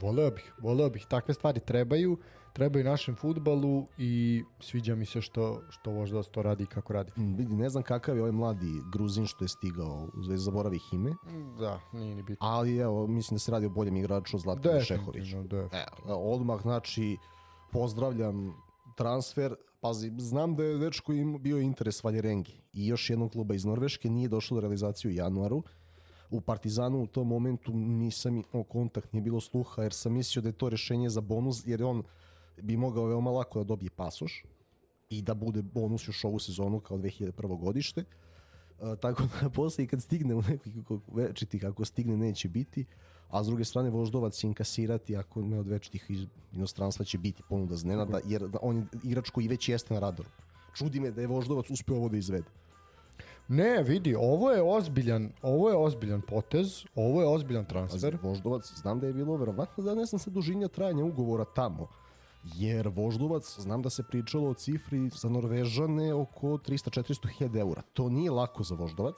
voleo 0.00 0.30
bih, 0.30 0.52
voleo 0.58 0.90
bih. 0.90 1.06
Takve 1.08 1.34
stvari 1.34 1.60
trebaju, 1.60 2.18
trebaju 2.54 2.84
našem 2.84 3.16
futbalu 3.16 3.86
i 3.98 4.42
sviđa 4.60 4.94
mi 4.94 5.06
se 5.06 5.20
što, 5.20 5.60
što 5.70 5.92
možda 5.92 6.22
to 6.22 6.42
radi 6.42 6.62
i 6.62 6.66
kako 6.66 6.92
radi. 6.92 7.12
Mm, 7.16 7.34
Vidi, 7.36 7.54
ne 7.56 7.68
znam 7.68 7.82
kakav 7.82 8.16
je 8.16 8.22
ovaj 8.22 8.32
mladi 8.32 8.72
Gruzin 8.92 9.26
što 9.26 9.44
je 9.44 9.48
stigao, 9.48 10.08
u 10.18 10.22
Zvezda 10.22 10.44
zaboravi 10.44 10.78
ime, 10.92 11.14
Da, 11.58 11.80
nije 11.92 12.14
ni 12.14 12.22
bitno. 12.22 12.46
ali 12.46 12.76
evo, 12.76 13.06
mislim 13.06 13.34
da 13.34 13.38
se 13.38 13.52
radi 13.52 13.66
o 13.66 13.70
boljem 13.70 13.96
igraču 13.96 14.36
od 14.36 14.42
Zlatka 14.42 14.80
Šehović. 14.80 15.28
Da. 15.50 15.56
Evo, 16.08 16.32
odmah, 16.32 16.62
znači, 16.62 17.16
pozdravljam 17.72 18.54
transfer. 18.96 19.54
Pazi, 19.80 20.12
znam 20.18 20.56
da 20.56 20.64
je 20.64 20.78
dečko 20.78 21.12
im 21.12 21.42
bio 21.42 21.58
interes 21.60 22.04
Valjerengi 22.04 22.62
i 22.72 22.86
još 22.86 23.10
jednog 23.10 23.32
kluba 23.32 23.54
iz 23.54 23.64
Norveške, 23.64 24.10
nije 24.10 24.28
došlo 24.28 24.54
do 24.54 24.60
realizacije 24.60 25.08
u 25.10 25.14
januaru. 25.14 25.62
U 26.30 26.40
Partizanu 26.40 27.02
u 27.02 27.06
tom 27.06 27.28
momentu 27.28 27.72
nisam 27.74 28.36
imao 28.36 28.64
kontakt, 28.64 29.12
nije 29.12 29.22
bilo 29.22 29.40
sluha, 29.40 29.82
jer 29.82 29.92
sam 29.92 30.12
mislio 30.12 30.42
da 30.42 30.48
je 30.48 30.52
to 30.52 30.68
rešenje 30.68 31.10
za 31.10 31.20
bonus, 31.20 31.66
jer 31.66 31.84
on 31.84 32.02
bi 32.62 32.76
mogao 32.76 33.06
veoma 33.06 33.30
lako 33.30 33.58
da 33.58 33.64
dobije 33.64 33.90
pasoš 33.90 34.44
i 35.08 35.22
da 35.22 35.34
bude 35.34 35.62
bonus 35.62 36.08
još 36.08 36.24
ovu 36.24 36.38
sezonu 36.38 36.80
kao 36.80 36.98
2001. 36.98 37.58
godište. 37.58 38.04
Uh, 38.78 38.98
tako 38.98 39.22
da 39.40 39.50
posle 39.56 39.84
i 39.84 39.86
kad 39.86 40.02
stigne 40.02 40.34
u 40.34 40.42
nekog 40.42 41.02
večitih, 41.12 41.64
ako 41.64 41.84
stigne 41.84 42.16
neće 42.16 42.48
biti, 42.48 42.84
a 43.28 43.44
s 43.44 43.46
druge 43.46 43.64
strane 43.64 43.90
Voždovac 43.90 44.34
će 44.34 44.46
inkasirati 44.46 45.16
ako 45.16 45.42
ne 45.42 45.58
od 45.58 45.68
večitih 45.68 46.06
iz 46.08 46.26
inostranstva 46.52 47.04
će 47.04 47.18
biti 47.18 47.42
ponuda 47.48 47.76
za 47.76 47.88
Nenada, 47.88 48.20
jer 48.24 48.48
on 48.62 48.76
je 48.76 48.86
igrač 49.02 49.30
koji 49.30 49.48
već 49.48 49.68
jeste 49.68 49.94
na 49.94 50.00
radaru. 50.00 50.28
Čudi 50.74 51.00
me 51.00 51.10
da 51.10 51.20
je 51.20 51.26
Voždovac 51.26 51.70
uspeo 51.70 51.96
ovo 51.96 52.08
da 52.08 52.16
izvede. 52.16 52.50
Ne, 53.48 53.82
vidi, 53.82 54.14
ovo 54.14 54.50
je 54.50 54.62
ozbiljan, 54.62 55.32
ovo 55.42 55.68
je 55.68 55.76
ozbiljan 55.76 56.22
potez, 56.22 56.84
ovo 56.94 57.20
je 57.20 57.28
ozbiljan 57.28 57.64
transfer. 57.64 58.18
Voždovac, 58.22 58.72
znam 58.76 59.00
da 59.00 59.06
je 59.06 59.12
bilo 59.12 59.36
verovatno 59.36 59.84
da 59.84 59.94
ne 59.94 60.04
znam 60.04 60.18
se 60.18 60.30
dužinja 60.30 60.68
trajanja 60.68 61.04
ugovora 61.04 61.44
tamo. 61.44 61.88
Jer 62.46 62.88
Voždovac, 62.88 63.60
znam 63.60 63.82
da 63.82 63.90
se 63.90 64.02
pričalo 64.02 64.48
o 64.48 64.54
cifri 64.54 65.10
za 65.10 65.28
Norvežane 65.28 66.14
oko 66.14 66.46
300-400 66.46 67.28
hiljada 67.28 67.58
eura. 67.58 67.82
To 67.82 68.08
nije 68.08 68.30
lako 68.30 68.62
za 68.62 68.74
Voždovac. 68.74 69.16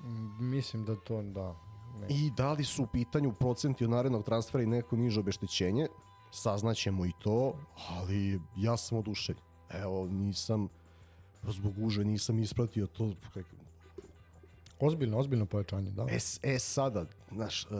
Mm, 0.00 0.46
Mislim 0.46 0.84
da 0.84 0.96
to, 0.96 1.22
da. 1.22 1.54
Ne. 1.96 2.06
I 2.08 2.30
da 2.30 2.52
li 2.52 2.64
su 2.64 2.82
u 2.82 2.86
pitanju 2.86 3.32
procenti 3.32 3.84
od 3.84 3.90
narednog 3.90 4.24
transfera 4.24 4.62
i 4.62 4.66
neko 4.66 4.96
niže 4.96 5.20
obeštećenje, 5.20 5.88
saznaćemo 6.30 7.06
i 7.06 7.12
to, 7.18 7.54
ali 7.88 8.40
ja 8.56 8.76
sam 8.76 8.98
oduševljen. 8.98 9.44
Evo, 9.70 10.06
nisam, 10.06 10.68
zbog 11.42 11.74
guže 11.74 12.04
nisam 12.04 12.38
ispratio 12.38 12.86
to. 12.86 13.04
kak- 13.34 13.44
Ozbiljno, 14.80 15.18
ozbiljno 15.18 15.46
pojačanje, 15.46 15.90
da. 15.90 16.06
E, 16.10 16.18
e 16.44 16.58
sada, 16.58 17.04
znaš, 17.32 17.64
uh, 17.64 17.70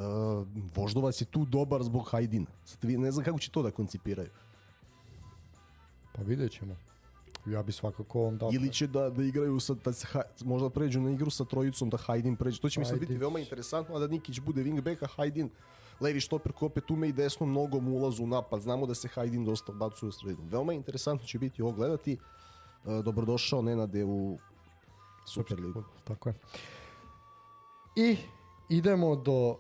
Voždovac 0.75 1.21
je 1.21 1.25
tu 1.25 1.45
dobar 1.45 1.83
zbog 1.83 2.09
Hajdina. 2.11 2.47
Sad 2.65 2.85
ne 2.85 3.13
znam 3.13 3.25
kako 3.25 3.39
će 3.39 3.51
to 3.51 3.63
da 3.63 3.71
koncipiraju. 3.71 4.29
Pa 6.17 6.23
vidjet 6.23 6.53
ćemo. 6.53 6.77
Ja 7.47 7.63
bi 7.63 7.73
svakako 7.73 8.27
on 8.27 8.39
dao. 8.39 8.51
Ili 8.53 8.73
će 8.73 8.87
da, 8.87 9.11
da 9.11 9.23
igraju 9.23 9.61
sa, 9.61 9.75
da 9.75 9.93
se, 9.93 10.07
Ha- 10.07 10.23
možda 10.45 10.71
pređu 10.71 11.01
na 11.01 11.11
igru 11.11 11.31
sa 11.31 11.45
trojicom, 11.45 11.91
da 11.91 11.97
Hajdin 11.97 12.37
pređe. 12.37 12.61
To 12.61 12.69
će 12.69 12.81
mi 12.81 12.87
sad 12.87 12.99
biti 12.99 13.17
veoma 13.17 13.39
interesantno, 13.39 13.97
a 13.97 13.99
da 13.99 14.07
Nikić 14.07 14.41
bude 14.41 14.65
wingback, 14.65 15.05
a 15.05 15.07
Hajdin 15.07 15.51
levi 16.01 16.21
štoper 16.21 16.53
ko 16.53 16.67
opet 16.67 16.91
ume 16.91 17.09
i 17.09 17.13
desnom 17.13 17.53
nogom 17.53 17.89
ulazu 17.89 18.25
u 18.25 18.27
napad. 18.27 18.61
Znamo 18.61 18.87
da 18.87 18.95
se 18.95 19.09
Hajdin 19.09 19.45
dosta 19.45 19.73
bacuje 19.73 20.09
u 20.09 20.13
sredinu. 20.13 20.49
Veoma 20.49 20.73
interesantno 20.73 21.27
će 21.27 21.39
biti 21.39 21.63
ovo 21.63 21.73
gledati. 21.73 22.13
E, 22.13 22.19
dobrodošao 23.03 23.63
Nenade 23.63 24.05
u 24.05 24.39
Superligu. 25.27 25.83
Tako 26.05 26.29
je. 26.29 26.35
I 27.97 28.17
idemo 28.69 29.17
do 29.17 29.57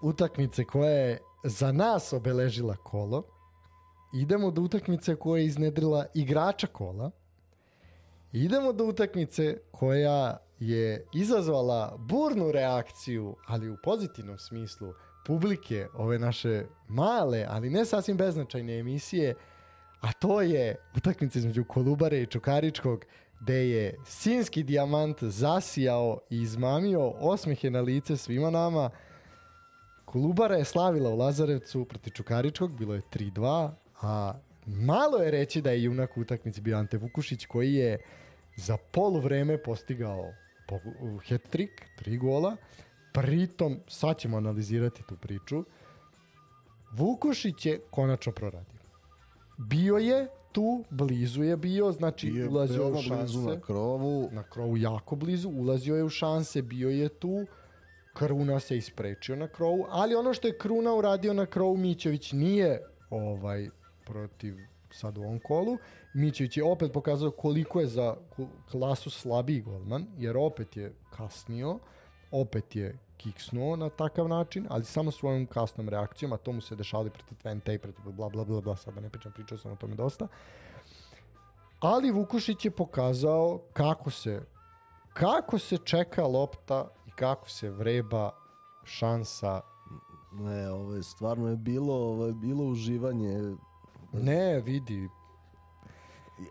utakmice 0.00 0.64
koja 0.64 0.90
je 0.90 1.22
za 1.44 1.72
nas 1.72 2.12
obeležila 2.12 2.76
kolo. 2.76 3.22
Idemo 4.12 4.50
do 4.50 4.62
utakmice 4.62 5.16
koja 5.16 5.40
je 5.40 5.46
iznedrila 5.46 6.06
igrača 6.14 6.66
kola. 6.66 7.10
Idemo 8.32 8.72
do 8.72 8.84
utakmice 8.84 9.58
koja 9.70 10.36
je 10.60 11.06
izazvala 11.14 11.96
burnu 11.98 12.52
reakciju, 12.52 13.36
ali 13.46 13.70
u 13.70 13.76
pozitivnom 13.84 14.38
smislu, 14.38 14.92
publike 15.26 15.86
ove 15.94 16.18
naše 16.18 16.64
male, 16.88 17.46
ali 17.48 17.70
ne 17.70 17.84
sasvim 17.84 18.16
beznačajne 18.16 18.78
emisije, 18.78 19.34
a 20.00 20.12
to 20.12 20.40
je 20.40 20.76
utakmica 20.96 21.38
između 21.38 21.64
Kolubare 21.64 22.22
i 22.22 22.26
Čukaričkog, 22.26 23.04
gde 23.40 23.68
je 23.68 23.98
sinski 24.04 24.62
dijamant 24.62 25.22
zasijao 25.22 26.18
i 26.30 26.40
izmamio 26.40 27.08
osmehe 27.08 27.70
na 27.70 27.80
lice 27.80 28.16
svima 28.16 28.50
nama. 28.50 28.90
Kolubara 30.04 30.56
je 30.56 30.64
slavila 30.64 31.10
u 31.10 31.16
Lazarevcu 31.16 31.84
proti 31.84 32.10
Čukaričkog, 32.10 32.78
bilo 32.78 32.94
je 32.94 33.02
3-2, 33.12 33.70
a 34.02 34.32
malo 34.66 35.18
je 35.18 35.30
reći 35.30 35.62
da 35.62 35.70
je 35.70 35.82
junak 35.82 36.16
u 36.16 36.20
utakmici 36.20 36.60
bio 36.60 36.78
Ante 36.78 36.96
Vukušić 36.98 37.46
koji 37.46 37.74
je 37.74 37.98
za 38.56 38.76
poluvreme 38.92 39.58
postigao 39.62 40.32
po- 40.68 40.80
hat-trick, 41.28 41.70
tri 41.98 42.16
gola. 42.16 42.56
Pritom, 43.12 43.80
sad 43.88 44.18
ćemo 44.18 44.36
analizirati 44.36 45.02
tu 45.08 45.16
priču, 45.16 45.64
Vukušić 46.92 47.66
je 47.66 47.80
konačno 47.90 48.32
proradio. 48.32 48.80
Bio 49.58 49.96
je 49.96 50.26
tu, 50.52 50.84
blizu 50.90 51.42
je 51.42 51.56
bio, 51.56 51.92
znači 51.92 52.30
Bio 52.30 52.50
ulazio 52.50 52.82
je 52.82 52.92
u 52.92 53.02
šanse 53.02 53.14
blizu 53.14 53.48
na 53.48 53.60
krovu. 53.60 54.28
na 54.32 54.42
krovu 54.42 54.76
jako 54.76 55.16
blizu, 55.16 55.48
ulazio 55.50 55.96
je 55.96 56.04
u 56.04 56.08
šanse, 56.08 56.62
bio 56.62 56.90
je 56.90 57.08
tu, 57.08 57.46
Kruna 58.14 58.60
se 58.60 58.76
isprečio 58.76 59.36
na 59.36 59.48
krovu, 59.48 59.86
ali 59.88 60.14
ono 60.14 60.34
što 60.34 60.48
je 60.48 60.58
Kruna 60.58 60.94
uradio 60.94 61.34
na 61.34 61.46
krovu, 61.46 61.76
Mićević 61.76 62.32
nije 62.32 62.80
ovaj 63.10 63.68
protiv 64.06 64.56
sad 64.90 65.18
u 65.18 65.22
ovom 65.22 65.38
kolu. 65.38 65.78
Mićević 66.14 66.56
je 66.56 66.64
opet 66.64 66.92
pokazao 66.92 67.30
koliko 67.30 67.80
je 67.80 67.86
za 67.86 68.16
klasu 68.70 69.10
slabiji 69.10 69.60
golman, 69.60 70.06
jer 70.18 70.36
opet 70.36 70.76
je 70.76 70.94
kasnio, 71.10 71.78
opet 72.30 72.76
je 72.76 72.98
kiksnuo 73.16 73.76
na 73.76 73.88
takav 73.88 74.28
način, 74.28 74.66
ali 74.70 74.84
samo 74.84 75.10
svojom 75.10 75.46
kasnom 75.46 75.88
reakcijom, 75.88 76.32
a 76.32 76.36
to 76.36 76.52
mu 76.52 76.60
se 76.60 76.76
dešavali 76.76 77.10
protiv 77.10 77.38
Twente 77.44 77.74
i 77.74 77.78
protiv 77.78 78.12
bla 78.12 78.28
bla 78.28 78.44
bla 78.44 78.60
bla, 78.60 78.76
sad 78.76 78.94
da 78.94 79.00
ne 79.00 79.10
pričam, 79.10 79.32
pričao 79.32 79.58
sam 79.58 79.72
o 79.72 79.76
tome 79.76 79.94
dosta. 79.94 80.28
Ali 81.80 82.10
Vukušić 82.10 82.64
je 82.64 82.70
pokazao 82.70 83.60
kako 83.72 84.10
se 84.10 84.42
kako 85.12 85.58
se 85.58 85.78
čeka 85.78 86.26
lopta 86.26 86.88
i 87.06 87.10
kako 87.10 87.50
se 87.50 87.70
vreba 87.70 88.30
šansa. 88.84 89.60
Ne, 90.32 90.70
ovo 90.70 90.94
je 90.94 91.02
stvarno 91.02 91.48
je 91.48 91.56
bilo, 91.56 91.94
ovo 91.94 92.26
je 92.26 92.32
bilo 92.32 92.64
uživanje. 92.64 93.56
Ne, 94.22 94.60
vidi, 94.60 95.08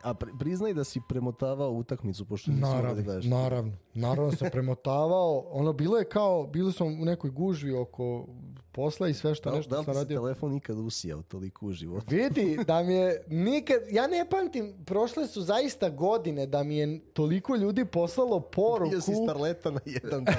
A 0.03 0.13
pri, 0.13 0.31
priznaj 0.39 0.73
da 0.73 0.83
si 0.83 1.01
premotavao 1.09 1.71
utakmicu, 1.71 2.25
pošto 2.25 2.51
nisi 2.51 2.61
da 2.61 2.67
naravno, 2.67 3.03
gledaš. 3.03 3.25
naravno, 3.25 3.71
naravno 3.93 4.31
sam 4.31 4.47
premotavao. 4.51 5.45
Ono, 5.51 5.73
bilo 5.73 5.97
je 5.97 6.05
kao, 6.05 6.47
bili 6.47 6.73
smo 6.73 6.85
u 6.85 7.05
nekoj 7.05 7.29
gužvi 7.29 7.73
oko 7.73 8.25
posla 8.71 9.07
i 9.07 9.13
sve 9.13 9.35
što 9.35 9.49
Da, 9.49 9.55
nešto 9.55 9.69
da 9.69 9.79
li 9.79 9.85
sam 9.85 9.93
ti 9.93 9.97
se 9.97 10.03
radio. 10.03 10.19
telefon 10.19 10.53
ikad 10.55 10.77
usijao 10.77 11.21
toliko 11.21 11.65
u 11.65 11.71
životu? 11.71 12.05
Vidi, 12.15 12.57
da 12.67 12.83
mi 12.83 12.93
je 12.93 13.23
nikad, 13.27 13.77
ja 13.91 14.07
ne 14.07 14.25
pamtim, 14.29 14.73
prošle 14.85 15.27
su 15.27 15.41
zaista 15.41 15.89
godine 15.89 16.47
da 16.47 16.63
mi 16.63 16.77
je 16.77 16.99
toliko 17.13 17.55
ljudi 17.55 17.85
poslalo 17.85 18.39
poruku. 18.39 18.89
Bio 18.89 19.01
si 19.01 19.13
starleta 19.23 19.71
na 19.71 19.79
jedan 19.85 20.23
dan. 20.23 20.35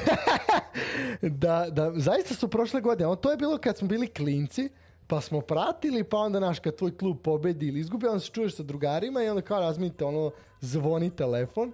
da, 1.42 1.66
da, 1.70 1.92
zaista 1.96 2.34
su 2.34 2.48
prošle 2.48 2.80
godine. 2.80 3.06
Ono, 3.06 3.16
to 3.16 3.30
je 3.30 3.36
bilo 3.36 3.58
kad 3.58 3.76
smo 3.76 3.88
bili 3.88 4.06
klinci, 4.06 4.68
pa 5.06 5.20
smo 5.20 5.40
pratili, 5.40 6.04
pa 6.04 6.16
onda, 6.16 6.40
naš, 6.40 6.58
kad 6.58 6.76
tvoj 6.76 6.96
klub 6.96 7.16
pobedi 7.22 7.68
ili 7.68 7.80
izgubi, 7.80 8.06
onda 8.06 8.20
se 8.20 8.30
čuješ 8.30 8.56
sa 8.56 8.62
drugarima 8.62 9.22
i 9.22 9.28
onda 9.28 9.42
kao 9.42 9.60
razminite, 9.60 10.04
ono, 10.04 10.30
zvoni 10.60 11.10
telefon. 11.10 11.72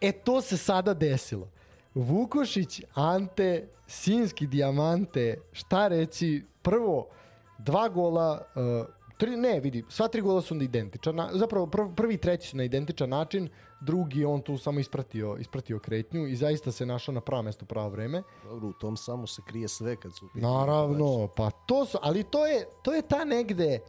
E, 0.00 0.12
to 0.12 0.40
se 0.40 0.56
sada 0.56 0.94
desilo. 0.94 1.48
Vukušić, 1.94 2.82
Ante, 2.94 3.68
Sinski, 3.86 4.46
Dijamante, 4.46 5.38
šta 5.52 5.88
reći, 5.88 6.44
prvo, 6.62 7.06
dva 7.58 7.88
gola, 7.88 8.42
uh, 8.54 8.95
tri, 9.16 9.36
ne, 9.36 9.60
vidi, 9.60 9.84
sva 9.88 10.08
tri 10.08 10.20
gola 10.20 10.40
su 10.40 10.54
na 10.54 10.64
identičan, 10.64 11.14
na, 11.14 11.30
zapravo 11.32 11.66
prv, 11.66 11.88
prvi 11.96 12.14
i 12.14 12.18
treći 12.18 12.48
su 12.48 12.56
na 12.56 12.64
identičan 12.64 13.08
način, 13.08 13.48
drugi 13.80 14.24
on 14.24 14.40
tu 14.40 14.58
samo 14.58 14.80
ispratio, 14.80 15.36
ispratio 15.40 15.78
kretnju 15.78 16.26
i 16.26 16.36
zaista 16.36 16.72
se 16.72 16.86
našao 16.86 17.14
na 17.14 17.20
pravo 17.20 17.42
mesto 17.42 17.66
pravo 17.66 17.88
vreme. 17.88 18.22
Dobro, 18.44 18.68
u 18.68 18.72
tom 18.72 18.96
samo 18.96 19.26
se 19.26 19.42
krije 19.46 19.68
sve 19.68 19.96
kad 19.96 20.14
su... 20.14 20.28
Naravno, 20.34 21.28
pa 21.36 21.50
to 21.50 21.84
su, 21.84 21.98
ali 22.02 22.22
to 22.22 22.46
je, 22.46 22.66
to 22.82 22.94
je 22.94 23.02
ta 23.02 23.24
negde 23.24 23.80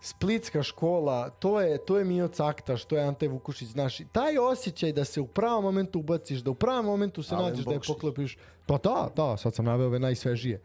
splitska 0.00 0.62
škola, 0.62 1.30
to 1.30 1.60
je, 1.60 1.78
to 1.78 1.98
je 1.98 2.04
Mio 2.04 2.28
Caktaš, 2.28 2.84
to 2.84 2.96
je 2.96 3.02
Ante 3.02 3.28
Vukušić, 3.28 3.68
znaš, 3.68 3.98
taj 4.12 4.38
osjećaj 4.38 4.92
da 4.92 5.04
se 5.04 5.20
u 5.20 5.26
pravom 5.26 5.64
momentu 5.64 5.98
ubaciš, 5.98 6.40
da 6.40 6.50
u 6.50 6.54
pravom 6.54 6.86
momentu 6.86 7.22
se 7.22 7.34
Alen 7.34 7.50
nađeš, 7.50 7.64
da 7.64 7.70
je 7.70 7.78
Bokšić. 7.78 7.94
poklopiš. 7.94 8.38
Pa 8.66 8.78
da, 8.78 9.08
da, 9.16 9.36
sad 9.36 9.54
sam 9.54 9.64
naveo 9.64 9.86
ove 9.86 9.98
najsvežije. 9.98 10.60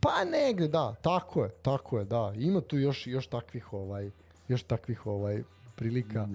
Pa 0.00 0.24
negde, 0.24 0.68
da, 0.68 0.94
tako 1.02 1.44
je, 1.44 1.50
tako 1.62 1.98
je, 1.98 2.04
da. 2.04 2.32
Ima 2.36 2.60
tu 2.60 2.78
još, 2.78 3.06
još 3.06 3.26
takvih, 3.26 3.72
ovaj, 3.72 4.10
još 4.48 4.62
takvih, 4.62 5.06
ovaj, 5.06 5.42
prilika. 5.76 6.28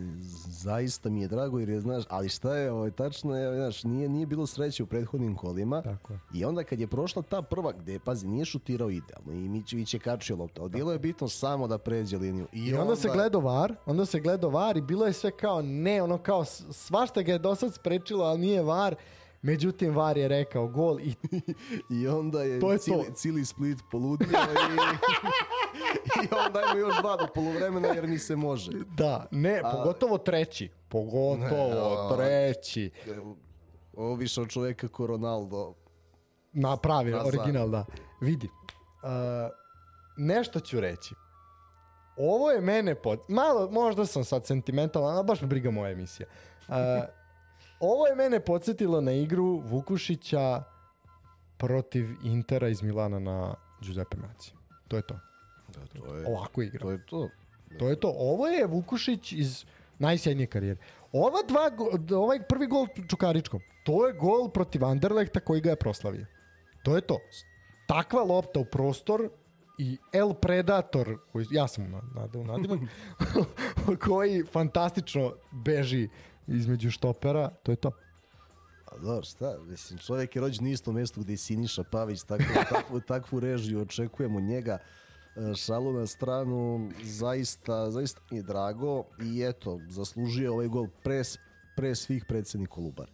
Zaista 0.48 1.10
mi 1.10 1.22
je 1.22 1.28
drago 1.28 1.60
jer 1.60 1.70
je, 1.70 1.82
znaš, 1.82 2.04
ali 2.10 2.30
šta 2.30 2.56
je, 2.56 2.72
ovaj, 2.72 2.92
tačno 2.92 3.38
je, 3.38 3.56
znaš, 3.56 3.84
nije, 3.84 4.10
nije 4.10 4.26
bilo 4.26 4.48
sreće 4.48 4.84
u 4.84 4.86
prethodnim 4.86 5.36
kolima. 5.36 5.82
Tako 5.82 6.14
je. 6.14 6.20
I 6.34 6.46
onda 6.46 6.64
kad 6.64 6.80
je 6.80 6.88
prošla 6.88 7.22
ta 7.22 7.42
prva, 7.42 7.72
gde, 7.72 8.00
pazi, 8.00 8.28
nije 8.28 8.46
šutirao 8.46 8.90
idealno 8.90 9.32
i 9.34 9.50
Mićević 9.50 9.94
je 9.94 10.00
kačio 10.00 10.36
loptu, 10.36 10.62
ali 10.62 10.70
bilo 10.70 10.92
je 10.92 11.00
bitno 11.00 11.28
samo 11.28 11.68
da 11.68 11.78
pređe 11.78 12.18
liniju. 12.18 12.48
I, 12.54 12.60
I 12.60 12.74
onda 12.74 12.96
se 12.96 13.10
gledao 13.14 13.42
var, 13.42 13.76
onda 13.86 14.06
se 14.06 14.20
gledao 14.20 14.50
var 14.50 14.78
i 14.78 14.82
bilo 14.82 15.06
je 15.06 15.14
sve 15.14 15.32
kao 15.32 15.62
ne, 15.62 16.04
ono 16.04 16.18
kao 16.18 16.46
svašta 16.72 17.22
ga 17.22 17.32
je 17.32 17.40
do 17.40 17.56
sad 17.56 17.74
sprečilo, 17.74 18.26
ali 18.26 18.40
nije 18.40 18.62
var. 18.62 18.96
Međutim, 19.44 19.96
var 19.96 20.18
je 20.18 20.28
rekao 20.28 20.68
gol 20.68 21.00
i 21.00 21.14
I 21.92 22.08
onda 22.08 22.44
je, 22.44 22.60
To 22.60 22.72
je 22.72 22.78
cili, 22.78 23.06
to. 23.06 23.14
cili 23.14 23.46
Split 23.46 23.78
poludio 23.92 24.28
i, 24.28 24.32
i 26.18 26.28
onda 26.38 26.60
ajmo 26.60 26.80
još 26.80 27.02
dva 27.02 27.18
do 27.18 27.28
poluvremena 27.28 27.88
jer 27.88 28.08
mi 28.08 28.20
se 28.20 28.36
može. 28.36 28.72
da, 28.88 29.28
ne, 29.32 29.62
pogotovo 29.64 30.18
treći. 30.18 30.70
Pogotovo 30.90 31.38
Ne, 31.40 32.16
a- 32.16 32.16
treći. 32.16 32.92
Ovo 33.94 34.16
više 34.16 34.42
od 34.42 34.50
čoveka 34.50 34.88
ko 34.88 35.08
Ronaldo. 35.08 35.74
Na 36.54 36.78
pravi, 36.78 37.12
Nazad. 37.12 37.28
original, 37.28 37.70
da. 37.70 37.86
Vidi, 38.22 38.48
uh, 39.04 39.10
nešto 40.18 40.60
ću 40.60 40.80
reći. 40.80 41.16
Ovo 42.18 42.52
je 42.52 42.62
mene 42.62 42.96
pod... 42.96 43.20
Malo, 43.28 43.72
možda 43.72 44.06
sam 44.06 44.24
sad 44.24 44.46
sentimentalan, 44.46 45.16
ali 45.16 45.26
baš 45.26 45.42
me 45.42 45.48
briga 45.48 45.72
moja 45.72 45.92
emisija. 45.92 46.28
Uh, 46.68 46.76
ovo 47.82 48.08
je 48.08 48.16
mene 48.16 48.40
podsjetilo 48.40 49.02
na 49.02 49.12
igru 49.12 49.62
Vukušića 49.66 50.64
protiv 51.58 52.10
Intera 52.24 52.68
iz 52.70 52.82
Milana 52.82 53.20
na 53.20 53.56
Giuseppe 53.82 54.18
Maci. 54.18 54.54
To 54.88 54.96
je 54.98 55.02
to. 55.02 55.20
Da, 55.68 56.00
to 56.00 56.16
je 56.16 56.28
Ovako 56.28 56.62
igra. 56.62 56.80
to. 56.80 56.92
Je 56.92 57.06
to. 57.06 57.30
To 57.80 57.90
je 57.90 58.00
to. 58.00 58.14
Ovo 58.18 58.48
je 58.48 58.68
Vukušić 58.68 59.32
iz 59.32 59.66
Najsjajnije 60.00 60.48
karijere. 60.48 60.80
Ova 61.12 61.40
dva, 61.48 61.72
ovaj 62.18 62.44
prvi 62.44 62.68
gol 62.68 62.88
Čukaričkom, 63.10 63.60
to 63.84 64.08
je 64.08 64.14
gol 64.14 64.50
protiv 64.50 64.86
Anderlehta 64.86 65.40
koji 65.40 65.62
ga 65.62 65.70
je 65.70 65.76
proslavio. 65.76 66.26
To 66.84 66.96
je 66.96 67.02
to. 67.02 67.18
Takva 67.88 68.24
lopta 68.24 68.60
u 68.60 68.66
prostor 68.66 69.30
i 69.78 69.98
El 70.14 70.34
Predator, 70.34 71.18
koji, 71.32 71.46
ja 71.52 71.68
sam 71.68 71.92
nadao 72.16 72.44
nadimak, 72.44 72.80
koji 74.06 74.44
fantastično 74.44 75.34
beži 75.52 76.10
između 76.56 76.92
štopera, 76.92 77.50
to 77.64 77.72
je 77.72 77.76
to. 77.76 77.92
A 78.86 78.98
dobro, 78.98 79.24
šta, 79.24 79.58
mislim, 79.68 80.00
čovjek 80.00 80.36
je 80.36 80.42
rođen 80.42 80.66
u 80.66 80.70
istom 80.70 80.96
mjestu 80.96 81.22
gdje 81.22 81.34
je 81.34 81.38
Siniša 81.38 81.84
Pavić, 81.84 82.24
tako, 82.24 82.44
takvu, 82.74 83.00
takvu 83.00 83.40
režiju 83.40 83.82
očekujemo 83.82 84.40
njega. 84.40 84.78
E, 85.36 85.56
Šalu 85.56 85.94
na 85.94 86.08
stranu, 86.08 86.90
zaista, 87.04 87.92
zaista 87.92 88.22
mi 88.32 88.38
je 88.38 88.44
drago 88.44 89.04
i 89.22 89.44
eto, 89.44 89.80
zaslužio 89.90 90.54
ovaj 90.54 90.68
gol 90.68 90.88
pre, 91.04 91.22
pre 91.76 91.96
svih 91.96 92.26
predsjednik 92.26 92.70
Kolubar. 92.70 93.10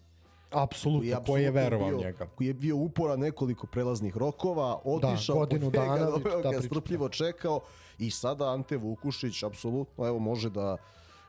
Apsolutno, 0.51 1.23
koji 1.26 1.43
je 1.43 1.51
verovao 1.51 1.89
bio, 1.89 1.97
njega. 1.97 2.27
Koji 2.35 2.47
je 2.47 2.53
bio 2.53 2.76
upora 2.76 3.15
nekoliko 3.15 3.68
prelaznih 3.68 4.18
rokova, 4.18 4.80
otišao 4.84 5.35
godinu 5.35 5.72
po 5.72 5.81
njega, 5.81 5.95
dana, 5.95 6.05
doveo 6.18 6.41
ta 6.41 6.51
ga, 6.51 6.61
strpljivo 6.61 7.09
čekao 7.09 7.59
i 7.99 8.11
sada 8.11 8.53
Ante 8.53 8.77
Vukušić 8.77 9.43
apsolutno 9.43 10.07
evo 10.07 10.19
može 10.19 10.49
da 10.49 10.77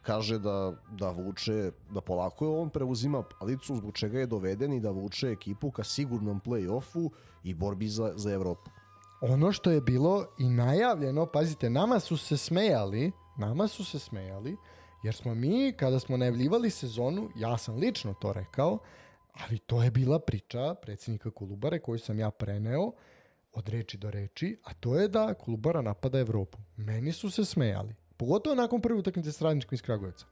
kaže 0.08 0.38
da, 0.38 0.72
da 0.90 1.10
vuče, 1.10 1.72
da 1.90 2.00
polako 2.00 2.44
je 2.44 2.60
on 2.60 2.70
preuzima 2.70 3.22
palicu 3.22 3.76
zbog 3.76 3.92
čega 3.92 4.18
je 4.18 4.26
doveden 4.26 4.72
i 4.72 4.80
da 4.80 4.90
vuče 4.90 5.28
ekipu 5.30 5.70
ka 5.70 5.84
sigurnom 5.84 6.40
play-offu 6.40 7.10
i 7.44 7.54
borbi 7.54 7.88
za, 7.88 8.12
za 8.16 8.32
Evropu. 8.32 8.70
ono 9.20 9.52
što 9.52 9.70
je 9.70 9.80
bilo 9.80 10.26
i 10.38 10.48
najavljeno, 10.48 11.26
pazite, 11.26 11.70
nama 11.70 12.00
su 12.00 12.16
se 12.16 12.36
smejali, 12.36 13.12
nama 13.38 13.68
su 13.68 13.84
se 13.84 13.98
smejali, 13.98 14.56
jer 15.02 15.14
smo 15.14 15.34
mi, 15.34 15.72
kada 15.76 16.00
smo 16.00 16.16
najavljivali 16.16 16.70
sezonu, 16.70 17.28
ja 17.36 17.58
sam 17.58 17.76
lično 17.76 18.14
to 18.14 18.32
rekao, 18.32 18.78
ali 19.32 19.58
to 19.58 19.82
je 19.82 19.90
bila 19.90 20.18
priča 20.18 20.74
predsjednika 20.74 21.30
Kolubare 21.30 21.78
koju 21.78 21.98
sam 21.98 22.18
ja 22.18 22.30
preneo 22.30 22.92
od 23.52 23.68
reči 23.68 23.98
do 23.98 24.10
reči, 24.10 24.56
a 24.64 24.74
to 24.74 24.98
je 24.98 25.08
da 25.08 25.34
Kolubara 25.34 25.82
napada 25.82 26.18
Evropu. 26.18 26.58
Meni 26.76 27.12
su 27.12 27.30
se 27.30 27.44
smejali. 27.44 27.94
Pogotovo 28.18 28.54
nakon 28.54 28.80
prve 28.80 28.98
utakmice 28.98 29.32
s 29.32 29.42
Radničkom 29.42 29.74
iz 29.74 29.82
Kragujevca. 29.82 30.26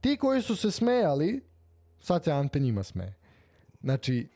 Ti 0.00 0.16
koji 0.16 0.42
su 0.42 0.56
se 0.56 0.70
smejali, 0.70 1.40
sad 2.00 2.24
se 2.24 2.32
Ante 2.32 2.60
njima 2.60 2.82
smeje. 2.82 3.14
Znači, 3.80 4.28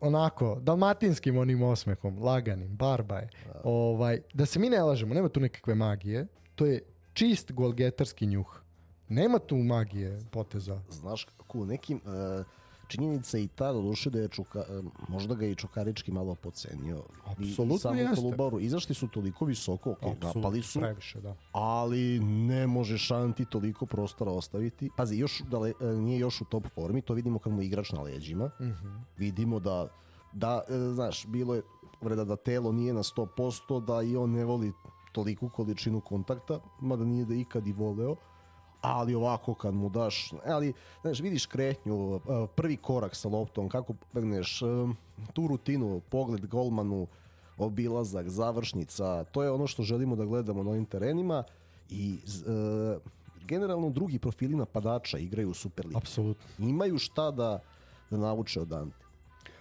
onako, 0.00 0.60
dalmatinskim 0.62 1.38
onim 1.38 1.62
osmehom, 1.62 2.22
laganim, 2.22 2.76
barbaje. 2.76 3.28
Ovaj, 3.64 4.20
da 4.34 4.46
se 4.46 4.58
mi 4.58 4.70
ne 4.70 4.82
lažemo, 4.82 5.14
nema 5.14 5.28
tu 5.28 5.40
nekakve 5.40 5.74
magije. 5.74 6.26
To 6.54 6.66
je 6.66 6.82
čist 7.12 7.52
golgetarski 7.52 8.26
njuh. 8.26 8.60
Nema 9.08 9.38
tu 9.38 9.56
magije 9.56 10.18
poteza. 10.30 10.80
Znaš 10.90 11.24
kako 11.24 11.58
u 11.58 11.66
nekim 11.66 11.96
e, 11.96 12.44
činjenica 12.88 13.36
je 13.38 13.44
i 13.44 13.48
ta 13.48 13.72
doduše 13.72 14.10
da 14.10 14.18
je 14.20 14.28
Čuka, 14.28 14.58
e, 14.58 14.82
možda 15.08 15.34
ga 15.34 15.44
je 15.44 15.52
i 15.52 15.54
Čukarički 15.54 16.12
malo 16.12 16.34
pocenio. 16.34 17.02
Apsolutno 17.24 17.94
I 17.94 17.98
jeste. 17.98 18.16
Kolubaru. 18.16 18.60
Izašli 18.60 18.94
su 18.94 19.08
toliko 19.08 19.44
visoko, 19.44 19.90
ok, 19.90 20.22
napali 20.22 20.62
su, 20.62 20.80
Previše, 20.80 21.20
da. 21.20 21.34
ali 21.52 22.20
ne 22.20 22.66
može 22.66 22.98
Šanti 22.98 23.44
toliko 23.44 23.86
prostora 23.86 24.30
ostaviti. 24.30 24.90
Pazi, 24.96 25.16
još 25.16 25.42
dale, 25.50 25.72
e, 25.80 25.86
nije 25.86 26.18
još 26.18 26.40
u 26.40 26.44
top 26.44 26.64
formi, 26.74 27.02
to 27.02 27.14
vidimo 27.14 27.38
kad 27.38 27.52
mu 27.52 27.62
igrač 27.62 27.92
na 27.92 28.02
leđima. 28.02 28.50
Vidimo 29.16 29.60
da, 29.60 29.88
da 30.32 30.62
e, 30.68 30.78
znaš, 30.94 31.26
bilo 31.26 31.54
je 31.54 31.62
vreda 32.00 32.24
da 32.24 32.36
telo 32.36 32.72
nije 32.72 32.94
na 32.94 33.02
100%, 33.02 33.84
da 33.84 34.02
i 34.02 34.16
on 34.16 34.30
ne 34.30 34.44
voli 34.44 34.72
toliku 35.12 35.48
količinu 35.48 36.00
kontakta, 36.00 36.60
mada 36.80 37.04
nije 37.04 37.24
da 37.24 37.34
ikad 37.34 37.66
i 37.66 37.72
voleo, 37.72 38.16
ali 38.80 39.14
ovako 39.14 39.54
kad 39.54 39.74
mu 39.74 39.88
daš, 39.88 40.32
ali 40.44 40.72
znaš, 41.02 41.20
vidiš 41.20 41.46
kretnju, 41.46 42.16
e, 42.16 42.20
prvi 42.56 42.76
korak 42.76 43.16
sa 43.16 43.28
loptom, 43.28 43.68
kako 43.68 43.94
pregneš, 44.12 44.62
e, 44.62 44.66
tu 45.32 45.46
rutinu, 45.46 46.00
pogled 46.10 46.46
golmanu, 46.46 47.06
obilazak, 47.58 48.28
završnica, 48.28 49.24
to 49.24 49.42
je 49.42 49.50
ono 49.50 49.66
što 49.66 49.82
želimo 49.82 50.16
da 50.16 50.24
gledamo 50.24 50.62
na 50.62 50.70
ovim 50.70 50.84
terenima 50.84 51.44
i 51.90 52.18
e, 52.46 52.98
generalno 53.46 53.90
drugi 53.90 54.18
profili 54.18 54.56
napadača 54.56 55.18
igraju 55.18 55.50
u 55.50 55.54
Superligi. 55.54 55.96
Apsolutno. 55.96 56.44
Imaju 56.58 56.98
šta 56.98 57.30
da, 57.30 57.60
da 58.10 58.16
nauče 58.16 58.60
od 58.60 58.72
Ante. 58.72 59.06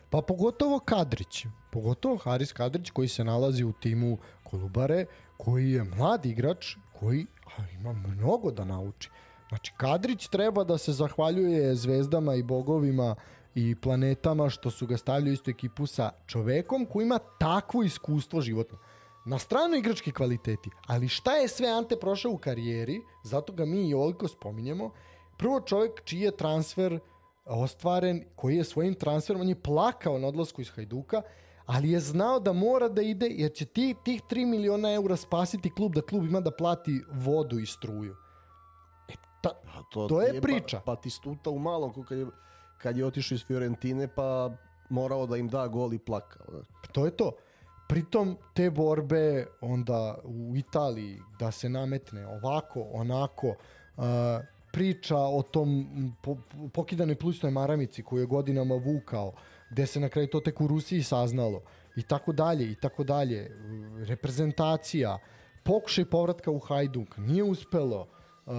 Pa 0.10 0.22
pogotovo 0.22 0.80
Kadrić. 0.80 1.46
Pogotovo 1.72 2.18
Haris 2.18 2.54
Kadrić 2.54 2.90
koji 2.90 3.08
se 3.08 3.24
nalazi 3.24 3.64
u 3.64 3.72
timu 3.72 4.18
Kolubare, 4.44 5.06
koji 5.38 5.72
je 5.72 5.84
mlad 5.84 6.26
igrač, 6.26 6.76
koji 7.00 7.26
ima 7.80 7.94
mnogo 7.94 8.52
da 8.52 8.66
nauči. 8.66 9.10
Znači, 9.50 9.74
Kadrić 9.78 10.28
treba 10.28 10.64
da 10.64 10.78
se 10.78 10.94
zahvaljuje 10.94 11.76
zvezdama 11.76 12.36
i 12.36 12.44
bogovima 12.44 13.16
i 13.56 13.76
planetama 13.76 14.50
što 14.50 14.72
su 14.72 14.88
ga 14.88 14.98
stavljali 14.98 15.30
u 15.30 15.34
istu 15.34 15.52
ekipu 15.52 15.86
sa 15.86 16.12
čovekom 16.26 16.86
koji 16.86 17.04
ima 17.04 17.20
takvo 17.40 17.84
iskustvo 17.84 18.42
životno. 18.42 18.78
Na 19.26 19.40
stranu 19.40 19.76
igrački 19.76 20.12
kvaliteti, 20.12 20.70
ali 20.88 21.08
šta 21.08 21.36
je 21.36 21.48
sve 21.48 21.70
Ante 21.70 21.96
prošao 22.00 22.32
u 22.32 22.38
karijeri, 22.38 23.02
zato 23.24 23.54
ga 23.54 23.66
mi 23.66 23.90
i 23.90 23.94
ovoliko 23.94 24.28
spominjemo. 24.28 24.92
Prvo 25.38 25.62
čovjek 25.62 26.04
čiji 26.04 26.20
je 26.20 26.38
transfer 26.38 27.00
ostvaren, 27.46 28.24
koji 28.36 28.56
je 28.56 28.64
svojim 28.64 28.94
transferom, 28.94 29.42
on 29.42 29.50
je 29.50 29.62
plakao 29.62 30.20
na 30.20 30.28
odlasku 30.28 30.62
iz 30.62 30.70
Hajduka, 30.70 31.22
ali 31.68 31.92
je 31.92 32.00
znao 32.00 32.40
da 32.40 32.54
mora 32.54 32.88
da 32.90 33.02
ide, 33.02 33.28
jer 33.30 33.54
će 33.54 33.66
ti, 33.66 33.96
tih 34.04 34.22
3 34.30 34.46
miliona 34.46 34.94
eura 34.94 35.16
spasiti 35.16 35.70
klub, 35.70 35.96
da 35.96 36.02
klub 36.02 36.26
ima 36.26 36.40
da 36.40 36.52
plati 36.52 37.02
vodu 37.12 37.60
i 37.60 37.66
struju. 37.66 38.16
E, 39.10 39.14
ta, 39.42 39.50
A 39.50 40.08
To 40.08 40.22
je 40.22 40.32
ti 40.32 40.42
priča. 40.42 40.80
Pa, 40.86 40.96
pa 40.96 41.02
ti 41.02 41.10
stuta 41.10 41.50
u 41.50 41.60
malom 41.60 41.94
ko 41.94 42.04
kad 42.04 42.18
je, 42.18 42.26
kad 42.78 42.98
je 42.98 43.06
otišao 43.06 43.36
iz 43.36 43.46
Fiorentine 43.46 44.08
pa 44.08 44.52
morao 44.90 45.28
da 45.28 45.38
im 45.38 45.48
da 45.48 45.68
gol 45.68 45.94
i 45.94 46.00
plakao. 46.00 46.46
Da. 46.52 46.62
to 46.92 47.06
je 47.06 47.12
to. 47.12 47.32
Pritom 47.88 48.38
te 48.54 48.70
borbe 48.70 49.46
onda 49.62 50.18
u 50.24 50.56
Italiji 50.56 51.20
da 51.40 51.52
se 51.52 51.70
nametne 51.70 52.28
ovako, 52.28 52.88
onako, 52.94 53.48
uh, 53.48 54.04
priča 54.72 55.18
o 55.18 55.42
tom 55.42 55.88
po, 56.22 56.36
po- 56.36 56.70
pokidanoj 56.74 57.16
plućnoj 57.16 57.52
maramici 57.52 58.04
koju 58.04 58.20
je 58.20 58.26
godinama 58.26 58.76
vukao, 58.76 59.34
gde 59.70 59.86
se 59.86 60.00
na 60.00 60.10
kraju 60.10 60.28
to 60.28 60.40
tek 60.40 60.62
u 60.62 60.68
Rusiji 60.68 61.04
saznalo 61.04 61.62
i 61.96 62.04
tako 62.04 62.32
dalje 62.32 62.72
i 62.72 62.76
tako 62.76 63.04
dalje. 63.04 63.52
Reprezentacija, 64.08 65.18
pokušaj 65.64 66.06
povratka 66.06 66.52
u 66.52 66.60
Hajduk, 66.60 67.18
nije 67.18 67.44
uspelo. 67.44 68.08
Uh, 68.46 68.54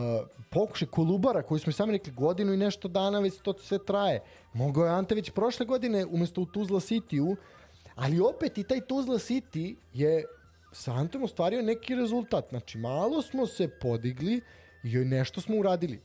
pokušaj 0.51 0.89
Kolubara 0.89 1.43
koji 1.43 1.61
smo 1.61 1.73
sami 1.73 1.93
rekli 1.93 2.13
godinu 2.13 2.53
i 2.53 2.57
nešto 2.57 2.89
dana 2.89 3.21
već 3.21 3.39
to 3.43 3.55
sve 3.59 3.79
traje. 3.85 4.23
Mogao 4.53 4.85
je 4.85 4.91
Ante 4.91 5.15
već 5.15 5.31
prošle 5.31 5.67
godine 5.67 6.07
umesto 6.07 6.41
u 6.41 6.47
Tuzla 6.47 6.81
Cityu 6.81 7.37
Ali 7.99 8.21
opet 8.21 8.59
i 8.59 8.65
taj 8.65 8.81
Tuzla 8.81 9.19
City 9.19 9.77
je 9.93 10.25
sa 10.73 10.93
Antom 10.93 11.23
ostvario 11.23 11.63
neki 11.63 11.95
rezultat. 11.95 12.49
Znači, 12.49 12.79
malo 12.79 13.23
smo 13.23 13.47
se 13.47 13.69
podigli 13.69 14.41
i 14.83 14.97
nešto 14.97 15.41
smo 15.41 15.57
uradili. 15.57 16.01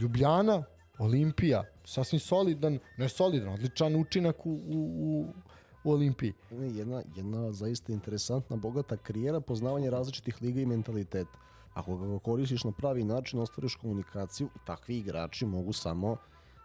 Ljubljana, 0.00 0.64
Olimpija, 0.98 1.64
sasvim 1.84 2.20
solidan, 2.20 2.78
ne 2.96 3.08
solidan, 3.08 3.48
odličan 3.48 3.96
učinak 3.96 4.46
u, 4.46 4.50
u, 4.50 4.78
u, 4.98 5.26
u 5.84 5.92
Olimpiji. 5.92 6.32
Jedna, 6.50 7.02
jedna 7.16 7.52
zaista 7.52 7.92
interesantna, 7.92 8.56
bogata 8.56 8.96
karijera, 8.96 9.40
poznavanje 9.40 9.90
različitih 9.90 10.42
liga 10.42 10.60
i 10.60 10.66
mentaliteta. 10.66 11.38
Ako 11.74 11.96
ga 11.96 12.18
koristiš 12.18 12.64
na 12.64 12.72
pravi 12.72 13.04
način, 13.04 13.40
ostvariš 13.40 13.74
komunikaciju, 13.74 14.48
takvi 14.66 14.98
igrači 14.98 15.46
mogu 15.46 15.72
samo 15.72 16.16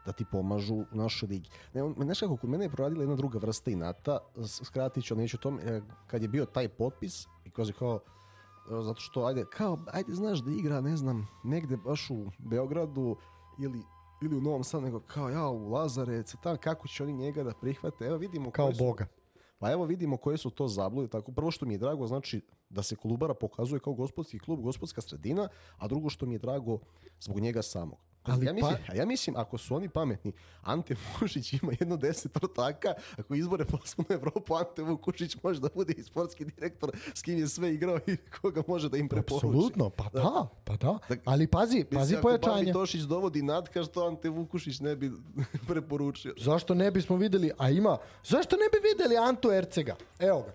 da 0.06 0.12
ti 0.12 0.26
pomažu 0.32 0.76
u 0.76 0.86
našoj 0.92 1.28
ligi. 1.30 1.50
Ne, 1.74 1.94
znaš 1.98 2.20
kako, 2.20 2.38
kod 2.38 2.50
mene 2.50 2.66
je 2.66 2.70
proradila 2.70 3.04
jedna 3.04 3.16
druga 3.16 3.40
vrsta 3.40 3.72
inata, 3.72 4.18
skratit 4.46 5.04
ću, 5.06 5.16
neću 5.16 5.38
o 5.38 5.44
tome, 5.44 5.62
e, 5.64 5.82
kad 6.08 6.22
je 6.22 6.28
bio 6.28 6.46
taj 6.46 6.70
potpis, 6.70 7.26
i 7.46 7.50
kaže 7.50 7.74
kao, 7.74 8.00
e, 8.00 8.84
zato 8.84 9.02
što, 9.02 9.26
ajde, 9.26 9.46
kao, 9.54 9.78
ajde, 9.92 10.14
znaš 10.14 10.40
da 10.40 10.52
igra, 10.52 10.82
ne 10.82 10.98
znam, 10.98 11.28
negde 11.44 11.78
baš 11.78 12.10
u 12.10 12.26
Beogradu 12.38 13.16
ili 13.60 13.84
ili 14.22 14.38
u 14.38 14.42
Novom 14.42 14.64
Sadu, 14.64 14.86
nego 14.86 15.00
kao 15.00 15.30
ja 15.30 15.48
u 15.48 15.70
Lazarec, 15.70 16.36
tam 16.36 16.58
kako 16.58 16.88
će 16.88 17.04
oni 17.04 17.14
njega 17.14 17.44
da 17.44 17.54
prihvate, 17.54 18.06
evo 18.06 18.18
vidimo 18.18 18.52
Kao 18.52 18.74
su- 18.74 18.78
Boga. 18.80 19.06
pa 19.60 19.72
evo 19.72 19.86
vidimo 19.86 20.18
koje 20.18 20.38
su 20.38 20.50
to 20.50 20.68
zablude. 20.68 21.08
Tako, 21.08 21.32
prvo 21.32 21.52
što 21.52 21.66
mi 21.66 21.74
je 21.74 21.78
drago, 21.78 22.08
znači 22.08 22.42
da 22.70 22.84
se 22.84 22.96
Kolubara 22.96 23.34
pokazuje 23.34 23.80
kao 23.80 23.94
gospodski 23.94 24.40
klub, 24.40 24.62
gospodska 24.62 25.02
sredina, 25.02 25.48
a 25.78 25.88
drugo 25.88 26.10
što 26.10 26.26
mi 26.26 26.36
je 26.36 26.40
drago 26.40 26.80
zbog 27.20 27.40
njega 27.40 27.62
samog. 27.62 27.98
Ali 28.30 28.46
ja, 28.46 28.54
mislim, 28.54 28.78
pa- 28.88 28.94
ja 28.94 29.06
mislim, 29.06 29.36
ako 29.36 29.58
su 29.58 29.76
oni 29.76 29.90
pametni, 29.90 30.32
Ante 30.62 30.96
Vukušić 31.06 31.54
ima 31.54 31.72
jedno 31.80 31.98
deset 31.98 32.36
ortaka, 32.38 32.88
ako 33.18 33.36
izbore 33.36 33.66
plasmu 33.66 34.06
na 34.10 34.16
Evropu, 34.16 34.56
Ante 34.56 34.82
Vukušić 34.82 35.38
može 35.44 35.60
da 35.60 35.70
bude 35.70 35.94
i 35.94 36.04
sportski 36.04 36.46
direktor 36.46 36.92
s 37.14 37.22
kim 37.22 37.38
je 37.38 37.48
sve 37.48 37.74
igrao 37.74 38.00
i 38.08 38.18
koga 38.42 38.64
može 38.68 38.90
da 38.90 38.98
im 38.98 39.10
preporuči. 39.10 39.46
Apsolutno, 39.48 39.90
pa 39.90 40.04
da, 40.04 40.48
pa 40.64 40.76
da. 40.76 40.98
Dak- 41.10 41.20
Ali 41.26 41.48
pazi, 41.48 41.76
Mislim, 41.78 41.90
pazi 41.92 42.16
ako 42.16 42.28
Babi 42.28 42.42
pojačanje. 42.42 42.74
Tošić 42.74 43.02
dovodi 43.02 43.42
Natka, 43.42 43.84
što 43.84 44.08
Ante 44.08 44.30
Vukušić 44.30 44.80
ne 44.80 44.96
bi 44.96 45.12
preporučio. 45.68 46.34
Zašto 46.38 46.74
ne 46.74 46.92
bismo 46.92 47.16
videli, 47.16 47.52
a 47.58 47.70
ima, 47.70 47.98
zašto 48.24 48.56
ne 48.56 48.66
bi 48.72 48.88
videli 48.90 49.18
Anto 49.20 49.54
Ercega? 49.54 49.96
Evo 50.20 50.42
ga. 50.42 50.54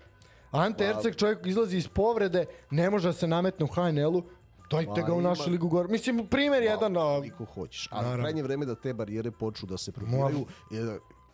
Ante 0.53 0.77
Pa- 0.83 0.89
Erceg 0.89 1.15
čovjek 1.15 1.45
izlazi 1.45 1.77
iz 1.77 1.87
povrede, 1.87 2.45
ne 2.71 2.89
može 2.89 3.07
da 3.07 3.13
se 3.13 3.27
nametne 3.27 3.63
u 3.63 3.69
HNL-u, 3.69 4.23
Dajte 4.71 4.91
Pa 4.91 5.01
ga 5.01 5.13
u 5.13 5.19
ima- 5.19 5.29
našu 5.29 5.49
ligu 5.49 5.67
gore. 5.67 5.87
Mislim, 5.89 6.27
primjer 6.27 6.63
jedan, 6.63 6.97
a, 6.97 7.01
Koliko 7.01 7.45
hoćeš. 7.45 7.87
Ali 7.91 8.03
Naravno. 8.03 8.23
krajnje 8.23 8.43
vreme 8.43 8.65
da 8.65 8.75
te 8.75 8.93
barijere 8.93 9.31
počnu 9.31 9.67
da 9.67 9.77
se 9.77 9.91
promiraju. 9.91 10.45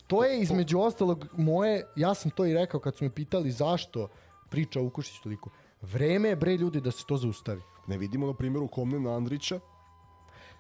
to 0.08 0.24
je 0.24 0.42
između 0.42 0.80
ostalog 0.80 1.26
moje, 1.34 1.86
ja 1.96 2.14
sam 2.14 2.32
to 2.32 2.46
i 2.46 2.54
rekao 2.54 2.80
kad 2.80 2.96
su 2.96 3.04
me 3.04 3.10
pitali 3.12 3.52
zašto 3.52 4.08
priča 4.50 4.80
o 4.80 4.84
Vukušić 4.84 5.20
toliko. 5.20 5.50
Vreme 5.84 6.30
je 6.30 6.36
bre 6.36 6.54
ljudi 6.54 6.82
da 6.82 6.92
se 6.92 7.06
to 7.06 7.18
zaustavi. 7.18 7.62
Ne 7.88 7.98
vidimo 7.98 8.28
na 8.28 8.34
primjeru 8.34 8.68
Komnena 8.68 9.16
Andrića 9.16 9.60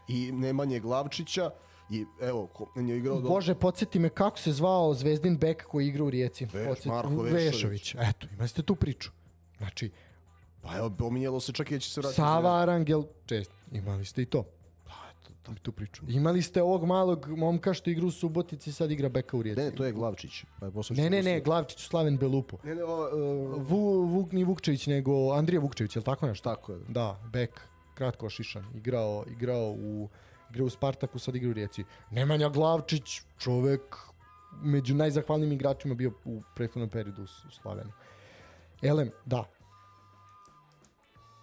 i 0.07 0.31
Nemanje 0.31 0.79
Glavčića 0.79 1.51
i 1.89 2.05
evo, 2.21 2.47
Komnen 2.47 2.89
je 2.89 2.97
igrao... 2.97 3.19
do- 3.19 3.29
Bože, 3.29 3.55
podsjeti 3.55 3.99
me 3.99 4.09
kako 4.09 4.39
se 4.39 4.51
zvao 4.51 4.93
Zvezdin 4.93 5.37
bek 5.37 5.63
koji 5.63 5.87
igra 5.87 6.03
u 6.03 6.09
Rijeci. 6.09 6.45
Veš- 6.45 6.67
Podsjeti- 6.67 6.87
Marko 6.87 7.09
Vešović. 7.15 7.45
Vešović. 7.45 7.95
Eto, 7.95 8.27
imali 8.31 8.47
ste 8.47 8.61
tu 8.61 8.75
priču. 8.75 9.11
Znači, 9.57 9.91
Pa 10.61 10.77
evo, 10.77 10.89
pominjalo 10.89 11.39
se 11.39 11.53
čak 11.53 11.71
i 11.71 11.73
da 11.73 11.79
će 11.79 11.89
se 11.89 12.01
vratiti. 12.01 12.15
Sava 12.15 12.61
Arangel, 12.61 13.03
čest, 13.25 13.51
imali 13.71 14.05
ste 14.05 14.21
i 14.21 14.25
to. 14.25 14.43
Pa, 14.83 14.93
eto, 15.11 15.33
to. 15.43 15.51
Tu 15.61 15.71
priču. 15.71 16.03
Imali 16.07 16.41
ste 16.41 16.61
ovog 16.61 16.85
malog 16.85 17.27
momka 17.27 17.73
što 17.73 17.89
igra 17.89 18.05
u 18.05 18.11
Subotici, 18.11 18.71
sad 18.71 18.91
igra 18.91 19.09
beka 19.09 19.37
u 19.37 19.41
Rijeci. 19.41 19.61
Ne, 19.61 19.71
to 19.71 19.85
je 19.85 19.91
Glavčić. 19.91 20.43
Pa 20.59 20.65
je 20.65 20.71
Ne, 20.89 21.09
ne, 21.09 21.23
ne, 21.23 21.39
Glavčić, 21.39 21.87
Slaven 21.87 22.17
Belupo. 22.17 22.57
Ne, 22.63 22.75
ne, 22.75 22.83
ovo, 22.83 23.03
uh, 23.55 23.67
Vu, 23.67 24.05
Vuk, 24.05 24.31
ni 24.31 24.43
Vukčević, 24.43 24.87
nego 24.87 25.31
Andrija 25.31 25.59
Vukčević, 25.59 25.95
je 25.95 25.99
li 25.99 26.05
tako 26.05 26.27
nešto? 26.27 26.49
tako 26.49 26.71
je. 26.71 26.79
Da, 26.87 27.19
bek, 27.33 27.61
kratko 27.93 28.29
šišan, 28.29 28.65
igrao, 28.75 29.25
igrao 29.27 29.71
u 29.71 30.09
igrao 30.51 30.65
u 30.65 30.69
Spartaku, 30.69 31.19
sad 31.19 31.35
igra 31.35 31.49
u 31.49 31.53
Rijeci. 31.53 31.83
Nemanja 32.11 32.49
Glavčić, 32.49 33.21
čovek 33.37 33.97
među 34.61 34.95
najzahvalnijim 34.95 35.51
igračima 35.51 35.95
bio 35.95 36.11
u 36.25 36.41
prethodnom 36.55 36.89
periodu 36.89 37.21
u 37.21 37.25
u 37.47 37.51
Slavenu. 37.51 37.91
Elem, 38.81 39.11
da. 39.25 39.45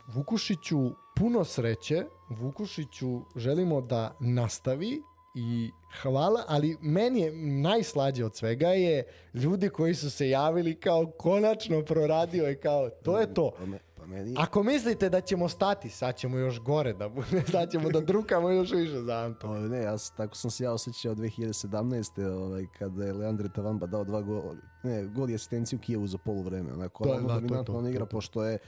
Vukušiću 0.08 0.78
puno 1.16 1.44
sreće, 1.44 2.04
Vukušiću 2.30 3.20
želimo 3.36 3.80
da 3.80 4.16
nastavi 4.20 5.02
i 5.34 5.70
hvala, 6.02 6.44
ali 6.48 6.76
meni 6.80 7.20
je 7.20 7.32
najslađe 7.62 8.24
od 8.24 8.36
svega 8.36 8.68
je 8.68 9.04
ljudi 9.34 9.68
koji 9.68 9.94
su 9.94 10.10
se 10.10 10.28
javili 10.28 10.74
kao 10.74 11.06
konačno 11.08 11.82
proradio 11.82 12.44
je 12.44 12.60
kao, 12.60 12.90
to 12.90 13.18
je 13.18 13.34
to. 13.34 13.50
Pa, 13.58 13.64
pa 13.96 14.06
meni... 14.06 14.34
Ako 14.38 14.62
mislite 14.62 15.08
da 15.08 15.20
ćemo 15.20 15.48
stati, 15.48 15.90
sad 15.90 16.16
ćemo 16.16 16.38
još 16.38 16.60
gore 16.60 16.92
da 16.92 17.08
bude, 17.08 17.42
sad 17.52 17.70
ćemo 17.70 17.90
da 17.90 18.00
drukamo 18.00 18.50
još 18.50 18.70
više 18.72 19.00
za 19.00 19.14
Anton. 19.14 19.50
O, 19.56 19.60
ne, 19.60 19.82
ja, 19.82 19.96
tako 20.16 20.36
sam 20.36 20.50
se 20.50 20.64
ja 20.64 20.72
osjećao 20.72 21.14
2017. 21.14 22.26
Ovaj, 22.26 22.66
kada 22.78 23.04
je 23.04 23.12
Leandre 23.12 23.48
Tavamba 23.48 23.86
dao 23.86 24.04
dva 24.04 24.22
gola, 24.22 24.54
ne, 24.82 25.04
gol 25.06 25.30
i 25.30 25.34
asistenciju 25.34 25.78
Kijevu 25.78 26.06
za 26.06 26.18
poluvreme. 26.18 26.72
Onako, 26.72 27.04
To 27.04 27.14
je- 27.14 27.20
da, 27.20 27.26
to 27.26 27.34
je 27.34 27.34
dominantno 27.34 27.64
to, 27.64 27.78
on 27.78 27.84
to 27.84 27.90
igra, 27.90 28.04
to. 28.04 28.08
pošto 28.08 28.44
je, 28.44 28.58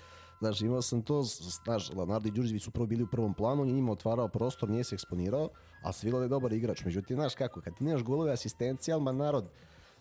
znaš, 0.40 0.60
imao 0.60 0.82
sam 0.82 1.02
to, 1.02 1.22
znaš, 1.64 1.90
Leonardo 1.90 2.28
i 2.28 2.30
Đurđević 2.30 2.62
su 2.62 2.70
prvo 2.70 2.86
bili 2.86 3.02
u 3.02 3.06
prvom 3.06 3.34
planu, 3.34 3.62
on 3.62 3.68
je 3.68 3.74
njima 3.74 3.92
otvarao 3.92 4.28
prostor, 4.28 4.70
nije 4.70 4.84
se 4.84 4.94
eksponirao, 4.94 5.48
a 5.82 5.92
Svilo 5.92 6.22
je 6.22 6.28
dobar 6.28 6.52
igrač. 6.52 6.84
Međutim, 6.84 7.16
znaš 7.16 7.34
kako, 7.34 7.60
kad 7.60 7.76
ti 7.76 7.84
nemaš 7.84 8.02
golove 8.02 8.32
asistencije, 8.32 8.94
ali 8.94 9.16
narod 9.16 9.50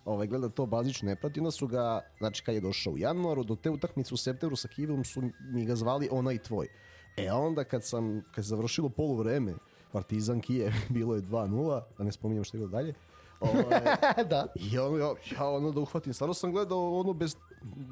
ovaj, 0.05 0.27
gleda 0.27 0.49
to 0.49 0.65
bazično 0.65 1.09
ne 1.09 1.15
prati, 1.15 1.39
onda 1.39 1.51
su 1.51 1.67
ga, 1.67 2.01
znači 2.17 2.43
kad 2.43 2.55
je 2.55 2.61
došao 2.61 2.93
u 2.93 2.97
januaru, 2.97 3.43
do 3.43 3.55
te 3.55 3.69
utakmice 3.69 4.13
u 4.13 4.17
septembru 4.17 4.55
sa 4.55 4.67
Kijevom 4.67 5.03
su 5.05 5.21
mi 5.39 5.65
ga 5.65 5.75
zvali 5.75 6.09
ona 6.11 6.31
i 6.31 6.37
tvoj. 6.37 6.67
E 7.17 7.27
a 7.27 7.37
onda 7.37 7.63
kad 7.63 7.85
sam, 7.85 8.21
kad 8.31 8.45
se 8.45 8.49
završilo 8.49 8.89
poluvreme, 8.89 9.53
Partizan 9.91 10.41
Kijev 10.41 10.71
bilo 10.89 11.15
je 11.15 11.21
2-0, 11.21 11.81
da 11.97 12.03
ne 12.03 12.11
spominjem 12.11 12.43
što 12.43 12.57
je 12.57 12.59
bilo 12.59 12.71
dalje. 12.71 12.93
Ovaj, 13.39 13.81
da. 14.31 14.47
I 14.55 14.77
ono, 14.77 14.97
ja, 14.97 15.13
ja 15.35 15.49
ono 15.49 15.71
da 15.71 15.79
uhvatim, 15.79 16.13
stvarno 16.13 16.33
sam 16.33 16.51
gledao 16.51 16.99
ono 16.99 17.13
bez, 17.13 17.35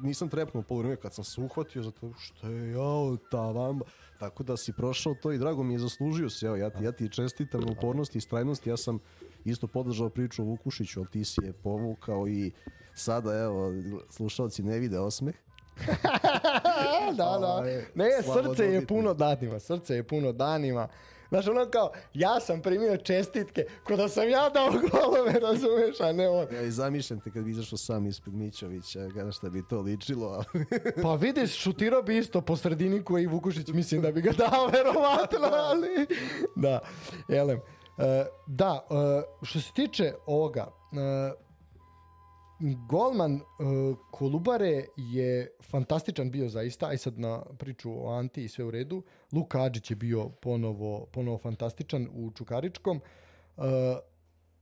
nisam 0.02 0.28
trepnuo 0.28 0.62
poluvreme 0.62 0.96
kad 0.96 1.14
sam 1.14 1.24
se 1.24 1.40
uhvatio 1.40 1.82
zato 1.82 2.12
što 2.18 2.48
je 2.48 2.72
jao 2.72 3.16
ta 3.30 3.50
vamba. 3.50 3.84
Tako 4.18 4.42
da 4.42 4.56
si 4.56 4.72
prošao 4.72 5.14
to 5.14 5.32
i 5.32 5.38
drago 5.38 5.62
mi 5.62 5.74
je 5.74 5.78
zaslužio 5.78 6.30
se, 6.30 6.46
evo 6.46 6.56
ja 6.56 6.70
ti, 6.70 6.84
ja 6.84 6.92
ti 6.92 7.08
čestitam 7.08 7.60
na 7.60 7.72
upornosti 7.72 8.18
i 8.18 8.20
strajnosti, 8.20 8.70
ja 8.70 8.76
sam 8.76 8.98
isto 9.44 9.66
podržao 9.66 10.08
priču 10.08 10.42
o 10.42 10.46
Vukušiću, 10.46 11.00
ali 11.00 11.08
ti 11.08 11.24
si 11.24 11.40
je 11.44 11.52
povukao 11.52 12.28
i 12.28 12.52
sada 12.94 13.38
evo, 13.38 13.72
slušalci 14.10 14.62
ne 14.62 14.78
vide 14.78 14.98
osmeh. 14.98 15.34
da, 17.16 17.38
da. 17.40 17.46
Ovaj, 17.46 17.84
Ne, 17.94 18.10
srce 18.22 18.64
je 18.64 18.86
puno 18.86 19.14
danima, 19.14 19.60
srce 19.60 19.94
je 19.94 20.02
puno 20.02 20.32
danima. 20.32 20.88
Znaš, 21.28 21.48
ono 21.48 21.66
kao, 21.66 21.92
ja 22.14 22.40
sam 22.40 22.62
primio 22.62 22.96
čestitke, 22.96 23.64
ko 23.84 23.96
da 23.96 24.08
sam 24.08 24.28
ja 24.28 24.50
dao 24.50 24.70
golove, 24.70 25.32
razumeš, 25.40 26.00
a 26.00 26.12
ne 26.12 26.28
on. 26.28 26.46
Ja 26.52 26.62
i 26.62 26.70
zamišljam 26.70 27.20
te 27.20 27.30
kad 27.30 27.44
bi 27.44 27.50
izašao 27.50 27.78
sam 27.78 28.06
ispred 28.06 28.34
Mićovića, 28.34 29.08
kada 29.14 29.32
šta 29.32 29.50
bi 29.50 29.62
to 29.68 29.80
ličilo, 29.80 30.26
ali 30.26 30.64
Pa 31.02 31.14
vidiš, 31.14 31.56
šutirao 31.56 32.02
bi 32.02 32.18
isto 32.18 32.40
po 32.40 32.56
sredini 32.56 33.04
koji 33.04 33.26
Vukušić, 33.26 33.68
mislim 33.68 34.02
da 34.02 34.12
bi 34.12 34.20
ga 34.20 34.32
dao, 34.32 34.66
verovatno, 34.76 35.48
ali... 35.52 36.06
Da, 36.56 36.80
elem. 37.28 37.58
E, 37.98 38.26
da, 38.46 38.86
e, 38.90 39.22
što 39.42 39.60
se 39.60 39.72
tiče 39.72 40.12
ovoga, 40.26 40.68
e, 40.92 41.47
golman 42.60 43.34
e, 43.34 43.40
Kolubare 44.10 44.86
je 44.96 45.50
fantastičan 45.62 46.30
bio 46.30 46.48
zaista, 46.48 46.86
aj 46.86 46.98
sad 46.98 47.18
na 47.18 47.42
priču 47.58 48.06
o 48.06 48.10
Anti 48.10 48.44
i 48.44 48.48
sve 48.48 48.64
u 48.64 48.70
redu. 48.70 49.02
Luka 49.32 49.62
Adžić 49.62 49.90
je 49.90 49.96
bio 49.96 50.28
ponovo, 50.28 51.06
ponovo 51.06 51.38
fantastičan 51.38 52.08
u 52.12 52.30
Čukaričkom. 52.30 53.00
E, 53.56 53.60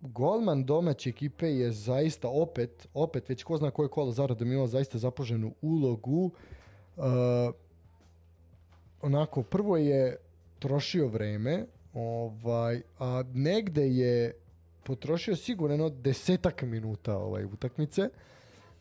golman 0.00 0.64
domaće 0.64 1.10
ekipe 1.10 1.50
je 1.50 1.72
zaista 1.72 2.28
opet, 2.28 2.88
opet 2.94 3.28
već 3.28 3.42
ko 3.42 3.56
zna 3.56 3.70
koje 3.70 3.88
kolo 3.88 4.12
zaradom 4.12 4.52
imao 4.52 4.66
zaista 4.66 4.98
zapoženu 4.98 5.54
ulogu. 5.62 6.30
E, 6.96 7.00
onako, 9.02 9.42
prvo 9.42 9.76
je 9.76 10.16
trošio 10.58 11.08
vreme, 11.08 11.66
ovaj, 11.94 12.82
a 12.98 13.22
negde 13.34 13.88
je 13.88 14.32
potrošio 14.86 15.36
sigurno 15.36 15.88
desetak 15.88 16.62
minuta 16.62 17.16
ovaj, 17.16 17.44
utakmice. 17.44 18.08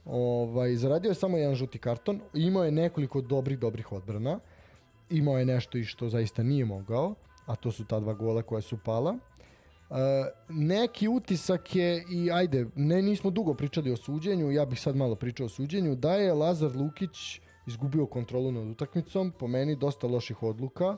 Ovaj, 0.05 0.75
zaradio 0.75 1.09
je 1.09 1.15
samo 1.15 1.37
jedan 1.37 1.55
žuti 1.55 1.79
karton, 1.79 2.21
imao 2.33 2.63
je 2.63 2.71
nekoliko 2.71 3.21
dobrih, 3.21 3.59
dobrih 3.59 3.91
odbrana, 3.91 4.39
imao 5.09 5.39
je 5.39 5.45
nešto 5.45 5.77
i 5.77 5.83
što 5.83 6.09
zaista 6.09 6.43
nije 6.43 6.65
mogao, 6.65 7.15
a 7.45 7.55
to 7.55 7.71
su 7.71 7.85
ta 7.85 7.99
dva 7.99 8.13
gola 8.13 8.41
koja 8.41 8.61
su 8.61 8.77
pala. 8.85 9.11
Uh, 9.89 9.97
neki 10.49 11.07
utisak 11.07 11.75
je 11.75 12.03
i 12.09 12.31
ajde, 12.31 12.65
ne 12.75 13.01
nismo 13.01 13.31
dugo 13.31 13.53
pričali 13.53 13.91
o 13.91 13.97
suđenju, 13.97 14.51
ja 14.51 14.65
bih 14.65 14.81
sad 14.81 14.95
malo 14.95 15.15
pričao 15.15 15.45
o 15.45 15.49
suđenju, 15.49 15.95
da 15.95 16.15
je 16.15 16.33
Lazar 16.33 16.71
Lukić 16.75 17.41
izgubio 17.67 18.05
kontrolu 18.05 18.51
nad 18.51 18.67
utakmicom, 18.67 19.31
po 19.39 19.47
meni 19.47 19.75
dosta 19.75 20.07
loših 20.07 20.43
odluka. 20.43 20.97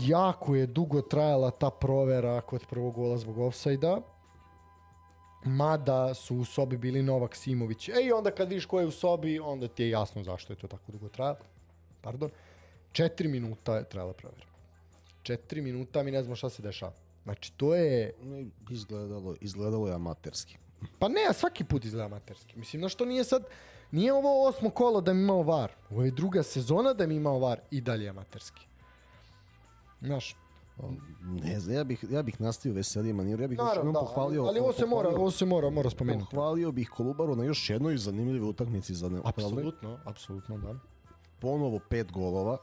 Jako 0.00 0.54
je 0.54 0.66
dugo 0.66 1.02
trajala 1.02 1.50
ta 1.50 1.70
provera 1.70 2.40
kod 2.40 2.66
prvog 2.66 2.94
gola 2.94 3.16
zbog 3.16 3.38
ofsajda. 3.38 4.00
Mada 5.44 6.14
su 6.14 6.36
u 6.36 6.44
sobi 6.44 6.76
bili 6.76 7.02
Novak 7.02 7.36
Simović. 7.36 7.88
E 7.88 7.92
i 8.04 8.12
onda 8.12 8.30
kad 8.30 8.48
vidiš 8.48 8.66
ko 8.66 8.80
je 8.80 8.86
u 8.86 8.90
sobi, 8.90 9.38
onda 9.38 9.68
ti 9.68 9.82
je 9.82 9.90
jasno 9.90 10.22
zašto 10.22 10.52
je 10.52 10.56
to 10.56 10.68
tako 10.68 10.92
dugo 10.92 11.08
trajalo. 11.08 11.38
Pardon. 12.00 12.30
Četiri 12.92 13.28
minuta 13.28 13.76
je 13.76 13.84
trajala 13.84 14.12
provera. 14.12 14.46
Četiri 15.22 15.60
minuta 15.60 16.02
mi 16.02 16.10
ne 16.10 16.22
znamo 16.22 16.36
šta 16.36 16.50
se 16.50 16.62
dešava. 16.62 16.92
Znači 17.24 17.52
to 17.52 17.74
je 17.74 18.14
izgledalo, 18.70 19.34
izgledalo 19.40 19.88
je 19.88 19.94
amaterski. 19.94 20.56
Pa 20.98 21.08
ne, 21.08 21.20
a 21.28 21.32
svaki 21.32 21.64
put 21.64 21.84
izgleda 21.84 22.06
amaterski. 22.06 22.58
Mislim, 22.58 22.82
na 22.82 22.88
što 22.88 23.04
nije 23.04 23.24
sad, 23.24 23.44
nije 23.90 24.12
ovo 24.12 24.48
osmo 24.48 24.70
kolo 24.70 25.00
da 25.00 25.12
mi 25.12 25.22
imao 25.22 25.42
var. 25.42 25.72
Ovo 25.90 26.04
je 26.04 26.10
druga 26.10 26.42
sezona 26.42 26.92
da 26.92 27.06
mi 27.06 27.14
imao 27.14 27.38
var 27.38 27.60
i 27.70 27.80
dalje 27.80 28.08
amaterski. 28.08 28.66
Znaš, 30.04 30.36
Ne 31.20 31.60
znam, 31.60 31.76
ja 31.76 31.84
bih, 31.84 32.04
ja 32.10 32.22
bih 32.22 32.40
nastavio 32.40 32.74
veseli 32.74 33.12
maniru, 33.12 33.42
ja 33.42 33.48
bih 33.48 33.58
još 33.58 33.66
naravno, 33.66 33.90
jednom 33.90 33.92
da, 33.92 34.00
pohvalio... 34.00 34.40
ali, 34.40 34.48
ali 34.48 34.60
ovo 34.60 34.72
se 34.72 34.86
mora, 34.86 35.08
ovo 35.08 35.30
se 35.30 35.46
mora, 35.46 35.70
mora 35.70 35.90
spomenuti. 35.90 36.26
Pohvalio 36.30 36.72
bih 36.72 36.90
Kolubaru 36.90 37.36
na 37.36 37.44
još 37.44 37.70
jednoj 37.70 37.96
zanimljivoj 37.96 38.48
utakmici 38.48 38.94
za. 38.94 39.10
Apsolutno, 39.24 39.98
apsolutno, 40.04 40.58
da. 40.58 40.74
Ponovo 41.40 41.80
pet 41.90 42.12
golova. 42.12 42.58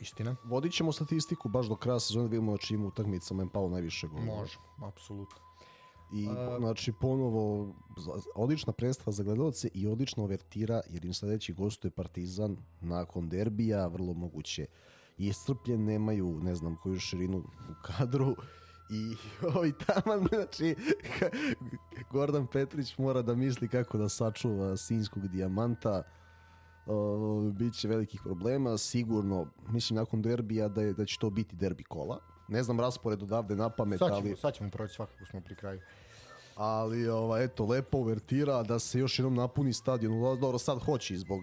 Istina. 0.00 0.36
Vodit 0.44 0.72
ćemo 0.72 0.92
statistiku 0.92 1.48
baš 1.48 1.66
do 1.66 1.76
kraja 1.76 2.00
sezone 2.00 2.24
da 2.24 2.30
vidimo 2.30 2.52
na 2.52 2.58
čim 2.58 2.84
utakmicama 2.84 3.42
je 3.42 3.48
pao 3.52 3.68
najviše 3.68 4.08
golova. 4.08 4.40
Može, 4.40 4.58
apsolutno. 4.82 5.38
I 6.12 6.28
znači 6.58 6.92
ponovo 7.00 7.74
odlična 8.34 8.72
predstava 8.72 9.12
za 9.12 9.22
gledalce 9.22 9.68
i 9.74 9.86
odlična 9.86 10.22
overtira 10.22 10.80
jer 10.88 11.04
im 11.04 11.14
sledeći 11.14 11.52
gostuje 11.52 11.90
Partizan 11.90 12.56
nakon 12.80 13.28
derbija, 13.28 13.86
vrlo 13.86 14.12
moguće 14.12 14.66
i 15.18 15.32
strpljen, 15.32 15.84
nemaju 15.84 16.40
ne 16.42 16.54
znam 16.54 16.76
koju 16.76 16.98
širinu 16.98 17.38
u 17.38 17.82
kadru 17.82 18.36
i 18.90 19.16
ovaj 19.54 19.72
taman, 19.72 20.28
znači 20.28 20.76
Gordon 22.12 22.46
Petrić 22.46 22.98
mora 22.98 23.22
da 23.22 23.34
misli 23.34 23.68
kako 23.68 23.98
da 23.98 24.08
sačuva 24.08 24.76
sinjskog 24.76 25.28
dijamanta 25.28 26.02
Uh, 26.86 27.52
biće 27.52 27.88
velikih 27.88 28.20
problema, 28.24 28.78
sigurno, 28.78 29.46
mislim 29.68 29.96
nakon 29.96 30.22
derbija 30.22 30.68
da, 30.68 30.82
je, 30.82 30.92
da 30.92 31.04
će 31.04 31.18
to 31.18 31.30
biti 31.30 31.56
derbi 31.56 31.84
kola. 31.84 32.18
Ne 32.48 32.62
znam 32.62 32.80
raspored 32.80 33.22
odavde 33.22 33.56
na 33.56 33.70
pamet, 33.70 33.98
Sad 33.98 34.12
ali... 34.12 34.22
ćemo, 34.22 34.36
sad 34.36 34.54
ćemo 34.54 34.70
proći 34.70 34.94
svakako 34.94 35.26
smo 35.26 35.40
pri 35.40 35.54
kraju. 35.56 35.80
Ali, 36.56 37.08
ova, 37.08 37.42
eto, 37.42 37.66
lepo 37.66 37.98
uvertira 37.98 38.62
da 38.62 38.78
se 38.78 38.98
još 38.98 39.18
jednom 39.18 39.34
napuni 39.34 39.72
stadion. 39.72 40.38
Dobro, 40.40 40.58
sad 40.58 40.78
hoće 40.78 41.16
zbog 41.16 41.40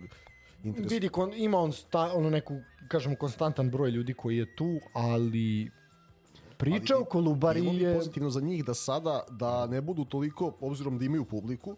interes... 0.64 0.92
Vidi, 0.92 1.10
kon, 1.10 1.34
ima 1.34 1.58
on 1.58 1.72
sta, 1.72 2.12
ono 2.14 2.30
neku, 2.30 2.62
kažemo, 2.88 3.16
konstantan 3.16 3.70
broj 3.70 3.92
ljudi 3.92 4.14
koji 4.14 4.38
je 4.38 4.56
tu, 4.56 4.80
ali 4.94 5.72
priča 6.58 6.98
o 6.98 7.06
Kolubari 7.06 7.62
bi 7.62 7.78
je... 7.78 7.96
pozitivno 7.96 8.30
za 8.30 8.42
njih 8.42 8.66
da 8.66 8.74
sada, 8.74 9.24
da 9.30 9.68
ne 9.68 9.82
budu 9.82 10.06
toliko, 10.06 10.54
obzirom 10.62 10.98
da 10.98 11.06
imaju 11.06 11.26
publiku, 11.26 11.76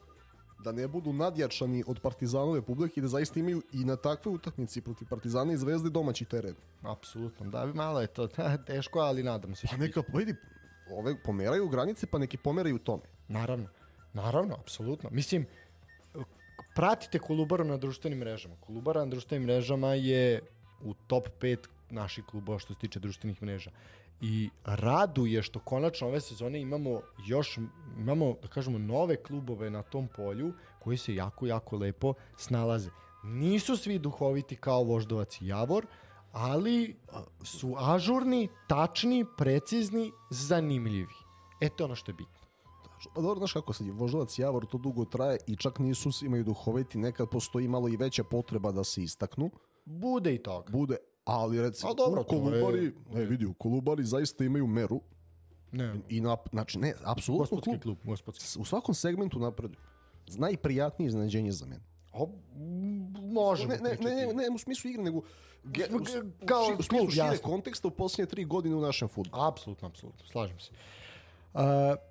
da 0.64 0.72
ne 0.72 0.88
budu 0.88 1.14
nadjačani 1.14 1.84
od 1.88 2.00
Partizanove 2.00 2.62
publike 2.62 3.00
i 3.00 3.02
da 3.02 3.08
zaista 3.08 3.40
imaju 3.40 3.62
i 3.74 3.86
na 3.86 3.96
takve 3.96 4.32
utakmici 4.32 4.82
protiv 4.82 5.08
Partizana 5.08 5.54
i 5.54 5.58
Zvezde 5.58 5.90
domaći 5.90 6.26
teren. 6.26 6.56
Apsolutno, 6.82 7.50
da, 7.50 7.66
malo 7.66 8.02
je 8.02 8.08
to 8.08 8.28
teško, 8.68 9.00
ali 9.00 9.24
nadam 9.24 9.56
se. 9.56 9.68
Pa 9.72 9.78
neka, 9.78 10.04
vidi, 10.14 10.36
ove 10.92 11.24
pomeraju 11.24 11.70
granice, 11.70 12.08
pa 12.08 12.18
neki 12.18 12.38
pomeraju 12.38 12.80
tome. 12.80 13.04
Naravno, 13.28 13.68
naravno, 14.14 14.56
apsolutno. 14.56 15.10
Mislim, 15.12 15.46
pratite 16.76 17.20
Kolubaru 17.20 17.64
na 17.64 17.78
društvenim 17.78 18.20
mrežama. 18.20 18.56
Kolubara 18.60 19.06
na 19.06 19.12
društvenim 19.12 19.48
mrežama 19.48 19.94
je 19.94 20.42
u 20.84 20.94
top 20.94 21.28
5 21.42 21.58
naših 21.90 22.24
klubova 22.26 22.60
što 22.60 22.74
se 22.74 22.80
tiče 22.80 23.00
društvenih 23.00 23.44
mreža. 23.44 23.72
I 24.22 24.50
raduje 24.66 25.44
što 25.44 25.60
konačno 25.60 26.08
ove 26.08 26.22
sezone 26.22 26.62
imamo 26.62 27.02
još, 27.28 27.58
imamo, 27.98 28.36
da 28.42 28.48
kažemo, 28.48 28.78
nove 28.78 29.16
klubove 29.16 29.70
na 29.70 29.84
tom 29.84 30.08
polju 30.16 30.54
koji 30.80 30.98
se 30.98 31.16
jako, 31.16 31.48
jako 31.48 31.78
lepo 31.78 32.14
snalaze. 32.38 32.90
Nisu 33.24 33.78
svi 33.78 34.00
duhoviti 34.00 34.56
kao 34.56 34.84
Voždovac 34.84 35.42
i 35.42 35.48
Javor, 35.48 35.86
ali 36.32 36.96
su 37.44 37.76
ažurni, 37.78 38.50
tačni, 38.68 39.26
precizni, 39.38 40.12
zanimljivi. 40.30 41.16
E 41.62 41.70
to 41.70 41.84
je 41.84 41.86
ono 41.86 41.96
što 41.96 42.12
je 42.12 42.16
bitno. 42.16 42.35
Dobro, 43.16 43.36
znaš 43.38 43.54
kako 43.54 43.74
sad 43.74 43.88
je, 43.88 43.94
Voždovac 43.94 44.40
Javor 44.40 44.66
to 44.66 44.78
dugo 44.78 45.06
traje 45.06 45.38
i 45.48 45.56
čak 45.56 45.80
nisu 45.80 46.10
imaju 46.22 46.44
duhoviti, 46.44 46.98
nekad 46.98 47.30
postoji 47.30 47.68
malo 47.68 47.90
i 47.90 47.98
veća 47.98 48.24
potreba 48.24 48.72
da 48.72 48.84
se 48.84 49.04
istaknu. 49.04 49.50
Bude 49.86 50.34
i 50.34 50.38
toga. 50.40 50.72
Bude, 50.72 50.96
ali 51.26 51.62
recimo, 51.62 51.92
A 51.92 51.96
dobro, 51.96 52.22
u 52.22 52.24
to 52.24 52.36
je- 52.36 52.42
Kolubari, 52.42 52.94
ne 53.10 53.26
vidi, 53.26 53.46
u 53.46 53.54
Kolubari 53.54 54.04
zaista 54.04 54.44
imaju 54.44 54.68
meru 54.68 55.02
Ne, 55.72 55.96
i 56.10 56.22
na, 56.22 56.38
znači 56.52 56.80
ne, 56.80 56.94
apsolutno 57.04 57.62
klub, 57.62 57.80
klub, 57.80 57.98
gospodski. 58.04 58.60
u 58.60 58.66
svakom 58.66 58.96
segmentu 58.96 59.40
napreduju. 59.40 59.80
Najprijatnije 60.30 61.08
iznenađenje 61.08 61.52
za 61.52 61.66
mene. 61.66 61.82
O, 62.14 62.30
m, 62.56 63.14
možemo 63.24 63.70
Ne, 63.70 63.80
ne, 63.80 63.98
ne, 64.02 64.16
ne, 64.18 64.34
ne, 64.34 64.50
u 64.50 64.58
smislu 64.58 64.90
igre, 64.90 65.04
nego 65.04 65.22
ge, 65.64 65.86
u, 65.86 65.96
u, 65.96 66.00
Kao 66.46 66.64
ši- 66.64 66.76
u 66.80 66.84
smislu 66.84 67.10
šire 67.10 67.38
konteksta 67.40 67.88
u 67.88 67.92
posljednje 67.92 68.26
tri 68.28 68.46
godine 68.46 68.76
u 68.76 68.82
našem 68.82 69.08
futbolu. 69.08 69.44
Apsolutno, 69.44 69.88
apsolutno, 69.88 70.26
slažem 70.26 70.60
se. 70.60 70.72
Uh, 71.56 71.62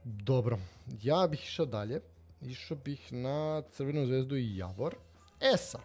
dobro, 0.05 0.59
ja 1.03 1.27
bih 1.31 1.43
išao 1.43 1.67
dalje. 1.67 2.01
Išao 2.41 2.77
bih 2.85 3.13
na 3.13 3.63
Crvenu 3.73 4.07
zvezdu 4.07 4.37
i 4.37 4.57
Javor. 4.57 4.95
E 5.41 5.57
sad, 5.57 5.81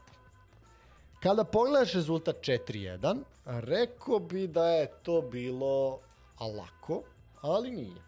kada 1.19 1.43
pogledaš 1.43 1.93
rezultat 1.93 2.35
4-1, 2.35 3.19
rekao 3.45 4.19
bi 4.19 4.47
da 4.47 4.69
je 4.69 4.87
to 5.03 5.21
bilo 5.21 5.99
a 6.37 6.47
lako, 6.47 7.03
ali 7.41 7.71
nije. 7.71 8.01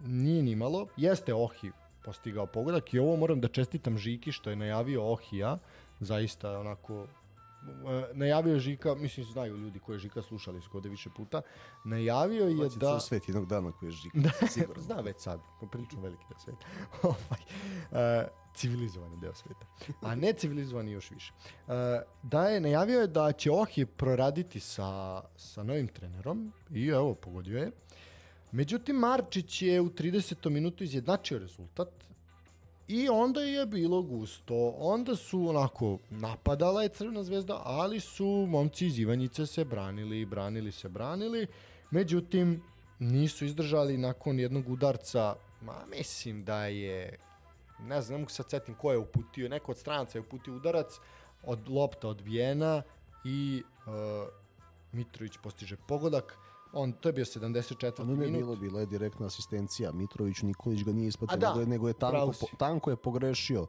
Nije 0.00 0.42
ni 0.42 0.56
malo. 0.56 0.86
Jeste 0.96 1.34
Ohi 1.34 1.70
postigao 2.04 2.46
pogodak 2.46 2.94
i 2.94 2.98
ovo 2.98 3.16
moram 3.16 3.40
da 3.40 3.48
čestitam 3.48 3.98
Žiki 3.98 4.32
što 4.32 4.50
je 4.50 4.56
najavio 4.56 5.12
Ohija. 5.12 5.58
Zaista 6.00 6.58
onako 6.58 7.06
najavio 8.12 8.54
je 8.54 8.60
Žika, 8.60 8.94
mislim 8.94 9.26
znaju 9.26 9.56
ljudi 9.56 9.78
koji 9.78 9.94
je 9.94 10.00
Žika 10.00 10.22
slušali 10.22 10.60
su 10.60 10.70
kode 10.70 10.88
više 10.88 11.10
puta, 11.16 11.42
najavio 11.84 12.44
je 12.44 12.56
Znači, 12.56 12.78
da... 12.78 12.86
ceo 12.86 13.00
svet 13.00 13.28
jednog 13.28 13.46
dana 13.46 13.72
koji 13.72 13.88
je 13.88 13.92
žik. 13.92 14.12
sigurno. 14.52 14.82
Zna 14.82 14.94
već 15.00 15.16
sad, 15.18 15.40
prilično 15.70 16.00
veliki 16.00 16.24
deo 16.28 16.38
sveta. 16.38 16.66
ovaj, 17.08 17.42
uh, 18.22 18.28
civilizovani 18.54 19.16
deo 19.20 19.34
sveta. 19.34 19.66
A 20.02 20.14
ne 20.14 20.32
civilizovani 20.32 20.92
još 20.92 21.10
više. 21.10 21.32
Uh, 21.66 21.74
da 22.22 22.48
je, 22.48 22.60
najavio 22.60 23.00
je 23.00 23.06
da 23.06 23.32
će 23.32 23.50
Ohi 23.50 23.86
proraditi 23.86 24.60
sa, 24.60 25.20
sa 25.36 25.62
novim 25.62 25.88
trenerom 25.88 26.52
i 26.70 26.86
evo, 26.86 27.14
pogodio 27.14 27.58
je. 27.58 27.70
Međutim, 28.52 28.96
Marčić 28.96 29.62
je 29.62 29.80
u 29.80 29.90
30. 29.90 30.50
minutu 30.50 30.84
izjednačio 30.84 31.38
rezultat 31.38 31.88
i 32.88 33.08
onda 33.08 33.40
je 33.40 33.66
bilo 33.66 34.02
gusto. 34.02 34.74
Onda 34.78 35.16
su 35.16 35.48
onako 35.48 35.98
napadala 36.10 36.82
je 36.82 36.88
Crvena 36.88 37.22
zvezda, 37.22 37.62
ali 37.64 38.00
su 38.00 38.46
momci 38.48 38.86
iz 38.86 38.98
Ivanjice 38.98 39.46
se 39.46 39.64
branili, 39.64 40.26
branili 40.26 40.72
se, 40.72 40.88
branili. 40.88 41.46
Međutim, 41.90 42.62
nisu 42.98 43.44
izdržali 43.44 43.98
nakon 43.98 44.38
jednog 44.38 44.68
udarca, 44.68 45.34
ma 45.60 45.86
mislim 45.86 46.44
da 46.44 46.66
je, 46.66 47.18
ne 47.80 48.02
znam, 48.02 48.14
ne 48.14 48.18
mogu 48.18 48.30
sad 48.30 48.50
setim 48.50 48.74
ko 48.74 48.92
je 48.92 48.98
uputio, 48.98 49.48
neko 49.48 49.72
od 49.72 49.78
stranaca 49.78 50.18
je 50.18 50.22
uputio 50.22 50.54
udarac, 50.54 50.98
od 51.42 51.68
lopta 51.68 52.08
odbijena 52.08 52.82
i 53.24 53.62
uh, 53.86 53.92
Mitrović 54.92 55.32
postiže 55.42 55.76
pogodak. 55.88 56.38
On, 56.72 56.92
to 56.92 57.08
je 57.08 57.12
bio 57.12 57.24
74. 57.24 57.90
Pa 57.92 58.04
ne, 58.04 58.10
ne, 58.10 58.16
minut. 58.16 58.38
bilo, 58.38 58.56
bila 58.56 58.80
je 58.80 58.86
direktna 58.86 59.26
asistencija. 59.26 59.92
Mitrović 59.92 60.42
Nikolić 60.42 60.84
ga 60.84 60.92
nije 60.92 61.08
ispratio, 61.08 61.34
A 61.34 61.38
da, 61.38 61.48
nego 61.48 61.60
je, 61.60 61.66
nego 61.66 61.88
je 61.88 61.94
tanko, 61.94 62.32
po, 62.40 62.46
tanko 62.58 62.90
je 62.90 62.96
pogrešio. 62.96 63.66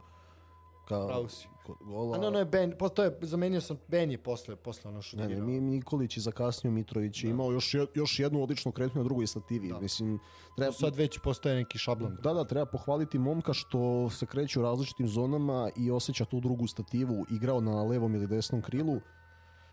Kao, 0.87 1.07
Pravo 1.07 1.27
si. 1.27 1.47
gola. 1.81 2.15
A 2.15 2.19
ne, 2.19 2.27
ono 2.27 2.39
je 2.39 2.45
Ben, 2.45 2.73
po, 2.79 2.89
to 2.89 3.03
je, 3.03 3.17
zamenio 3.21 3.61
sam, 3.61 3.77
Ben 3.87 4.11
je 4.11 4.17
posle, 4.17 4.55
posle 4.55 4.89
ono 4.89 4.97
Ne, 4.97 5.01
šutirao. 5.01 5.29
ne, 5.29 5.41
mi, 5.41 5.61
Nikolić 5.61 6.17
je 6.17 6.21
zakasnio, 6.21 6.71
Mitrović 6.71 7.23
je 7.23 7.29
imao 7.29 7.51
još, 7.51 7.73
je- 7.73 7.85
još 7.95 8.19
jednu 8.19 8.43
odličnu 8.43 8.71
kretnju 8.71 8.97
na 8.97 9.03
drugoj 9.03 9.27
stativi. 9.27 9.69
Da. 9.69 9.79
Mislim, 9.79 10.19
treba, 10.55 10.71
Sad 10.71 10.95
već 10.95 11.19
postaje 11.19 11.55
neki 11.55 11.77
šablon. 11.77 12.17
Da, 12.23 12.33
da, 12.33 12.43
treba 12.43 12.65
pohvaliti 12.65 13.19
momka 13.19 13.53
što 13.53 13.79
se 14.09 14.25
kreće 14.25 14.59
u 14.59 14.63
različitim 14.63 15.07
zonama 15.07 15.69
i 15.77 15.91
osjeća 15.91 16.25
tu 16.25 16.39
drugu 16.39 16.67
stativu, 16.67 17.25
igrao 17.31 17.61
na 17.61 17.83
levom 17.83 18.15
ili 18.15 18.27
desnom 18.27 18.61
krilu, 18.61 18.99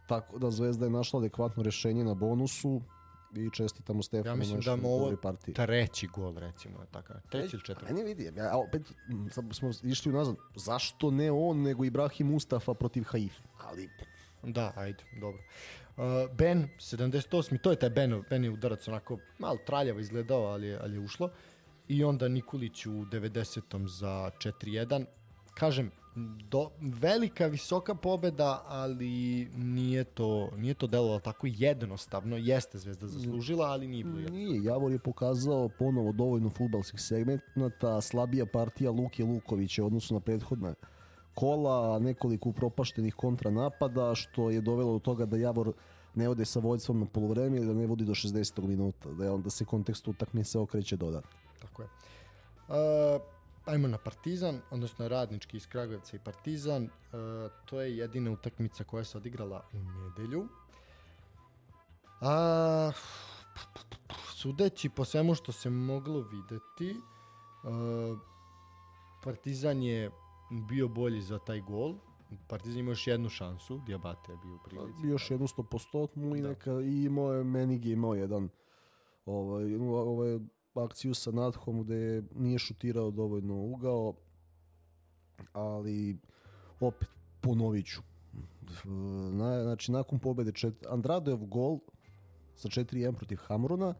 tako 0.08 0.38
da 0.38 0.50
Zvezda 0.50 0.84
je 0.84 0.90
našla 0.90 1.18
adekvatno 1.20 1.62
rešenje 1.62 2.04
na 2.04 2.14
bonusu 2.14 2.80
i 3.34 3.50
čestitamo 3.50 4.02
Stefanu 4.02 4.30
Ja 4.30 4.34
mislim 4.36 4.60
da 4.60 4.76
mu 4.76 4.88
ovo 4.88 5.16
partiji. 5.22 5.54
treći 5.54 6.06
gol, 6.06 6.38
recimo, 6.38 6.78
takav. 6.90 7.16
Treći 7.30 7.56
ili 7.56 7.64
četvrti. 7.64 7.92
ne 7.92 8.04
vidi, 8.04 8.32
ja 8.36 8.56
opet 8.56 8.82
smo 9.52 9.70
išli 9.82 10.12
unazad. 10.12 10.36
Zašto 10.56 11.10
ne 11.10 11.30
on, 11.30 11.62
nego 11.62 11.84
Ibrahim 11.84 12.26
Mustafa 12.26 12.74
protiv 12.74 13.02
Haifa? 13.02 13.42
Ali 13.64 13.90
Da, 14.42 14.72
ajde, 14.76 15.04
dobro. 15.20 15.42
Uh, 15.96 16.36
ben, 16.36 16.68
78. 16.78 17.60
To 17.60 17.70
je 17.70 17.76
taj 17.76 17.90
Ben, 17.90 18.22
Ben 18.30 18.44
je 18.44 18.50
udarac 18.50 18.88
onako 18.88 19.18
malo 19.38 19.58
traljavo 19.66 20.00
izgledao, 20.00 20.42
ali 20.42 20.66
je, 20.66 20.78
ali 20.82 20.96
je 20.96 21.00
ušlo. 21.00 21.30
I 21.88 22.04
onda 22.04 22.28
Nikolić 22.28 22.86
u 22.86 22.90
90. 22.90 23.86
za 23.86 24.30
4-1. 24.38 25.04
Kažem, 25.54 25.90
do, 26.50 26.70
velika, 26.80 27.46
visoka 27.46 27.94
pobeda, 27.94 28.62
ali 28.66 29.48
nije 29.56 30.04
to, 30.04 30.50
nije 30.56 30.74
to 30.74 30.86
delovalo 30.86 31.20
tako 31.20 31.46
jednostavno. 31.50 32.36
Jeste 32.36 32.78
Zvezda 32.78 33.06
zaslužila, 33.06 33.66
ali 33.66 33.88
nije 33.88 34.04
bilo 34.04 34.18
jednostavno. 34.18 34.46
nije, 34.46 34.64
Javor 34.64 34.92
je 34.92 34.98
pokazao 34.98 35.68
ponovo 35.78 36.12
dovoljno 36.12 36.50
futbalskih 36.50 37.00
segmenata, 37.00 38.00
slabija 38.00 38.46
partija 38.46 38.90
Luke 38.90 39.24
Lukovića 39.24 39.82
u 39.82 39.86
odnosu 39.86 40.14
na 40.14 40.20
prethodna 40.20 40.74
kola, 41.34 41.98
nekoliko 41.98 42.52
propaštenih 42.52 43.14
kontranapada, 43.14 44.14
što 44.14 44.50
je 44.50 44.60
dovelo 44.60 44.92
do 44.92 44.98
toga 44.98 45.26
da 45.26 45.36
Javor 45.36 45.72
ne 46.14 46.28
ode 46.28 46.44
sa 46.44 46.60
vođstvom 46.60 47.00
na 47.00 47.06
polovreme 47.06 47.56
ili 47.56 47.66
da 47.66 47.74
ne 47.74 47.86
vodi 47.86 48.04
do 48.04 48.14
60. 48.14 48.66
minuta, 48.66 49.10
da 49.12 49.24
je 49.24 49.30
onda 49.30 49.50
se 49.50 49.64
kontekst 49.64 50.08
utakmice 50.08 50.58
okreće 50.58 50.96
dodatno. 50.96 51.30
Tako 51.60 51.82
je. 51.82 51.88
Uh, 52.68 53.35
ajmo 53.66 53.88
na 53.88 53.98
Partizan, 53.98 54.60
odnosno 54.70 55.08
radnički 55.08 55.56
iz 55.56 55.66
Kragujevca 55.66 56.16
i 56.16 56.20
Partizan. 56.24 56.84
Uh, 56.84 56.90
to 57.64 57.80
je 57.80 57.96
jedina 57.96 58.30
utakmica 58.30 58.84
koja 58.84 59.04
se 59.04 59.18
odigrala 59.18 59.64
u 59.72 59.78
nedelju. 59.78 60.48
A, 62.20 62.92
sudeći 64.34 64.88
po 64.88 65.04
svemu 65.04 65.34
što 65.34 65.52
se 65.52 65.70
moglo 65.70 66.20
videti, 66.20 67.00
uh, 67.64 68.18
Partizan 69.24 69.82
je 69.82 70.10
bio 70.68 70.88
bolji 70.88 71.22
za 71.22 71.38
taj 71.38 71.60
gol. 71.60 71.94
Partizan 72.48 72.78
ima 72.78 72.90
još 72.90 73.06
jednu 73.06 73.28
šansu, 73.28 73.80
Diabate 73.86 74.32
je 74.32 74.38
bio 74.44 74.54
u 74.54 74.58
prilici. 74.64 75.06
Još 75.06 75.30
jednu 75.30 75.46
stopostotnu 75.46 76.36
i 76.36 76.42
Da. 76.42 76.48
neka 76.48 76.80
i 76.80 77.04
imao 77.04 77.32
je 77.32 77.44
Menig 77.44 77.84
je 77.84 77.92
imao 77.92 78.14
jedan 78.14 78.48
ovaj, 79.26 79.74
ovaj, 79.76 80.38
akciju 80.78 81.14
sa 81.14 81.30
Nadhom 81.30 81.82
gde 81.82 82.22
nije 82.34 82.58
šutirao 82.58 83.10
dovoljno 83.10 83.54
ugao 83.54 84.14
ali 85.52 86.18
opet 86.80 87.08
ponovit 87.40 87.86
ću 87.86 88.00
Na, 89.32 89.62
znači 89.62 89.92
nakon 89.92 90.18
pobede 90.18 90.52
čet, 90.52 90.86
Andradojov 90.88 91.44
gol 91.44 91.78
sa 92.54 92.68
4-1 92.68 93.12
protiv 93.12 93.36
Hamrona 93.36 93.94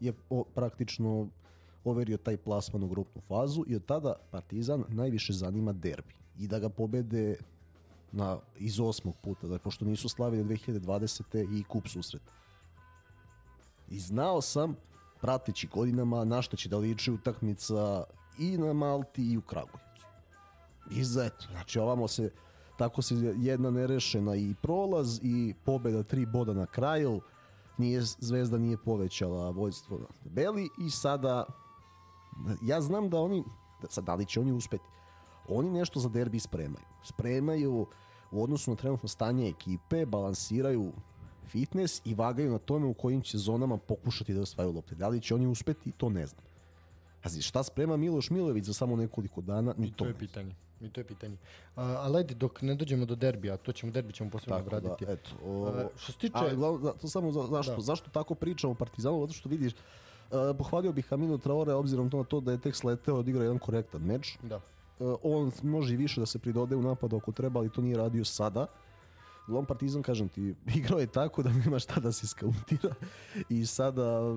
je 0.00 0.12
o, 0.30 0.44
praktično 0.54 1.28
overio 1.84 2.16
taj 2.16 2.36
plasman 2.36 2.82
u 2.82 2.88
grupnu 2.88 3.22
fazu 3.28 3.64
i 3.66 3.76
od 3.76 3.84
tada 3.86 4.14
Partizan 4.30 4.84
najviše 4.88 5.32
zanima 5.32 5.72
derbi 5.72 6.14
i 6.38 6.48
da 6.48 6.58
ga 6.58 6.68
pobede 6.68 7.36
na, 8.12 8.38
iz 8.58 8.80
osmog 8.80 9.16
puta, 9.22 9.46
da, 9.46 9.58
pošto 9.58 9.84
nisu 9.84 10.08
slavili 10.08 10.44
2020. 10.44 11.58
i 11.58 11.64
kup 11.64 11.88
susret. 11.88 12.22
I 13.88 13.98
znao 13.98 14.40
sam, 14.40 14.76
prateći 15.20 15.66
godinama, 15.66 16.24
na 16.24 16.42
što 16.42 16.56
će 16.56 16.68
da 16.68 16.78
liči 16.78 17.12
utakmica 17.12 18.04
i 18.38 18.58
na 18.58 18.72
Malti 18.72 19.32
i 19.32 19.38
u 19.38 19.42
Kragujevcu. 19.42 20.06
I 20.90 21.04
za 21.04 21.24
eto, 21.24 21.46
znači 21.50 21.78
ovamo 21.78 22.08
se 22.08 22.30
tako 22.78 23.02
se 23.02 23.14
jedna 23.36 23.70
nerešena 23.70 24.34
i 24.34 24.54
prolaz 24.62 25.20
i 25.22 25.54
pobeda 25.64 26.02
tri 26.02 26.26
boda 26.26 26.52
na 26.52 26.66
kraju. 26.66 27.20
Nije, 27.78 28.02
Zvezda 28.02 28.58
nije 28.58 28.76
povećala 28.76 29.50
vojstvo 29.50 29.98
na 29.98 30.06
tabeli 30.22 30.68
i 30.86 30.90
sada 30.90 31.44
ja 32.62 32.80
znam 32.80 33.10
da 33.10 33.20
oni, 33.20 33.44
da, 33.82 33.88
sad 33.88 34.04
da 34.04 34.14
li 34.14 34.26
će 34.26 34.40
oni 34.40 34.52
uspeti, 34.52 34.84
oni 35.48 35.70
nešto 35.70 36.00
za 36.00 36.08
derbi 36.08 36.40
spremaju. 36.40 36.84
Spremaju 37.04 37.86
u 38.30 38.42
odnosu 38.42 38.70
na 38.70 38.76
trenutno 38.76 39.08
stanje 39.08 39.48
ekipe, 39.48 40.06
balansiraju 40.06 40.92
fitness 41.48 42.02
i 42.04 42.14
vagaju 42.14 42.50
na 42.52 42.58
tome 42.58 42.86
u 42.86 42.94
kojim 42.94 43.22
će 43.22 43.38
zonama 43.38 43.76
pokušati 43.76 44.34
da 44.34 44.40
osvaju 44.40 44.72
lopte. 44.72 44.94
Da 44.94 45.08
li 45.08 45.20
će 45.20 45.34
oni 45.34 45.46
uspeti, 45.46 45.92
to 45.92 46.08
ne 46.08 46.26
znam. 46.26 46.44
Pazi, 47.22 47.42
šta 47.42 47.62
sprema 47.62 47.96
Miloš 47.96 48.30
Milović 48.30 48.64
za 48.64 48.72
samo 48.72 48.96
nekoliko 48.96 49.40
dana, 49.40 49.74
ni 49.78 49.90
to, 49.90 49.96
to 49.96 50.04
je 50.04 50.12
ne 50.12 50.18
pitanje. 50.18 50.54
I 50.80 50.88
to 50.88 51.00
je 51.00 51.04
pitanje. 51.04 51.36
A, 51.76 51.82
ali 51.82 52.16
ajde, 52.18 52.34
dok 52.34 52.62
ne 52.62 52.74
dođemo 52.74 53.06
do 53.06 53.14
derbija, 53.14 53.56
to 53.56 53.72
ćemo, 53.72 53.92
derbi 53.92 54.12
ćemo 54.12 54.30
posebno 54.30 54.56
Tako 54.56 54.66
obraditi. 54.66 55.06
da, 55.06 55.12
eto. 55.12 55.30
O, 55.44 55.66
A, 55.68 55.88
što 55.96 56.12
se 56.12 56.18
tiče... 56.18 56.38
a, 56.38 56.54
glavno, 56.54 56.78
za, 56.78 56.92
to 56.92 57.08
samo 57.08 57.32
za, 57.32 57.46
zašto, 57.50 57.74
Da. 57.74 57.80
zašto 57.80 58.10
tako 58.10 58.34
pričamo 58.34 58.70
o 58.70 58.74
Partizanu? 58.74 59.20
Zato 59.20 59.32
što 59.32 59.48
vidiš, 59.48 59.72
uh, 59.72 60.38
pohvalio 60.58 60.92
bih 60.92 61.12
Aminu 61.12 61.38
Traore 61.38 61.72
obzirom 61.72 62.10
to 62.10 62.16
na 62.16 62.24
to 62.24 62.40
da 62.40 62.52
je 62.52 62.58
tek 62.60 62.74
sleteo 62.76 63.14
odigrao 63.16 63.42
jedan 63.42 63.58
korektan 63.58 64.02
meč. 64.02 64.38
Da. 64.42 64.56
Uh, 64.98 65.14
on 65.22 65.52
može 65.62 65.94
i 65.94 65.96
više 65.96 66.20
da 66.20 66.26
se 66.26 66.38
pridode 66.38 66.76
u 66.76 66.82
napadu 66.82 67.16
ako 67.16 67.32
treba, 67.32 67.60
ali 67.60 67.70
to 67.70 67.80
nije 67.82 67.96
radio 67.96 68.24
sada. 68.24 68.66
Uglavnom 69.46 69.66
Partizan, 69.66 70.02
kažem 70.02 70.28
ti, 70.28 70.54
igrao 70.78 70.98
je 70.98 71.06
tako 71.06 71.42
da 71.42 71.52
nema 71.52 71.78
šta 71.78 72.00
da 72.00 72.12
se 72.12 72.26
skauntira 72.26 72.94
i 73.48 73.66
sada 73.66 74.36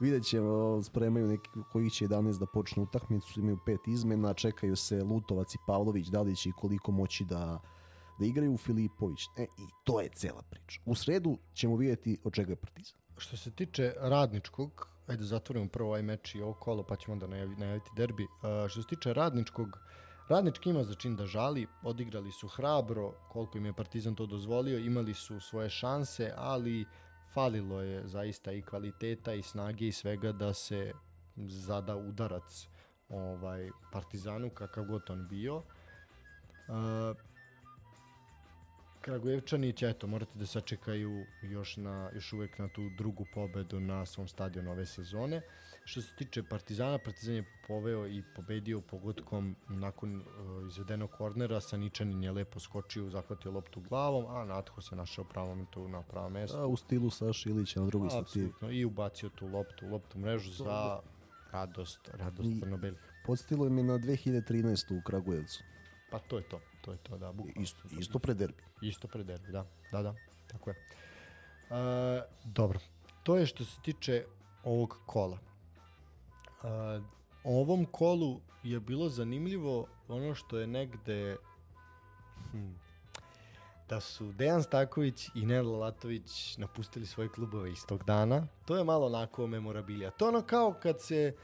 vidjet 0.00 0.24
ćemo, 0.24 0.82
spremaju 0.82 1.26
neki 1.26 1.48
koji 1.72 1.90
će 1.90 2.08
11 2.08 2.38
da 2.38 2.46
počne 2.46 2.82
utakmicu, 2.82 3.40
imaju 3.40 3.58
pet 3.66 3.88
izmena, 3.88 4.34
čekaju 4.34 4.76
se 4.76 5.02
Lutovac 5.02 5.54
i 5.54 5.58
Pavlović, 5.66 6.06
da 6.06 6.22
li 6.22 6.36
će 6.36 6.48
i 6.48 6.52
koliko 6.52 6.92
moći 6.92 7.24
da, 7.24 7.60
da 8.18 8.26
igraju 8.26 8.56
Filipović. 8.56 9.20
E, 9.36 9.42
I 9.42 9.66
to 9.84 10.00
je 10.00 10.08
cela 10.14 10.42
priča. 10.50 10.80
U 10.86 10.94
sredu 10.94 11.38
ćemo 11.54 11.76
vidjeti 11.76 12.18
od 12.24 12.32
čega 12.32 12.52
je 12.52 12.56
Partizan. 12.56 12.98
Što 13.16 13.36
se 13.36 13.50
tiče 13.50 13.94
radničkog, 13.98 14.88
ajde 15.06 15.24
zatvorimo 15.24 15.68
prvo 15.68 15.88
ovaj 15.88 16.02
meč 16.02 16.34
i 16.34 16.42
ovo 16.42 16.54
kolo, 16.54 16.82
pa 16.82 16.96
ćemo 16.96 17.12
onda 17.12 17.26
najavi, 17.26 17.56
najaviti 17.56 17.90
derbi. 17.96 18.22
Uh, 18.22 18.68
što 18.68 18.82
se 18.82 18.88
tiče 18.88 19.12
radničkog, 19.14 19.78
radnički 20.32 20.70
ima 20.70 20.82
za 20.84 20.94
čin 20.94 21.16
da 21.16 21.26
žali, 21.26 21.66
odigrali 21.82 22.32
su 22.32 22.48
hrabro, 22.48 23.12
koliko 23.28 23.58
im 23.58 23.66
je 23.66 23.72
Partizan 23.72 24.14
to 24.14 24.26
dozvolio, 24.26 24.78
imali 24.78 25.14
su 25.14 25.40
svoje 25.40 25.70
šanse, 25.70 26.32
ali 26.36 26.84
falilo 27.34 27.80
je 27.82 28.06
zaista 28.08 28.52
i 28.52 28.62
kvaliteta 28.62 29.34
i 29.34 29.42
snage 29.42 29.88
i 29.88 29.92
svega 29.92 30.32
da 30.32 30.54
se 30.54 30.92
zada 31.36 31.96
udarac 31.96 32.68
ovaj 33.08 33.70
Partizanu 33.92 34.50
kakav 34.50 34.84
god 34.84 35.10
on 35.10 35.28
bio. 35.28 35.56
Uh, 35.56 37.16
Kragujevčani 39.00 39.72
će, 39.72 39.88
eto, 39.88 40.06
morati 40.06 40.38
da 40.38 40.46
sačekaju 40.46 41.24
još, 41.42 41.76
na, 41.76 42.10
još 42.14 42.32
uvek 42.32 42.58
na 42.58 42.68
tu 42.68 42.90
drugu 42.98 43.24
pobedu 43.34 43.80
na 43.80 44.06
svom 44.06 44.28
stadionu 44.28 44.70
ove 44.70 44.86
sezone. 44.86 45.42
Što 45.84 46.02
se 46.02 46.14
tiče 46.16 46.42
Partizana, 46.42 46.98
Partizan 46.98 47.34
je 47.34 47.44
poveo 47.68 48.06
i 48.06 48.22
pobedio 48.36 48.80
pogodkom 48.80 49.56
nakon 49.68 50.16
uh, 50.16 50.68
izvedenog 50.68 51.10
kornera. 51.10 51.60
Saničanin 51.60 52.22
je 52.22 52.32
lepo 52.32 52.60
skočio, 52.60 53.10
zahvatio 53.10 53.50
loptu 53.52 53.80
glavom, 53.80 54.26
a 54.36 54.44
Natho 54.44 54.80
se 54.80 54.96
našao 54.96 55.24
pravom 55.24 55.48
momentu 55.50 55.88
na 55.88 56.02
pravom 56.02 56.32
mestu. 56.32 56.58
A 56.58 56.66
u 56.66 56.76
stilu 56.76 57.10
Saša 57.10 57.50
Ilića 57.50 57.80
na 57.80 57.86
drugi 57.86 58.10
stativi. 58.10 58.46
Apsolutno, 58.46 58.70
i 58.70 58.84
ubacio 58.84 59.28
tu 59.28 59.46
loptu, 59.46 59.86
loptu 59.86 60.18
mrežu 60.18 60.50
za 60.50 61.00
radost, 61.52 62.10
radost 62.12 62.48
I- 62.48 62.60
crnobelih. 62.60 63.00
Podstilo 63.26 63.64
je 63.64 63.70
na 63.70 63.98
2013. 63.98 64.98
u 64.98 65.02
Kragujevcu. 65.02 65.62
Pa 66.10 66.18
to 66.18 66.36
je 66.36 66.48
to, 66.48 66.60
to 66.80 66.92
je 66.92 66.98
to, 66.98 67.18
da. 67.18 67.32
bukvalno. 67.32 67.62
Isto, 67.62 67.82
isto 68.00 68.18
pre 68.18 68.34
derbi. 68.34 68.62
Isto 68.82 69.08
pred 69.08 69.26
derbi, 69.26 69.52
da. 69.52 69.66
Da, 69.92 70.02
da, 70.02 70.14
tako 70.46 70.70
je. 70.70 70.76
E, 71.70 72.22
dobro, 72.44 72.80
to 73.22 73.36
je 73.36 73.46
što 73.46 73.64
se 73.64 73.80
tiče 73.82 74.24
ovog 74.64 74.98
kola. 75.06 75.38
E, 76.64 77.00
ovom 77.44 77.84
kolu 77.84 78.40
je 78.62 78.80
bilo 78.80 79.08
zanimljivo 79.08 79.86
ono 80.08 80.34
što 80.34 80.58
je 80.58 80.66
negde 80.66 81.36
hm, 82.50 82.70
da 83.88 84.00
su 84.00 84.32
Dejan 84.32 84.62
Staković 84.62 85.28
i 85.34 85.46
Nela 85.46 85.78
Latović 85.78 86.58
napustili 86.58 87.06
svoje 87.06 87.28
klubove 87.28 87.72
istog 87.72 88.04
dana. 88.04 88.46
To 88.64 88.76
je 88.76 88.84
malo 88.84 89.06
onako 89.06 89.46
memorabilija. 89.46 90.10
To 90.10 90.24
je 90.24 90.28
ono 90.28 90.42
kao 90.42 90.74
kad 90.82 91.00
se 91.00 91.34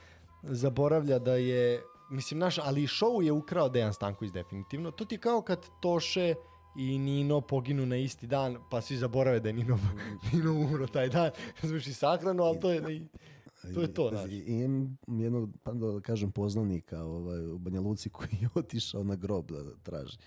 zaboravlja 0.43 1.19
da 1.19 1.35
je 1.35 1.83
mislim 2.11 2.41
naš, 2.41 2.59
ali 2.59 2.83
i 2.83 2.87
show 2.87 3.23
je 3.23 3.33
ukrao 3.33 3.69
Dejan 3.69 3.95
Stanković 3.95 4.33
definitivno. 4.33 4.91
To 4.91 5.05
ti 5.05 5.15
je 5.15 5.19
kao 5.19 5.43
kad 5.43 5.67
Toše 5.81 6.35
i 6.77 6.99
Nino 6.99 7.41
poginu 7.41 7.87
na 7.87 7.97
isti 7.97 8.27
dan, 8.27 8.57
pa 8.71 8.81
svi 8.81 8.97
zaborave 8.97 9.41
da 9.41 9.49
je 9.49 9.53
Nino, 9.53 9.79
Nino 10.33 10.53
umro 10.53 10.87
taj 10.87 11.09
dan. 11.09 11.31
Zvuči 11.63 11.95
sahranu, 11.95 12.43
ali 12.43 12.61
to 12.61 12.71
je... 12.71 12.83
To 13.75 13.81
je 13.81 13.95
to, 13.95 14.09
znaš. 14.09 14.31
Imam 14.47 14.99
jednog, 15.07 15.51
pa 15.63 15.73
da 15.73 16.01
kažem, 16.01 16.31
poznanika 16.31 17.05
ovaj, 17.05 17.47
u 17.47 17.59
Banja 17.59 17.81
Luci 17.81 18.11
koji 18.11 18.39
je 18.41 18.49
otišao 18.61 19.05
na 19.05 19.17
grob 19.17 19.51
da 19.51 19.75
traži. 19.83 20.19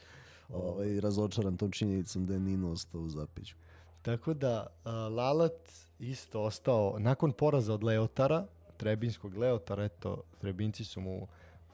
Ovaj, 0.49 0.99
razočaran 0.99 1.57
tom 1.57 1.71
činjenicom 1.71 2.25
da 2.25 2.33
je 2.33 2.39
Nino 2.39 2.71
ostao 2.71 3.01
u 3.01 3.09
zapeću. 3.09 3.55
Tako 4.01 4.33
da 4.33 4.67
Lalat 5.15 5.71
isto 5.99 6.41
ostao 6.41 6.95
nakon 6.99 7.31
poraza 7.31 7.73
od 7.73 7.83
Leotara, 7.83 8.47
Trebinskog 8.77 9.37
Leotara, 9.37 9.83
eto, 9.83 10.23
Trebinci 10.39 10.83
su 10.83 11.01
mu 11.01 11.27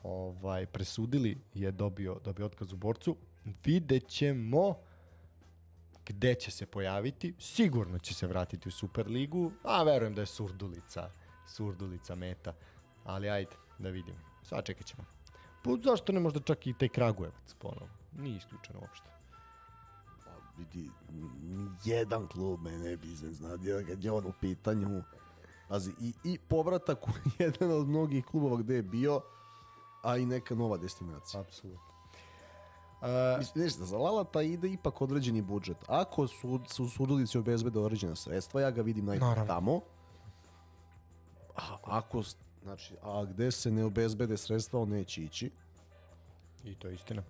ovaj 0.04 0.66
presudili 0.66 1.38
je 1.54 1.72
dobio 1.72 2.20
dobio 2.24 2.46
otkaz 2.46 2.74
u 2.74 2.78
borcu. 2.78 3.16
Vidjet 3.66 4.08
ćemo 4.08 4.76
gde 6.06 6.36
će 6.36 6.52
se 6.52 6.66
pojaviti. 6.66 7.34
Sigurno 7.40 8.00
će 8.00 8.14
se 8.14 8.28
vratiti 8.28 8.70
u 8.70 8.72
Superligu, 8.72 9.52
a 9.64 9.84
verujem 9.84 10.16
da 10.16 10.22
je 10.22 10.26
Surdulica, 10.26 11.10
Surdulica 11.48 12.15
meta. 12.15 12.53
Ali 13.06 13.30
ajde, 13.30 13.56
da 13.80 13.90
vidimo. 13.90 14.18
Sačekat 14.44 14.86
ćemo. 14.86 15.03
Pa 15.64 15.72
zašto 15.84 16.11
ne 16.11 16.19
možda 16.19 16.40
čak 16.40 16.68
i 16.68 16.74
taj 16.74 16.88
Kragujevac 16.90 17.53
ponovo? 17.60 17.90
Nije 18.18 18.38
isključeno 18.38 18.80
uopšte. 18.80 19.10
Pa 20.26 20.32
vidi, 20.57 20.91
ni 21.41 21.69
jedan 21.86 22.28
klub 22.28 22.61
me 22.61 22.72
ne 22.72 22.98
bi 22.98 23.07
iznenadio 23.11 23.84
kad 23.88 24.03
je 24.03 24.11
on 24.11 24.26
u 24.26 24.34
pitanju. 24.41 25.03
Pazi, 25.68 25.91
i, 25.99 26.14
i 26.24 26.38
povratak 26.38 27.07
u 27.07 27.11
jedan 27.44 27.72
od 27.72 27.88
mnogih 27.88 28.26
klubova 28.26 28.57
gde 28.57 28.76
je 28.76 28.82
bio, 28.84 29.22
a 30.03 30.18
i 30.18 30.26
neka 30.26 30.56
nova 30.56 30.78
destinacija. 30.78 31.41
Apsolutno. 31.41 31.88
Uh, 33.02 33.40
Mislim, 33.40 33.69
znaš, 33.69 33.88
za 33.88 33.98
Lalata 33.98 34.41
ide 34.41 34.69
ipak 34.69 35.02
određeni 35.02 35.41
budžet. 35.41 35.78
Ako 35.88 36.28
su, 36.28 36.60
su 36.68 36.84
u 36.84 36.90
Surdulici 36.90 37.38
obezbede 37.38 37.80
određena 37.80 38.15
sredstva, 38.15 38.61
ja 38.61 38.72
ga 38.72 38.82
vidim 38.82 39.06
Naravno. 39.06 39.45
tamo. 39.45 39.82
A 41.58 41.78
ako, 41.84 42.24
znači, 42.64 42.94
a 43.02 43.26
gde 43.26 43.52
se 43.52 43.72
ne 43.72 43.84
obezbede 43.84 44.38
sredstva, 44.38 44.82
on 44.82 44.90
neće 44.90 45.24
ići. 45.24 45.52
I 46.64 46.76
to 46.76 46.88
je 46.88 46.94
istina. 46.94 47.24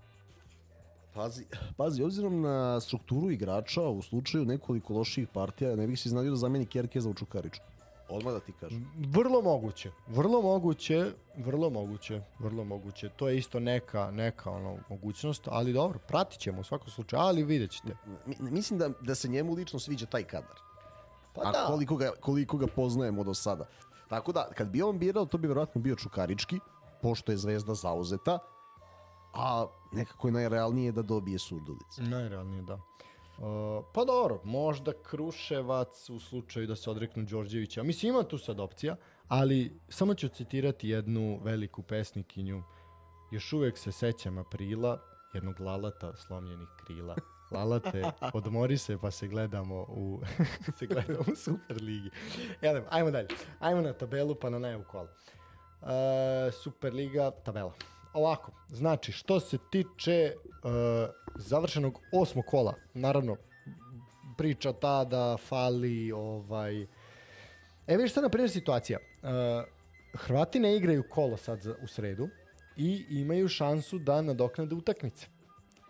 Pazi, 1.13 1.45
pazi, 1.77 2.03
obzirom 2.03 2.41
na 2.41 2.79
strukturu 2.79 3.31
igrača, 3.31 3.81
u 3.81 4.01
slučaju 4.01 4.45
nekoliko 4.45 4.93
loših 4.93 5.27
partija, 5.27 5.75
ne 5.75 5.87
bih 5.87 5.99
se 5.99 6.09
iznadio 6.09 6.31
da 6.31 6.37
zameni 6.37 6.65
Kerkeza 6.65 7.09
u 7.09 7.13
Čukaričku. 7.13 7.65
Odmah 8.09 8.33
da 8.33 8.39
ti 8.39 8.53
kažem. 8.59 8.87
Vrlo 8.97 9.41
moguće, 9.41 9.91
vrlo 10.07 10.41
moguće, 10.41 11.11
vrlo 11.37 11.69
moguće, 11.69 12.21
vrlo 12.39 12.63
moguće. 12.63 13.09
To 13.09 13.29
je 13.29 13.37
isto 13.37 13.59
neka, 13.59 14.11
neka 14.11 14.51
ono, 14.51 14.77
mogućnost, 14.89 15.47
ali 15.51 15.73
dobro, 15.73 15.99
pratit 16.07 16.39
ćemo 16.39 16.61
u 16.61 16.63
svakom 16.63 16.89
slučaju, 16.89 17.21
ali 17.21 17.43
vidjet 17.43 17.71
ćete. 17.71 17.95
Mi, 18.25 18.35
mislim 18.39 18.79
da, 18.79 18.89
da 19.01 19.15
se 19.15 19.27
njemu 19.27 19.53
lično 19.53 19.79
sviđa 19.79 20.05
taj 20.05 20.23
kadar. 20.23 20.55
Pa 21.35 21.41
A 21.49 21.51
da. 21.51 21.65
koliko 21.67 21.95
ga, 21.95 22.11
koliko 22.19 22.57
ga 22.57 22.67
poznajemo 22.67 23.23
do 23.23 23.33
sada. 23.33 23.65
Tako 24.09 24.31
da, 24.31 24.49
kad 24.57 24.69
bi 24.69 24.81
on 24.81 24.99
birao, 24.99 25.25
to 25.25 25.37
bi 25.37 25.47
vjerojatno 25.47 25.81
bio 25.81 25.95
Čukarički, 25.95 26.59
pošto 27.01 27.31
je 27.31 27.37
zvezda 27.37 27.73
zauzeta, 27.73 28.39
a 29.33 29.65
nekako 29.91 30.27
je 30.27 30.31
najrealnije 30.31 30.91
da 30.91 31.01
dobije 31.01 31.39
Surdulicu. 31.39 32.01
Najrealnije, 32.01 32.61
da. 32.61 32.73
Uh, 32.73 33.85
pa 33.93 34.05
dobro, 34.05 34.41
možda 34.43 34.93
Kruševac 35.03 36.09
u 36.09 36.19
slučaju 36.19 36.67
da 36.67 36.75
se 36.75 36.89
odreknu 36.89 37.23
Đorđevića. 37.23 37.83
Mislim, 37.83 38.13
ima 38.13 38.23
tu 38.23 38.37
sad 38.37 38.59
opcija, 38.59 38.95
ali 39.27 39.79
samo 39.89 40.13
ću 40.13 40.27
citirati 40.27 40.89
jednu 40.89 41.39
veliku 41.43 41.81
pesnikinju. 41.81 42.63
Još 43.31 43.53
uvek 43.53 43.77
se 43.77 43.91
sećam 43.91 44.37
aprila, 44.37 44.99
jednog 45.33 45.59
lalata 45.59 46.15
slomljenih 46.15 46.67
krila. 46.85 47.15
Lalate, 47.51 48.03
odmori 48.33 48.77
se 48.77 48.97
pa 48.97 49.11
se 49.11 49.27
gledamo 49.27 49.85
u, 49.89 50.21
se 50.77 50.85
gledamo 50.85 51.19
u 51.31 51.35
Superligi. 51.35 52.09
Jelem, 52.61 52.83
ajmo 52.89 53.11
dalje. 53.11 53.27
Ajmo 53.59 53.81
na 53.81 53.93
tabelu 53.93 54.35
pa 54.35 54.49
na 54.49 54.59
najavu 54.59 54.83
kola. 54.91 55.07
Uh, 55.81 55.87
Superliga, 56.63 57.31
tabela. 57.31 57.73
Ovako, 58.13 58.51
znači, 58.69 59.11
što 59.11 59.39
se 59.39 59.57
tiče 59.71 60.35
uh, 60.35 60.71
završenog 61.35 61.99
osmog 62.13 62.45
kola, 62.45 62.73
naravno, 62.93 63.35
priča 64.37 64.73
ta 64.73 65.03
da 65.03 65.37
fali 65.37 66.11
ovaj... 66.11 66.81
E, 67.87 67.97
vidiš 67.97 68.13
sad, 68.13 68.23
na 68.23 68.29
primjer, 68.29 68.51
situacija. 68.51 68.99
Uh, 68.99 69.29
Hrvati 70.13 70.59
ne 70.59 70.75
igraju 70.75 71.03
kolo 71.09 71.37
sad 71.37 71.61
za, 71.61 71.75
u 71.83 71.87
sredu 71.87 72.29
i 72.75 73.05
imaju 73.09 73.47
šansu 73.47 73.99
da 73.99 74.21
nadoknade 74.21 74.75
utakmice. 74.75 75.27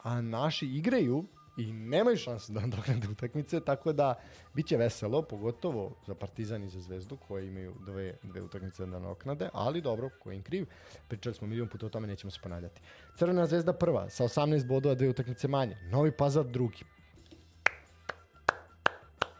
a 0.03 0.21
naši 0.21 0.65
igraju 0.65 1.25
i 1.57 1.73
nemaju 1.73 2.17
šanse 2.17 2.53
da 2.53 2.59
nadoknade 2.61 3.07
utakmice, 3.07 3.59
tako 3.59 3.93
da 3.93 4.15
biće 4.53 4.77
veselo, 4.77 5.21
pogotovo 5.21 5.91
za 6.07 6.15
Partizan 6.15 6.63
i 6.63 6.69
za 6.69 6.81
Zvezdu, 6.81 7.17
koji 7.27 7.47
imaju 7.47 7.75
dve, 7.85 8.17
dve 8.23 8.41
utakmice 8.41 8.85
da 8.85 8.99
nadoknade, 8.99 9.49
ali 9.53 9.81
dobro, 9.81 10.09
ko 10.23 10.31
im 10.31 10.43
kriv. 10.43 10.65
Pričali 11.07 11.35
smo 11.35 11.47
milion 11.47 11.67
puta 11.67 11.85
o 11.85 11.89
tome, 11.89 12.07
nećemo 12.07 12.31
se 12.31 12.39
ponavljati. 12.43 12.81
Crvena 13.17 13.47
Zvezda 13.47 13.73
prva, 13.73 14.09
sa 14.09 14.23
18 14.23 14.67
bodova, 14.67 14.95
dve 14.95 15.09
utakmice 15.09 15.47
manje. 15.47 15.77
Novi 15.91 16.11
Pazar 16.11 16.45
drugi. 16.45 16.83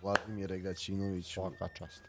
Vladimir 0.02 0.49
Regaćinović. 0.49 1.34
Svaka 1.34 1.68
čast. 1.68 2.03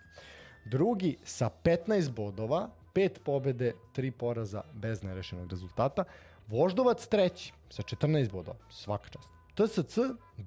Drugi 0.64 1.16
sa 1.24 1.50
15 1.64 2.12
bodova, 2.12 2.70
pet 2.94 3.20
pobede, 3.24 3.72
tri 3.92 4.10
poraza 4.10 4.62
bez 4.74 5.02
nerešenog 5.02 5.50
rezultata. 5.50 6.04
Voždovac 6.46 7.06
treći 7.06 7.52
sa 7.70 7.82
14 7.82 8.30
bodova, 8.30 8.58
svaka 8.70 9.08
čast. 9.08 9.37
TSC, 9.58 9.98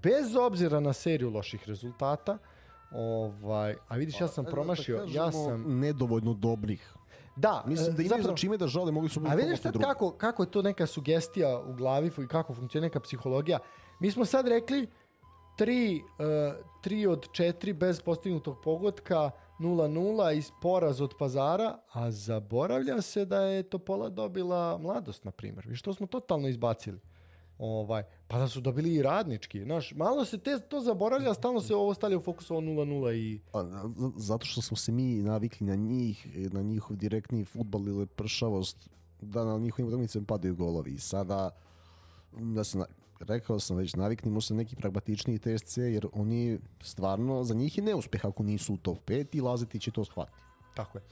bez 0.03 0.35
obzira 0.35 0.79
na 0.79 0.93
seriju 0.93 1.29
loših 1.29 1.67
rezultata, 1.67 2.37
ovaj, 2.91 3.75
a 3.87 3.95
vidiš, 3.95 4.21
ja 4.21 4.27
sam 4.27 4.45
Pa, 4.45 4.51
promašio, 4.51 5.05
da 5.05 5.11
ja 5.11 5.31
sam... 5.31 5.79
Nedovoljno 5.79 6.33
dobrih. 6.33 6.93
Da, 7.35 7.63
Mislim 7.67 7.95
da 7.95 8.01
e, 8.01 8.05
imaju 8.05 8.21
zapravo- 8.23 8.35
za 8.37 8.41
čime 8.41 8.57
da 8.57 8.67
žale, 8.67 8.91
mogli 8.91 9.09
su 9.09 9.19
A 9.19 9.23
biti 9.23 9.35
vidiš 9.35 9.61
sad 9.61 9.73
drugi. 9.73 9.85
kako, 9.85 10.11
kako 10.11 10.43
je 10.43 10.51
to 10.51 10.61
neka 10.61 10.87
sugestija 10.87 11.59
u 11.59 11.73
glavi 11.73 12.11
i 12.23 12.27
kako 12.27 12.53
funkcionira 12.53 12.85
neka 12.85 12.99
psihologija. 12.99 13.59
Mi 13.99 14.11
smo 14.11 14.25
sad 14.25 14.47
rekli 14.47 14.87
tri, 15.57 16.01
uh, 16.01 16.65
tri 16.81 17.07
od 17.07 17.31
četiri 17.31 17.73
bez 17.73 18.01
postignutog 18.01 18.57
pogotka, 18.63 19.31
0-0 19.59 20.37
iz 20.37 20.51
poraz 20.61 21.01
od 21.01 21.13
pazara, 21.19 21.77
a 21.93 22.11
zaboravlja 22.11 23.01
se 23.01 23.25
da 23.25 23.41
je 23.41 23.63
Topola 23.63 24.09
dobila 24.09 24.77
mladost, 24.77 25.23
na 25.25 25.31
primjer. 25.31 25.67
I 25.71 25.75
što 25.75 25.93
smo 25.93 26.07
totalno 26.07 26.47
izbacili. 26.47 26.99
Ovaj, 27.61 28.03
pa 28.27 28.37
da 28.39 28.47
su 28.47 28.61
dobili 28.61 28.93
i 28.93 29.01
radnički. 29.01 29.63
Znaš, 29.63 29.93
malo 29.95 30.25
se 30.25 30.37
te, 30.37 30.59
to 30.59 30.79
zaboravlja, 30.81 31.33
stalno 31.33 31.61
se 31.61 31.75
ovo 31.75 31.93
stavlja 31.93 32.17
u 32.17 32.21
fokus 32.21 32.51
ovo 32.51 32.61
0-0 32.61 33.13
i... 33.13 33.39
Pa, 33.51 33.65
zato 34.17 34.45
što 34.45 34.61
smo 34.61 34.77
se 34.77 34.91
mi 34.91 35.15
navikli 35.15 35.67
na 35.67 35.75
njih, 35.75 36.27
na 36.53 36.61
njihov 36.61 36.97
direktni 36.97 37.45
futbal 37.45 37.87
ili 37.87 38.05
pršavost, 38.05 38.89
da 39.21 39.45
na 39.45 39.57
njihovim 39.57 39.87
utakmicama 39.87 40.25
padaju 40.25 40.55
golovi. 40.55 40.91
I 40.91 40.99
sada, 40.99 41.49
da 42.31 42.63
se 42.63 42.77
na, 42.77 42.85
rekao 43.19 43.59
sam 43.59 43.77
već, 43.77 43.95
naviknimo 43.95 44.41
se 44.41 44.53
neki 44.53 44.75
pragmatičniji 44.75 45.39
TSC, 45.39 45.77
jer 45.77 46.07
oni 46.13 46.59
stvarno, 46.81 47.43
za 47.43 47.53
njih 47.53 47.77
je 47.77 47.83
neuspeh 47.83 48.25
ako 48.25 48.43
nisu 48.43 48.73
u 48.73 48.77
top 48.77 48.97
5 49.05 49.35
i 49.37 49.41
Lazeti 49.41 49.79
će 49.79 49.91
to 49.91 50.05
shvatiti. 50.05 50.37
Tako 50.75 50.97
je. 50.97 51.03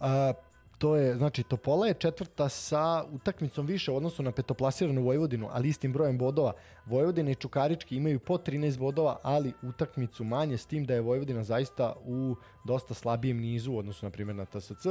A, 0.00 0.32
to 0.78 0.96
je, 0.96 1.16
znači, 1.16 1.42
Topola 1.42 1.86
je 1.86 1.94
četvrta 1.94 2.48
sa 2.48 3.04
utakmicom 3.12 3.66
više 3.66 3.90
u 3.90 3.96
odnosu 3.96 4.22
na 4.22 4.32
petoplasiranu 4.32 5.02
Vojvodinu, 5.02 5.48
ali 5.52 5.68
istim 5.68 5.92
brojem 5.92 6.18
bodova. 6.18 6.52
Vojvodina 6.86 7.30
i 7.30 7.34
Čukarički 7.34 7.96
imaju 7.96 8.20
po 8.20 8.38
13 8.38 8.78
bodova, 8.78 9.18
ali 9.22 9.52
utakmicu 9.62 10.24
manje, 10.24 10.56
s 10.56 10.66
tim 10.66 10.84
da 10.84 10.94
je 10.94 11.00
Vojvodina 11.00 11.44
zaista 11.44 11.94
u 12.04 12.36
dosta 12.64 12.94
slabijem 12.94 13.40
nizu 13.40 13.72
u 13.72 13.78
odnosu, 13.78 14.06
na 14.06 14.10
primjer, 14.10 14.36
na 14.36 14.44
TSC. 14.44 14.86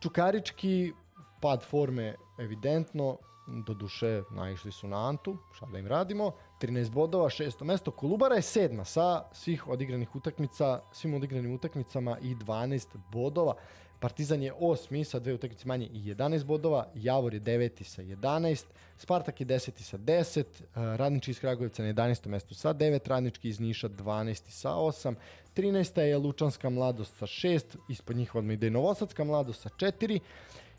Čukarički 0.00 0.92
pad 1.40 1.62
forme 1.62 2.14
evidentno, 2.38 3.18
do 3.46 3.74
duše 3.74 4.22
naišli 4.30 4.72
su 4.72 4.88
na 4.88 5.08
Antu, 5.08 5.36
šta 5.52 5.66
da 5.66 5.78
im 5.78 5.86
radimo, 5.86 6.32
13 6.60 6.90
bodova, 6.90 7.30
šesto 7.30 7.64
mesto, 7.64 7.90
Kolubara 7.90 8.34
je 8.34 8.42
sedma 8.42 8.84
sa 8.84 9.22
svih 9.32 9.68
odigranih 9.68 10.16
utakmica, 10.16 10.80
svim 10.92 11.14
odigranim 11.14 11.54
utakmicama 11.54 12.18
i 12.18 12.34
12 12.34 12.96
bodova. 13.12 13.54
Partizan 14.00 14.42
je 14.42 14.52
osmi 14.52 15.04
sa 15.04 15.18
dve 15.18 15.34
utakmice 15.34 15.68
manje 15.68 15.86
i 15.86 16.14
11 16.14 16.44
bodova, 16.44 16.86
Javor 16.94 17.34
je 17.34 17.40
deveti 17.40 17.84
sa 17.84 18.02
11, 18.02 18.64
Spartak 18.98 19.40
je 19.40 19.44
deseti 19.44 19.82
sa 19.82 19.98
10, 19.98 20.40
eh, 20.40 20.96
Radnički 20.96 21.30
iz 21.30 21.40
Kragujevca 21.40 21.82
na 21.82 21.88
11. 21.88 22.28
mestu 22.28 22.54
sa 22.54 22.72
9, 22.72 23.08
Radnički 23.08 23.48
iz 23.48 23.60
Niša 23.60 23.88
12. 23.88 24.50
sa 24.50 24.70
8, 24.70 25.14
13. 25.54 26.02
je 26.02 26.18
Lučanska 26.18 26.70
mladost 26.70 27.16
sa 27.16 27.26
6, 27.26 27.76
ispod 27.88 28.16
njih 28.16 28.34
odmah 28.34 28.54
ide 28.54 28.70
Novosadska 28.70 29.24
mladost 29.24 29.62
sa 29.62 29.68
4, 29.68 30.20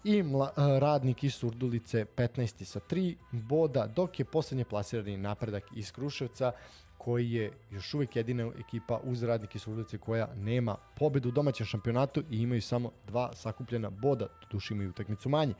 i 0.04 0.24
mla, 0.24 0.52
eh, 0.58 0.80
radnik 0.80 1.24
iz 1.24 1.36
Surdulice 1.36 2.06
15. 2.06 2.66
sa 2.66 2.80
3 2.80 3.16
boda, 3.32 3.88
dok 3.88 4.20
je 4.20 4.26
poslednje 4.26 4.66
plasirani 4.66 5.18
napredak 5.18 5.64
iz 5.76 5.92
Kruševca 5.92 6.52
koji 6.98 7.32
je 7.32 7.52
još 7.72 7.94
uvijek 7.94 8.16
jedina 8.16 8.52
ekipa 8.60 9.00
uz 9.04 9.24
radnik 9.24 9.56
iz 9.56 9.66
koja 10.00 10.28
nema 10.36 10.76
pobedu 11.00 11.30
u 11.30 11.32
domaćem 11.32 11.66
šampionatu 11.66 12.24
i 12.32 12.42
imaju 12.42 12.62
samo 12.62 12.92
dva 13.08 13.32
sakupljena 13.34 13.90
boda, 13.90 14.28
doduše 14.42 14.74
imaju 14.74 14.90
utakmicu 14.90 15.30
manje. 15.30 15.54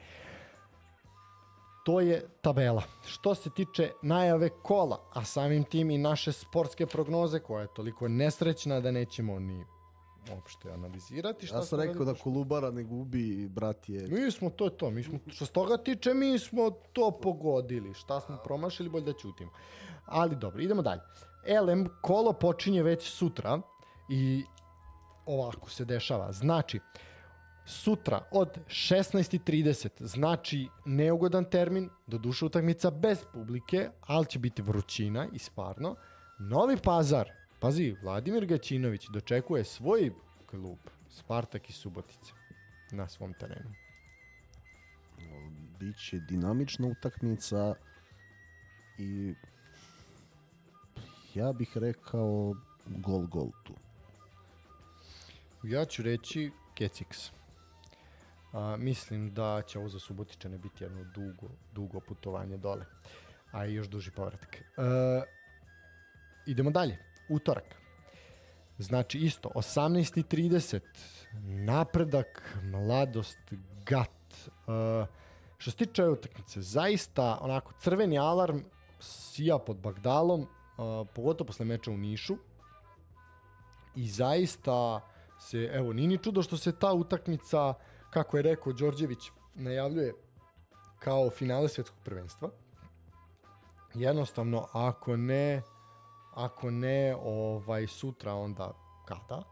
To 1.86 2.00
je 2.02 2.26
tabela. 2.42 2.84
Što 3.06 3.36
se 3.36 3.50
tiče 3.50 3.92
najave 4.02 4.50
kola, 4.50 5.00
a 5.14 5.24
samim 5.24 5.64
tim 5.64 5.92
i 5.92 5.98
naše 5.98 6.32
sportske 6.32 6.86
prognoze, 6.86 7.40
koja 7.40 7.62
je 7.62 7.74
toliko 7.76 8.08
nesrećna 8.08 8.80
da 8.80 8.92
nećemo 8.92 9.40
ni 9.40 9.66
uopšte 10.32 10.72
analizirati. 10.72 11.48
Šta 11.48 11.56
Ja 11.56 11.62
sam 11.62 11.80
rekao 11.80 12.06
da? 12.06 12.14
Kolubara 12.14 12.72
ne 12.72 12.84
gubi, 12.84 13.48
brat 13.50 13.90
je... 13.90 14.08
Mi 14.08 14.32
smo 14.32 14.50
to 14.50 14.66
je 14.66 14.78
to, 14.78 14.90
mi 14.90 15.04
smo, 15.04 15.20
što 15.28 15.46
se 15.46 15.52
toga 15.52 15.78
tiče, 15.78 16.14
mi 16.14 16.40
smo 16.40 16.72
to 16.94 17.12
pogodili. 17.12 17.94
Šta 17.94 18.20
smo 18.20 18.38
promašili, 18.44 18.90
bolje 18.90 19.06
da 19.06 19.14
ćutimo. 19.14 19.52
Ali 20.06 20.36
dobro, 20.36 20.62
idemo 20.62 20.82
dalje. 20.82 21.02
LM 21.48 21.88
kolo 22.02 22.34
počinje 22.34 22.84
već 22.84 23.10
sutra 23.10 23.62
i 24.10 24.44
ovako 25.26 25.70
se 25.70 25.86
dešava. 25.86 26.32
Znači, 26.32 26.80
sutra 27.66 28.22
od 28.32 28.58
16.30 28.68 29.90
znači 30.00 30.68
neugodan 30.86 31.46
termin, 31.46 31.90
do 32.08 32.18
duše 32.18 32.46
utakmica 32.46 32.92
bez 32.92 33.24
publike, 33.34 33.90
ali 34.02 34.26
će 34.26 34.40
biti 34.40 34.62
vrućina 34.62 35.28
i 35.34 35.40
sparno. 35.40 35.96
Novi 36.40 36.78
pazar, 36.84 37.32
pazi, 37.60 37.96
Vladimir 38.04 38.46
Gaćinović 38.46 39.06
dočekuje 39.14 39.64
svoj 39.64 40.12
klub, 40.50 40.78
Spartak 41.10 41.70
iz 41.70 41.76
Subotice, 41.76 42.32
na 42.92 43.08
svom 43.08 43.34
terenu. 43.34 43.74
Biće 45.80 46.20
dinamična 46.20 46.88
utakmica 46.88 47.76
i 48.98 49.34
ja 51.38 51.54
bih 51.54 51.78
rekao 51.78 52.56
gol 52.86 53.28
gol 53.28 53.50
tu. 53.64 53.74
Ja 55.64 55.86
ću 55.86 56.04
reći 56.04 56.52
Keciks. 56.74 57.32
A, 58.54 58.76
mislim 58.78 59.34
da 59.34 59.62
će 59.68 59.80
ovo 59.80 59.90
za 59.90 60.00
Subotičane 60.00 60.58
biti 60.58 60.84
jedno 60.84 61.04
dugo, 61.04 61.48
dugo 61.74 62.00
putovanje 62.00 62.58
dole, 62.58 62.86
a 63.52 63.66
i 63.66 63.74
još 63.74 63.88
duži 63.88 64.12
povratak. 64.12 64.56
E, 64.56 64.62
idemo 66.46 66.72
dalje. 66.72 66.98
Utorak. 67.30 67.76
Znači 68.78 69.18
isto, 69.18 69.50
18.30, 69.56 70.80
napredak, 71.44 72.58
mladost, 72.64 73.40
gat. 73.86 74.10
E, 74.68 75.06
što 75.58 75.72
se 75.72 75.78
tiče 75.78 76.08
utakmice, 76.08 76.62
zaista 76.62 77.38
onako 77.42 77.74
crveni 77.80 78.20
alarm 78.20 78.60
sija 79.00 79.58
pod 79.60 79.78
Bagdalom, 79.78 80.48
pogotovo 81.14 81.48
posle 81.48 81.66
meča 81.66 81.92
u 81.92 81.98
Nišu. 81.98 82.38
I 83.96 84.08
zaista 84.08 85.02
se, 85.40 85.70
evo, 85.74 85.94
nije 85.94 86.08
ni 86.08 86.18
čudo 86.18 86.42
što 86.42 86.58
se 86.58 86.72
ta 86.72 86.94
utakmica, 86.94 87.74
kako 88.10 88.38
je 88.38 88.44
rekao 88.44 88.74
Đorđević, 88.74 89.32
najavljuje 89.56 90.14
kao 91.00 91.30
finale 91.30 91.70
svetskog 91.70 92.00
prvenstva. 92.04 92.50
Jednostavno, 93.94 94.68
ako 94.74 95.18
ne, 95.18 95.62
ako 96.34 96.72
ne 96.72 97.16
ovaj 97.22 97.88
sutra, 97.88 98.34
onda 98.34 98.74
kada? 99.06 99.44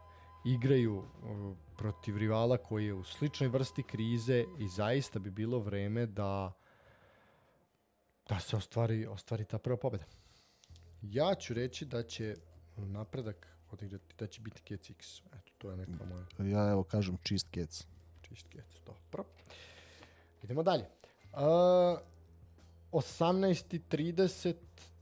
Igraju 0.44 0.96
uh, 0.96 1.56
protiv 1.76 2.16
rivala 2.16 2.56
koji 2.56 2.86
je 2.86 2.94
u 2.94 3.04
sličnoj 3.04 3.48
vrsti 3.48 3.82
krize 3.82 4.44
i 4.58 4.68
zaista 4.68 5.18
bi 5.18 5.30
bilo 5.30 5.58
vreme 5.58 6.06
da 6.06 6.52
da 8.28 8.40
se 8.40 8.56
ostvari, 8.56 9.06
ostvari 9.06 9.44
ta 9.44 9.58
prva 9.58 9.76
pobeda. 9.76 10.04
Ja 11.10 11.34
ću 11.34 11.54
reći 11.54 11.84
da 11.84 12.02
će 12.02 12.34
napredak 12.76 13.56
odigrati, 13.70 14.14
da 14.18 14.26
će 14.26 14.40
biti 14.40 14.62
Kec 14.62 14.90
X. 14.90 15.20
Eto, 15.26 15.52
to 15.58 15.70
je 15.70 15.76
neka 15.76 16.04
moja 16.04 16.50
Ja 16.50 16.70
evo 16.70 16.82
kažem 16.82 17.18
čist 17.22 17.48
kec. 17.50 17.86
čist 18.22 18.48
Kec. 18.48 18.64
Dobro. 18.86 19.24
Idemo 20.42 20.62
dalje. 20.62 20.84
Uh, 21.32 21.40
18.30, 22.92 24.54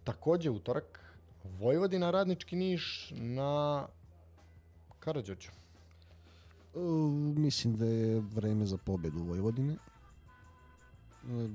takođe 0.05 0.51
utorak, 0.51 1.14
Vojvodina 1.44 2.10
Radnički 2.10 2.56
Niš 2.56 3.12
na 3.16 3.86
Karadžođu. 4.98 5.51
E, 6.74 6.78
mislim 7.40 7.76
da 7.76 7.86
je 7.86 8.20
vreme 8.20 8.66
za 8.66 8.76
pobedu 8.76 9.22
Vojvodine. 9.22 9.72
E, 9.72 9.78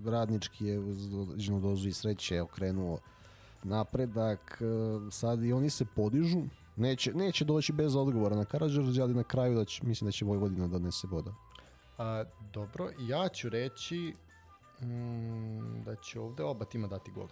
Radnički 0.05 0.65
je 0.65 0.79
uz 0.79 1.09
dozu 1.61 1.87
i 1.87 1.93
sreće 1.93 2.41
okrenuo 2.41 2.99
napredak. 3.63 4.61
E, 4.61 5.11
Sad 5.11 5.43
i 5.43 5.53
oni 5.53 5.69
se 5.69 5.85
podižu. 5.95 6.39
Neće, 6.75 7.13
neće 7.13 7.45
doći 7.45 7.73
bez 7.73 7.95
odgovora 7.95 8.35
na 8.35 8.45
Karadžorđe, 8.45 9.01
ali 9.01 9.13
na 9.13 9.23
kraju 9.23 9.55
da 9.55 9.65
će, 9.65 9.83
mislim 9.83 10.07
da 10.07 10.11
će 10.11 10.25
Vojvodina 10.25 10.67
da 10.67 10.79
donese 10.79 11.07
boda. 11.07 11.33
A, 11.97 12.23
dobro, 12.53 12.89
ja 12.99 13.29
ću 13.29 13.49
reći 13.49 14.13
mm, 14.81 15.83
da 15.83 15.95
će 15.95 16.19
ovde 16.19 16.43
oba 16.43 16.65
tima 16.65 16.87
dati 16.87 17.11
gol. 17.11 17.27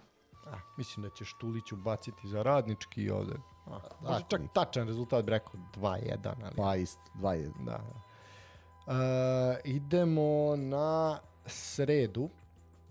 A, 0.45 0.57
mislim 0.77 1.03
da 1.03 1.09
će 1.09 1.25
Štulić 1.25 1.71
ubaciti 1.71 2.27
za 2.27 2.43
radnički 2.43 3.01
i 3.01 3.09
ovde. 3.09 3.35
A, 3.65 3.79
tako 4.05 4.29
čak 4.29 4.41
tačan 4.53 4.87
rezultat 4.87 5.25
bi 5.25 5.31
rekao 5.31 5.53
2-1, 5.75 6.33
ali... 6.43 6.55
Pa 6.55 6.75
ist, 6.75 6.99
2-1. 7.15 7.65
Da. 7.65 7.79
E, 8.87 9.61
idemo 9.65 10.55
na 10.55 11.19
sredu. 11.45 12.29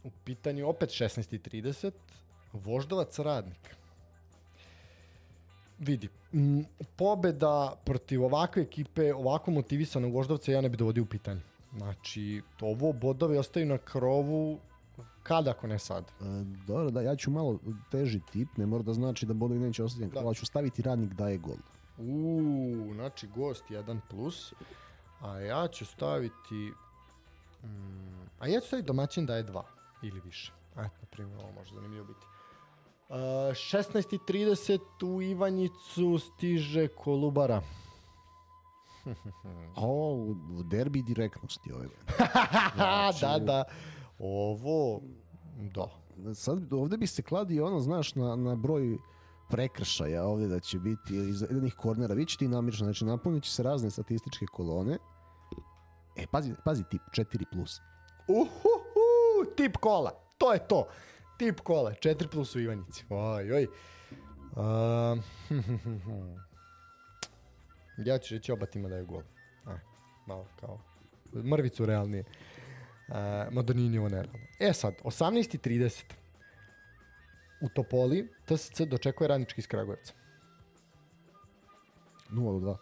U 0.05 0.11
pitanju 0.25 0.69
opet 0.69 0.91
16.30. 0.91 1.91
Voždovac 2.65 3.19
radnik. 3.19 3.77
Vidi, 5.79 6.09
m, 6.33 6.65
pobeda 6.97 7.75
protiv 7.85 8.25
ovakve 8.25 8.63
ekipe, 8.63 9.15
ovako 9.15 9.51
motivisanog 9.51 10.15
voždovca 10.15 10.53
ja 10.53 10.61
ne 10.61 10.69
bi 10.69 10.77
dovodio 10.77 11.03
u 11.03 11.07
pitanje. 11.07 11.41
Znači, 11.77 12.43
ovo 12.61 12.93
bodovi 12.93 13.39
ostaju 13.39 13.67
na 13.67 13.79
krovu 13.79 14.59
kada 15.23 15.51
ako 15.51 15.67
ne 15.67 15.79
sad. 15.79 16.05
E, 16.05 16.25
dobro, 16.67 16.91
da, 16.91 17.01
ja 17.01 17.17
ću 17.17 17.31
malo 17.31 17.59
teži 17.91 18.21
tip, 18.33 18.49
ne 18.57 18.67
mora 18.67 18.83
da 18.83 18.93
znači 18.93 19.27
da 19.27 19.35
bodovi 19.35 19.61
neće 19.61 19.85
ostati, 19.85 20.07
Da. 20.07 20.21
da. 20.21 20.27
ali 20.27 20.35
ću 20.35 20.47
staviti 20.47 20.83
radnik 20.83 21.13
daje 21.13 21.39
gol. 21.39 21.57
Uuu, 21.99 22.95
znači 22.95 23.27
gost 23.27 23.65
1 23.71 24.01
plus, 24.11 24.53
a 25.21 25.39
ja 25.39 25.69
ću 25.69 25.85
staviti, 25.87 26.73
mm, 27.65 28.29
a 28.39 28.47
ja 28.49 28.61
ću 28.61 28.67
staviti 28.67 28.87
domaćin 28.87 29.27
da 29.27 29.37
je 29.37 29.45
2 29.45 29.63
ili 30.03 30.21
više. 30.21 30.53
Eto, 30.73 30.83
na 30.83 31.07
primjer, 31.11 31.39
ovo 31.41 31.53
može 31.53 31.75
zanimljivo 31.75 32.05
biti. 32.05 32.27
Uh, 33.09 33.17
16.30 33.17 34.81
u 35.05 35.23
Ivanjicu 35.23 36.19
stiže 36.19 36.89
Kolubara. 36.89 37.63
O, 39.77 40.15
u 40.59 40.63
derbi 40.63 41.03
direktnosti 41.03 41.73
ove. 41.73 41.89
Ha, 42.77 43.13
da, 43.21 43.39
da. 43.39 43.65
Ovo, 44.19 45.01
da. 45.57 45.89
Sad 46.35 46.73
ovde 46.73 46.97
bi 46.97 47.07
se 47.07 47.23
kladio 47.23 47.67
ono, 47.67 47.81
znaš, 47.81 48.15
na, 48.15 48.37
na 48.37 48.55
broj 48.55 48.99
prekršaja 49.51 50.25
ovde 50.25 50.49
da 50.49 50.61
će 50.61 50.79
biti 50.79 51.15
iz 51.17 51.43
jednih 51.43 51.75
kornera, 51.75 52.15
vi 52.15 52.27
ćete 52.27 52.45
i 52.45 52.49
namiršno, 52.49 52.85
znači 52.85 53.05
napunit 53.05 53.45
će 53.45 53.51
se 53.51 53.63
razne 53.63 53.91
statističke 53.91 54.47
kolone. 54.47 54.99
E, 56.17 56.27
pazi, 56.27 56.53
pazi 56.65 56.85
tip, 56.91 57.03
4 57.11 57.45
plus. 57.53 57.81
Uhuhu, 58.29 59.55
tip 59.57 59.77
kola. 59.77 60.11
To 60.39 60.53
je 60.53 60.69
to. 60.69 60.87
Tip 61.37 61.61
kola. 61.61 61.93
4 61.93 62.29
plus 62.29 62.55
u 62.55 62.61
Ivanjici. 62.61 63.05
Oj, 63.09 63.53
oj. 63.53 63.67
Um, 64.57 65.23
ja 68.07 68.19
ću 68.19 68.35
reći 68.35 68.53
oba 68.53 68.67
tima 68.67 68.89
da 68.89 68.97
je 68.97 69.05
gol. 69.05 69.23
Aj, 69.65 69.79
malo 70.27 70.47
kao 70.61 70.79
mrvicu 71.45 71.87
realnije. 71.87 72.25
Uh, 73.09 73.15
mada 73.53 73.73
nije 73.75 73.91
ni 73.91 73.99
ovo 73.99 74.09
nerealno. 74.09 74.47
E 74.59 74.73
sad, 74.73 74.95
18.30 75.05 76.05
u 77.61 77.69
Topoli 77.69 78.29
TSC 78.45 78.81
dočekuje 78.81 79.29
radnički 79.29 79.61
iz 79.61 79.67
Kragujevca. 79.67 80.13
0 82.31 82.61
do 82.61 82.79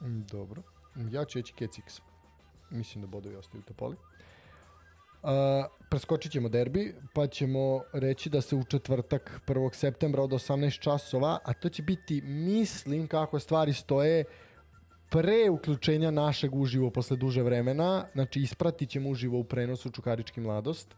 2. 0.00 0.08
Mm, 0.08 0.26
Dobro. 0.26 0.62
Ja 1.10 1.24
ću 1.24 1.38
reći 1.38 1.52
Kec 1.54 1.78
X. 1.78 2.00
Mislim 2.70 3.02
da 3.02 3.08
bodovi 3.08 3.36
ostaju 3.36 3.60
u 3.60 3.64
Topoli. 3.64 3.96
Uh, 3.96 4.31
preskočit 5.90 6.32
ćemo 6.32 6.48
derbi, 6.48 6.94
pa 7.14 7.26
ćemo 7.26 7.80
reći 7.92 8.30
da 8.30 8.40
se 8.40 8.56
u 8.56 8.64
četvrtak 8.64 9.40
1. 9.46 9.74
septembra 9.74 10.22
od 10.22 10.30
18 10.30 10.80
časova, 10.80 11.38
a 11.44 11.52
to 11.52 11.68
će 11.68 11.82
biti, 11.82 12.20
mislim 12.22 13.06
kako 13.06 13.38
stvari 13.38 13.72
stoje, 13.72 14.24
pre 15.10 15.50
uključenja 15.50 16.10
našeg 16.10 16.54
uživo 16.54 16.90
posle 16.90 17.16
duže 17.16 17.42
vremena, 17.42 18.06
znači 18.12 18.40
ispratit 18.40 18.90
ćemo 18.90 19.10
uživo 19.10 19.38
u 19.38 19.44
prenosu 19.44 19.90
Čukarički 19.90 20.40
mladost. 20.40 20.94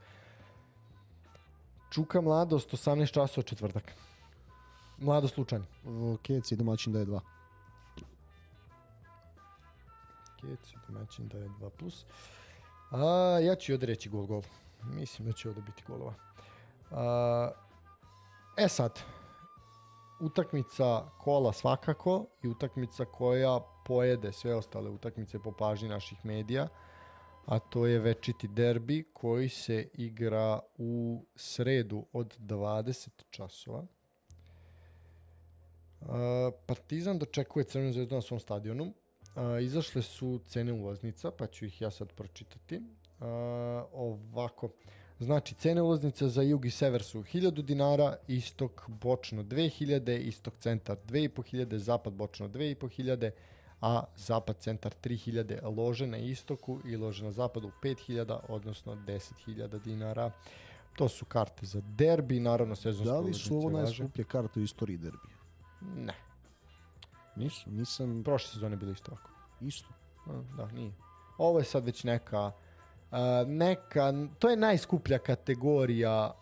Čuka 1.90 2.20
mladost 2.20 2.72
18 2.72 3.12
časova 3.12 3.44
četvrtak. 3.44 3.92
Mladost 4.98 5.38
Lučani. 5.38 5.64
Je 6.28 6.56
domaćin 6.56 6.92
daje 6.92 7.06
2. 7.06 7.20
Kec, 10.40 10.72
domaćin 10.88 11.28
da 11.28 11.38
je 11.38 11.48
2 11.48 11.70
plus. 11.70 12.04
A, 12.94 13.38
ja 13.42 13.54
ću 13.54 13.72
i 13.72 13.74
ovde 13.74 13.86
reći 13.86 14.08
gol 14.08 14.26
gol. 14.26 14.42
Mislim 14.82 15.28
da 15.28 15.32
će 15.32 15.48
ovde 15.48 15.60
biti 15.60 15.82
golova. 15.86 16.14
A, 16.90 17.50
e 18.56 18.68
sad, 18.68 19.00
utakmica 20.20 21.10
kola 21.18 21.52
svakako 21.52 22.26
i 22.42 22.48
utakmica 22.48 23.04
koja 23.04 23.60
pojede 23.84 24.32
sve 24.32 24.54
ostale 24.54 24.90
utakmice 24.90 25.38
po 25.38 25.52
pažnji 25.52 25.88
naših 25.88 26.24
medija, 26.24 26.68
a 27.46 27.58
to 27.58 27.86
je 27.86 27.98
večiti 27.98 28.48
derbi 28.48 29.04
koji 29.12 29.48
se 29.48 29.88
igra 29.94 30.60
u 30.78 31.24
sredu 31.34 32.06
od 32.12 32.38
20 32.38 33.08
časova. 33.30 33.86
Partizan 36.66 37.18
dočekuje 37.18 37.64
Crvenu 37.64 37.92
zvezdu 37.92 38.14
na 38.14 38.22
svom 38.22 38.40
stadionu. 38.40 38.92
Uh, 39.36 39.62
izašle 39.62 40.02
su 40.02 40.40
cene 40.46 40.72
ulaznica, 40.72 41.30
pa 41.30 41.46
ću 41.46 41.64
ih 41.64 41.82
ja 41.82 41.90
sad 41.90 42.12
pročitati. 42.12 42.76
Uh, 42.76 43.26
ovako, 43.92 44.68
znači 45.18 45.54
cene 45.54 45.82
ulaznica 45.82 46.28
za 46.28 46.42
jug 46.42 46.64
i 46.64 46.70
sever 46.70 47.02
su 47.02 47.22
1000 47.22 47.62
dinara, 47.62 48.16
istok 48.28 48.88
bočno 48.88 49.42
2000, 49.42 50.18
istok 50.18 50.54
centar 50.58 50.96
2500, 51.08 51.76
zapad 51.76 52.12
bočno 52.12 52.48
2500, 52.48 53.30
a 53.80 54.04
zapad 54.16 54.58
centar 54.58 54.94
3000, 55.04 55.76
lože 55.76 56.06
na 56.06 56.16
istoku 56.16 56.80
i 56.84 56.96
lože 56.96 57.24
na 57.24 57.30
zapadu 57.30 57.70
5000, 57.82 58.38
odnosno 58.48 58.94
10.000 58.94 59.82
dinara. 59.82 60.30
To 60.96 61.08
su 61.08 61.24
karte 61.24 61.66
za 61.66 61.80
derbi, 61.80 62.40
naravno 62.40 62.76
sezonske 62.76 63.12
Da 63.12 63.20
li 63.20 63.34
su 63.34 63.56
ovo 63.56 63.68
ulaznice 63.68 64.02
najskuplje 64.02 64.24
karte 64.24 64.60
u 64.60 64.62
istoriji 64.62 64.96
derbija? 64.96 65.36
Ne, 65.80 66.14
Nisu, 67.36 67.70
nisam 67.70 68.22
prošle 68.24 68.50
sezone 68.50 68.76
bilo 68.76 68.92
isto 68.92 69.12
ovako. 69.12 69.30
isto. 69.60 69.88
Da, 70.56 70.66
nije. 70.66 70.92
Ovo 71.38 71.58
je 71.58 71.64
sad 71.64 71.84
već 71.84 72.04
neka, 72.04 72.52
a, 73.10 73.44
neka, 73.46 74.12
to 74.38 74.50
je 74.50 74.56
najskuplja 74.56 75.18
kategorija, 75.18 76.34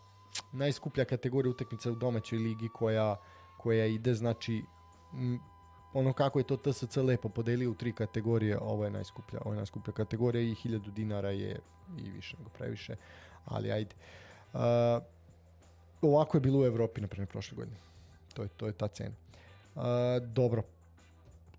najskuplja 0.53 1.05
kategorija 1.05 1.51
utakmica 1.51 1.91
u 1.91 1.95
domaćoj 1.95 2.39
ligi 2.39 2.69
koja, 2.75 3.17
koja 3.59 3.87
ide, 3.87 4.15
znači, 4.15 4.63
m, 5.13 5.39
ono 5.93 6.13
kako 6.13 6.39
je 6.39 6.45
to 6.47 6.57
TSC 6.57 6.97
lepo 6.97 7.29
podelio 7.29 7.71
u 7.71 7.75
tri 7.75 7.93
kategorije, 7.93 8.59
ovo 8.59 8.85
je 8.85 8.91
najskuplja, 8.91 9.41
ovo 9.45 9.55
je 9.55 9.57
najskuplja 9.57 9.95
kategorija 9.95 10.43
i 10.43 10.55
1000 10.55 10.91
dinara 10.91 11.31
je 11.31 11.61
i 11.99 12.11
više 12.11 12.37
nego 12.37 12.51
previše, 12.51 12.97
ali 13.45 13.73
ajde. 13.73 13.95
A, 14.53 15.01
ovako 16.03 16.37
je 16.37 16.41
bilo 16.41 16.59
u 16.59 16.65
Evropi, 16.65 17.01
na 17.01 17.09
primjer, 17.09 17.29
prošle 17.29 17.57
godine. 17.57 17.77
To 18.35 18.43
je, 18.43 18.49
to 18.49 18.67
je 18.67 18.73
ta 18.73 18.89
cena. 18.89 19.15
A, 19.77 20.19
dobro, 20.23 20.63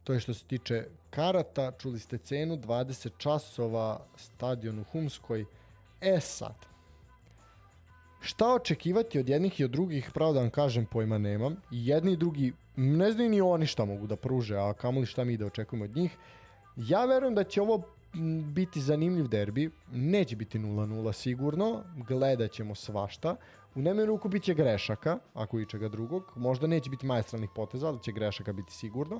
to 0.03 0.13
je 0.13 0.19
što 0.19 0.33
se 0.33 0.45
tiče 0.45 0.85
karata, 1.09 1.71
čuli 1.71 1.99
ste 1.99 2.17
cenu, 2.17 2.57
20 2.57 3.09
časova, 3.17 3.99
stadion 4.15 4.79
u 4.79 4.83
Humskoj. 4.83 5.45
E 6.01 6.19
sad, 6.19 6.55
šta 8.19 8.53
očekivati 8.53 9.19
od 9.19 9.29
jednih 9.29 9.59
i 9.59 9.63
od 9.63 9.71
drugih, 9.71 10.11
pravo 10.13 10.33
da 10.33 10.39
vam 10.39 10.49
kažem, 10.49 10.85
pojma 10.85 11.17
nemam. 11.17 11.55
Jedni 11.71 12.13
i 12.13 12.17
drugi, 12.17 12.53
ne 12.75 13.11
znaju 13.11 13.29
ni 13.29 13.41
oni 13.41 13.65
šta 13.65 13.85
mogu 13.85 14.07
da 14.07 14.15
pruže, 14.15 14.57
a 14.57 14.73
kamoli 14.73 15.05
šta 15.05 15.23
mi 15.23 15.37
da 15.37 15.45
očekujemo 15.45 15.85
od 15.85 15.95
njih. 15.95 16.17
Ja 16.75 17.05
verujem 17.05 17.35
da 17.35 17.43
će 17.43 17.61
ovo 17.61 17.81
biti 18.53 18.81
zanimljiv 18.81 19.27
derbi, 19.27 19.71
neće 19.91 20.35
biti 20.35 20.59
0-0 20.59 21.13
sigurno, 21.13 21.83
gledat 22.07 22.51
ćemo 22.51 22.75
svašta. 22.75 23.35
U 23.75 23.81
nemaju 23.81 24.07
ruku 24.07 24.29
bit 24.29 24.43
će 24.43 24.53
grešaka, 24.53 25.17
ako 25.33 25.59
i 25.59 25.65
čega 25.65 25.89
drugog. 25.89 26.31
Možda 26.35 26.67
neće 26.67 26.89
biti 26.89 27.05
majestralnih 27.05 27.49
poteza, 27.55 27.87
ali 27.87 28.03
će 28.03 28.11
grešaka 28.11 28.53
biti 28.53 28.73
sigurno 28.73 29.19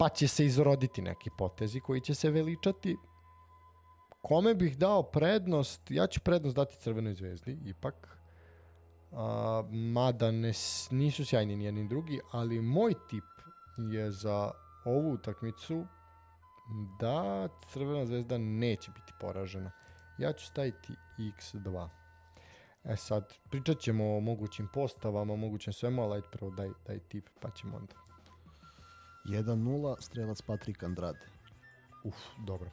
pa 0.00 0.08
će 0.08 0.28
se 0.28 0.44
izroditi 0.44 1.02
neki 1.02 1.30
potezi 1.38 1.80
koji 1.80 2.00
će 2.00 2.14
se 2.14 2.30
veličati. 2.30 2.96
Kome 4.22 4.54
bih 4.54 4.78
dao 4.78 5.02
prednost? 5.02 5.90
Ja 5.90 6.06
ću 6.06 6.20
prednost 6.20 6.56
dati 6.56 6.76
Crvenoj 6.76 7.14
zvezdi, 7.14 7.58
ipak. 7.66 8.18
A, 9.12 9.62
mada 9.70 10.30
ne, 10.30 10.52
nisu 10.90 11.24
sjajni 11.24 11.56
ni 11.56 11.64
jedni 11.64 11.82
ni 11.82 11.88
drugi, 11.88 12.20
ali 12.32 12.60
moj 12.60 12.94
tip 13.10 13.24
je 13.92 14.10
za 14.10 14.50
ovu 14.84 15.12
utakmicu 15.12 15.86
da 17.00 17.48
Crvena 17.72 18.06
zvezda 18.06 18.38
neće 18.38 18.90
biti 18.90 19.12
poražena. 19.20 19.70
Ja 20.18 20.32
ću 20.32 20.46
staviti 20.46 20.92
x2. 21.18 21.88
E 22.84 22.96
sad, 22.96 23.34
pričat 23.50 23.78
ćemo 23.78 24.16
o 24.16 24.20
mogućim 24.20 24.68
postavama, 24.74 25.36
mogućem 25.36 25.72
svemu, 25.72 26.02
ali 26.02 26.22
prvo 26.32 26.50
daj, 26.50 26.68
daj 26.86 26.98
tip, 26.98 27.28
pa 27.40 27.50
ćemo 27.50 27.76
onda. 27.76 28.09
1-0, 29.24 30.00
strelac 30.00 30.42
Patrik 30.42 30.82
Andrade. 30.82 31.26
Uf, 32.04 32.14
dobro. 32.46 32.70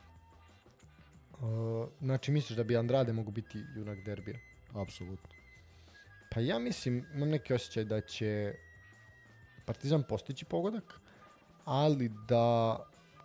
Uh, 1.39 1.89
znači, 2.01 2.31
misliš 2.31 2.57
da 2.57 2.63
bi 2.63 2.77
Andrade 2.77 3.13
mogu 3.13 3.31
biti 3.31 3.63
junak 3.75 4.05
derbija? 4.05 4.37
Apsolutno. 4.73 5.29
Pa 6.31 6.39
ja 6.39 6.59
mislim, 6.59 7.05
imam 7.13 7.29
neki 7.29 7.53
osjećaj 7.53 7.83
da 7.83 8.01
će 8.01 8.53
Partizan 9.65 10.03
postići 10.03 10.45
pogodak, 10.45 11.01
ali 11.65 12.11
da 12.27 12.77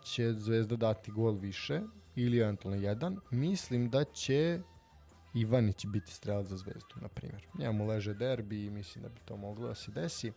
će 0.03 0.33
Zvezda 0.33 0.75
dati 0.75 1.11
gol 1.11 1.33
više 1.33 1.81
ili 2.15 2.37
eventualno 2.37 2.81
jedan. 2.81 3.19
Mislim 3.31 3.89
da 3.89 4.03
će 4.03 4.59
Ivanić 5.33 5.85
biti 5.85 6.11
strelac 6.11 6.47
za 6.47 6.57
zvezdu, 6.57 6.95
na 7.01 7.07
primjer. 7.07 7.47
Njemu 7.59 7.85
leže 7.85 8.13
derbi 8.13 8.65
i 8.65 8.69
mislim 8.69 9.03
da 9.03 9.09
bi 9.09 9.19
to 9.25 9.37
moglo 9.37 9.67
da 9.67 9.75
se 9.75 9.91
desi. 9.91 10.31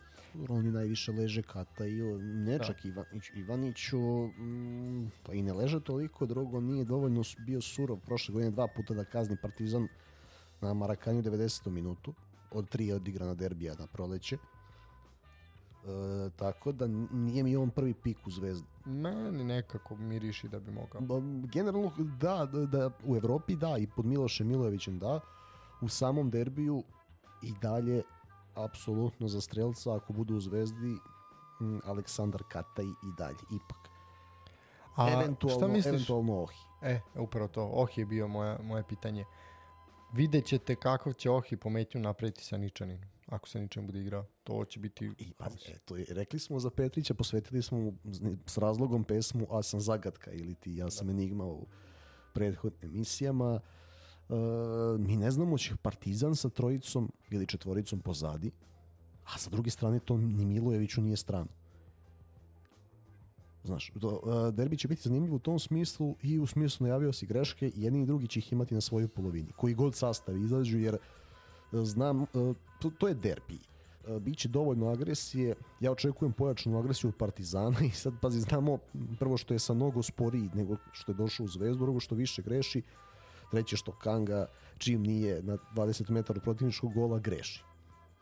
Oni 0.48 0.70
najviše 0.70 1.12
leže 1.12 1.43
Kata 1.43 1.86
i 1.86 2.02
nečak 2.23 2.77
da. 2.82 2.89
Ivanić, 2.89 3.31
Ivaniću 3.35 3.98
mm, 4.27 5.10
pa 5.23 5.32
i 5.32 5.43
ne 5.43 5.52
leže 5.52 5.81
toliko, 5.81 6.27
drugo 6.27 6.60
nije 6.60 6.85
dovoljno 6.85 7.23
bio 7.39 7.60
surov 7.60 7.98
prošle 7.98 8.32
godine 8.32 8.51
dva 8.51 8.68
puta 8.77 8.94
da 8.94 9.05
kazni 9.05 9.36
Partizan 9.43 9.89
na 10.60 10.74
Marakanju 10.74 11.23
90. 11.23 11.70
minutu 11.70 12.14
od 12.51 12.68
tri 12.68 12.93
odigrana 12.93 13.35
derbija 13.35 13.74
na 13.78 13.86
proleće. 13.86 14.36
E, 15.87 16.31
tako 16.37 16.73
da 16.73 16.87
nije 17.13 17.43
mi 17.43 17.57
on 17.57 17.71
prvi 17.71 17.95
pik 17.95 18.27
u 18.27 18.31
Zvezdu. 18.31 18.67
Meni 18.85 19.45
nekako 19.45 19.97
miriši 19.97 20.49
da 20.49 20.61
bi 20.61 20.71
mogao. 20.71 21.01
Ba, 21.01 21.15
generalno 21.53 21.93
da, 21.99 22.49
da, 22.53 22.67
da, 22.67 22.91
u 23.05 23.17
Evropi 23.17 23.57
da 23.57 23.77
i 23.79 23.87
pod 23.87 24.07
Milošem 24.07 24.49
Milojevićem 24.49 24.99
da, 24.99 25.21
u 25.81 25.89
samom 25.89 26.31
derbiju 26.31 26.85
i 27.43 27.53
dalje 27.63 28.03
apsolutno 28.55 29.29
za 29.29 29.41
strelca 29.41 29.97
ako 29.97 30.13
budu 30.13 30.37
u 30.37 30.41
Zvezdi 30.41 30.97
Aleksandar 31.85 32.43
Kataj 32.49 32.85
i 32.85 33.13
dalje 33.19 33.39
ipak. 33.53 33.89
A 34.97 35.13
eventualno, 35.13 35.59
šta 35.59 35.69
misliš? 35.69 35.95
eventualno 35.95 36.43
Ohi. 36.43 36.57
E, 36.83 37.01
upravo 37.15 37.49
to. 37.49 37.71
Ohi 37.73 38.01
je 38.01 38.07
bio 38.07 38.29
moja, 38.29 38.59
moje 38.63 38.83
pitanje. 38.83 39.25
Vidjet 40.12 40.47
ćete 40.47 40.77
kakav 40.77 41.12
će 41.12 41.31
Ohi 41.31 41.57
pometnju 41.57 42.01
napraviti 42.01 42.45
sa 42.45 42.57
Ničaninom 42.57 43.16
ako 43.28 43.49
se 43.49 43.61
ničem 43.61 43.87
bude 43.87 44.01
igrao. 44.01 44.24
To 44.45 44.65
će 44.65 44.81
biti... 44.81 45.11
I 45.19 45.33
pa, 45.39 45.47
eto, 45.69 45.97
rekli 46.09 46.39
smo 46.39 46.61
za 46.61 46.70
Petrića, 46.70 47.15
posvetili 47.15 47.62
smo 47.62 47.78
mu 47.78 47.93
s 48.47 48.59
razlogom 48.59 49.05
pesmu 49.05 49.47
A 49.51 49.62
sam 49.62 49.81
zagatka 49.81 50.33
ili 50.33 50.55
ti 50.55 50.77
Ja 50.77 50.91
sam 50.91 51.07
da. 51.07 51.12
enigma 51.12 51.45
u 51.45 51.66
prethodnim 52.33 52.91
emisijama. 52.91 53.61
E, 54.28 54.33
mi 54.99 55.16
ne 55.16 55.31
znamo 55.31 55.59
će 55.59 55.77
Partizan 55.83 56.37
sa 56.37 56.49
trojicom 56.49 57.12
ili 57.31 57.47
četvoricom 57.47 58.01
pozadi, 58.01 58.51
a 59.24 59.39
sa 59.39 59.51
druge 59.51 59.70
strane 59.70 59.99
to 59.99 60.16
ni 60.16 60.45
Milojeviću 60.45 61.01
nije 61.01 61.16
strano. 61.16 61.49
Znaš, 63.66 63.93
to, 64.01 64.09
uh, 64.09 64.55
derbi 64.55 64.76
će 64.76 64.88
biti 64.88 65.02
zanimljiv 65.02 65.34
u 65.34 65.38
tom 65.38 65.59
smislu 65.59 66.14
i 66.22 66.38
u 66.38 66.47
smislu 66.47 66.86
najavio 66.86 67.12
si 67.12 67.26
greške 67.26 67.68
i 67.68 67.82
jedni 67.82 68.02
i 68.02 68.06
drugi 68.06 68.28
će 68.28 68.38
ih 68.38 68.52
imati 68.52 68.74
na 68.74 68.80
svojoj 68.80 69.09
polovini. 69.09 69.52
Koji 69.56 69.74
god 69.74 69.94
sastav 69.94 70.36
izađu, 70.36 70.78
jer 70.78 70.97
znam, 71.72 72.22
uh, 72.22 72.56
to, 72.80 72.90
to 72.90 73.09
je 73.09 73.14
derbi. 73.14 73.59
Biće 74.20 74.48
dovoljno 74.48 74.88
agresije, 74.88 75.55
ja 75.80 75.93
očekujem 75.93 76.32
pojačanu 76.32 76.78
agresiju 76.78 77.09
od 77.09 77.16
Partizana 77.16 77.80
i 77.80 77.90
sad, 77.90 78.14
pazi, 78.22 78.40
znamo 78.40 78.78
prvo 79.18 79.36
što 79.36 79.55
je 79.55 79.59
sa 79.59 79.74
mnogo 79.74 80.02
sporiji 80.02 80.51
nego 80.55 80.76
što 80.93 81.12
je 81.12 81.16
došao 81.16 81.44
u 81.44 81.48
Zvezdu, 81.48 81.84
drugo 81.84 82.01
što 82.01 82.14
više 82.14 82.43
greši, 82.43 82.82
treće 83.51 83.76
što 83.76 83.93
Kanga, 83.93 84.47
čim 84.78 85.02
nije 85.02 85.43
na 85.43 85.59
20 85.74 86.10
metara 86.10 86.40
protivničkog 86.40 86.94
gola, 86.94 87.18
greši. 87.18 87.64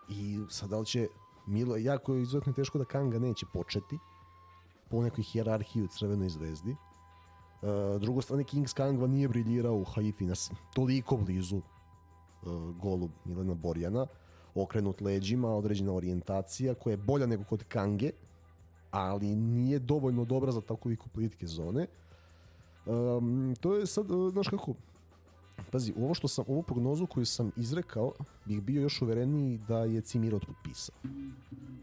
I 0.08 0.38
sad 0.48 0.70
da 0.70 0.78
li 0.78 0.86
će 0.86 1.08
Milo, 1.46 1.76
jako 1.76 2.14
je 2.14 2.22
izuzetno 2.22 2.52
teško 2.52 2.78
da 2.78 2.84
Kanga 2.84 3.18
neće 3.18 3.46
početi, 3.52 3.98
po 4.94 5.02
nekoj 5.02 5.24
hijerarhiji 5.24 5.82
u 5.82 5.88
Crvenoj 5.88 6.28
zvezdi. 6.28 6.70
Uh, 6.70 8.00
drugo 8.00 8.22
strane, 8.22 8.44
Kings 8.44 8.72
Kangva 8.72 9.06
nije 9.06 9.28
briljirao 9.28 9.76
u 9.76 9.84
Haifi 9.84 10.24
nas 10.24 10.50
toliko 10.74 11.16
blizu 11.16 11.56
uh, 11.56 12.76
golu 12.76 13.08
Milena 13.24 13.54
Borjana. 13.54 14.06
Okrenut 14.54 15.00
leđima, 15.00 15.48
određena 15.48 15.92
orijentacija 15.92 16.74
koja 16.74 16.92
je 16.92 16.96
bolja 16.96 17.26
nego 17.26 17.44
kod 17.44 17.64
Kange, 17.64 18.10
ali 18.90 19.34
nije 19.36 19.78
dovoljno 19.78 20.24
dobra 20.24 20.52
za 20.52 20.60
takoviku 20.60 21.08
plitke 21.08 21.46
zone. 21.46 21.86
Um, 22.86 23.54
to 23.60 23.74
je 23.74 23.86
sad, 23.86 24.06
znaš 24.32 24.48
kako, 24.48 24.74
pazi, 25.72 25.94
ovo 25.96 26.14
što 26.14 26.28
sam, 26.28 26.44
ovu 26.48 26.62
prognozu 26.62 27.06
koju 27.06 27.26
sam 27.26 27.50
izrekao, 27.56 28.12
bih 28.44 28.62
bio 28.62 28.82
još 28.82 29.02
uvereniji 29.02 29.58
da 29.68 29.78
je 29.78 30.00
Cimirot 30.00 30.46
potpisao. 30.46 30.94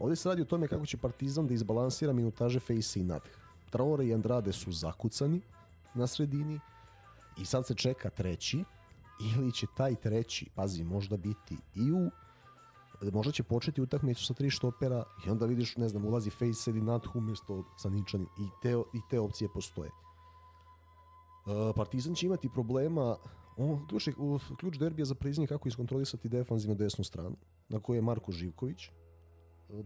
Ovde 0.00 0.16
se 0.16 0.28
radi 0.28 0.42
o 0.42 0.44
tome 0.44 0.68
kako 0.68 0.86
će 0.86 0.96
Partizan 0.96 1.46
da 1.46 1.54
izbalansira 1.54 2.12
minutaže 2.12 2.60
Fejsa 2.60 3.00
i 3.00 3.02
Nadh. 3.02 3.28
Traore 3.70 4.06
i 4.06 4.14
Andrade 4.14 4.52
su 4.52 4.72
zakucani 4.72 5.40
na 5.94 6.06
sredini 6.06 6.60
i 7.38 7.44
sad 7.44 7.66
se 7.66 7.74
čeka 7.74 8.10
treći 8.10 8.64
ili 9.36 9.52
će 9.52 9.66
taj 9.76 9.94
treći, 9.94 10.46
pazi, 10.54 10.84
možda 10.84 11.16
biti 11.16 11.56
i 11.74 11.92
u 11.92 12.10
možda 13.12 13.32
će 13.32 13.42
početi 13.42 13.82
utakmicu 13.82 14.24
sa 14.24 14.34
tri 14.34 14.50
štopera 14.50 15.04
i 15.26 15.30
onda 15.30 15.46
vidiš, 15.46 15.76
ne 15.76 15.88
znam, 15.88 16.04
ulazi 16.04 16.30
Fejs 16.30 16.66
ili 16.66 16.80
Nadh 16.80 17.16
umjesto 17.16 17.64
sa 17.76 17.90
Ničanim 17.90 18.28
i 18.38 18.48
te, 18.62 18.70
i 18.70 19.00
te 19.10 19.20
opcije 19.20 19.48
postoje. 19.54 19.90
Uh, 21.46 21.52
Partizan 21.76 22.14
će 22.14 22.26
imati 22.26 22.48
problema 22.48 23.16
on, 23.56 23.86
ključ, 23.88 24.08
ključ 24.60 24.78
derbija 24.78 25.04
za 25.04 25.14
priznje 25.14 25.46
kako 25.46 25.68
iskontrolisati 25.68 26.28
defanzivnu 26.28 26.74
desnu 26.74 27.04
stranu, 27.04 27.36
na 27.68 27.80
kojoj 27.80 27.98
je 27.98 28.02
Marko 28.02 28.32
Živković. 28.32 28.90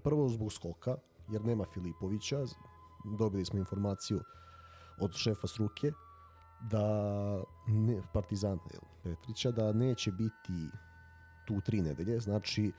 Prvo 0.02 0.28
zbog 0.28 0.52
skoka, 0.52 0.96
jer 1.32 1.44
nema 1.44 1.64
Filipovića. 1.74 2.44
Dobili 3.18 3.44
smo 3.44 3.58
informaciju 3.58 4.20
od 5.00 5.14
šefa 5.14 5.46
struke 5.46 5.92
da 6.70 6.84
ne, 7.68 8.02
Partizana 8.12 8.58
Petrića 9.02 9.50
da 9.50 9.72
neće 9.72 10.12
biti 10.12 10.70
tu 11.46 11.60
tri 11.60 11.80
nedelje, 11.80 12.20
znači 12.20 12.72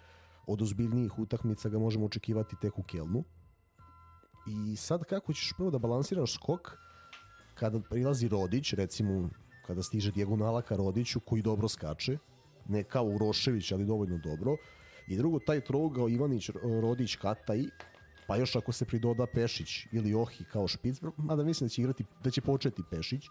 od 0.47 0.61
ozbiljnijih 0.61 1.19
utakmica 1.19 1.69
ga 1.69 1.79
možemo 1.79 2.05
očekivati 2.05 2.55
tek 2.61 2.79
u 2.79 2.83
Kelnu. 2.83 3.23
I 4.47 4.75
sad 4.75 5.03
kako 5.03 5.33
ćeš 5.33 5.53
prvo 5.57 5.71
da 5.71 5.77
balansiraš 5.77 6.33
skok 6.33 6.77
kada 7.53 7.79
prilazi 7.79 8.27
Rodić, 8.27 8.73
recimo 8.73 9.29
kada 9.67 9.83
stiže 9.83 10.11
dijagonala 10.11 10.61
ka 10.61 10.75
Rodiću 10.75 11.19
koji 11.19 11.41
dobro 11.41 11.67
skače, 11.67 12.17
ne 12.67 12.83
kao 12.83 13.05
Urošević, 13.05 13.71
ali 13.71 13.85
dovoljno 13.85 14.17
dobro. 14.17 14.57
I 15.07 15.17
drugo, 15.17 15.39
taj 15.39 15.61
trougao 15.61 16.09
Ivanić, 16.09 16.49
Rodić, 16.81 17.15
Kataj, 17.15 17.63
pa 18.27 18.35
još 18.35 18.55
ako 18.55 18.71
se 18.71 18.85
pridoda 18.85 19.25
Pešić 19.33 19.87
ili 19.91 20.13
Ohi 20.15 20.43
kao 20.51 20.67
špic, 20.67 21.01
mada 21.17 21.43
mislim 21.43 21.65
da 21.65 21.69
će 21.69 21.81
igrati, 21.81 22.05
da 22.23 22.31
će 22.31 22.41
početi 22.41 22.83
Pešić, 22.89 23.23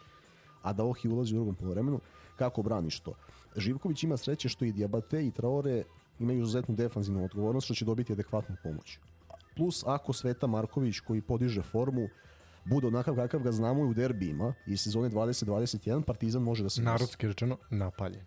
a 0.63 0.73
da 0.73 0.85
Ohi 0.85 1.09
ulazi 1.09 1.35
u 1.35 1.37
drugom 1.37 1.55
polovremenu, 1.55 2.01
kako 2.37 2.63
braniš 2.63 3.01
to? 3.01 3.15
Živković 3.57 4.03
ima 4.03 4.17
sreće 4.17 4.49
što 4.49 4.65
i 4.65 4.73
Diabate 4.73 5.27
i 5.27 5.31
Traore 5.31 5.85
imaju 6.19 6.39
izuzetnu 6.39 6.75
defanzivnu 6.75 7.25
odgovornost 7.25 7.65
što 7.65 7.75
će 7.75 7.85
dobiti 7.85 8.13
adekvatnu 8.13 8.57
pomoć. 8.63 8.99
Plus 9.57 9.85
ako 9.87 10.13
Sveta 10.13 10.47
Marković 10.47 11.01
koji 11.01 11.21
podiže 11.23 11.63
formu 11.63 12.09
bude 12.67 12.87
onakav 12.87 13.17
kakav 13.17 13.41
ga 13.41 13.53
znamo 13.53 13.85
i 13.85 13.89
u 13.89 13.95
derbijima 13.95 14.55
i 14.67 14.77
sezone 14.77 15.11
2021, 15.11 16.03
Partizan 16.03 16.43
može 16.43 16.63
da 16.63 16.69
se... 16.69 16.83
Narodski 16.83 17.27
rečeno, 17.27 17.57
napaljen. 17.71 18.25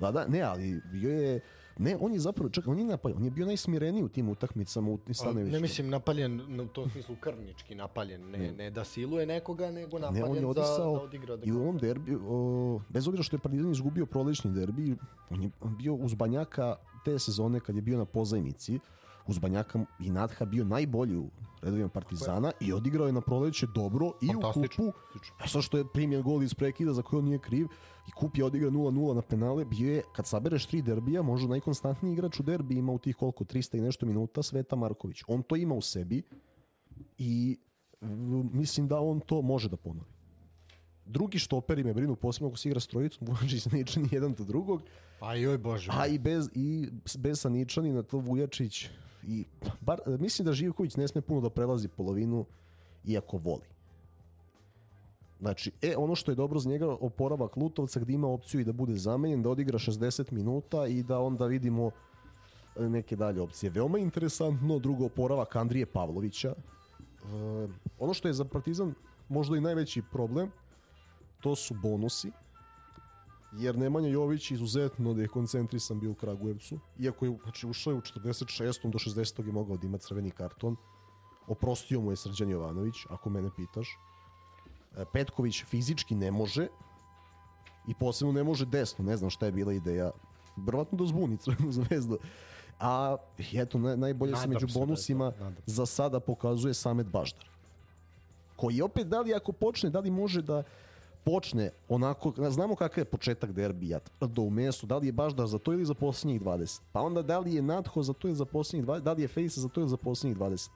da, 0.00 0.10
da, 0.16 0.26
ne, 0.26 0.40
ali 0.40 0.80
bio 0.92 1.10
je... 1.10 1.40
Ne, 1.78 1.96
on 2.00 2.12
je 2.12 2.18
zapravo, 2.18 2.50
čekaj, 2.50 2.70
on 2.70 2.78
je 2.78 2.84
napaljen, 2.84 3.16
on 3.18 3.24
je 3.24 3.30
bio 3.30 3.46
najsmireniji 3.46 4.04
u 4.04 4.08
tim 4.08 4.28
utakmicama 4.28 4.90
u 4.90 4.98
Stanoviću. 5.12 5.52
Ne 5.52 5.60
mislim 5.60 5.88
napaljen 5.88 6.60
u 6.60 6.68
tom 6.68 6.90
smislu 6.90 7.16
krvnički 7.20 7.74
napaljen, 7.74 8.30
ne, 8.30 8.52
ne 8.52 8.70
da 8.70 8.84
siluje 8.84 9.26
nekoga, 9.26 9.70
nego 9.70 9.98
napaljen 9.98 10.24
ne, 10.24 10.30
on 10.30 10.36
je 10.36 10.46
odisao, 10.46 10.92
za, 10.92 10.98
da 10.98 11.04
odigra 11.04 11.38
I 11.42 11.52
u 11.52 11.60
ovom 11.60 11.78
derbi, 11.78 12.16
o, 12.26 12.80
bez 12.88 13.08
obzira 13.08 13.22
što 13.22 13.36
je 13.36 13.40
Partizan 13.40 13.70
izgubio 13.70 14.06
prolećni 14.06 14.52
derbi, 14.52 14.96
on 15.30 15.42
je 15.42 15.50
bio 15.78 15.94
uz 15.94 16.14
Banjaka 16.14 16.76
te 17.04 17.18
sezone 17.18 17.60
kad 17.60 17.76
je 17.76 17.82
bio 17.82 17.98
na 17.98 18.04
pozajmici, 18.04 18.78
uz 19.26 19.38
Banjaka 19.38 19.84
i 20.00 20.10
Nadha 20.10 20.44
bio 20.44 20.64
najbolji 20.64 21.16
u 21.16 21.30
redovima 21.62 21.88
Partizana 21.88 22.52
i 22.60 22.72
odigrao 22.72 23.06
je 23.06 23.12
na 23.12 23.20
proleće 23.20 23.66
dobro 23.74 24.12
i 24.22 24.28
u 24.36 24.40
kupu. 24.52 24.92
A 25.38 25.48
sa 25.48 25.62
što 25.62 25.78
je 25.78 25.84
primjen 25.92 26.22
gol 26.22 26.42
iz 26.42 26.54
prekida 26.54 26.92
za 26.92 27.02
koji 27.02 27.18
on 27.18 27.24
nije 27.24 27.38
kriv 27.38 27.66
i 28.08 28.10
kup 28.10 28.36
je 28.36 28.44
odigra 28.44 28.70
0-0 28.70 29.14
na 29.14 29.22
penale, 29.22 29.64
bio 29.64 29.92
je, 29.92 30.02
kad 30.12 30.26
sabereš 30.26 30.66
tri 30.66 30.82
derbija, 30.82 31.22
možda 31.22 31.48
najkonstantniji 31.48 32.12
igrač 32.12 32.40
u 32.40 32.42
derbi 32.42 32.74
ima 32.74 32.92
u 32.92 32.98
tih 32.98 33.16
koliko, 33.16 33.44
300 33.44 33.78
i 33.78 33.80
nešto 33.80 34.06
minuta, 34.06 34.42
Sveta 34.42 34.76
Marković. 34.76 35.22
On 35.26 35.42
to 35.42 35.56
ima 35.56 35.74
u 35.74 35.80
sebi 35.80 36.22
i 37.18 37.58
mislim 38.52 38.88
da 38.88 39.00
on 39.00 39.20
to 39.20 39.42
može 39.42 39.68
da 39.68 39.76
ponovi. 39.76 40.06
Drugi 41.06 41.38
štoperi 41.38 41.84
me 41.84 41.94
brinu 41.94 42.16
posebno 42.16 42.48
ako 42.48 42.56
se 42.56 42.68
igra 42.68 42.80
s 42.80 42.86
trojicom, 42.86 43.26
Vujačić 43.28 43.66
Ničani 43.72 44.08
jedan 44.12 44.34
do 44.34 44.44
drugog. 44.44 44.82
A 45.20 45.34
joj 45.34 45.58
bože. 45.58 45.90
A 45.94 46.06
i 46.06 46.18
bez, 46.18 46.48
i 46.54 46.88
bez 47.18 47.40
sa 47.40 47.48
na 47.48 48.02
to 48.02 48.18
Vujačić 48.18 48.88
I 49.28 49.44
bar, 49.80 50.00
mislim 50.06 50.46
da 50.46 50.52
Živković 50.52 50.96
ne 50.96 51.08
sme 51.08 51.20
puno 51.20 51.40
da 51.40 51.50
prelazi 51.50 51.88
polovinu 51.88 52.44
iako 53.04 53.36
voli. 53.36 53.74
Znači, 55.40 55.72
e, 55.82 55.96
ono 55.96 56.14
što 56.14 56.32
je 56.32 56.34
dobro 56.34 56.58
za 56.58 56.70
njega, 56.70 56.88
oporavak 56.88 57.56
Lutovca 57.56 58.00
gde 58.00 58.12
ima 58.12 58.28
opciju 58.28 58.60
i 58.60 58.64
da 58.64 58.72
bude 58.72 58.96
zamenjen, 58.96 59.42
da 59.42 59.50
odigra 59.50 59.78
60 59.78 60.32
minuta 60.32 60.86
i 60.86 61.02
da 61.02 61.18
onda 61.18 61.46
vidimo 61.46 61.90
e, 62.76 62.88
neke 62.88 63.16
dalje 63.16 63.40
opcije. 63.40 63.70
Veoma 63.70 63.98
interesantno, 63.98 64.78
drugo 64.78 65.06
oporavak 65.06 65.56
Andrije 65.56 65.86
Pavlovića. 65.86 66.48
E, 66.48 67.68
ono 67.98 68.14
što 68.14 68.28
je 68.28 68.34
za 68.34 68.44
Partizan 68.44 68.94
možda 69.28 69.56
i 69.56 69.60
najveći 69.60 70.02
problem, 70.12 70.50
to 71.40 71.56
su 71.56 71.74
bonusi 71.82 72.30
jer 73.58 73.78
Nemanja 73.78 74.08
Jović 74.08 74.50
izuzetno 74.50 75.14
da 75.14 75.22
je 75.22 75.28
koncentrisan 75.28 76.00
bio 76.00 76.10
u 76.10 76.14
Kragujevcu, 76.14 76.78
iako 76.98 77.24
je 77.24 77.38
znači, 77.42 77.66
ušao 77.66 77.90
je 77.90 77.96
u 77.96 78.00
46. 78.00 78.90
do 78.90 78.98
60. 78.98 79.46
je 79.46 79.52
mogao 79.52 79.76
da 79.76 79.86
ima 79.86 79.98
crveni 79.98 80.30
karton, 80.30 80.76
oprostio 81.46 82.00
mu 82.00 82.10
je 82.10 82.16
Srđan 82.16 82.50
Jovanović, 82.50 82.94
ako 83.10 83.30
mene 83.30 83.50
pitaš. 83.56 83.88
E, 84.96 85.04
Petković 85.12 85.64
fizički 85.64 86.14
ne 86.14 86.30
može, 86.30 86.68
I 87.88 87.94
posebno 87.94 88.32
ne 88.32 88.44
može 88.44 88.66
desno, 88.66 89.04
ne 89.04 89.16
znam 89.16 89.30
šta 89.30 89.46
je 89.46 89.52
bila 89.52 89.72
ideja. 89.72 90.10
Vrlovatno 90.56 90.98
da 90.98 91.06
zbuni 91.06 91.36
Crvenu 91.36 91.72
zvezdu. 91.78 92.18
A 92.80 93.16
eto, 93.54 93.78
naj, 93.78 93.96
najbolje 93.96 94.36
se 94.36 94.48
među 94.48 94.60
se 94.60 94.66
da 94.66 94.72
to, 94.72 94.78
bonusima 94.80 95.32
za 95.66 95.86
sada 95.86 96.20
pokazuje 96.20 96.74
Samet 96.74 97.06
Baždar. 97.06 97.44
Koji 98.56 98.80
opet, 98.82 99.06
da 99.06 99.20
li 99.20 99.34
ako 99.34 99.52
počne, 99.52 99.90
da 99.90 100.00
li 100.00 100.10
može 100.10 100.42
da 100.42 100.62
počne 101.24 101.70
onako, 101.88 102.32
znamo 102.50 102.76
kakav 102.76 103.00
je 103.00 103.04
početak 103.04 103.52
derbija 103.52 104.00
do 104.20 104.42
u 104.42 104.50
mesu, 104.50 104.86
da 104.86 104.96
li 104.96 105.06
je 105.06 105.12
Baždar 105.12 105.46
za 105.46 105.58
to 105.58 105.72
ili 105.72 105.84
za 105.84 105.94
posljednjih 105.94 106.42
20. 106.42 106.80
Pa 106.92 107.00
onda 107.00 107.22
da 107.22 107.38
li 107.38 107.54
je 107.54 107.62
Nadho 107.62 108.02
za 108.02 108.12
to 108.12 108.28
ili 108.28 108.36
za 108.36 108.44
posljednjih 108.44 108.86
20, 108.86 109.00
da 109.00 109.12
li 109.12 109.22
je 109.22 109.28
Fejsa 109.28 109.60
za 109.60 109.68
to 109.68 109.80
ili 109.80 109.90
za 109.90 109.96
posljednjih 109.96 110.38
20. 110.38 110.70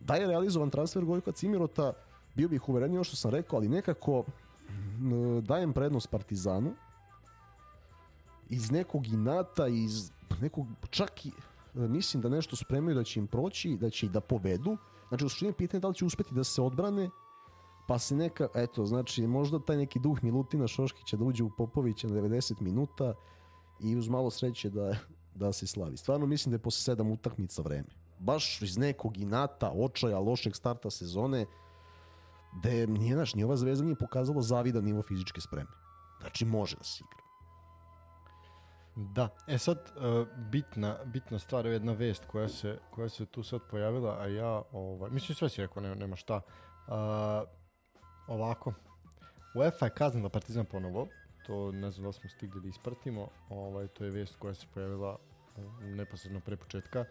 Da 0.00 0.14
je 0.14 0.26
realizovan 0.26 0.70
transfer 0.70 1.04
Gojka 1.04 1.32
Cimirota, 1.32 1.92
bio 2.34 2.48
bih 2.48 2.68
uverenio 2.68 3.04
što 3.04 3.16
sam 3.16 3.30
rekao, 3.30 3.56
ali 3.56 3.68
nekako 3.68 4.24
dajem 5.42 5.72
prednost 5.72 6.10
Partizanu 6.10 6.72
iz 8.48 8.70
nekog 8.70 9.06
inata, 9.06 9.68
iz 9.68 10.10
nekog 10.40 10.66
čak 10.90 11.26
i 11.26 11.32
mislim 11.74 12.22
da 12.22 12.28
nešto 12.28 12.56
spremaju 12.56 12.94
da 12.94 13.04
će 13.04 13.20
im 13.20 13.26
proći, 13.26 13.76
da 13.80 13.90
će 13.90 14.06
i 14.06 14.08
da 14.08 14.20
povedu. 14.20 14.76
Znači, 15.08 15.24
u 15.24 15.28
suštini 15.28 15.48
je 15.48 15.56
pitanje 15.56 15.80
da 15.80 15.88
li 15.88 15.94
će 15.94 16.04
uspeti 16.04 16.34
da 16.34 16.44
se 16.44 16.62
odbrane, 16.62 17.10
pa 17.92 17.98
se 17.98 18.16
neka, 18.16 18.48
eto, 18.54 18.86
znači, 18.86 19.26
možda 19.26 19.58
taj 19.58 19.76
neki 19.76 19.98
duh 19.98 20.22
Milutina 20.22 20.68
Šoškića 20.68 21.16
da 21.16 21.24
uđe 21.24 21.44
u 21.44 21.50
Popovića 21.50 22.08
na 22.08 22.14
90 22.14 22.60
minuta 22.60 23.14
i 23.80 23.96
uz 23.96 24.08
malo 24.08 24.30
sreće 24.30 24.70
da, 24.70 24.96
da 25.34 25.52
se 25.52 25.66
slavi. 25.66 25.96
Stvarno 25.96 26.26
mislim 26.26 26.50
da 26.50 26.54
je 26.54 26.62
posle 26.62 26.80
sedam 26.80 27.10
utakmica 27.10 27.62
vreme. 27.62 27.88
Baš 28.18 28.62
iz 28.62 28.78
nekog 28.78 29.18
inata, 29.18 29.72
očaja, 29.74 30.18
lošeg 30.18 30.56
starta 30.56 30.90
sezone, 30.90 31.46
da 32.62 32.68
je, 32.68 32.86
nije 32.86 33.16
naš, 33.16 33.34
ni 33.34 33.44
ova 33.44 33.56
zvezda 33.56 33.84
nije 33.84 33.96
pokazala 33.96 34.42
zavidan 34.42 34.84
nivo 34.84 35.02
fizičke 35.02 35.40
spreme. 35.40 35.70
Znači, 36.20 36.44
može 36.44 36.76
da 36.76 36.84
se 36.84 37.04
igra. 37.04 37.22
Da, 39.12 39.28
e 39.46 39.58
sad 39.58 39.92
uh, 39.96 40.28
bitna, 40.50 40.96
bitna 41.04 41.38
stvar 41.38 41.66
je 41.66 41.72
jedna 41.72 41.92
vest 41.92 42.24
koja 42.26 42.48
se, 42.48 42.78
koja 42.90 43.08
se 43.08 43.26
tu 43.26 43.42
sad 43.42 43.60
pojavila, 43.70 44.16
a 44.20 44.26
ja, 44.26 44.62
ovaj, 44.72 45.10
mislim 45.10 45.36
sve 45.36 45.48
si 45.48 45.60
rekao, 45.60 45.82
nema, 45.82 45.94
nema 45.94 46.16
šta. 46.16 46.40
Uh, 46.86 47.61
ovako, 48.32 48.72
UEFA 49.54 49.86
je 49.86 49.94
kaznila 49.94 50.28
Partizan 50.28 50.64
ponovo, 50.64 51.08
to 51.46 51.72
ne 51.72 51.90
znam 51.90 52.06
da 52.06 52.12
smo 52.12 52.30
stigli 52.30 52.60
da 52.60 52.68
ispratimo, 52.68 53.28
ovaj, 53.48 53.88
to 53.88 54.04
je 54.04 54.10
vest 54.10 54.36
koja 54.36 54.54
se 54.54 54.66
pojavila 54.74 55.12
uh, 55.56 55.84
neposredno 55.84 56.40
pre 56.40 56.56
početka 56.56 57.04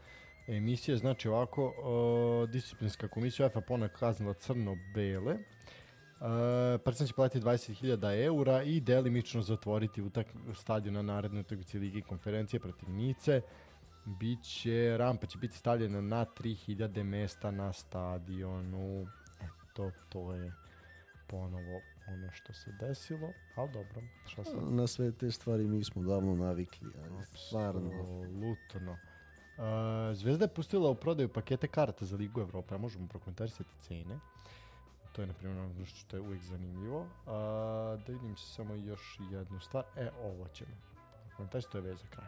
emisije, 0.47 0.97
znači 0.97 1.29
ovako, 1.29 1.65
uh, 1.65 2.49
disciplinska 2.49 3.07
komisija 3.07 3.45
UEFA 3.45 3.61
ponovo 3.61 3.91
kaznila 3.99 4.33
crno-bele, 4.33 5.37
Uh, 6.21 6.27
Partizan 6.83 7.07
će 7.07 7.13
platiti 7.13 7.45
20.000 7.45 8.25
eura 8.25 8.63
i 8.63 8.79
delimično 8.79 9.41
zatvoriti 9.41 10.01
utak 10.01 10.27
stadion 10.53 10.93
na 10.93 11.01
narednoj 11.01 11.41
utakmici 11.41 11.79
Ligi 11.79 12.01
konferencije 12.01 12.59
protiv 12.59 12.89
Nice. 12.89 13.41
Biće, 14.05 14.97
rampa 14.97 15.27
će 15.27 15.37
biti 15.37 15.57
stavljena 15.57 16.01
na 16.01 16.25
3000 16.25 17.03
mesta 17.03 17.51
na 17.51 17.73
stadionu. 17.73 19.07
Eto, 19.41 19.91
to 20.09 20.33
je 20.33 20.51
ponovo 21.31 21.81
ono 22.07 22.31
što 22.31 22.53
se 22.53 22.71
desilo, 22.79 23.33
ali 23.55 23.71
dobro, 23.71 24.01
šta 24.25 24.43
sad? 24.43 24.73
Na 24.73 24.87
sve 24.87 25.11
te 25.11 25.31
stvari 25.31 25.67
mi 25.67 25.83
smo 25.83 26.03
davno 26.03 26.35
navikli. 26.35 26.89
Ali 27.03 27.25
stvarno. 27.35 27.91
Apsolutno. 28.01 28.91
Uh, 28.91 30.15
Zvezda 30.15 30.45
je 30.45 30.53
pustila 30.53 30.89
u 30.89 30.95
prodaju 30.95 31.29
pakete 31.29 31.67
karata 31.67 32.05
za 32.05 32.17
Ligu 32.17 32.41
Evrope, 32.41 32.75
a 32.75 32.77
možemo 32.77 33.07
prokomentarisati 33.07 33.69
cene. 33.79 34.19
To 35.11 35.21
je, 35.21 35.27
na 35.27 35.33
primjer, 35.33 35.59
ono 35.59 35.85
što 35.85 36.17
je 36.17 36.21
uvijek 36.21 36.43
zanimljivo. 36.43 37.07
A, 37.27 37.97
da 38.07 38.13
vidim 38.13 38.35
samo 38.37 38.75
još 38.75 39.19
jednu 39.31 39.59
stvar. 39.59 39.83
E, 39.95 40.09
ovo 40.23 40.47
ćemo. 40.47 40.71
Komentarisati, 41.37 41.71
to 41.71 41.77
je 41.77 41.81
već 41.81 41.99
za 41.99 42.07
kraj. 42.07 42.27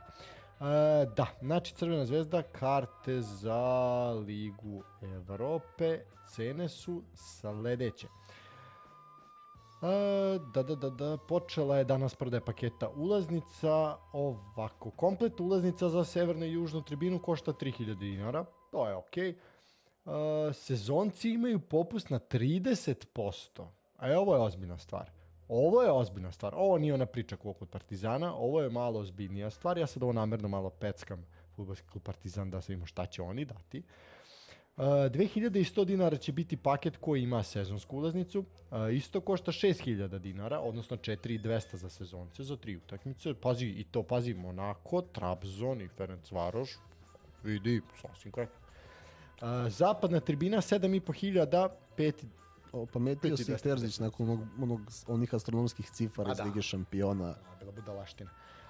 A, 0.60 1.06
da, 1.16 1.28
znači 1.42 1.76
Crvena 1.76 2.06
zvezda, 2.06 2.42
karte 2.42 3.22
za 3.22 4.12
Ligu 4.28 4.84
Evrope, 5.02 6.00
cene 6.32 6.70
su 6.70 7.04
sledeće. 7.14 8.08
Da, 10.54 10.64
da, 10.64 10.76
da, 10.76 10.90
da, 10.90 11.18
počela 11.18 11.78
je 11.78 11.84
danas 11.84 12.16
prodaja 12.16 12.42
paketa 12.42 12.90
ulaznica, 12.90 13.98
ovako, 14.12 14.92
komplet 14.92 15.40
ulaznica 15.40 15.90
za 15.90 16.04
severnu 16.04 16.46
i 16.46 16.52
južnu 16.54 16.82
tribinu 16.82 17.20
košta 17.22 17.54
3000 17.54 18.00
dinara, 18.00 18.46
to 18.72 18.88
je 18.88 18.96
okej. 18.96 19.36
Okay. 20.06 20.54
sezonci 20.54 21.30
imaju 21.30 21.60
popust 21.60 22.10
na 22.10 22.20
30%, 22.20 23.68
a 23.98 24.08
je, 24.08 24.18
ovo 24.18 24.36
je 24.36 24.42
ozbiljna 24.42 24.78
stvar. 24.78 25.12
Ovo 25.48 25.82
je 25.82 25.92
ozbiljna 25.92 26.32
stvar, 26.32 26.54
ovo 26.56 26.78
nije 26.78 26.94
ona 26.94 27.06
priča 27.06 27.36
kako 27.36 27.54
kod 27.54 27.70
Partizana, 27.70 28.36
ovo 28.36 28.62
je 28.62 28.70
malo 28.70 29.00
ozbiljnija 29.00 29.50
stvar, 29.50 29.78
ja 29.78 29.88
sad 29.88 30.04
ovo 30.04 30.14
namerno 30.14 30.48
malo 30.48 30.70
peckam 30.70 31.26
futbolski 31.56 31.88
klub 31.90 32.04
Partizan 32.04 32.52
da 32.52 32.62
vidimo 32.68 32.86
šta 32.86 33.06
će 33.06 33.22
oni 33.22 33.46
dati. 33.46 33.80
Uh, 33.80 33.86
2100 34.78 35.86
dinara 35.86 36.18
će 36.18 36.32
biti 36.32 36.58
paket 36.58 36.98
koji 36.98 37.24
ima 37.24 37.44
sezonsku 37.44 37.98
ulaznicu, 37.98 38.40
uh, 38.40 38.94
isto 38.94 39.22
košta 39.22 39.52
6000 39.52 40.20
dinara, 40.20 40.60
odnosno 40.60 40.98
4200 40.98 41.76
za 41.76 41.90
sezonce, 41.90 42.44
za 42.44 42.58
tri 42.58 42.76
utakmice, 42.76 43.34
pazi, 43.34 43.66
i 43.66 43.84
to 43.84 44.04
pazi, 44.04 44.34
Monako, 44.34 45.02
Trabzon 45.02 45.82
i 45.82 45.88
Ferencvaroš, 45.88 46.70
vidi, 47.44 47.82
sasvim 48.02 48.32
korektno. 48.32 48.60
Uh, 49.42 49.72
zapadna 49.72 50.20
tribina 50.20 50.58
7500, 50.58 51.70
5 51.98 52.14
O, 52.74 52.86
pametio 52.86 53.38
si 53.38 53.44
5200. 53.44 53.62
Terzić 53.62 54.00
nakon 54.00 54.30
onog, 54.30 54.48
onog, 54.62 54.82
onih 55.08 55.34
astronomskih 55.34 55.90
cifara 55.92 56.32
iz 56.32 56.38
da. 56.38 56.44
Lige 56.44 56.62
šampiona. 56.62 57.26
A, 57.26 57.56
bila 57.60 57.72
budalaština. 57.72 58.30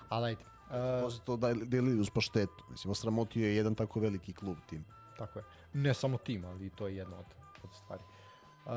Ali 0.10 0.28
ajde. 0.28 0.42
Uh, 0.42 1.04
Posle 1.04 1.26
to 1.26 1.38
da 1.38 1.54
delili 1.54 2.00
uz 2.00 2.10
paštetu. 2.10 2.64
Mislim, 2.72 2.92
osramotio 2.92 3.46
je 3.46 3.56
jedan 3.56 3.76
tako 3.76 4.00
veliki 4.00 4.34
klub 4.34 4.58
tim. 4.70 4.86
Tako 5.18 5.40
je. 5.40 5.45
Ne 5.73 5.94
samo 5.94 6.18
tim, 6.18 6.45
ali 6.45 6.69
to 6.69 6.88
je 6.88 6.95
jedna 6.95 7.18
od, 7.19 7.26
od 7.64 7.69
stvari. 7.84 8.03
Uh, 8.65 8.72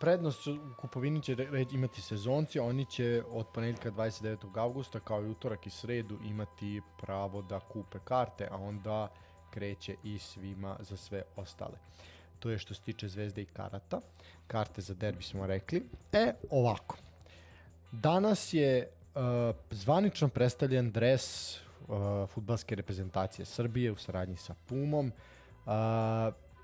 prednost 0.00 0.46
u 0.46 0.58
kupovini 0.80 1.22
će 1.22 1.36
imati 1.72 2.02
sezonci, 2.02 2.58
oni 2.58 2.84
će 2.84 3.22
od 3.30 3.46
ponedjeljka 3.54 3.90
29. 3.90 4.58
augusta 4.58 5.00
kao 5.00 5.22
i 5.22 5.28
utorak 5.28 5.66
i 5.66 5.70
sredu 5.70 6.18
imati 6.24 6.80
pravo 7.00 7.42
da 7.42 7.60
kupe 7.60 7.98
karte, 8.04 8.48
a 8.50 8.56
onda 8.56 9.08
kreće 9.50 9.96
i 10.04 10.18
svima 10.18 10.76
za 10.80 10.96
sve 10.96 11.22
ostale. 11.36 11.78
To 12.38 12.50
je 12.50 12.58
što 12.58 12.74
se 12.74 12.82
tiče 12.82 13.08
zvezde 13.08 13.42
i 13.42 13.46
karata. 13.46 14.00
Karte 14.46 14.80
za 14.80 14.94
derbi 14.94 15.22
smo 15.22 15.46
rekli. 15.46 15.82
E, 16.12 16.32
ovako. 16.50 16.96
Danas 17.92 18.52
je 18.52 18.88
uh, 19.14 19.22
zvanično 19.70 20.28
predstavljen 20.28 20.90
dres 20.90 21.56
uh, 21.56 22.28
futbalske 22.28 22.74
reprezentacije 22.74 23.46
Srbije 23.46 23.92
u 23.92 23.96
saradnji 23.96 24.36
sa 24.36 24.54
Pumom. 24.66 25.06
Uh, 25.06 25.12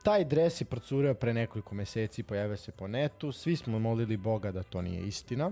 taj 0.02 0.24
dres 0.24 0.60
je 0.60 0.64
procureo 0.64 1.14
pre 1.14 1.34
nekoliko 1.34 1.74
meseci, 1.74 2.22
pojavio 2.22 2.56
se 2.56 2.72
po 2.72 2.88
netu, 2.88 3.32
svi 3.32 3.56
smo 3.56 3.78
molili 3.78 4.16
Boga 4.16 4.52
da 4.52 4.62
to 4.62 4.82
nije 4.82 5.02
istina. 5.02 5.50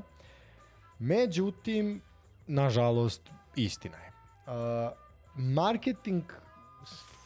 Međutim, 0.98 2.00
nažalost, 2.46 3.30
istina 3.56 3.96
je. 3.96 4.12
Uh, 4.46 4.92
marketing 5.34 6.22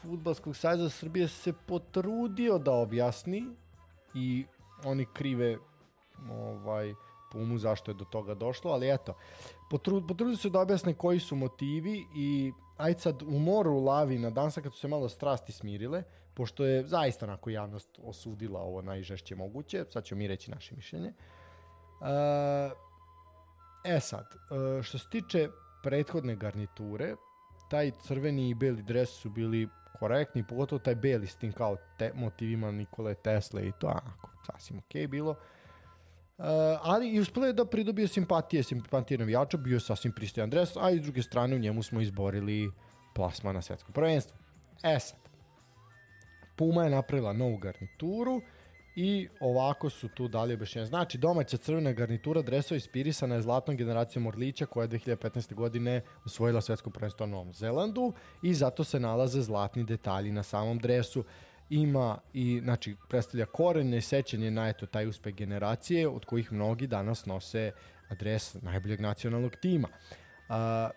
Futbalskog 0.03 0.57
sajza 0.57 0.91
Srbije 0.91 1.29
se 1.29 1.53
potrudio 1.53 2.59
da 2.59 2.73
objasni 2.73 3.47
i 4.15 4.45
oni 4.85 5.07
krive 5.13 5.59
ovaj 6.31 6.95
Pumu 7.33 7.59
zašto 7.59 7.91
je 7.91 7.95
do 7.95 8.05
toga 8.05 8.35
došlo, 8.35 8.73
ali 8.73 8.95
eto, 8.95 9.15
potru, 9.71 10.07
potrudio 10.07 10.37
se 10.37 10.51
da 10.51 10.61
objasne 10.61 10.95
koji 10.95 11.21
su 11.21 11.37
motivi 11.37 12.07
i 12.15 12.53
ajde 12.81 13.01
sad 13.01 13.23
u 13.23 13.39
moru 13.39 13.79
lavi 13.79 14.19
na 14.19 14.31
dansa 14.31 14.61
kad 14.61 14.73
su 14.73 14.79
se 14.79 14.89
malo 14.89 15.09
strasti 15.09 15.53
smirile, 15.53 16.03
pošto 16.35 16.65
je 16.65 16.87
zaista 16.87 17.27
onako 17.27 17.51
javnost 17.51 17.89
osudila 18.03 18.61
ovo 18.61 18.83
najžešće 18.83 19.37
moguće, 19.37 19.85
sad 19.89 20.05
ćemo 20.05 20.19
mi 20.19 20.29
reći 20.29 20.51
naše 20.51 20.77
mišljenje. 20.77 21.09
E, 21.09 21.15
e 23.95 24.01
sad, 24.01 24.27
e, 24.27 24.83
što 24.83 24.99
se 24.99 25.07
tiče 25.11 25.49
prethodne 25.83 26.37
garniture, 26.37 27.15
taj 27.71 27.91
crveni 28.03 28.49
i 28.49 28.55
beli 28.55 28.83
dres 28.83 29.11
su 29.11 29.31
bili 29.31 29.69
korektni, 29.99 30.47
pogotovo 30.47 30.79
taj 30.79 30.95
beli 30.95 31.27
s 31.27 31.37
tim 31.37 31.53
kao 31.53 31.77
te, 31.99 32.13
motivima 32.15 32.71
Nikole 32.71 33.15
Tesle 33.15 33.69
i 33.69 33.73
to 33.81 33.87
onako, 33.87 34.31
sasvim 34.47 34.79
okej 34.79 35.03
okay 35.03 35.07
bilo. 35.07 35.37
Ali 36.83 37.09
i 37.09 37.21
uspelo 37.21 37.47
je 37.47 37.53
da 37.53 37.65
pridobije 37.65 38.09
simpatije, 38.09 38.63
simpatije 38.63 39.19
navijača, 39.19 39.57
bio 39.57 39.75
je 39.75 39.81
sasvim 39.81 40.13
pristojan 40.13 40.51
dres, 40.51 40.77
a 40.77 40.91
i 40.91 40.99
s 40.99 41.03
druge 41.03 41.23
strane 41.23 41.57
u 41.57 41.59
njemu 41.59 41.83
smo 41.83 42.01
izborili 42.01 42.71
plasma 43.15 43.53
na 43.53 43.63
svetskom 43.63 43.93
prvenstvu. 43.93 44.37
E 44.83 44.99
sad, 44.99 45.19
Puma 46.57 46.85
je 46.85 46.91
napravila 46.91 47.33
novu 47.33 47.57
garnituru 47.57 48.41
i 48.97 49.29
ovako 49.41 49.91
su 49.91 50.09
tu 50.09 50.29
dali 50.29 50.55
objašnjenje. 50.55 50.87
Znači, 50.87 51.19
domaća 51.19 51.57
crvena 51.57 51.93
garnitura 51.93 52.43
dresova 52.43 52.77
ispirisana 52.77 53.35
je 53.35 53.43
zlatnom 53.43 53.77
generacijom 53.77 54.27
Orlića 54.27 54.67
koja 54.67 54.85
je 54.85 54.89
2015. 54.89 55.55
godine 55.55 56.03
osvojila 56.25 56.61
svetsko 56.61 56.91
prvenstvo 56.91 57.27
na 57.27 57.33
Novom 57.33 57.53
Zelandu 57.53 58.13
i 58.43 58.55
zato 58.55 58.85
se 58.85 59.01
nalaze 59.01 59.43
zlatni 59.43 59.85
detalji 59.85 60.33
na 60.33 60.43
samom 60.43 60.79
dresu 60.79 61.25
ima 61.71 62.19
i 62.33 62.61
znači 62.65 62.97
predstavlja 63.09 63.47
korene 63.47 64.01
sećanje 64.01 64.51
na 64.51 64.69
eto 64.69 64.87
taj 64.87 65.07
uspeh 65.07 65.35
generacije 65.35 66.09
od 66.09 66.25
kojih 66.25 66.53
mnogi 66.53 66.87
danas 66.87 67.27
nose 67.27 67.73
dres 68.19 68.57
najboljeg 68.63 69.01
nacionalnog 69.01 69.57
tima. 69.57 69.89
A, 70.49 70.91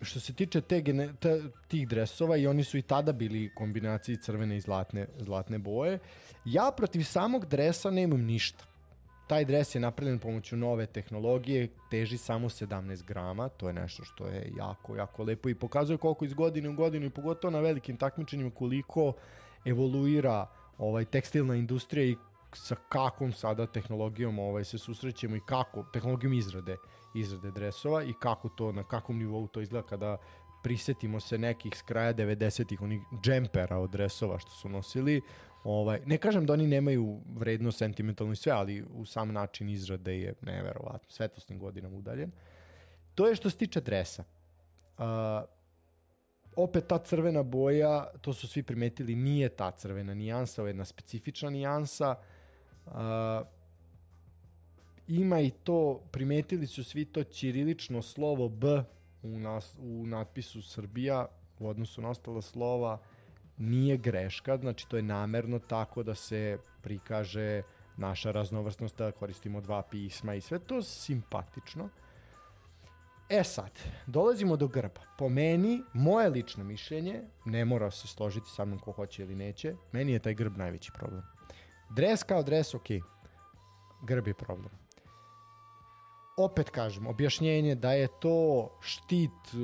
što 0.00 0.20
se 0.20 0.32
tiče 0.32 0.60
te 0.60 0.80
gene, 0.80 1.12
ta, 1.20 1.28
tih 1.68 1.88
dresova 1.88 2.36
i 2.36 2.46
oni 2.46 2.64
su 2.64 2.78
i 2.78 2.82
tada 2.82 3.12
bili 3.12 3.50
kombinaciji 3.54 4.16
crvene 4.16 4.56
i 4.56 4.60
zlatne, 4.60 5.06
zlatne 5.18 5.58
boje. 5.58 5.98
Ja 6.44 6.70
protiv 6.76 7.02
samog 7.02 7.46
dresa 7.46 7.90
nemam 7.90 8.20
ništa. 8.20 8.64
Taj 9.28 9.44
dres 9.44 9.74
je 9.74 9.80
napravljen 9.80 10.18
pomoću 10.18 10.56
nove 10.56 10.86
tehnologije, 10.86 11.68
teži 11.90 12.18
samo 12.18 12.48
17 12.48 13.04
grama, 13.04 13.48
to 13.48 13.66
je 13.66 13.72
nešto 13.72 14.04
što 14.04 14.26
je 14.26 14.52
jako, 14.56 14.96
jako 14.96 15.22
lepo 15.24 15.48
i 15.48 15.54
pokazuje 15.54 15.96
koliko 15.96 16.24
iz 16.24 16.34
godine 16.34 16.68
u 16.68 16.74
godinu 16.74 17.06
i 17.06 17.10
pogotovo 17.10 17.50
na 17.50 17.60
velikim 17.60 17.96
takmičenjima 17.96 18.50
koliko 18.50 19.12
evoluira 19.64 20.46
ovaj 20.78 21.04
tekstilna 21.04 21.54
industrija 21.54 22.06
i 22.06 22.16
sa 22.54 22.74
kakvom 22.88 23.32
sada 23.32 23.66
tehnologijom 23.66 24.38
ovaj 24.38 24.64
se 24.64 24.78
susrećemo 24.78 25.36
i 25.36 25.40
kako 25.46 25.84
tehnologijom 25.92 26.32
izrade 26.32 26.76
izrade 27.14 27.50
dresova 27.50 28.02
i 28.02 28.12
kako 28.20 28.48
to 28.48 28.72
na 28.72 28.84
kakvom 28.84 29.18
nivou 29.18 29.48
to 29.48 29.60
izgleda 29.60 29.86
kada 29.86 30.16
prisetimo 30.62 31.20
se 31.20 31.38
nekih 31.38 31.72
s 31.76 31.82
kraja 31.82 32.14
90-ih 32.14 32.82
onih 32.82 33.00
džempera 33.22 33.78
od 33.78 33.90
dresova 33.90 34.38
što 34.38 34.50
su 34.50 34.68
nosili 34.68 35.22
Ovaj, 35.64 36.00
ne 36.06 36.18
kažem 36.18 36.46
da 36.46 36.52
oni 36.52 36.66
nemaju 36.66 37.20
vrednost 37.34 37.78
sentimentalno 37.78 38.32
i 38.32 38.36
sve, 38.36 38.52
ali 38.52 38.84
u 38.94 39.04
sam 39.06 39.32
način 39.32 39.68
izrade 39.68 40.18
je 40.18 40.34
neverovatno, 40.40 41.10
svetlosnim 41.10 41.58
godinama 41.58 41.96
udaljen. 41.96 42.32
To 43.14 43.26
je 43.26 43.34
što 43.34 43.50
se 43.50 43.56
tiče 43.56 43.80
dresa. 43.80 44.24
Uh, 44.98 45.04
opet 46.56 46.86
ta 46.86 46.98
crvena 46.98 47.42
boja, 47.42 48.06
to 48.20 48.32
su 48.32 48.48
svi 48.48 48.62
primetili, 48.62 49.14
nije 49.14 49.48
ta 49.48 49.70
crvena 49.70 50.14
nijansa, 50.14 50.62
ovo 50.62 50.66
je 50.66 50.70
jedna 50.70 50.84
specifična 50.84 51.50
nijansa. 51.50 52.14
Uh, 52.86 52.92
ima 55.08 55.40
i 55.40 55.50
to, 55.50 56.00
primetili 56.10 56.66
su 56.66 56.84
svi 56.84 57.04
to 57.04 57.24
ćirilično 57.24 58.02
slovo 58.02 58.48
B 58.48 58.82
u, 59.22 59.38
nas, 59.38 59.76
u 59.78 60.06
natpisu 60.06 60.62
Srbija 60.62 61.26
u 61.58 61.68
odnosu 61.68 62.02
na 62.02 62.08
ostala 62.08 62.42
slova 62.42 62.98
nije 63.58 63.96
greška, 63.96 64.56
znači 64.56 64.88
to 64.88 64.96
je 64.96 65.02
namerno 65.02 65.58
tako 65.58 66.02
da 66.02 66.14
se 66.14 66.58
prikaže 66.82 67.62
naša 67.96 68.30
raznovrstnost, 68.30 68.98
da 68.98 69.12
koristimo 69.12 69.60
dva 69.60 69.82
pisma 69.82 70.34
i 70.34 70.40
sve 70.40 70.58
to 70.58 70.82
simpatično. 70.82 71.88
E 73.32 73.44
sad, 73.44 73.70
dolazimo 74.06 74.56
do 74.56 74.68
grba. 74.68 75.00
Po 75.18 75.28
meni, 75.28 75.82
moje 75.92 76.28
lično 76.30 76.64
mišljenje, 76.64 77.22
ne 77.44 77.64
mora 77.64 77.90
se 77.90 78.08
složiti 78.08 78.50
sa 78.50 78.64
mnom 78.64 78.78
ko 78.78 78.92
hoće 78.92 79.22
ili 79.22 79.34
neće, 79.34 79.74
meni 79.92 80.12
je 80.12 80.18
taj 80.18 80.34
grb 80.34 80.56
najveći 80.56 80.92
problem. 80.92 81.22
Dres 81.90 82.22
kao 82.22 82.42
dres, 82.42 82.74
ok. 82.74 82.86
Grb 84.02 84.26
je 84.28 84.34
problem. 84.34 84.70
Opet 86.36 86.70
kažem, 86.70 87.06
objašnjenje 87.06 87.74
da 87.74 87.92
je 87.92 88.08
to 88.20 88.68
štit 88.80 89.54
uh, 89.54 89.60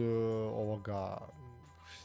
ovoga, 0.53 1.19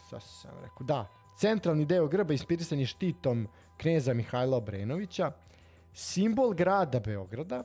šta 0.07 0.19
sam 0.19 0.51
rekao, 0.63 0.85
da, 0.85 1.07
Centralni 1.37 1.85
deo 1.85 2.07
grba 2.07 2.33
inspirisan 2.33 2.79
je 2.79 2.85
štitom 2.85 3.47
kneza 3.77 4.13
Mihajla 4.13 4.57
Obrenovića, 4.57 5.31
simbol 5.93 6.53
grada 6.53 6.99
Beograda, 6.99 7.63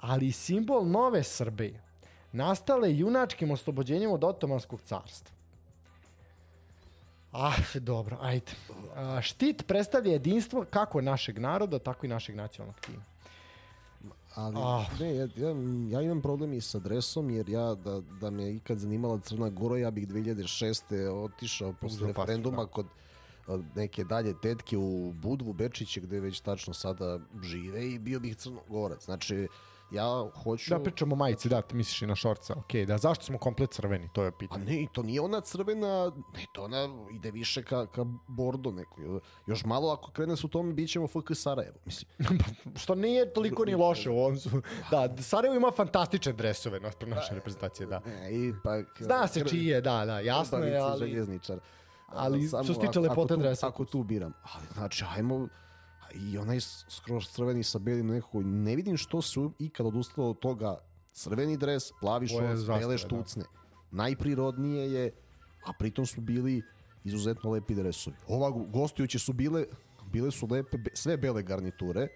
ali 0.00 0.26
i 0.26 0.32
simbol 0.32 0.86
nove 0.86 1.22
Srbije, 1.22 1.82
nastale 2.32 2.96
junačkim 2.96 3.50
oslobođenjem 3.50 4.10
od 4.10 4.24
Otomanskog 4.24 4.80
carstva. 4.80 5.30
Ah, 7.32 7.54
dobro, 7.74 8.18
ajde. 8.20 8.52
A, 8.96 9.20
štit 9.22 9.66
predstavlja 9.66 10.12
jedinstvo 10.12 10.64
kako 10.70 11.00
našeg 11.00 11.38
naroda, 11.38 11.78
tako 11.78 12.06
i 12.06 12.08
našeg 12.08 12.36
nacionalnog 12.36 12.80
tima. 12.80 13.02
Ali, 14.34 14.56
ah. 14.58 14.84
ne, 15.00 15.14
ja, 15.14 15.28
ja, 15.36 15.48
ja 15.90 16.02
imam 16.02 16.22
problem 16.22 16.52
i 16.52 16.60
sa 16.60 16.78
dresom, 16.78 17.30
jer 17.30 17.48
ja, 17.48 17.74
da, 17.74 18.00
da 18.20 18.30
me 18.30 18.50
ikad 18.50 18.78
zanimala 18.78 19.18
Crna 19.18 19.48
Gora, 19.48 19.78
ja 19.78 19.90
bih 19.90 20.08
2006. 20.08 21.08
otišao 21.24 21.72
posle 21.80 22.06
referenduma 22.06 22.64
da. 22.64 22.66
kod 22.66 22.86
neke 23.74 24.04
dalje 24.04 24.34
tetke 24.42 24.78
u 24.78 25.12
Budvu, 25.12 25.52
Bečiće, 25.52 26.00
gde 26.00 26.20
već 26.20 26.40
tačno 26.40 26.74
sada 26.74 27.18
žive 27.42 27.86
i 27.86 27.98
bio 27.98 28.20
bih 28.20 28.36
crnogorac. 28.36 29.04
Znači, 29.04 29.48
ja 29.90 30.30
hoću... 30.42 30.70
Da 30.70 30.82
pričamo 30.82 31.16
majici, 31.16 31.48
da, 31.48 31.62
ti 31.62 31.76
misliš 31.76 32.02
i 32.02 32.06
na 32.06 32.14
šorca, 32.14 32.54
ok, 32.56 32.74
da, 32.86 32.98
zašto 32.98 33.24
smo 33.24 33.38
komplet 33.38 33.70
crveni, 33.70 34.08
to 34.12 34.22
je 34.22 34.32
pitanje. 34.38 34.62
A 34.62 34.64
ne, 34.64 34.86
to 34.92 35.02
nije 35.02 35.20
ona 35.20 35.40
crvena, 35.40 36.12
ne, 36.34 36.46
to 36.52 36.64
ona 36.64 36.88
ide 37.12 37.30
više 37.30 37.62
ka, 37.62 37.86
ka 37.86 38.04
bordo 38.28 38.70
neko. 38.70 39.20
Još 39.46 39.64
malo 39.64 39.92
ako 39.92 40.10
krene 40.10 40.36
su 40.36 40.48
tome, 40.48 40.72
bit 40.72 40.90
ćemo 40.90 41.08
FK 41.08 41.34
Sarajevo, 41.34 41.76
mislim. 41.84 42.10
Što 42.82 42.94
nije 42.94 43.32
toliko 43.32 43.64
ni 43.64 43.74
loše 43.74 44.10
u 44.10 44.18
ovom 44.18 44.36
su. 44.36 44.50
Da, 44.90 45.16
Sarajevo 45.22 45.56
ima 45.56 45.70
fantastične 45.76 46.32
dresove 46.32 46.80
na 46.80 46.90
naše 47.06 47.34
reprezentacije, 47.34 47.86
da. 47.86 48.00
Ne, 48.06 48.48
ipak... 48.48 48.86
Zna 49.00 49.26
se 49.26 49.44
čije, 49.48 49.80
da, 49.80 50.04
da, 50.04 50.20
jasno 50.20 50.58
je, 50.58 50.78
ali... 50.78 50.98
Željezničar 50.98 51.60
ali 52.12 52.48
što 52.48 52.64
se 52.64 52.80
tiče 52.80 53.00
lepote 53.00 53.36
dresa. 53.36 53.68
Ako 53.68 53.84
tu 53.84 54.02
biram. 54.02 54.32
Ali, 54.54 54.66
znači, 54.74 55.04
ajmo, 55.16 55.48
i 56.14 56.38
onaj 56.38 56.60
skroz 56.88 57.28
crveni 57.28 57.62
sa 57.62 57.78
belim 57.78 58.06
nekako, 58.06 58.42
ne 58.42 58.76
vidim 58.76 58.96
što 58.96 59.22
se 59.22 59.40
ikad 59.58 59.86
odustalo 59.86 60.30
od 60.30 60.38
toga 60.38 60.78
crveni 61.12 61.56
dres, 61.56 61.92
plavi 62.00 62.28
šorc, 62.28 62.66
bele 62.66 62.94
da. 62.94 62.98
štucne. 62.98 63.42
Da. 63.42 63.60
Najprirodnije 63.90 64.92
je, 64.92 65.12
a 65.66 65.72
pritom 65.78 66.06
su 66.06 66.20
bili 66.20 66.62
izuzetno 67.04 67.50
lepi 67.50 67.74
dresovi. 67.74 68.16
Ova 68.28 68.50
gostujuće 68.50 69.18
su 69.18 69.32
bile, 69.32 69.64
bile 70.12 70.30
su 70.30 70.46
lepe, 70.50 70.78
sve 70.94 71.16
bele 71.16 71.42
garniture. 71.42 72.08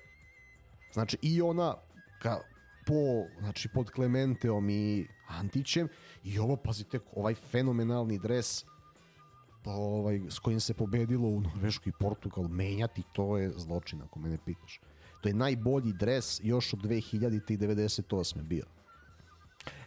Znači 0.92 1.18
i 1.22 1.42
ona 1.42 1.74
ka, 2.22 2.40
po, 2.86 3.24
znači 3.38 3.68
pod 3.74 3.90
Klementeom 3.90 4.70
i 4.70 5.06
Antićem 5.28 5.88
i 6.24 6.38
ovo, 6.38 6.56
pazite, 6.56 7.00
ovaj 7.16 7.34
fenomenalni 7.34 8.18
dres 8.18 8.64
ovaj, 9.64 10.20
s 10.28 10.38
kojim 10.38 10.60
se 10.60 10.74
pobedilo 10.74 11.28
u 11.28 11.40
Norvešku 11.40 11.88
i 11.88 11.92
Portugal, 12.00 12.48
menjati 12.48 13.02
to 13.12 13.38
je 13.38 13.52
zločin, 13.56 14.02
ako 14.02 14.18
mene 14.18 14.38
pitaš. 14.44 14.80
To 15.20 15.28
je 15.28 15.34
najbolji 15.34 15.92
dres 15.92 16.40
još 16.42 16.72
od 16.72 16.80
2000. 16.80 17.52
i 17.52 17.58
98. 17.58 18.42
bio. 18.42 18.64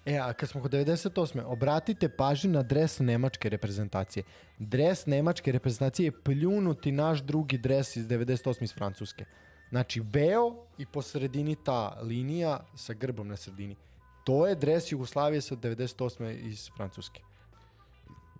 E, 0.05 0.17
a 0.17 0.33
kad 0.33 0.49
smo 0.49 0.61
kod 0.61 0.71
98. 0.71 1.43
obratite 1.45 2.09
pažnju 2.09 2.51
na 2.51 2.63
dres 2.63 2.99
nemačke 2.99 3.49
reprezentacije. 3.49 4.23
Dres 4.59 5.05
nemačke 5.05 5.51
reprezentacije 5.51 6.07
je 6.07 6.21
pljunuti 6.23 6.91
naš 6.91 7.21
drugi 7.21 7.57
dres 7.57 7.95
iz 7.95 8.07
98. 8.07 8.63
iz 8.63 8.73
Francuske. 8.73 9.25
Znači, 9.69 10.01
beo 10.01 10.55
i 10.77 10.85
po 10.85 11.01
sredini 11.01 11.55
ta 11.63 11.99
linija 12.01 12.65
sa 12.75 12.93
grbom 12.93 13.27
na 13.27 13.35
sredini. 13.35 13.75
To 14.23 14.47
je 14.47 14.55
dres 14.55 14.91
Jugoslavije 14.91 15.41
sa 15.41 15.55
98. 15.55 16.31
iz 16.39 16.69
Francuske. 16.77 17.21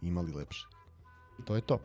Imali 0.02 0.32
lepše. 0.32 0.77
To 1.46 1.56
je 1.56 1.62
to. 1.62 1.80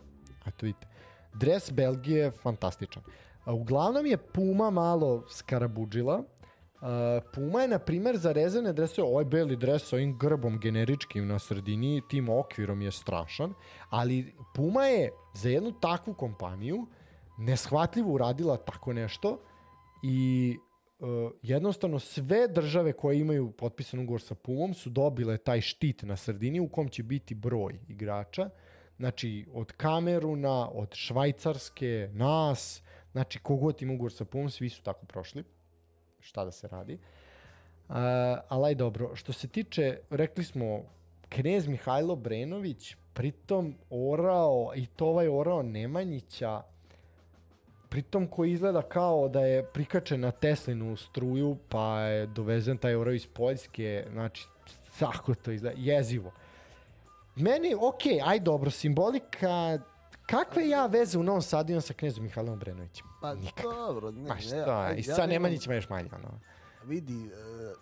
Eto 0.46 0.66
vidite. 0.66 0.86
Dres 1.34 1.72
Belgije 1.72 2.24
je 2.24 2.30
fantastičan. 2.30 3.02
Uglavnom 3.46 4.06
je 4.06 4.16
Puma 4.16 4.70
malo 4.70 5.24
skarabuđila. 5.30 6.22
Puma 7.34 7.62
je, 7.62 7.68
na 7.68 7.78
primer, 7.78 8.16
za 8.16 8.32
rezervne 8.32 8.72
dresove, 8.72 9.08
ovaj 9.08 9.24
beli 9.24 9.56
dres 9.56 9.84
sa 9.88 9.96
ovim 9.96 10.18
grbom 10.18 10.58
generičkim 10.60 11.26
na 11.26 11.38
sredini, 11.38 12.02
tim 12.08 12.28
okvirom 12.28 12.82
je 12.82 12.90
strašan, 12.90 13.54
ali 13.90 14.34
Puma 14.54 14.86
je 14.86 15.10
za 15.34 15.48
jednu 15.48 15.72
takvu 15.72 16.14
kompaniju 16.14 16.86
neshvatljivo 17.38 18.12
uradila 18.12 18.56
tako 18.56 18.92
nešto 18.92 19.38
i 20.02 20.56
uh, 20.98 21.08
jednostavno 21.42 21.98
sve 21.98 22.48
države 22.48 22.92
koje 22.92 23.20
imaju 23.20 23.52
potpisan 23.52 24.00
ugovor 24.00 24.22
sa 24.22 24.34
Pumom 24.34 24.74
su 24.74 24.90
dobile 24.90 25.38
taj 25.38 25.60
štit 25.60 26.02
na 26.02 26.16
sredini 26.16 26.60
u 26.60 26.68
kom 26.68 26.88
će 26.88 27.02
biti 27.02 27.34
broj 27.34 27.78
igrača 27.88 28.50
Znači, 29.02 29.46
od 29.54 29.72
Kameruna, 29.72 30.68
od 30.68 30.94
Švajcarske, 30.94 32.10
nas, 32.12 32.82
znači, 33.12 33.38
kogod 33.38 33.82
ima 33.82 33.92
ugovor 33.92 34.12
sa 34.12 34.24
PUM, 34.24 34.50
svi 34.50 34.68
su 34.68 34.82
tako 34.82 35.06
prošli. 35.06 35.44
Šta 36.20 36.44
da 36.44 36.50
se 36.52 36.68
radi. 36.68 36.94
Uh, 36.94 37.96
ali 38.48 38.66
aj 38.66 38.74
dobro, 38.74 39.16
što 39.16 39.32
se 39.32 39.48
tiče, 39.48 39.98
rekli 40.10 40.44
smo, 40.44 40.82
knez 41.28 41.66
Mihajlo 41.66 42.16
Brenović, 42.16 42.96
pritom 43.14 43.74
orao, 43.90 44.72
i 44.76 44.86
to 44.86 45.06
ovaj 45.06 45.28
orao 45.28 45.62
Nemanjića, 45.62 46.62
pritom 47.88 48.26
koji 48.26 48.52
izgleda 48.52 48.82
kao 48.82 49.28
da 49.28 49.40
je 49.40 49.64
prikačen 49.64 50.20
na 50.20 50.30
Teslinu 50.30 50.96
struju, 50.96 51.56
pa 51.68 52.00
je 52.00 52.26
dovezen 52.26 52.78
taj 52.78 52.94
orao 52.94 53.14
iz 53.14 53.26
Poljske, 53.26 54.06
znači, 54.12 54.46
tako 54.98 55.34
to 55.34 55.50
izgleda, 55.50 55.76
jezivo. 55.80 56.32
Meni, 57.36 57.74
ok, 57.74 58.02
aj 58.24 58.40
dobro, 58.40 58.70
simbolika, 58.70 59.78
kakve 60.26 60.68
ja 60.68 60.86
veze 60.86 61.18
u 61.18 61.22
Novom 61.22 61.42
Sadu 61.42 61.72
imam 61.72 61.82
sa 61.82 61.94
knezom 61.94 62.24
Mihajlom 62.24 62.58
Brenovićem? 62.58 63.06
Pa 63.20 63.34
Nikak. 63.34 63.64
dobro, 63.64 64.10
ne. 64.10 64.28
Pa 64.28 64.36
šta, 64.36 64.88
ne, 64.88 64.98
i 64.98 65.02
sa 65.02 65.20
ja 65.20 65.26
Nemanjićima 65.26 65.74
još 65.74 65.88
manje, 65.88 66.08
ono. 66.12 66.40
Vidi, 66.84 67.16
uh, 67.16 67.30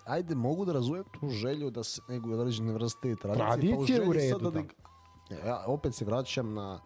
ajde, 0.05 0.35
mogu 0.35 0.65
da 0.65 0.73
razumem 0.73 1.05
tu 1.21 1.29
želju 1.29 1.71
da 1.71 1.83
se 1.85 2.01
neguje 2.09 2.39
određene 2.39 2.73
vrste 2.73 3.17
tradicije. 3.17 3.47
Tradicije 3.47 4.03
pa 4.03 4.09
u 4.09 4.13
redu, 4.13 4.51
da. 4.51 4.63
da. 5.31 5.49
Ja 5.49 5.65
opet 5.67 5.95
se 5.95 6.05
vraćam 6.05 6.55
na 6.55 6.81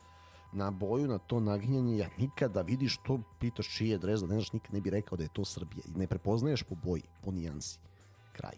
na 0.55 0.70
boju, 0.70 1.09
na 1.09 1.19
to 1.19 1.41
naginjanje, 1.41 1.97
ja 1.97 2.09
nikada 2.19 2.62
vidiš 2.62 2.97
to, 3.07 3.20
pitaš 3.41 3.77
čiji 3.77 3.89
je 3.89 3.99
dres, 3.99 4.20
da 4.20 4.27
ne 4.27 4.35
znaš, 4.35 4.53
nikad 4.53 4.74
ne 4.74 4.81
bi 4.81 4.91
rekao 4.91 5.16
da 5.16 5.23
je 5.23 5.28
to 5.32 5.45
Srbija. 5.45 5.82
I 5.95 5.99
ne 5.99 6.07
prepoznaješ 6.07 6.62
po 6.62 6.74
boji, 6.74 7.03
po 7.24 7.31
nijansi. 7.31 7.78
Kraj. 8.32 8.57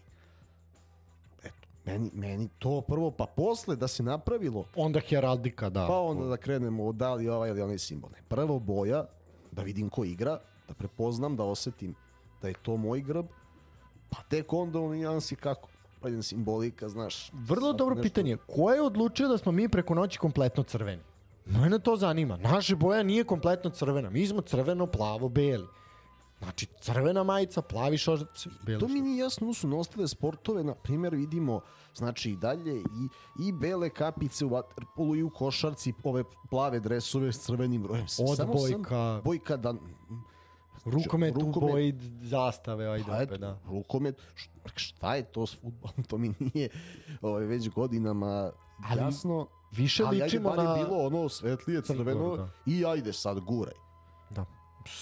Meni, 1.87 2.11
meni 2.13 2.49
to 2.59 2.81
prvo, 2.81 3.11
pa 3.11 3.25
posle 3.27 3.75
da 3.75 3.87
se 3.87 4.03
napravilo, 4.03 4.65
Onda 4.75 4.99
heraldika, 4.99 5.69
da. 5.69 5.85
pa 5.87 5.95
onda 5.95 6.25
da 6.25 6.37
krenemo 6.37 6.85
od 6.85 6.95
da 6.95 7.13
li 7.13 7.29
ovaj 7.29 7.49
ili 7.49 7.61
onaj 7.61 7.77
simbol. 7.77 8.09
Ne, 8.11 8.21
Prvo 8.29 8.59
boja, 8.59 9.05
da 9.51 9.61
vidim 9.61 9.89
ko 9.89 10.03
igra, 10.03 10.39
da 10.67 10.73
prepoznam, 10.73 11.35
da 11.35 11.43
osetim 11.45 11.95
da 12.41 12.47
je 12.47 12.53
to 12.55 12.77
moj 12.77 13.01
grb, 13.01 13.25
pa 14.09 14.17
tek 14.21 14.53
onda 14.53 14.79
u 14.79 14.89
nijansi 14.89 15.35
kako. 15.35 15.69
Pa 16.01 16.07
jedan 16.07 16.23
simbolika, 16.23 16.89
znaš. 16.89 17.31
Vrlo 17.33 17.73
dobro 17.73 17.95
nešto- 17.95 18.03
pitanje. 18.03 18.37
Ko 18.47 18.71
je 18.71 18.81
odlučio 18.81 19.27
da 19.27 19.37
smo 19.37 19.51
mi 19.51 19.69
preko 19.69 19.93
noći 19.95 20.19
kompletno 20.19 20.63
crveni? 20.63 21.01
Mene 21.45 21.79
to 21.79 21.95
zanima. 21.95 22.37
Naša 22.37 22.75
boja 22.75 23.03
nije 23.03 23.23
kompletno 23.23 23.69
crvena. 23.69 24.09
Mi 24.09 24.27
smo 24.27 24.41
crveno, 24.41 24.87
plavo, 24.87 25.29
beli. 25.29 25.67
Znači, 26.39 26.65
crvena 26.81 27.23
majica, 27.23 27.61
plavi 27.61 27.97
šorci, 27.97 28.49
To 28.79 28.87
mi 28.87 29.01
nije 29.01 29.17
jasno, 29.17 29.53
su 29.53 29.67
na 29.67 29.77
ostale 29.77 30.07
sportove, 30.07 30.63
na 30.63 30.75
primjer 30.75 31.15
vidimo, 31.15 31.61
znači 31.95 32.31
i 32.31 32.35
dalje 32.35 32.79
i, 32.79 32.83
i 33.47 33.51
bele 33.51 33.89
kapice 33.89 34.45
u 34.45 34.49
vaterpolu 34.49 35.15
i 35.15 35.23
u 35.23 35.29
košarci, 35.29 35.93
ove 36.03 36.23
plave 36.49 36.79
dresove 36.79 37.33
s 37.33 37.39
crvenim 37.39 37.83
brojem. 37.83 38.07
Samo 38.07 38.35
sam- 38.35 38.49
Odbojka. 38.49 39.21
bojka 39.23 39.57
da... 39.57 39.73
Rukomet, 40.85 41.35
u 41.35 41.39
Rukomet. 41.39 41.71
boji 41.71 41.93
zastave, 42.21 42.87
ajde 42.87 43.05
Pa 43.07 43.23
opet, 43.23 43.39
da. 43.39 43.59
rukomet, 43.65 44.21
šta 44.75 45.15
je 45.15 45.23
to 45.23 45.47
s 45.47 45.55
futbolom, 45.61 46.03
to 46.09 46.17
mi 46.17 46.33
nije 46.39 46.69
ovaj, 47.21 47.45
već 47.45 47.69
godinama 47.69 48.51
Ali 48.89 49.01
jasno. 49.01 49.47
Više 49.71 50.03
ali 50.03 50.15
ajde, 50.15 50.23
ličimo 50.25 50.49
bar 50.49 50.59
je 50.59 50.65
na... 50.65 50.73
bilo 50.75 50.97
ono 50.97 51.29
svetlije 51.29 51.81
crveno 51.81 52.37
da. 52.37 52.49
i 52.65 52.85
ajde 52.85 53.13
sad 53.13 53.39
guraj. 53.39 53.73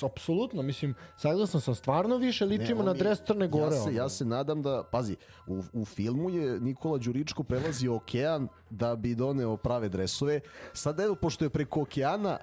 Apsolutno, 0.04 0.62
mislim, 0.62 0.96
saglasan 1.18 1.62
sam, 1.62 1.76
stvarno 1.76 2.18
više 2.18 2.46
ličimo 2.46 2.80
Ne, 2.80 2.86
na 2.86 2.94
dres 2.94 3.22
Crne 3.22 3.48
Gore. 3.48 3.76
Ja 3.76 3.82
se, 3.82 3.94
ja 3.94 4.10
se 4.10 4.26
nadam 4.26 4.62
da, 4.62 4.84
pazi, 4.92 5.16
u, 5.48 5.64
u 5.74 5.86
filmu 5.86 6.30
je 6.30 6.60
Nikola 6.60 6.98
Đuričko 6.98 7.44
prelazio 7.44 7.96
okean 7.96 8.48
da 8.70 8.96
bi 8.96 9.16
doneo 9.16 9.58
prave 9.58 9.90
dresove. 9.90 10.40
Sad 10.74 11.00
evo, 11.00 11.16
pošto 11.16 11.46
je 11.46 11.50
preko 11.50 11.82
okeana, 11.82 12.38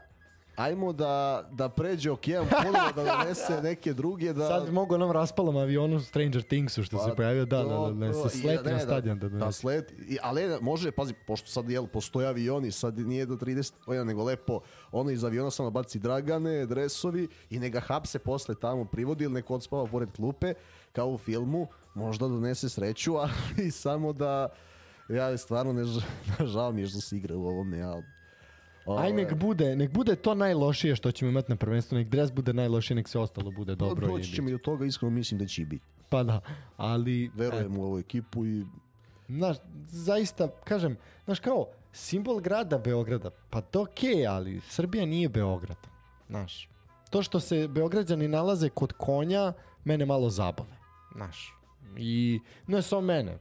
ajmo 0.57 0.93
da, 0.93 1.49
da 1.53 1.69
pređe 1.69 2.11
okean 2.11 2.47
ponovo 2.51 2.93
da 2.97 3.05
donese 3.05 3.63
neke 3.63 3.93
druge 3.93 4.33
da... 4.33 4.49
Sad 4.49 4.65
bi 4.67 4.73
mogu 4.73 4.95
onom 4.95 5.11
raspalom 5.11 5.57
avionu 5.57 6.01
Stranger 6.01 6.43
Thingsu 6.43 6.83
što 6.83 6.99
se 6.99 7.09
Pa, 7.09 7.15
pojavio, 7.15 7.45
da, 7.45 7.63
da, 7.63 7.79
da, 7.79 8.07
da, 8.07 8.29
se 8.29 8.39
sleti 8.39 8.65
ne, 8.65 8.73
na 8.73 8.79
stadion. 8.79 9.19
Da, 9.19 9.29
Da, 9.29 9.39
da, 9.39 9.45
da 9.45 9.53
sleti. 9.53 9.95
I, 9.95 10.19
ali 10.23 10.49
ne, 10.49 10.59
može, 10.61 10.91
pazi, 10.91 11.15
pošto 11.27 11.49
sad 11.49 11.71
jel, 11.71 11.87
postoje 11.87 12.29
avioni, 12.29 12.73
sad 12.73 12.99
nije 12.99 13.27
do 13.27 13.35
30 13.35 13.73
ojena, 13.87 14.05
nego 14.05 14.25
lepo 14.25 14.61
ono 14.93 15.11
iz 15.11 15.25
aviona 15.25 15.51
samo 15.51 15.71
baci 15.71 15.99
dragane, 15.99 16.67
dresovi 16.67 17.29
i 17.51 17.59
neka 17.59 17.81
hapse 17.81 18.19
posle 18.19 18.55
tamo 18.55 18.85
privodi 18.85 19.25
ili 19.25 19.35
neko 19.35 19.55
odspava 19.55 19.87
pored 19.87 20.13
klupe, 20.13 20.55
kao 20.93 21.09
u 21.09 21.19
filmu, 21.19 21.67
možda 21.95 22.29
donese 22.29 22.69
sreću, 22.69 23.15
ali 23.25 23.71
samo 23.71 24.13
da 24.13 24.49
ja 25.09 25.37
stvarno 25.37 25.73
ne 25.73 25.85
žao 26.53 26.73
mi 26.73 26.81
je 26.81 26.87
što 26.87 27.01
se 27.01 27.17
igra 27.17 27.37
u 27.37 27.47
ovome, 27.47 27.83
ali 27.83 28.03
Aj 28.87 29.13
nek 29.13 29.35
bude, 29.35 29.77
nek 29.77 29.93
bude 29.93 30.17
to 30.17 30.35
najlošije 30.35 30.97
što 30.97 31.13
ćemo 31.13 31.31
imati 31.31 31.53
na 31.53 31.57
prvenstvu, 31.57 31.99
nek 31.99 32.09
dres 32.09 32.33
bude 32.33 32.53
najlošije, 32.53 32.95
nek 32.95 33.09
sve 33.09 33.21
ostalo 33.21 33.51
bude 33.51 33.75
dobro. 33.75 34.07
Doći 34.07 34.33
ćemo 34.35 34.49
i 34.49 34.53
do 34.53 34.59
toga, 34.59 34.85
iskreno 34.85 35.11
mislim 35.11 35.39
da 35.39 35.47
će 35.47 35.63
i 35.63 35.65
biti. 35.65 35.85
Pa 36.09 36.23
da, 36.23 36.41
ali... 36.77 37.31
Verujem 37.35 37.79
u 37.79 37.85
ovu 37.85 37.99
ekipu 37.99 38.47
i 38.47 38.65
Znaš, 39.29 39.57
zaista, 39.87 40.49
kažem, 40.65 40.97
znaš 41.25 41.41
kao, 41.41 41.67
simbol 41.93 42.41
grada 42.41 42.79
Beograda, 42.79 43.31
pa 43.51 43.61
to 43.61 43.83
okej, 43.83 44.27
ali 44.27 44.61
Srbija 44.61 45.07
nije 45.07 45.29
Beograd. 45.29 45.77
Znaš, 46.29 46.69
to 47.11 47.23
što 47.23 47.41
se 47.41 47.69
Beograđani 47.69 48.29
nalaze 48.29 48.69
kod 48.69 48.93
konja, 48.93 49.53
mene 49.85 50.07
malo 50.07 50.31
zabole. 50.31 50.77
Znaš, 51.15 51.55
i 51.97 52.41
ne 52.67 52.83
samo 52.83 53.01
mene, 53.01 53.39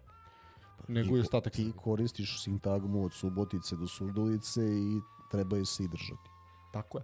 nego 0.88 1.18
i 1.18 1.20
ostatak 1.20 1.54
ti 1.54 1.72
koristiš 1.84 2.44
sintagmu 2.44 3.06
od 3.06 3.14
Subotice 3.14 3.76
do 3.76 3.88
Surdulice 3.88 4.62
i 4.62 5.02
treba 5.32 5.58
je 5.58 5.66
se 5.66 5.84
i 5.84 5.88
držati. 5.88 6.30
Tako 6.74 6.98
je. 6.98 7.04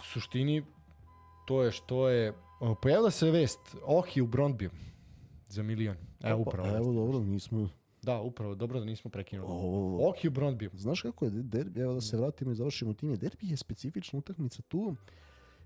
U 0.00 0.02
suštini, 0.02 0.64
to 1.46 1.62
je 1.62 1.72
što 1.72 2.08
je... 2.08 2.32
Pojavila 2.82 3.10
se 3.10 3.30
vest, 3.30 3.76
Ohi 3.86 4.20
u 4.20 4.26
Brondbiju 4.26 4.70
za 5.48 5.62
milion. 5.62 5.96
Evo 6.20 6.44
Pa, 6.44 6.50
upravo. 6.50 6.76
evo 6.76 6.92
dobro, 6.92 7.18
nismo... 7.18 7.68
Da, 8.02 8.20
upravo, 8.20 8.54
dobro 8.54 8.78
da 8.78 8.84
nismo 8.84 9.10
prekinuli. 9.10 9.48
Ovo, 9.50 10.08
Ohi 10.08 10.28
u 10.28 10.30
Brondbiju. 10.30 10.70
Znaš 10.74 11.02
kako 11.02 11.24
je 11.24 11.30
derbi, 11.30 11.80
evo 11.80 11.94
da 11.94 12.00
se 12.00 12.16
vratimo 12.16 12.50
i 12.50 12.54
završimo 12.54 12.92
time, 12.94 13.16
derbi 13.16 13.48
je 13.48 13.56
specifična 13.56 14.18
utakmica 14.18 14.62
tu, 14.62 14.94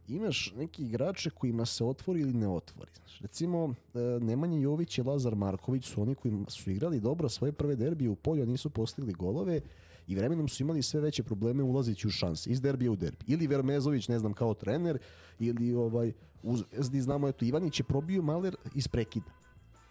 imaš 0.09 0.53
neki 0.57 0.85
igrače 0.85 1.31
kojima 1.31 1.67
se 1.67 1.85
otvori 1.85 2.21
ili 2.21 2.35
ne 2.35 2.49
otvori. 2.49 2.91
Znaš, 2.97 3.19
recimo, 3.21 3.75
e, 3.95 3.99
Nemanja 4.21 4.59
Jović 4.59 4.99
i 4.99 5.03
Lazar 5.03 5.35
Marković 5.35 5.85
su 5.85 6.03
oni 6.03 6.15
koji 6.15 6.35
su 6.49 6.71
igrali 6.71 7.01
dobro 7.01 7.29
svoje 7.29 7.53
prve 7.53 7.77
derbije 7.77 8.11
u 8.11 8.17
polju, 8.17 8.43
a 8.43 8.47
nisu 8.47 8.71
postigli 8.71 9.13
golove 9.13 9.61
i 10.07 10.15
vremenom 10.15 10.49
su 10.49 10.63
imali 10.63 10.83
sve 10.83 11.01
veće 11.01 11.23
probleme 11.23 11.63
ulazeći 11.63 12.09
u 12.09 12.11
šanse 12.11 12.51
iz 12.51 12.61
derbija 12.61 12.93
u 12.93 12.97
derbi. 12.97 13.25
Ili 13.27 13.47
Vermezović, 13.47 14.09
ne 14.09 14.19
znam, 14.19 14.33
kao 14.33 14.55
trener, 14.55 14.99
ili 15.39 15.75
ovaj, 15.75 16.13
u 16.43 16.57
Zvezdi 16.57 17.01
znamo, 17.01 17.29
eto, 17.29 17.45
Ivanić 17.45 17.81
je 17.81 17.85
probio 17.85 18.23
Maler 18.23 18.57
iz 18.75 18.89
prekida. 18.89 19.31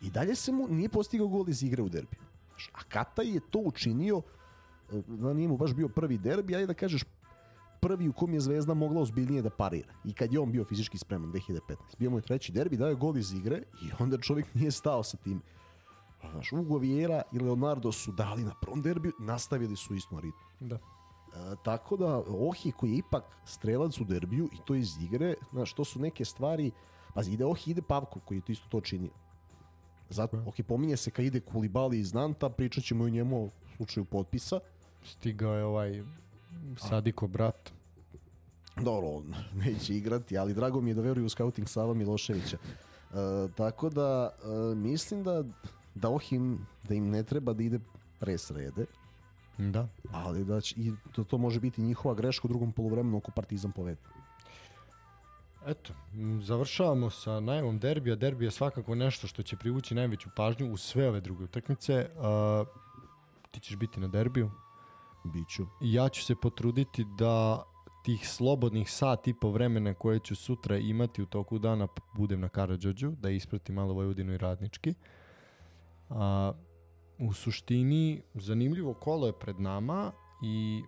I 0.01 0.09
dalje 0.11 0.35
se 0.35 0.51
mu 0.51 0.67
nije 0.67 0.89
postigao 0.89 1.27
gol 1.27 1.49
iz 1.49 1.63
igre 1.63 1.83
u 1.83 1.89
derbiju. 1.89 2.21
A 2.73 2.83
Kata 2.89 3.21
je 3.21 3.39
to 3.49 3.59
učinio 3.59 4.21
e, 4.91 5.01
da 5.07 5.33
nije 5.33 5.47
mu 5.47 5.57
baš 5.57 5.73
bio 5.73 5.89
prvi 5.89 6.17
derbi, 6.17 6.55
ajde 6.55 6.67
da 6.67 6.73
kažeš 6.73 7.03
prvi 7.79 8.07
u 8.07 8.13
kom 8.13 8.33
je 8.33 8.39
Zvezda 8.39 8.73
mogla 8.73 9.01
ozbiljnije 9.01 9.41
da 9.41 9.49
parira. 9.49 9.93
I 10.05 10.13
kad 10.13 10.33
je 10.33 10.39
on 10.39 10.51
bio 10.51 10.65
fizički 10.65 10.97
spreman 10.97 11.31
2015. 11.31 11.75
Bio 11.99 12.09
mu 12.09 12.17
je 12.17 12.21
treći 12.21 12.51
derbi, 12.51 12.77
dao 12.77 12.89
je 12.89 12.95
gol 12.95 13.17
iz 13.17 13.33
igre 13.33 13.57
i 13.57 13.89
onda 13.99 14.17
čovjek 14.17 14.55
nije 14.55 14.71
stao 14.71 15.03
sa 15.03 15.17
tim. 15.17 15.41
Znaš, 16.31 16.51
Ugo 16.51 16.77
Viera 16.77 17.21
i 17.31 17.39
Leonardo 17.39 17.91
su 17.91 18.11
dali 18.11 18.43
na 18.43 18.53
prvom 18.61 18.81
derbiju, 18.81 19.13
nastavili 19.19 19.75
su 19.75 19.95
isto 19.95 20.19
ritmu. 20.19 20.41
Da. 20.59 20.75
E, 20.75 21.55
tako 21.63 21.97
da 21.97 22.17
Ohi 22.17 22.71
koji 22.71 22.91
je 22.91 22.97
ipak 22.97 23.23
strelac 23.45 23.99
u 23.99 24.03
derbiju 24.03 24.49
i 24.53 24.57
to 24.65 24.75
iz 24.75 24.97
igre, 25.03 25.33
znaš, 25.51 25.73
to 25.73 25.85
su 25.85 25.99
neke 25.99 26.25
stvari, 26.25 26.71
pazi, 27.13 27.33
ide 27.33 27.45
Ohi, 27.45 27.71
ide 27.71 27.81
Pavko 27.81 28.19
koji 28.19 28.37
je 28.37 28.41
to 28.41 28.51
isto 28.51 28.65
to 28.69 28.81
činio. 28.81 29.11
Zato, 30.09 30.43
ok, 30.47 30.55
pominje 30.67 30.97
se 30.97 31.11
kad 31.11 31.25
ide 31.25 31.39
Kulibali 31.39 31.99
iz 31.99 32.13
Nanta, 32.13 32.49
pričat 32.49 32.83
ćemo 32.83 33.03
i 33.03 33.07
o 33.07 33.09
njemu 33.09 33.45
u 33.45 33.51
slučaju 33.75 34.05
potpisa. 34.05 34.59
Stigao 35.03 35.53
je 35.53 35.65
ovaj 35.65 36.03
Sadiko 36.77 37.27
brat. 37.27 37.71
Dobro, 38.75 39.07
on 39.07 39.35
neće 39.65 39.95
igrati, 39.95 40.37
ali 40.37 40.53
drago 40.53 40.81
mi 40.81 40.89
je 40.89 40.93
da 40.93 41.01
veruju 41.01 41.25
u 41.25 41.29
scouting 41.29 41.69
Sava 41.69 41.93
Miloševića. 41.93 42.57
E, 42.57 43.47
tako 43.55 43.89
da, 43.89 44.29
e, 44.43 44.75
mislim 44.75 45.23
da, 45.23 45.43
da 45.99 46.09
Ohim, 46.09 46.65
da 46.87 46.95
im 46.95 47.09
ne 47.09 47.23
treba 47.23 47.53
da 47.53 47.63
ide 47.63 47.79
res 48.19 48.51
rede, 48.51 48.85
Da. 49.57 49.87
ali 50.11 50.45
da 50.45 50.61
će, 50.61 50.75
i 50.77 50.93
to, 51.11 51.23
to 51.23 51.37
može 51.37 51.59
biti 51.59 51.81
njihova 51.81 52.15
greška 52.15 52.47
u 52.47 52.49
drugom 52.49 52.71
polovremenu 52.71 53.17
ako 53.17 53.31
Partizan 53.31 53.71
povede. 53.71 54.01
Eto, 55.65 55.93
završavamo 56.41 57.09
sa 57.09 57.39
najavom 57.39 57.79
derbija. 57.79 58.15
Derbi 58.15 58.45
je 58.45 58.51
svakako 58.51 58.95
nešto 58.95 59.27
što 59.27 59.43
će 59.43 59.57
privući 59.57 59.95
najveću 59.95 60.29
pažnju 60.35 60.71
u 60.71 60.77
sve 60.77 61.09
ove 61.09 61.21
druge 61.21 61.43
utakmice. 61.43 62.09
Uh, 62.15 62.67
ti 63.51 63.59
ćeš 63.59 63.75
biti 63.75 63.99
na 63.99 64.07
derbiju. 64.07 64.51
Biću. 65.23 65.65
Ja 65.81 66.09
ću 66.09 66.23
se 66.25 66.35
potruditi 66.35 67.05
da 67.17 67.63
tih 68.03 68.29
slobodnih 68.29 68.91
sat 68.91 69.27
i 69.27 69.33
po 69.33 69.51
vremena 69.51 69.93
koje 69.93 70.19
ću 70.19 70.35
sutra 70.35 70.77
imati 70.77 71.21
u 71.21 71.25
toku 71.25 71.59
dana 71.59 71.87
budem 72.15 72.39
na 72.39 72.49
Karadžođu, 72.49 73.11
da 73.11 73.29
ispratim 73.29 73.75
malo 73.75 73.93
Vojvodinu 73.93 74.33
i 74.33 74.37
Radnički. 74.37 74.93
A, 76.09 76.53
u 77.19 77.33
suštini, 77.33 78.21
zanimljivo 78.33 78.93
kolo 78.93 79.27
je 79.27 79.33
pred 79.39 79.59
nama 79.59 80.11
i 80.43 80.81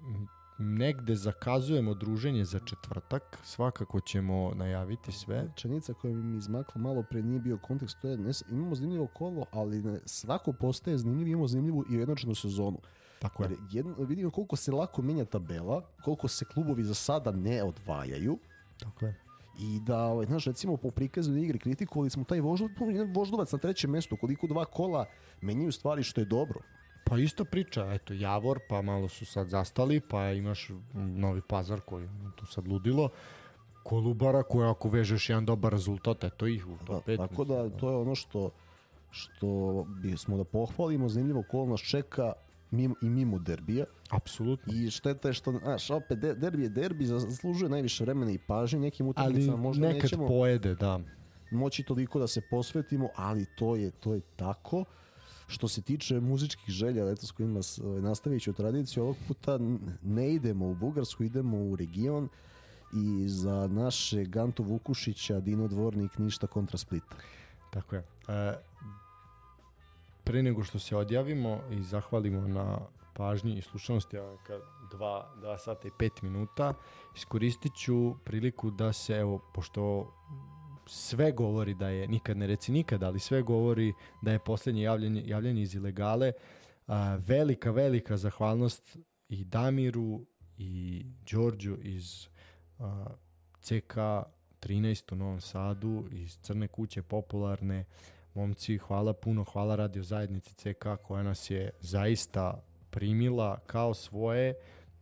negde 0.59 1.15
zakazujemo 1.15 1.93
druženje 1.93 2.45
za 2.45 2.59
četvrtak. 2.59 3.37
Svakako 3.43 3.99
ćemo 3.99 4.51
najaviti 4.55 5.11
sve. 5.11 5.41
Rečenica 5.41 5.93
koja 5.93 6.13
mi 6.13 6.37
izmakla 6.37 6.81
malo 6.81 7.03
pre 7.09 7.23
nije 7.23 7.39
bio 7.39 7.57
kontekst, 7.57 7.97
to 8.01 8.07
je 8.07 8.17
ne, 8.17 8.31
imamo 8.51 8.75
zanimljivo 8.75 9.07
kolo, 9.07 9.45
ali 9.51 9.81
ne, 9.81 9.99
svako 10.05 10.53
postaje 10.53 10.97
zanimljiv, 10.97 11.27
imamo 11.27 11.47
zanimljivu 11.47 11.85
i 11.89 11.97
ujednačenu 11.97 12.35
sezonu. 12.35 12.77
Tako 13.19 13.43
je. 13.43 13.49
Jer 13.49 13.59
jedno, 13.71 13.93
vidimo 14.03 14.31
koliko 14.31 14.55
se 14.55 14.71
lako 14.71 15.01
menja 15.01 15.25
tabela, 15.25 15.81
koliko 16.03 16.27
se 16.27 16.45
klubovi 16.45 16.83
za 16.83 16.93
sada 16.93 17.31
ne 17.31 17.63
odvajaju 17.63 18.39
Tako 18.79 19.05
je. 19.05 19.15
I 19.61 19.79
da, 19.79 20.05
ovaj, 20.05 20.25
znaš, 20.25 20.45
recimo 20.45 20.77
po 20.77 20.91
prikazu 20.91 21.37
igre 21.37 21.57
kritikovali 21.57 22.09
smo 22.09 22.23
taj 22.23 22.39
voždu, 22.39 22.69
voždovac 23.13 23.51
na 23.51 23.59
trećem 23.59 23.91
mestu, 23.91 24.17
koliko 24.17 24.47
dva 24.47 24.65
kola 24.65 25.05
menjaju 25.41 25.71
stvari 25.71 26.03
što 26.03 26.21
je 26.21 26.25
dobro. 26.25 26.59
Pa 27.05 27.17
isto 27.17 27.45
priča, 27.45 27.93
eto, 27.93 28.13
Javor, 28.13 28.59
pa 28.69 28.81
malo 28.81 29.09
su 29.09 29.25
sad 29.25 29.47
zastali, 29.47 29.99
pa 29.99 30.31
imaš 30.31 30.69
Novi 30.93 31.41
Pazar 31.47 31.81
koji 31.81 32.03
je 32.03 32.09
tu 32.35 32.45
sad 32.45 32.67
ludilo. 32.67 33.09
Kolubara 33.83 34.43
koja 34.43 34.71
ako 34.71 34.89
vežeš 34.89 35.29
jedan 35.29 35.45
dobar 35.45 35.71
rezultat, 35.71 36.23
eto 36.23 36.47
ih 36.47 36.67
u 36.67 36.71
Da, 36.71 36.85
top 36.85 37.07
5. 37.07 37.17
tako 37.17 37.43
da 37.45 37.69
to 37.69 37.89
je 37.89 37.95
ono 37.95 38.15
što 38.15 38.49
što 39.11 39.83
bismo 39.87 40.37
da 40.37 40.43
pohvalimo, 40.43 41.09
zanimljivo 41.09 41.43
kolo 41.51 41.65
nas 41.65 41.81
čeka 41.81 42.33
mimo, 42.71 42.95
i 43.01 43.09
mimo 43.09 43.39
derbija. 43.39 43.85
Apsolutno. 44.09 44.73
I 44.73 44.91
šteta 44.91 45.27
je 45.27 45.33
što, 45.33 45.51
znaš, 45.51 45.89
opet 45.89 46.19
de- 46.19 46.33
derbi 46.35 46.63
je 46.63 46.69
derbi, 46.69 47.05
zaslužuje 47.05 47.69
najviše 47.69 48.03
vremena 48.03 48.31
i 48.31 48.37
pažnje, 48.37 48.79
nekim 48.79 49.05
Ali 49.05 49.11
utakmicama 49.11 49.57
možda 49.57 49.87
nekad 49.87 50.03
nećemo 50.03 50.27
pojede, 50.27 50.75
da. 50.75 50.99
moći 51.51 51.83
toliko 51.83 52.19
da 52.19 52.27
se 52.27 52.41
posvetimo, 52.49 53.09
ali 53.15 53.45
to 53.55 53.75
je 53.75 53.91
to 53.91 54.13
je 54.13 54.21
tako. 54.35 54.85
Što 55.47 55.67
se 55.67 55.81
tiče 55.81 56.19
muzičkih 56.19 56.69
želja, 56.69 57.11
eto 57.11 57.25
s 57.25 57.31
kojima 57.31 57.59
ovaj, 57.83 58.01
nastavit 58.01 58.41
ću 58.41 58.53
tradiciju, 58.53 59.03
ovog 59.03 59.15
puta 59.27 59.59
ne 60.03 60.33
idemo 60.33 60.67
u 60.69 60.75
Bugarsku, 60.75 61.23
idemo 61.23 61.57
u 61.57 61.75
region 61.75 62.29
i 62.93 63.27
za 63.29 63.67
naše 63.67 64.25
Gantu 64.25 64.63
Vukušića, 64.63 65.39
Dino 65.39 65.67
Dvornik, 65.67 66.17
ništa 66.17 66.47
kontra 66.47 66.77
Splita. 66.77 67.15
Tako 67.71 67.95
je. 67.95 68.03
E, 68.27 68.55
pre 70.23 70.43
nego 70.43 70.63
što 70.63 70.79
se 70.79 70.95
odjavimo 70.95 71.61
i 71.71 71.81
zahvalimo 71.81 72.47
na 72.47 72.79
pažnji 73.13 73.57
i 73.57 73.61
slušanosti 73.61 74.17
ka 74.43 74.59
dva, 74.91 75.33
dva 75.41 75.57
sata 75.57 75.87
i 75.87 75.91
pet 75.99 76.21
minuta, 76.21 76.73
iskoristit 77.15 77.71
ću 77.75 78.15
priliku 78.23 78.71
da 78.71 78.93
se, 78.93 79.13
evo, 79.13 79.41
pošto 79.53 80.13
sve 80.87 81.31
govori 81.31 81.73
da 81.73 81.89
je, 81.89 82.07
nikad 82.07 82.37
ne 82.37 82.47
reci 82.47 82.71
nikad, 82.71 83.03
ali 83.03 83.19
sve 83.19 83.41
govori 83.41 83.93
da 84.21 84.31
je 84.31 84.39
posljednje 84.39 84.81
javljanje, 84.81 85.23
javljanje 85.25 85.61
iz 85.61 85.75
ilegale, 85.75 86.31
a, 86.87 87.15
velika, 87.15 87.71
velika 87.71 88.17
zahvalnost 88.17 88.97
i 89.29 89.43
Damiru 89.45 90.25
i 90.57 91.05
Đorđu 91.31 91.77
iz 91.81 92.27
a, 92.79 93.05
CK 93.61 93.95
13 94.61 95.13
u 95.13 95.15
Novom 95.15 95.41
Sadu, 95.41 96.05
iz 96.11 96.37
Crne 96.41 96.67
kuće 96.67 97.01
popularne, 97.01 97.85
momci, 98.33 98.77
hvala 98.77 99.13
puno, 99.13 99.43
hvala 99.43 99.75
radio 99.75 100.03
zajednici 100.03 100.53
CK 100.53 100.85
koja 101.03 101.23
nas 101.23 101.49
je 101.49 101.71
zaista 101.81 102.63
primila 102.89 103.59
kao 103.65 103.93
svoje 103.93 104.53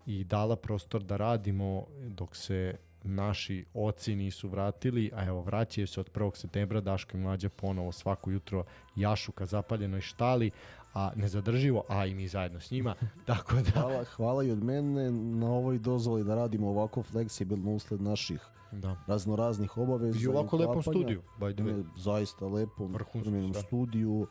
i 0.06 0.23
dala 0.23 0.56
prostor 0.56 1.03
da 1.03 1.18
radimo 1.18 1.85
dok 2.07 2.35
se 2.35 2.76
naši 3.03 3.65
oci 3.73 4.15
nisu 4.15 4.49
vratili, 4.49 5.11
a 5.15 5.26
evo 5.26 5.41
vraćaju 5.41 5.88
se 5.88 5.99
od 5.99 6.11
1. 6.11 6.35
septembra 6.35 6.81
Daško 6.81 7.18
i 7.18 7.19
Mlađa 7.19 7.49
ponovo 7.49 7.91
svako 7.91 8.31
jutro 8.31 8.64
jašu 8.95 9.31
ka 9.31 9.45
zapaljenoj 9.45 10.01
štali, 10.01 10.51
a 10.93 11.11
nezadrživo, 11.15 11.84
a 11.89 12.06
i 12.06 12.14
mi 12.14 12.27
zajedno 12.27 12.60
s 12.60 12.72
njima, 12.72 12.95
tako 13.27 13.56
da, 13.56 13.81
Hvala, 13.81 14.03
hvala 14.03 14.43
i 14.43 14.51
od 14.51 14.64
mene 14.64 15.11
na 15.11 15.51
ovoj 15.51 15.80
dozvoli 15.80 16.23
da 16.23 16.35
radimo 16.35 16.69
ovako 16.69 17.03
fleksibilno 17.03 17.72
usled 17.72 18.01
naših 18.01 18.39
da. 18.71 18.95
razno 19.07 19.35
raznih 19.35 19.77
obaveza. 19.77 20.19
I 20.21 20.27
ovako 20.27 20.57
lepom 20.57 20.77
uklapanja. 20.77 20.99
studiju, 20.99 21.21
by 21.39 21.53
the 21.53 21.63
way. 21.63 21.77
Ne, 21.77 21.83
zaista 21.95 22.45
lepo, 22.45 22.85
Vrhunsko, 22.85 23.19
vrhunskom 23.19 23.51
da. 23.51 23.59
studiju. 23.61 24.27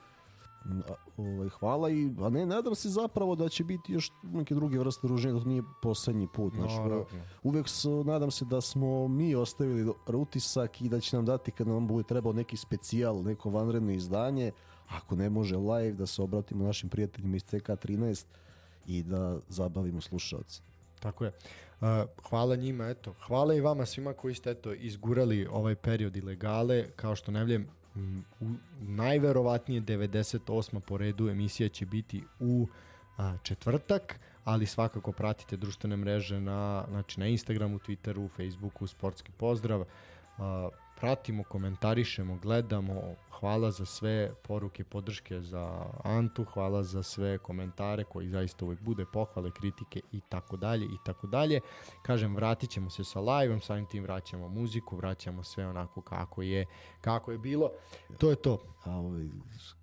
M, 0.64 0.82
a, 0.88 0.94
Ovaj, 1.16 1.48
hvala 1.48 1.90
i, 1.90 2.10
a 2.20 2.28
ne, 2.28 2.46
nadam 2.46 2.74
se 2.74 2.88
zapravo 2.88 3.34
da 3.34 3.48
će 3.48 3.64
biti 3.64 3.92
još 3.92 4.12
neke 4.22 4.54
druge 4.54 4.78
vrste 4.78 5.06
druženja, 5.06 5.34
da 5.34 5.40
to 5.40 5.48
nije 5.48 5.62
poslednji 5.82 6.28
put. 6.34 6.54
Znači, 6.54 6.74
uvek 7.42 7.68
s, 7.68 7.84
nadam 8.04 8.30
se 8.30 8.44
da 8.44 8.60
smo 8.60 9.08
mi 9.08 9.34
ostavili 9.34 9.92
utisak 10.06 10.80
i 10.82 10.88
da 10.88 11.00
će 11.00 11.16
nam 11.16 11.24
dati 11.24 11.50
kad 11.50 11.66
nam 11.66 11.86
bude 11.86 12.04
trebao 12.08 12.32
neki 12.32 12.56
specijal, 12.56 13.22
neko 13.22 13.50
vanredno 13.50 13.92
izdanje, 13.92 14.52
ako 14.88 15.16
ne 15.16 15.30
može 15.30 15.56
live, 15.56 15.92
da 15.92 16.06
se 16.06 16.22
obratimo 16.22 16.64
našim 16.64 16.88
prijateljima 16.88 17.36
iz 17.36 17.44
CK13 17.44 18.26
i 18.86 19.02
da 19.02 19.38
zabavimo 19.48 20.00
slušalce. 20.00 20.60
Tako 21.00 21.24
je. 21.24 21.32
Uh, 21.80 21.88
hvala 22.28 22.56
njima, 22.56 22.88
eto. 22.88 23.14
Hvala 23.26 23.54
i 23.54 23.60
vama 23.60 23.86
svima 23.86 24.12
koji 24.12 24.34
ste 24.34 24.50
eto 24.50 24.72
izgurali 24.72 25.46
ovaj 25.50 25.74
period 25.74 26.16
ilegale. 26.16 26.86
Kao 26.96 27.16
što 27.16 27.32
najavljujem, 27.32 27.68
m, 27.96 28.24
u 28.40 28.46
najverovatnije 28.80 29.80
98. 29.80 30.80
po 30.80 30.96
redu 30.96 31.28
emisija 31.28 31.68
će 31.68 31.86
biti 31.86 32.24
u 32.40 32.66
a, 33.18 33.36
četvrtak, 33.42 34.20
ali 34.44 34.66
svakako 34.66 35.12
pratite 35.12 35.56
društvene 35.56 35.96
mreže 35.96 36.40
na, 36.40 36.84
znači 36.88 37.20
na 37.20 37.26
Instagramu, 37.26 37.78
Twitteru, 37.78 38.28
Facebooku, 38.36 38.86
Sportski 38.86 39.32
pozdrav. 39.32 39.84
A, 40.38 40.68
pratimo, 41.00 41.42
komentarišemo, 41.42 42.38
gledamo. 42.42 43.14
Hvala 43.40 43.70
za 43.70 43.84
sve 43.84 44.34
poruke, 44.42 44.84
podrške 44.84 45.40
za 45.40 45.90
Antu, 46.04 46.44
hvala 46.44 46.82
za 46.82 47.02
sve 47.02 47.38
komentare 47.38 48.04
koji 48.04 48.28
zaista 48.28 48.64
uvek 48.64 48.80
bude, 48.80 49.04
pohvale, 49.12 49.50
kritike 49.50 50.00
i 50.12 50.20
tako 50.28 50.56
dalje 50.56 50.84
i 50.84 50.96
tako 51.04 51.26
dalje. 51.26 51.60
Kažem, 52.02 52.36
vratit 52.36 52.70
ćemo 52.70 52.90
se 52.90 53.04
sa 53.04 53.20
live-om, 53.20 53.60
samim 53.60 53.86
tim 53.86 54.02
vraćamo 54.02 54.48
muziku, 54.48 54.96
vraćamo 54.96 55.42
sve 55.42 55.66
onako 55.66 56.00
kako 56.00 56.42
je, 56.42 56.66
kako 57.00 57.32
je 57.32 57.38
bilo. 57.38 57.70
To 58.18 58.30
je 58.30 58.36
to. 58.36 58.58
A 58.84 58.90
ovaj, 58.90 59.28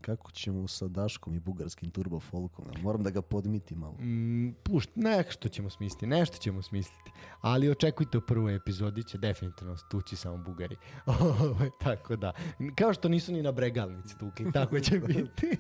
kako 0.02 0.32
ćemo 0.32 0.68
sa 0.68 0.88
Daškom 0.88 1.36
i 1.36 1.40
bugarskim 1.40 1.92
turbo 1.92 2.20
folkom? 2.20 2.66
Moram 2.82 3.04
da 3.04 3.10
ga 3.10 3.22
podmitim 3.22 3.78
malo. 3.78 3.94
Mm, 3.94 4.54
pušt, 4.64 4.90
nešto 4.96 5.50
ćemo 5.50 5.70
smisliti, 5.70 6.08
nešto 6.08 6.38
ćemo 6.38 6.62
smisliti. 6.62 7.12
Ali 7.42 7.70
očekujte 7.70 8.18
u 8.18 8.22
prvoj 8.22 8.56
epizodi 8.56 9.04
će 9.04 9.18
definitivno 9.18 9.76
tući 9.90 10.16
samo 10.16 10.38
Bugari. 10.38 10.76
Ovaj, 11.22 11.70
tako 11.80 12.16
da, 12.16 12.32
kao 12.76 12.94
što 12.94 13.10
nisu 13.10 13.34
ni 13.34 13.42
na 13.46 13.52
bregalnici 13.52 14.18
tukli, 14.18 14.52
tako 14.52 14.80
će 14.80 15.00
biti. 15.08 15.58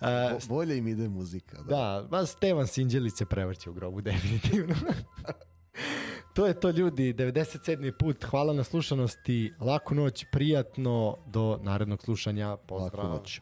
A, 0.00 0.28
Bo- 0.32 0.46
Bolje 0.48 0.78
im 0.78 0.88
ide 0.88 1.08
muzika. 1.08 1.56
Da. 1.58 1.62
Da, 1.64 2.06
ba 2.10 2.26
Stevan 2.26 2.66
Sinđelić 2.66 3.14
se 3.14 3.26
prevrće 3.26 3.70
u 3.70 3.74
grobu, 3.74 4.00
definitivno. 4.10 4.74
to 6.34 6.46
je 6.46 6.60
to 6.60 6.70
ljudi, 6.70 7.14
97. 7.14 7.92
put, 7.92 8.24
hvala 8.24 8.52
na 8.52 8.64
slušanosti, 8.64 9.52
laku 9.60 9.94
noć, 9.94 10.24
prijatno, 10.32 11.16
do 11.26 11.58
narednog 11.62 12.02
slušanja, 12.02 12.56
pozdrav. 12.58 13.04
Laku 13.04 13.16
noć. 13.16 13.40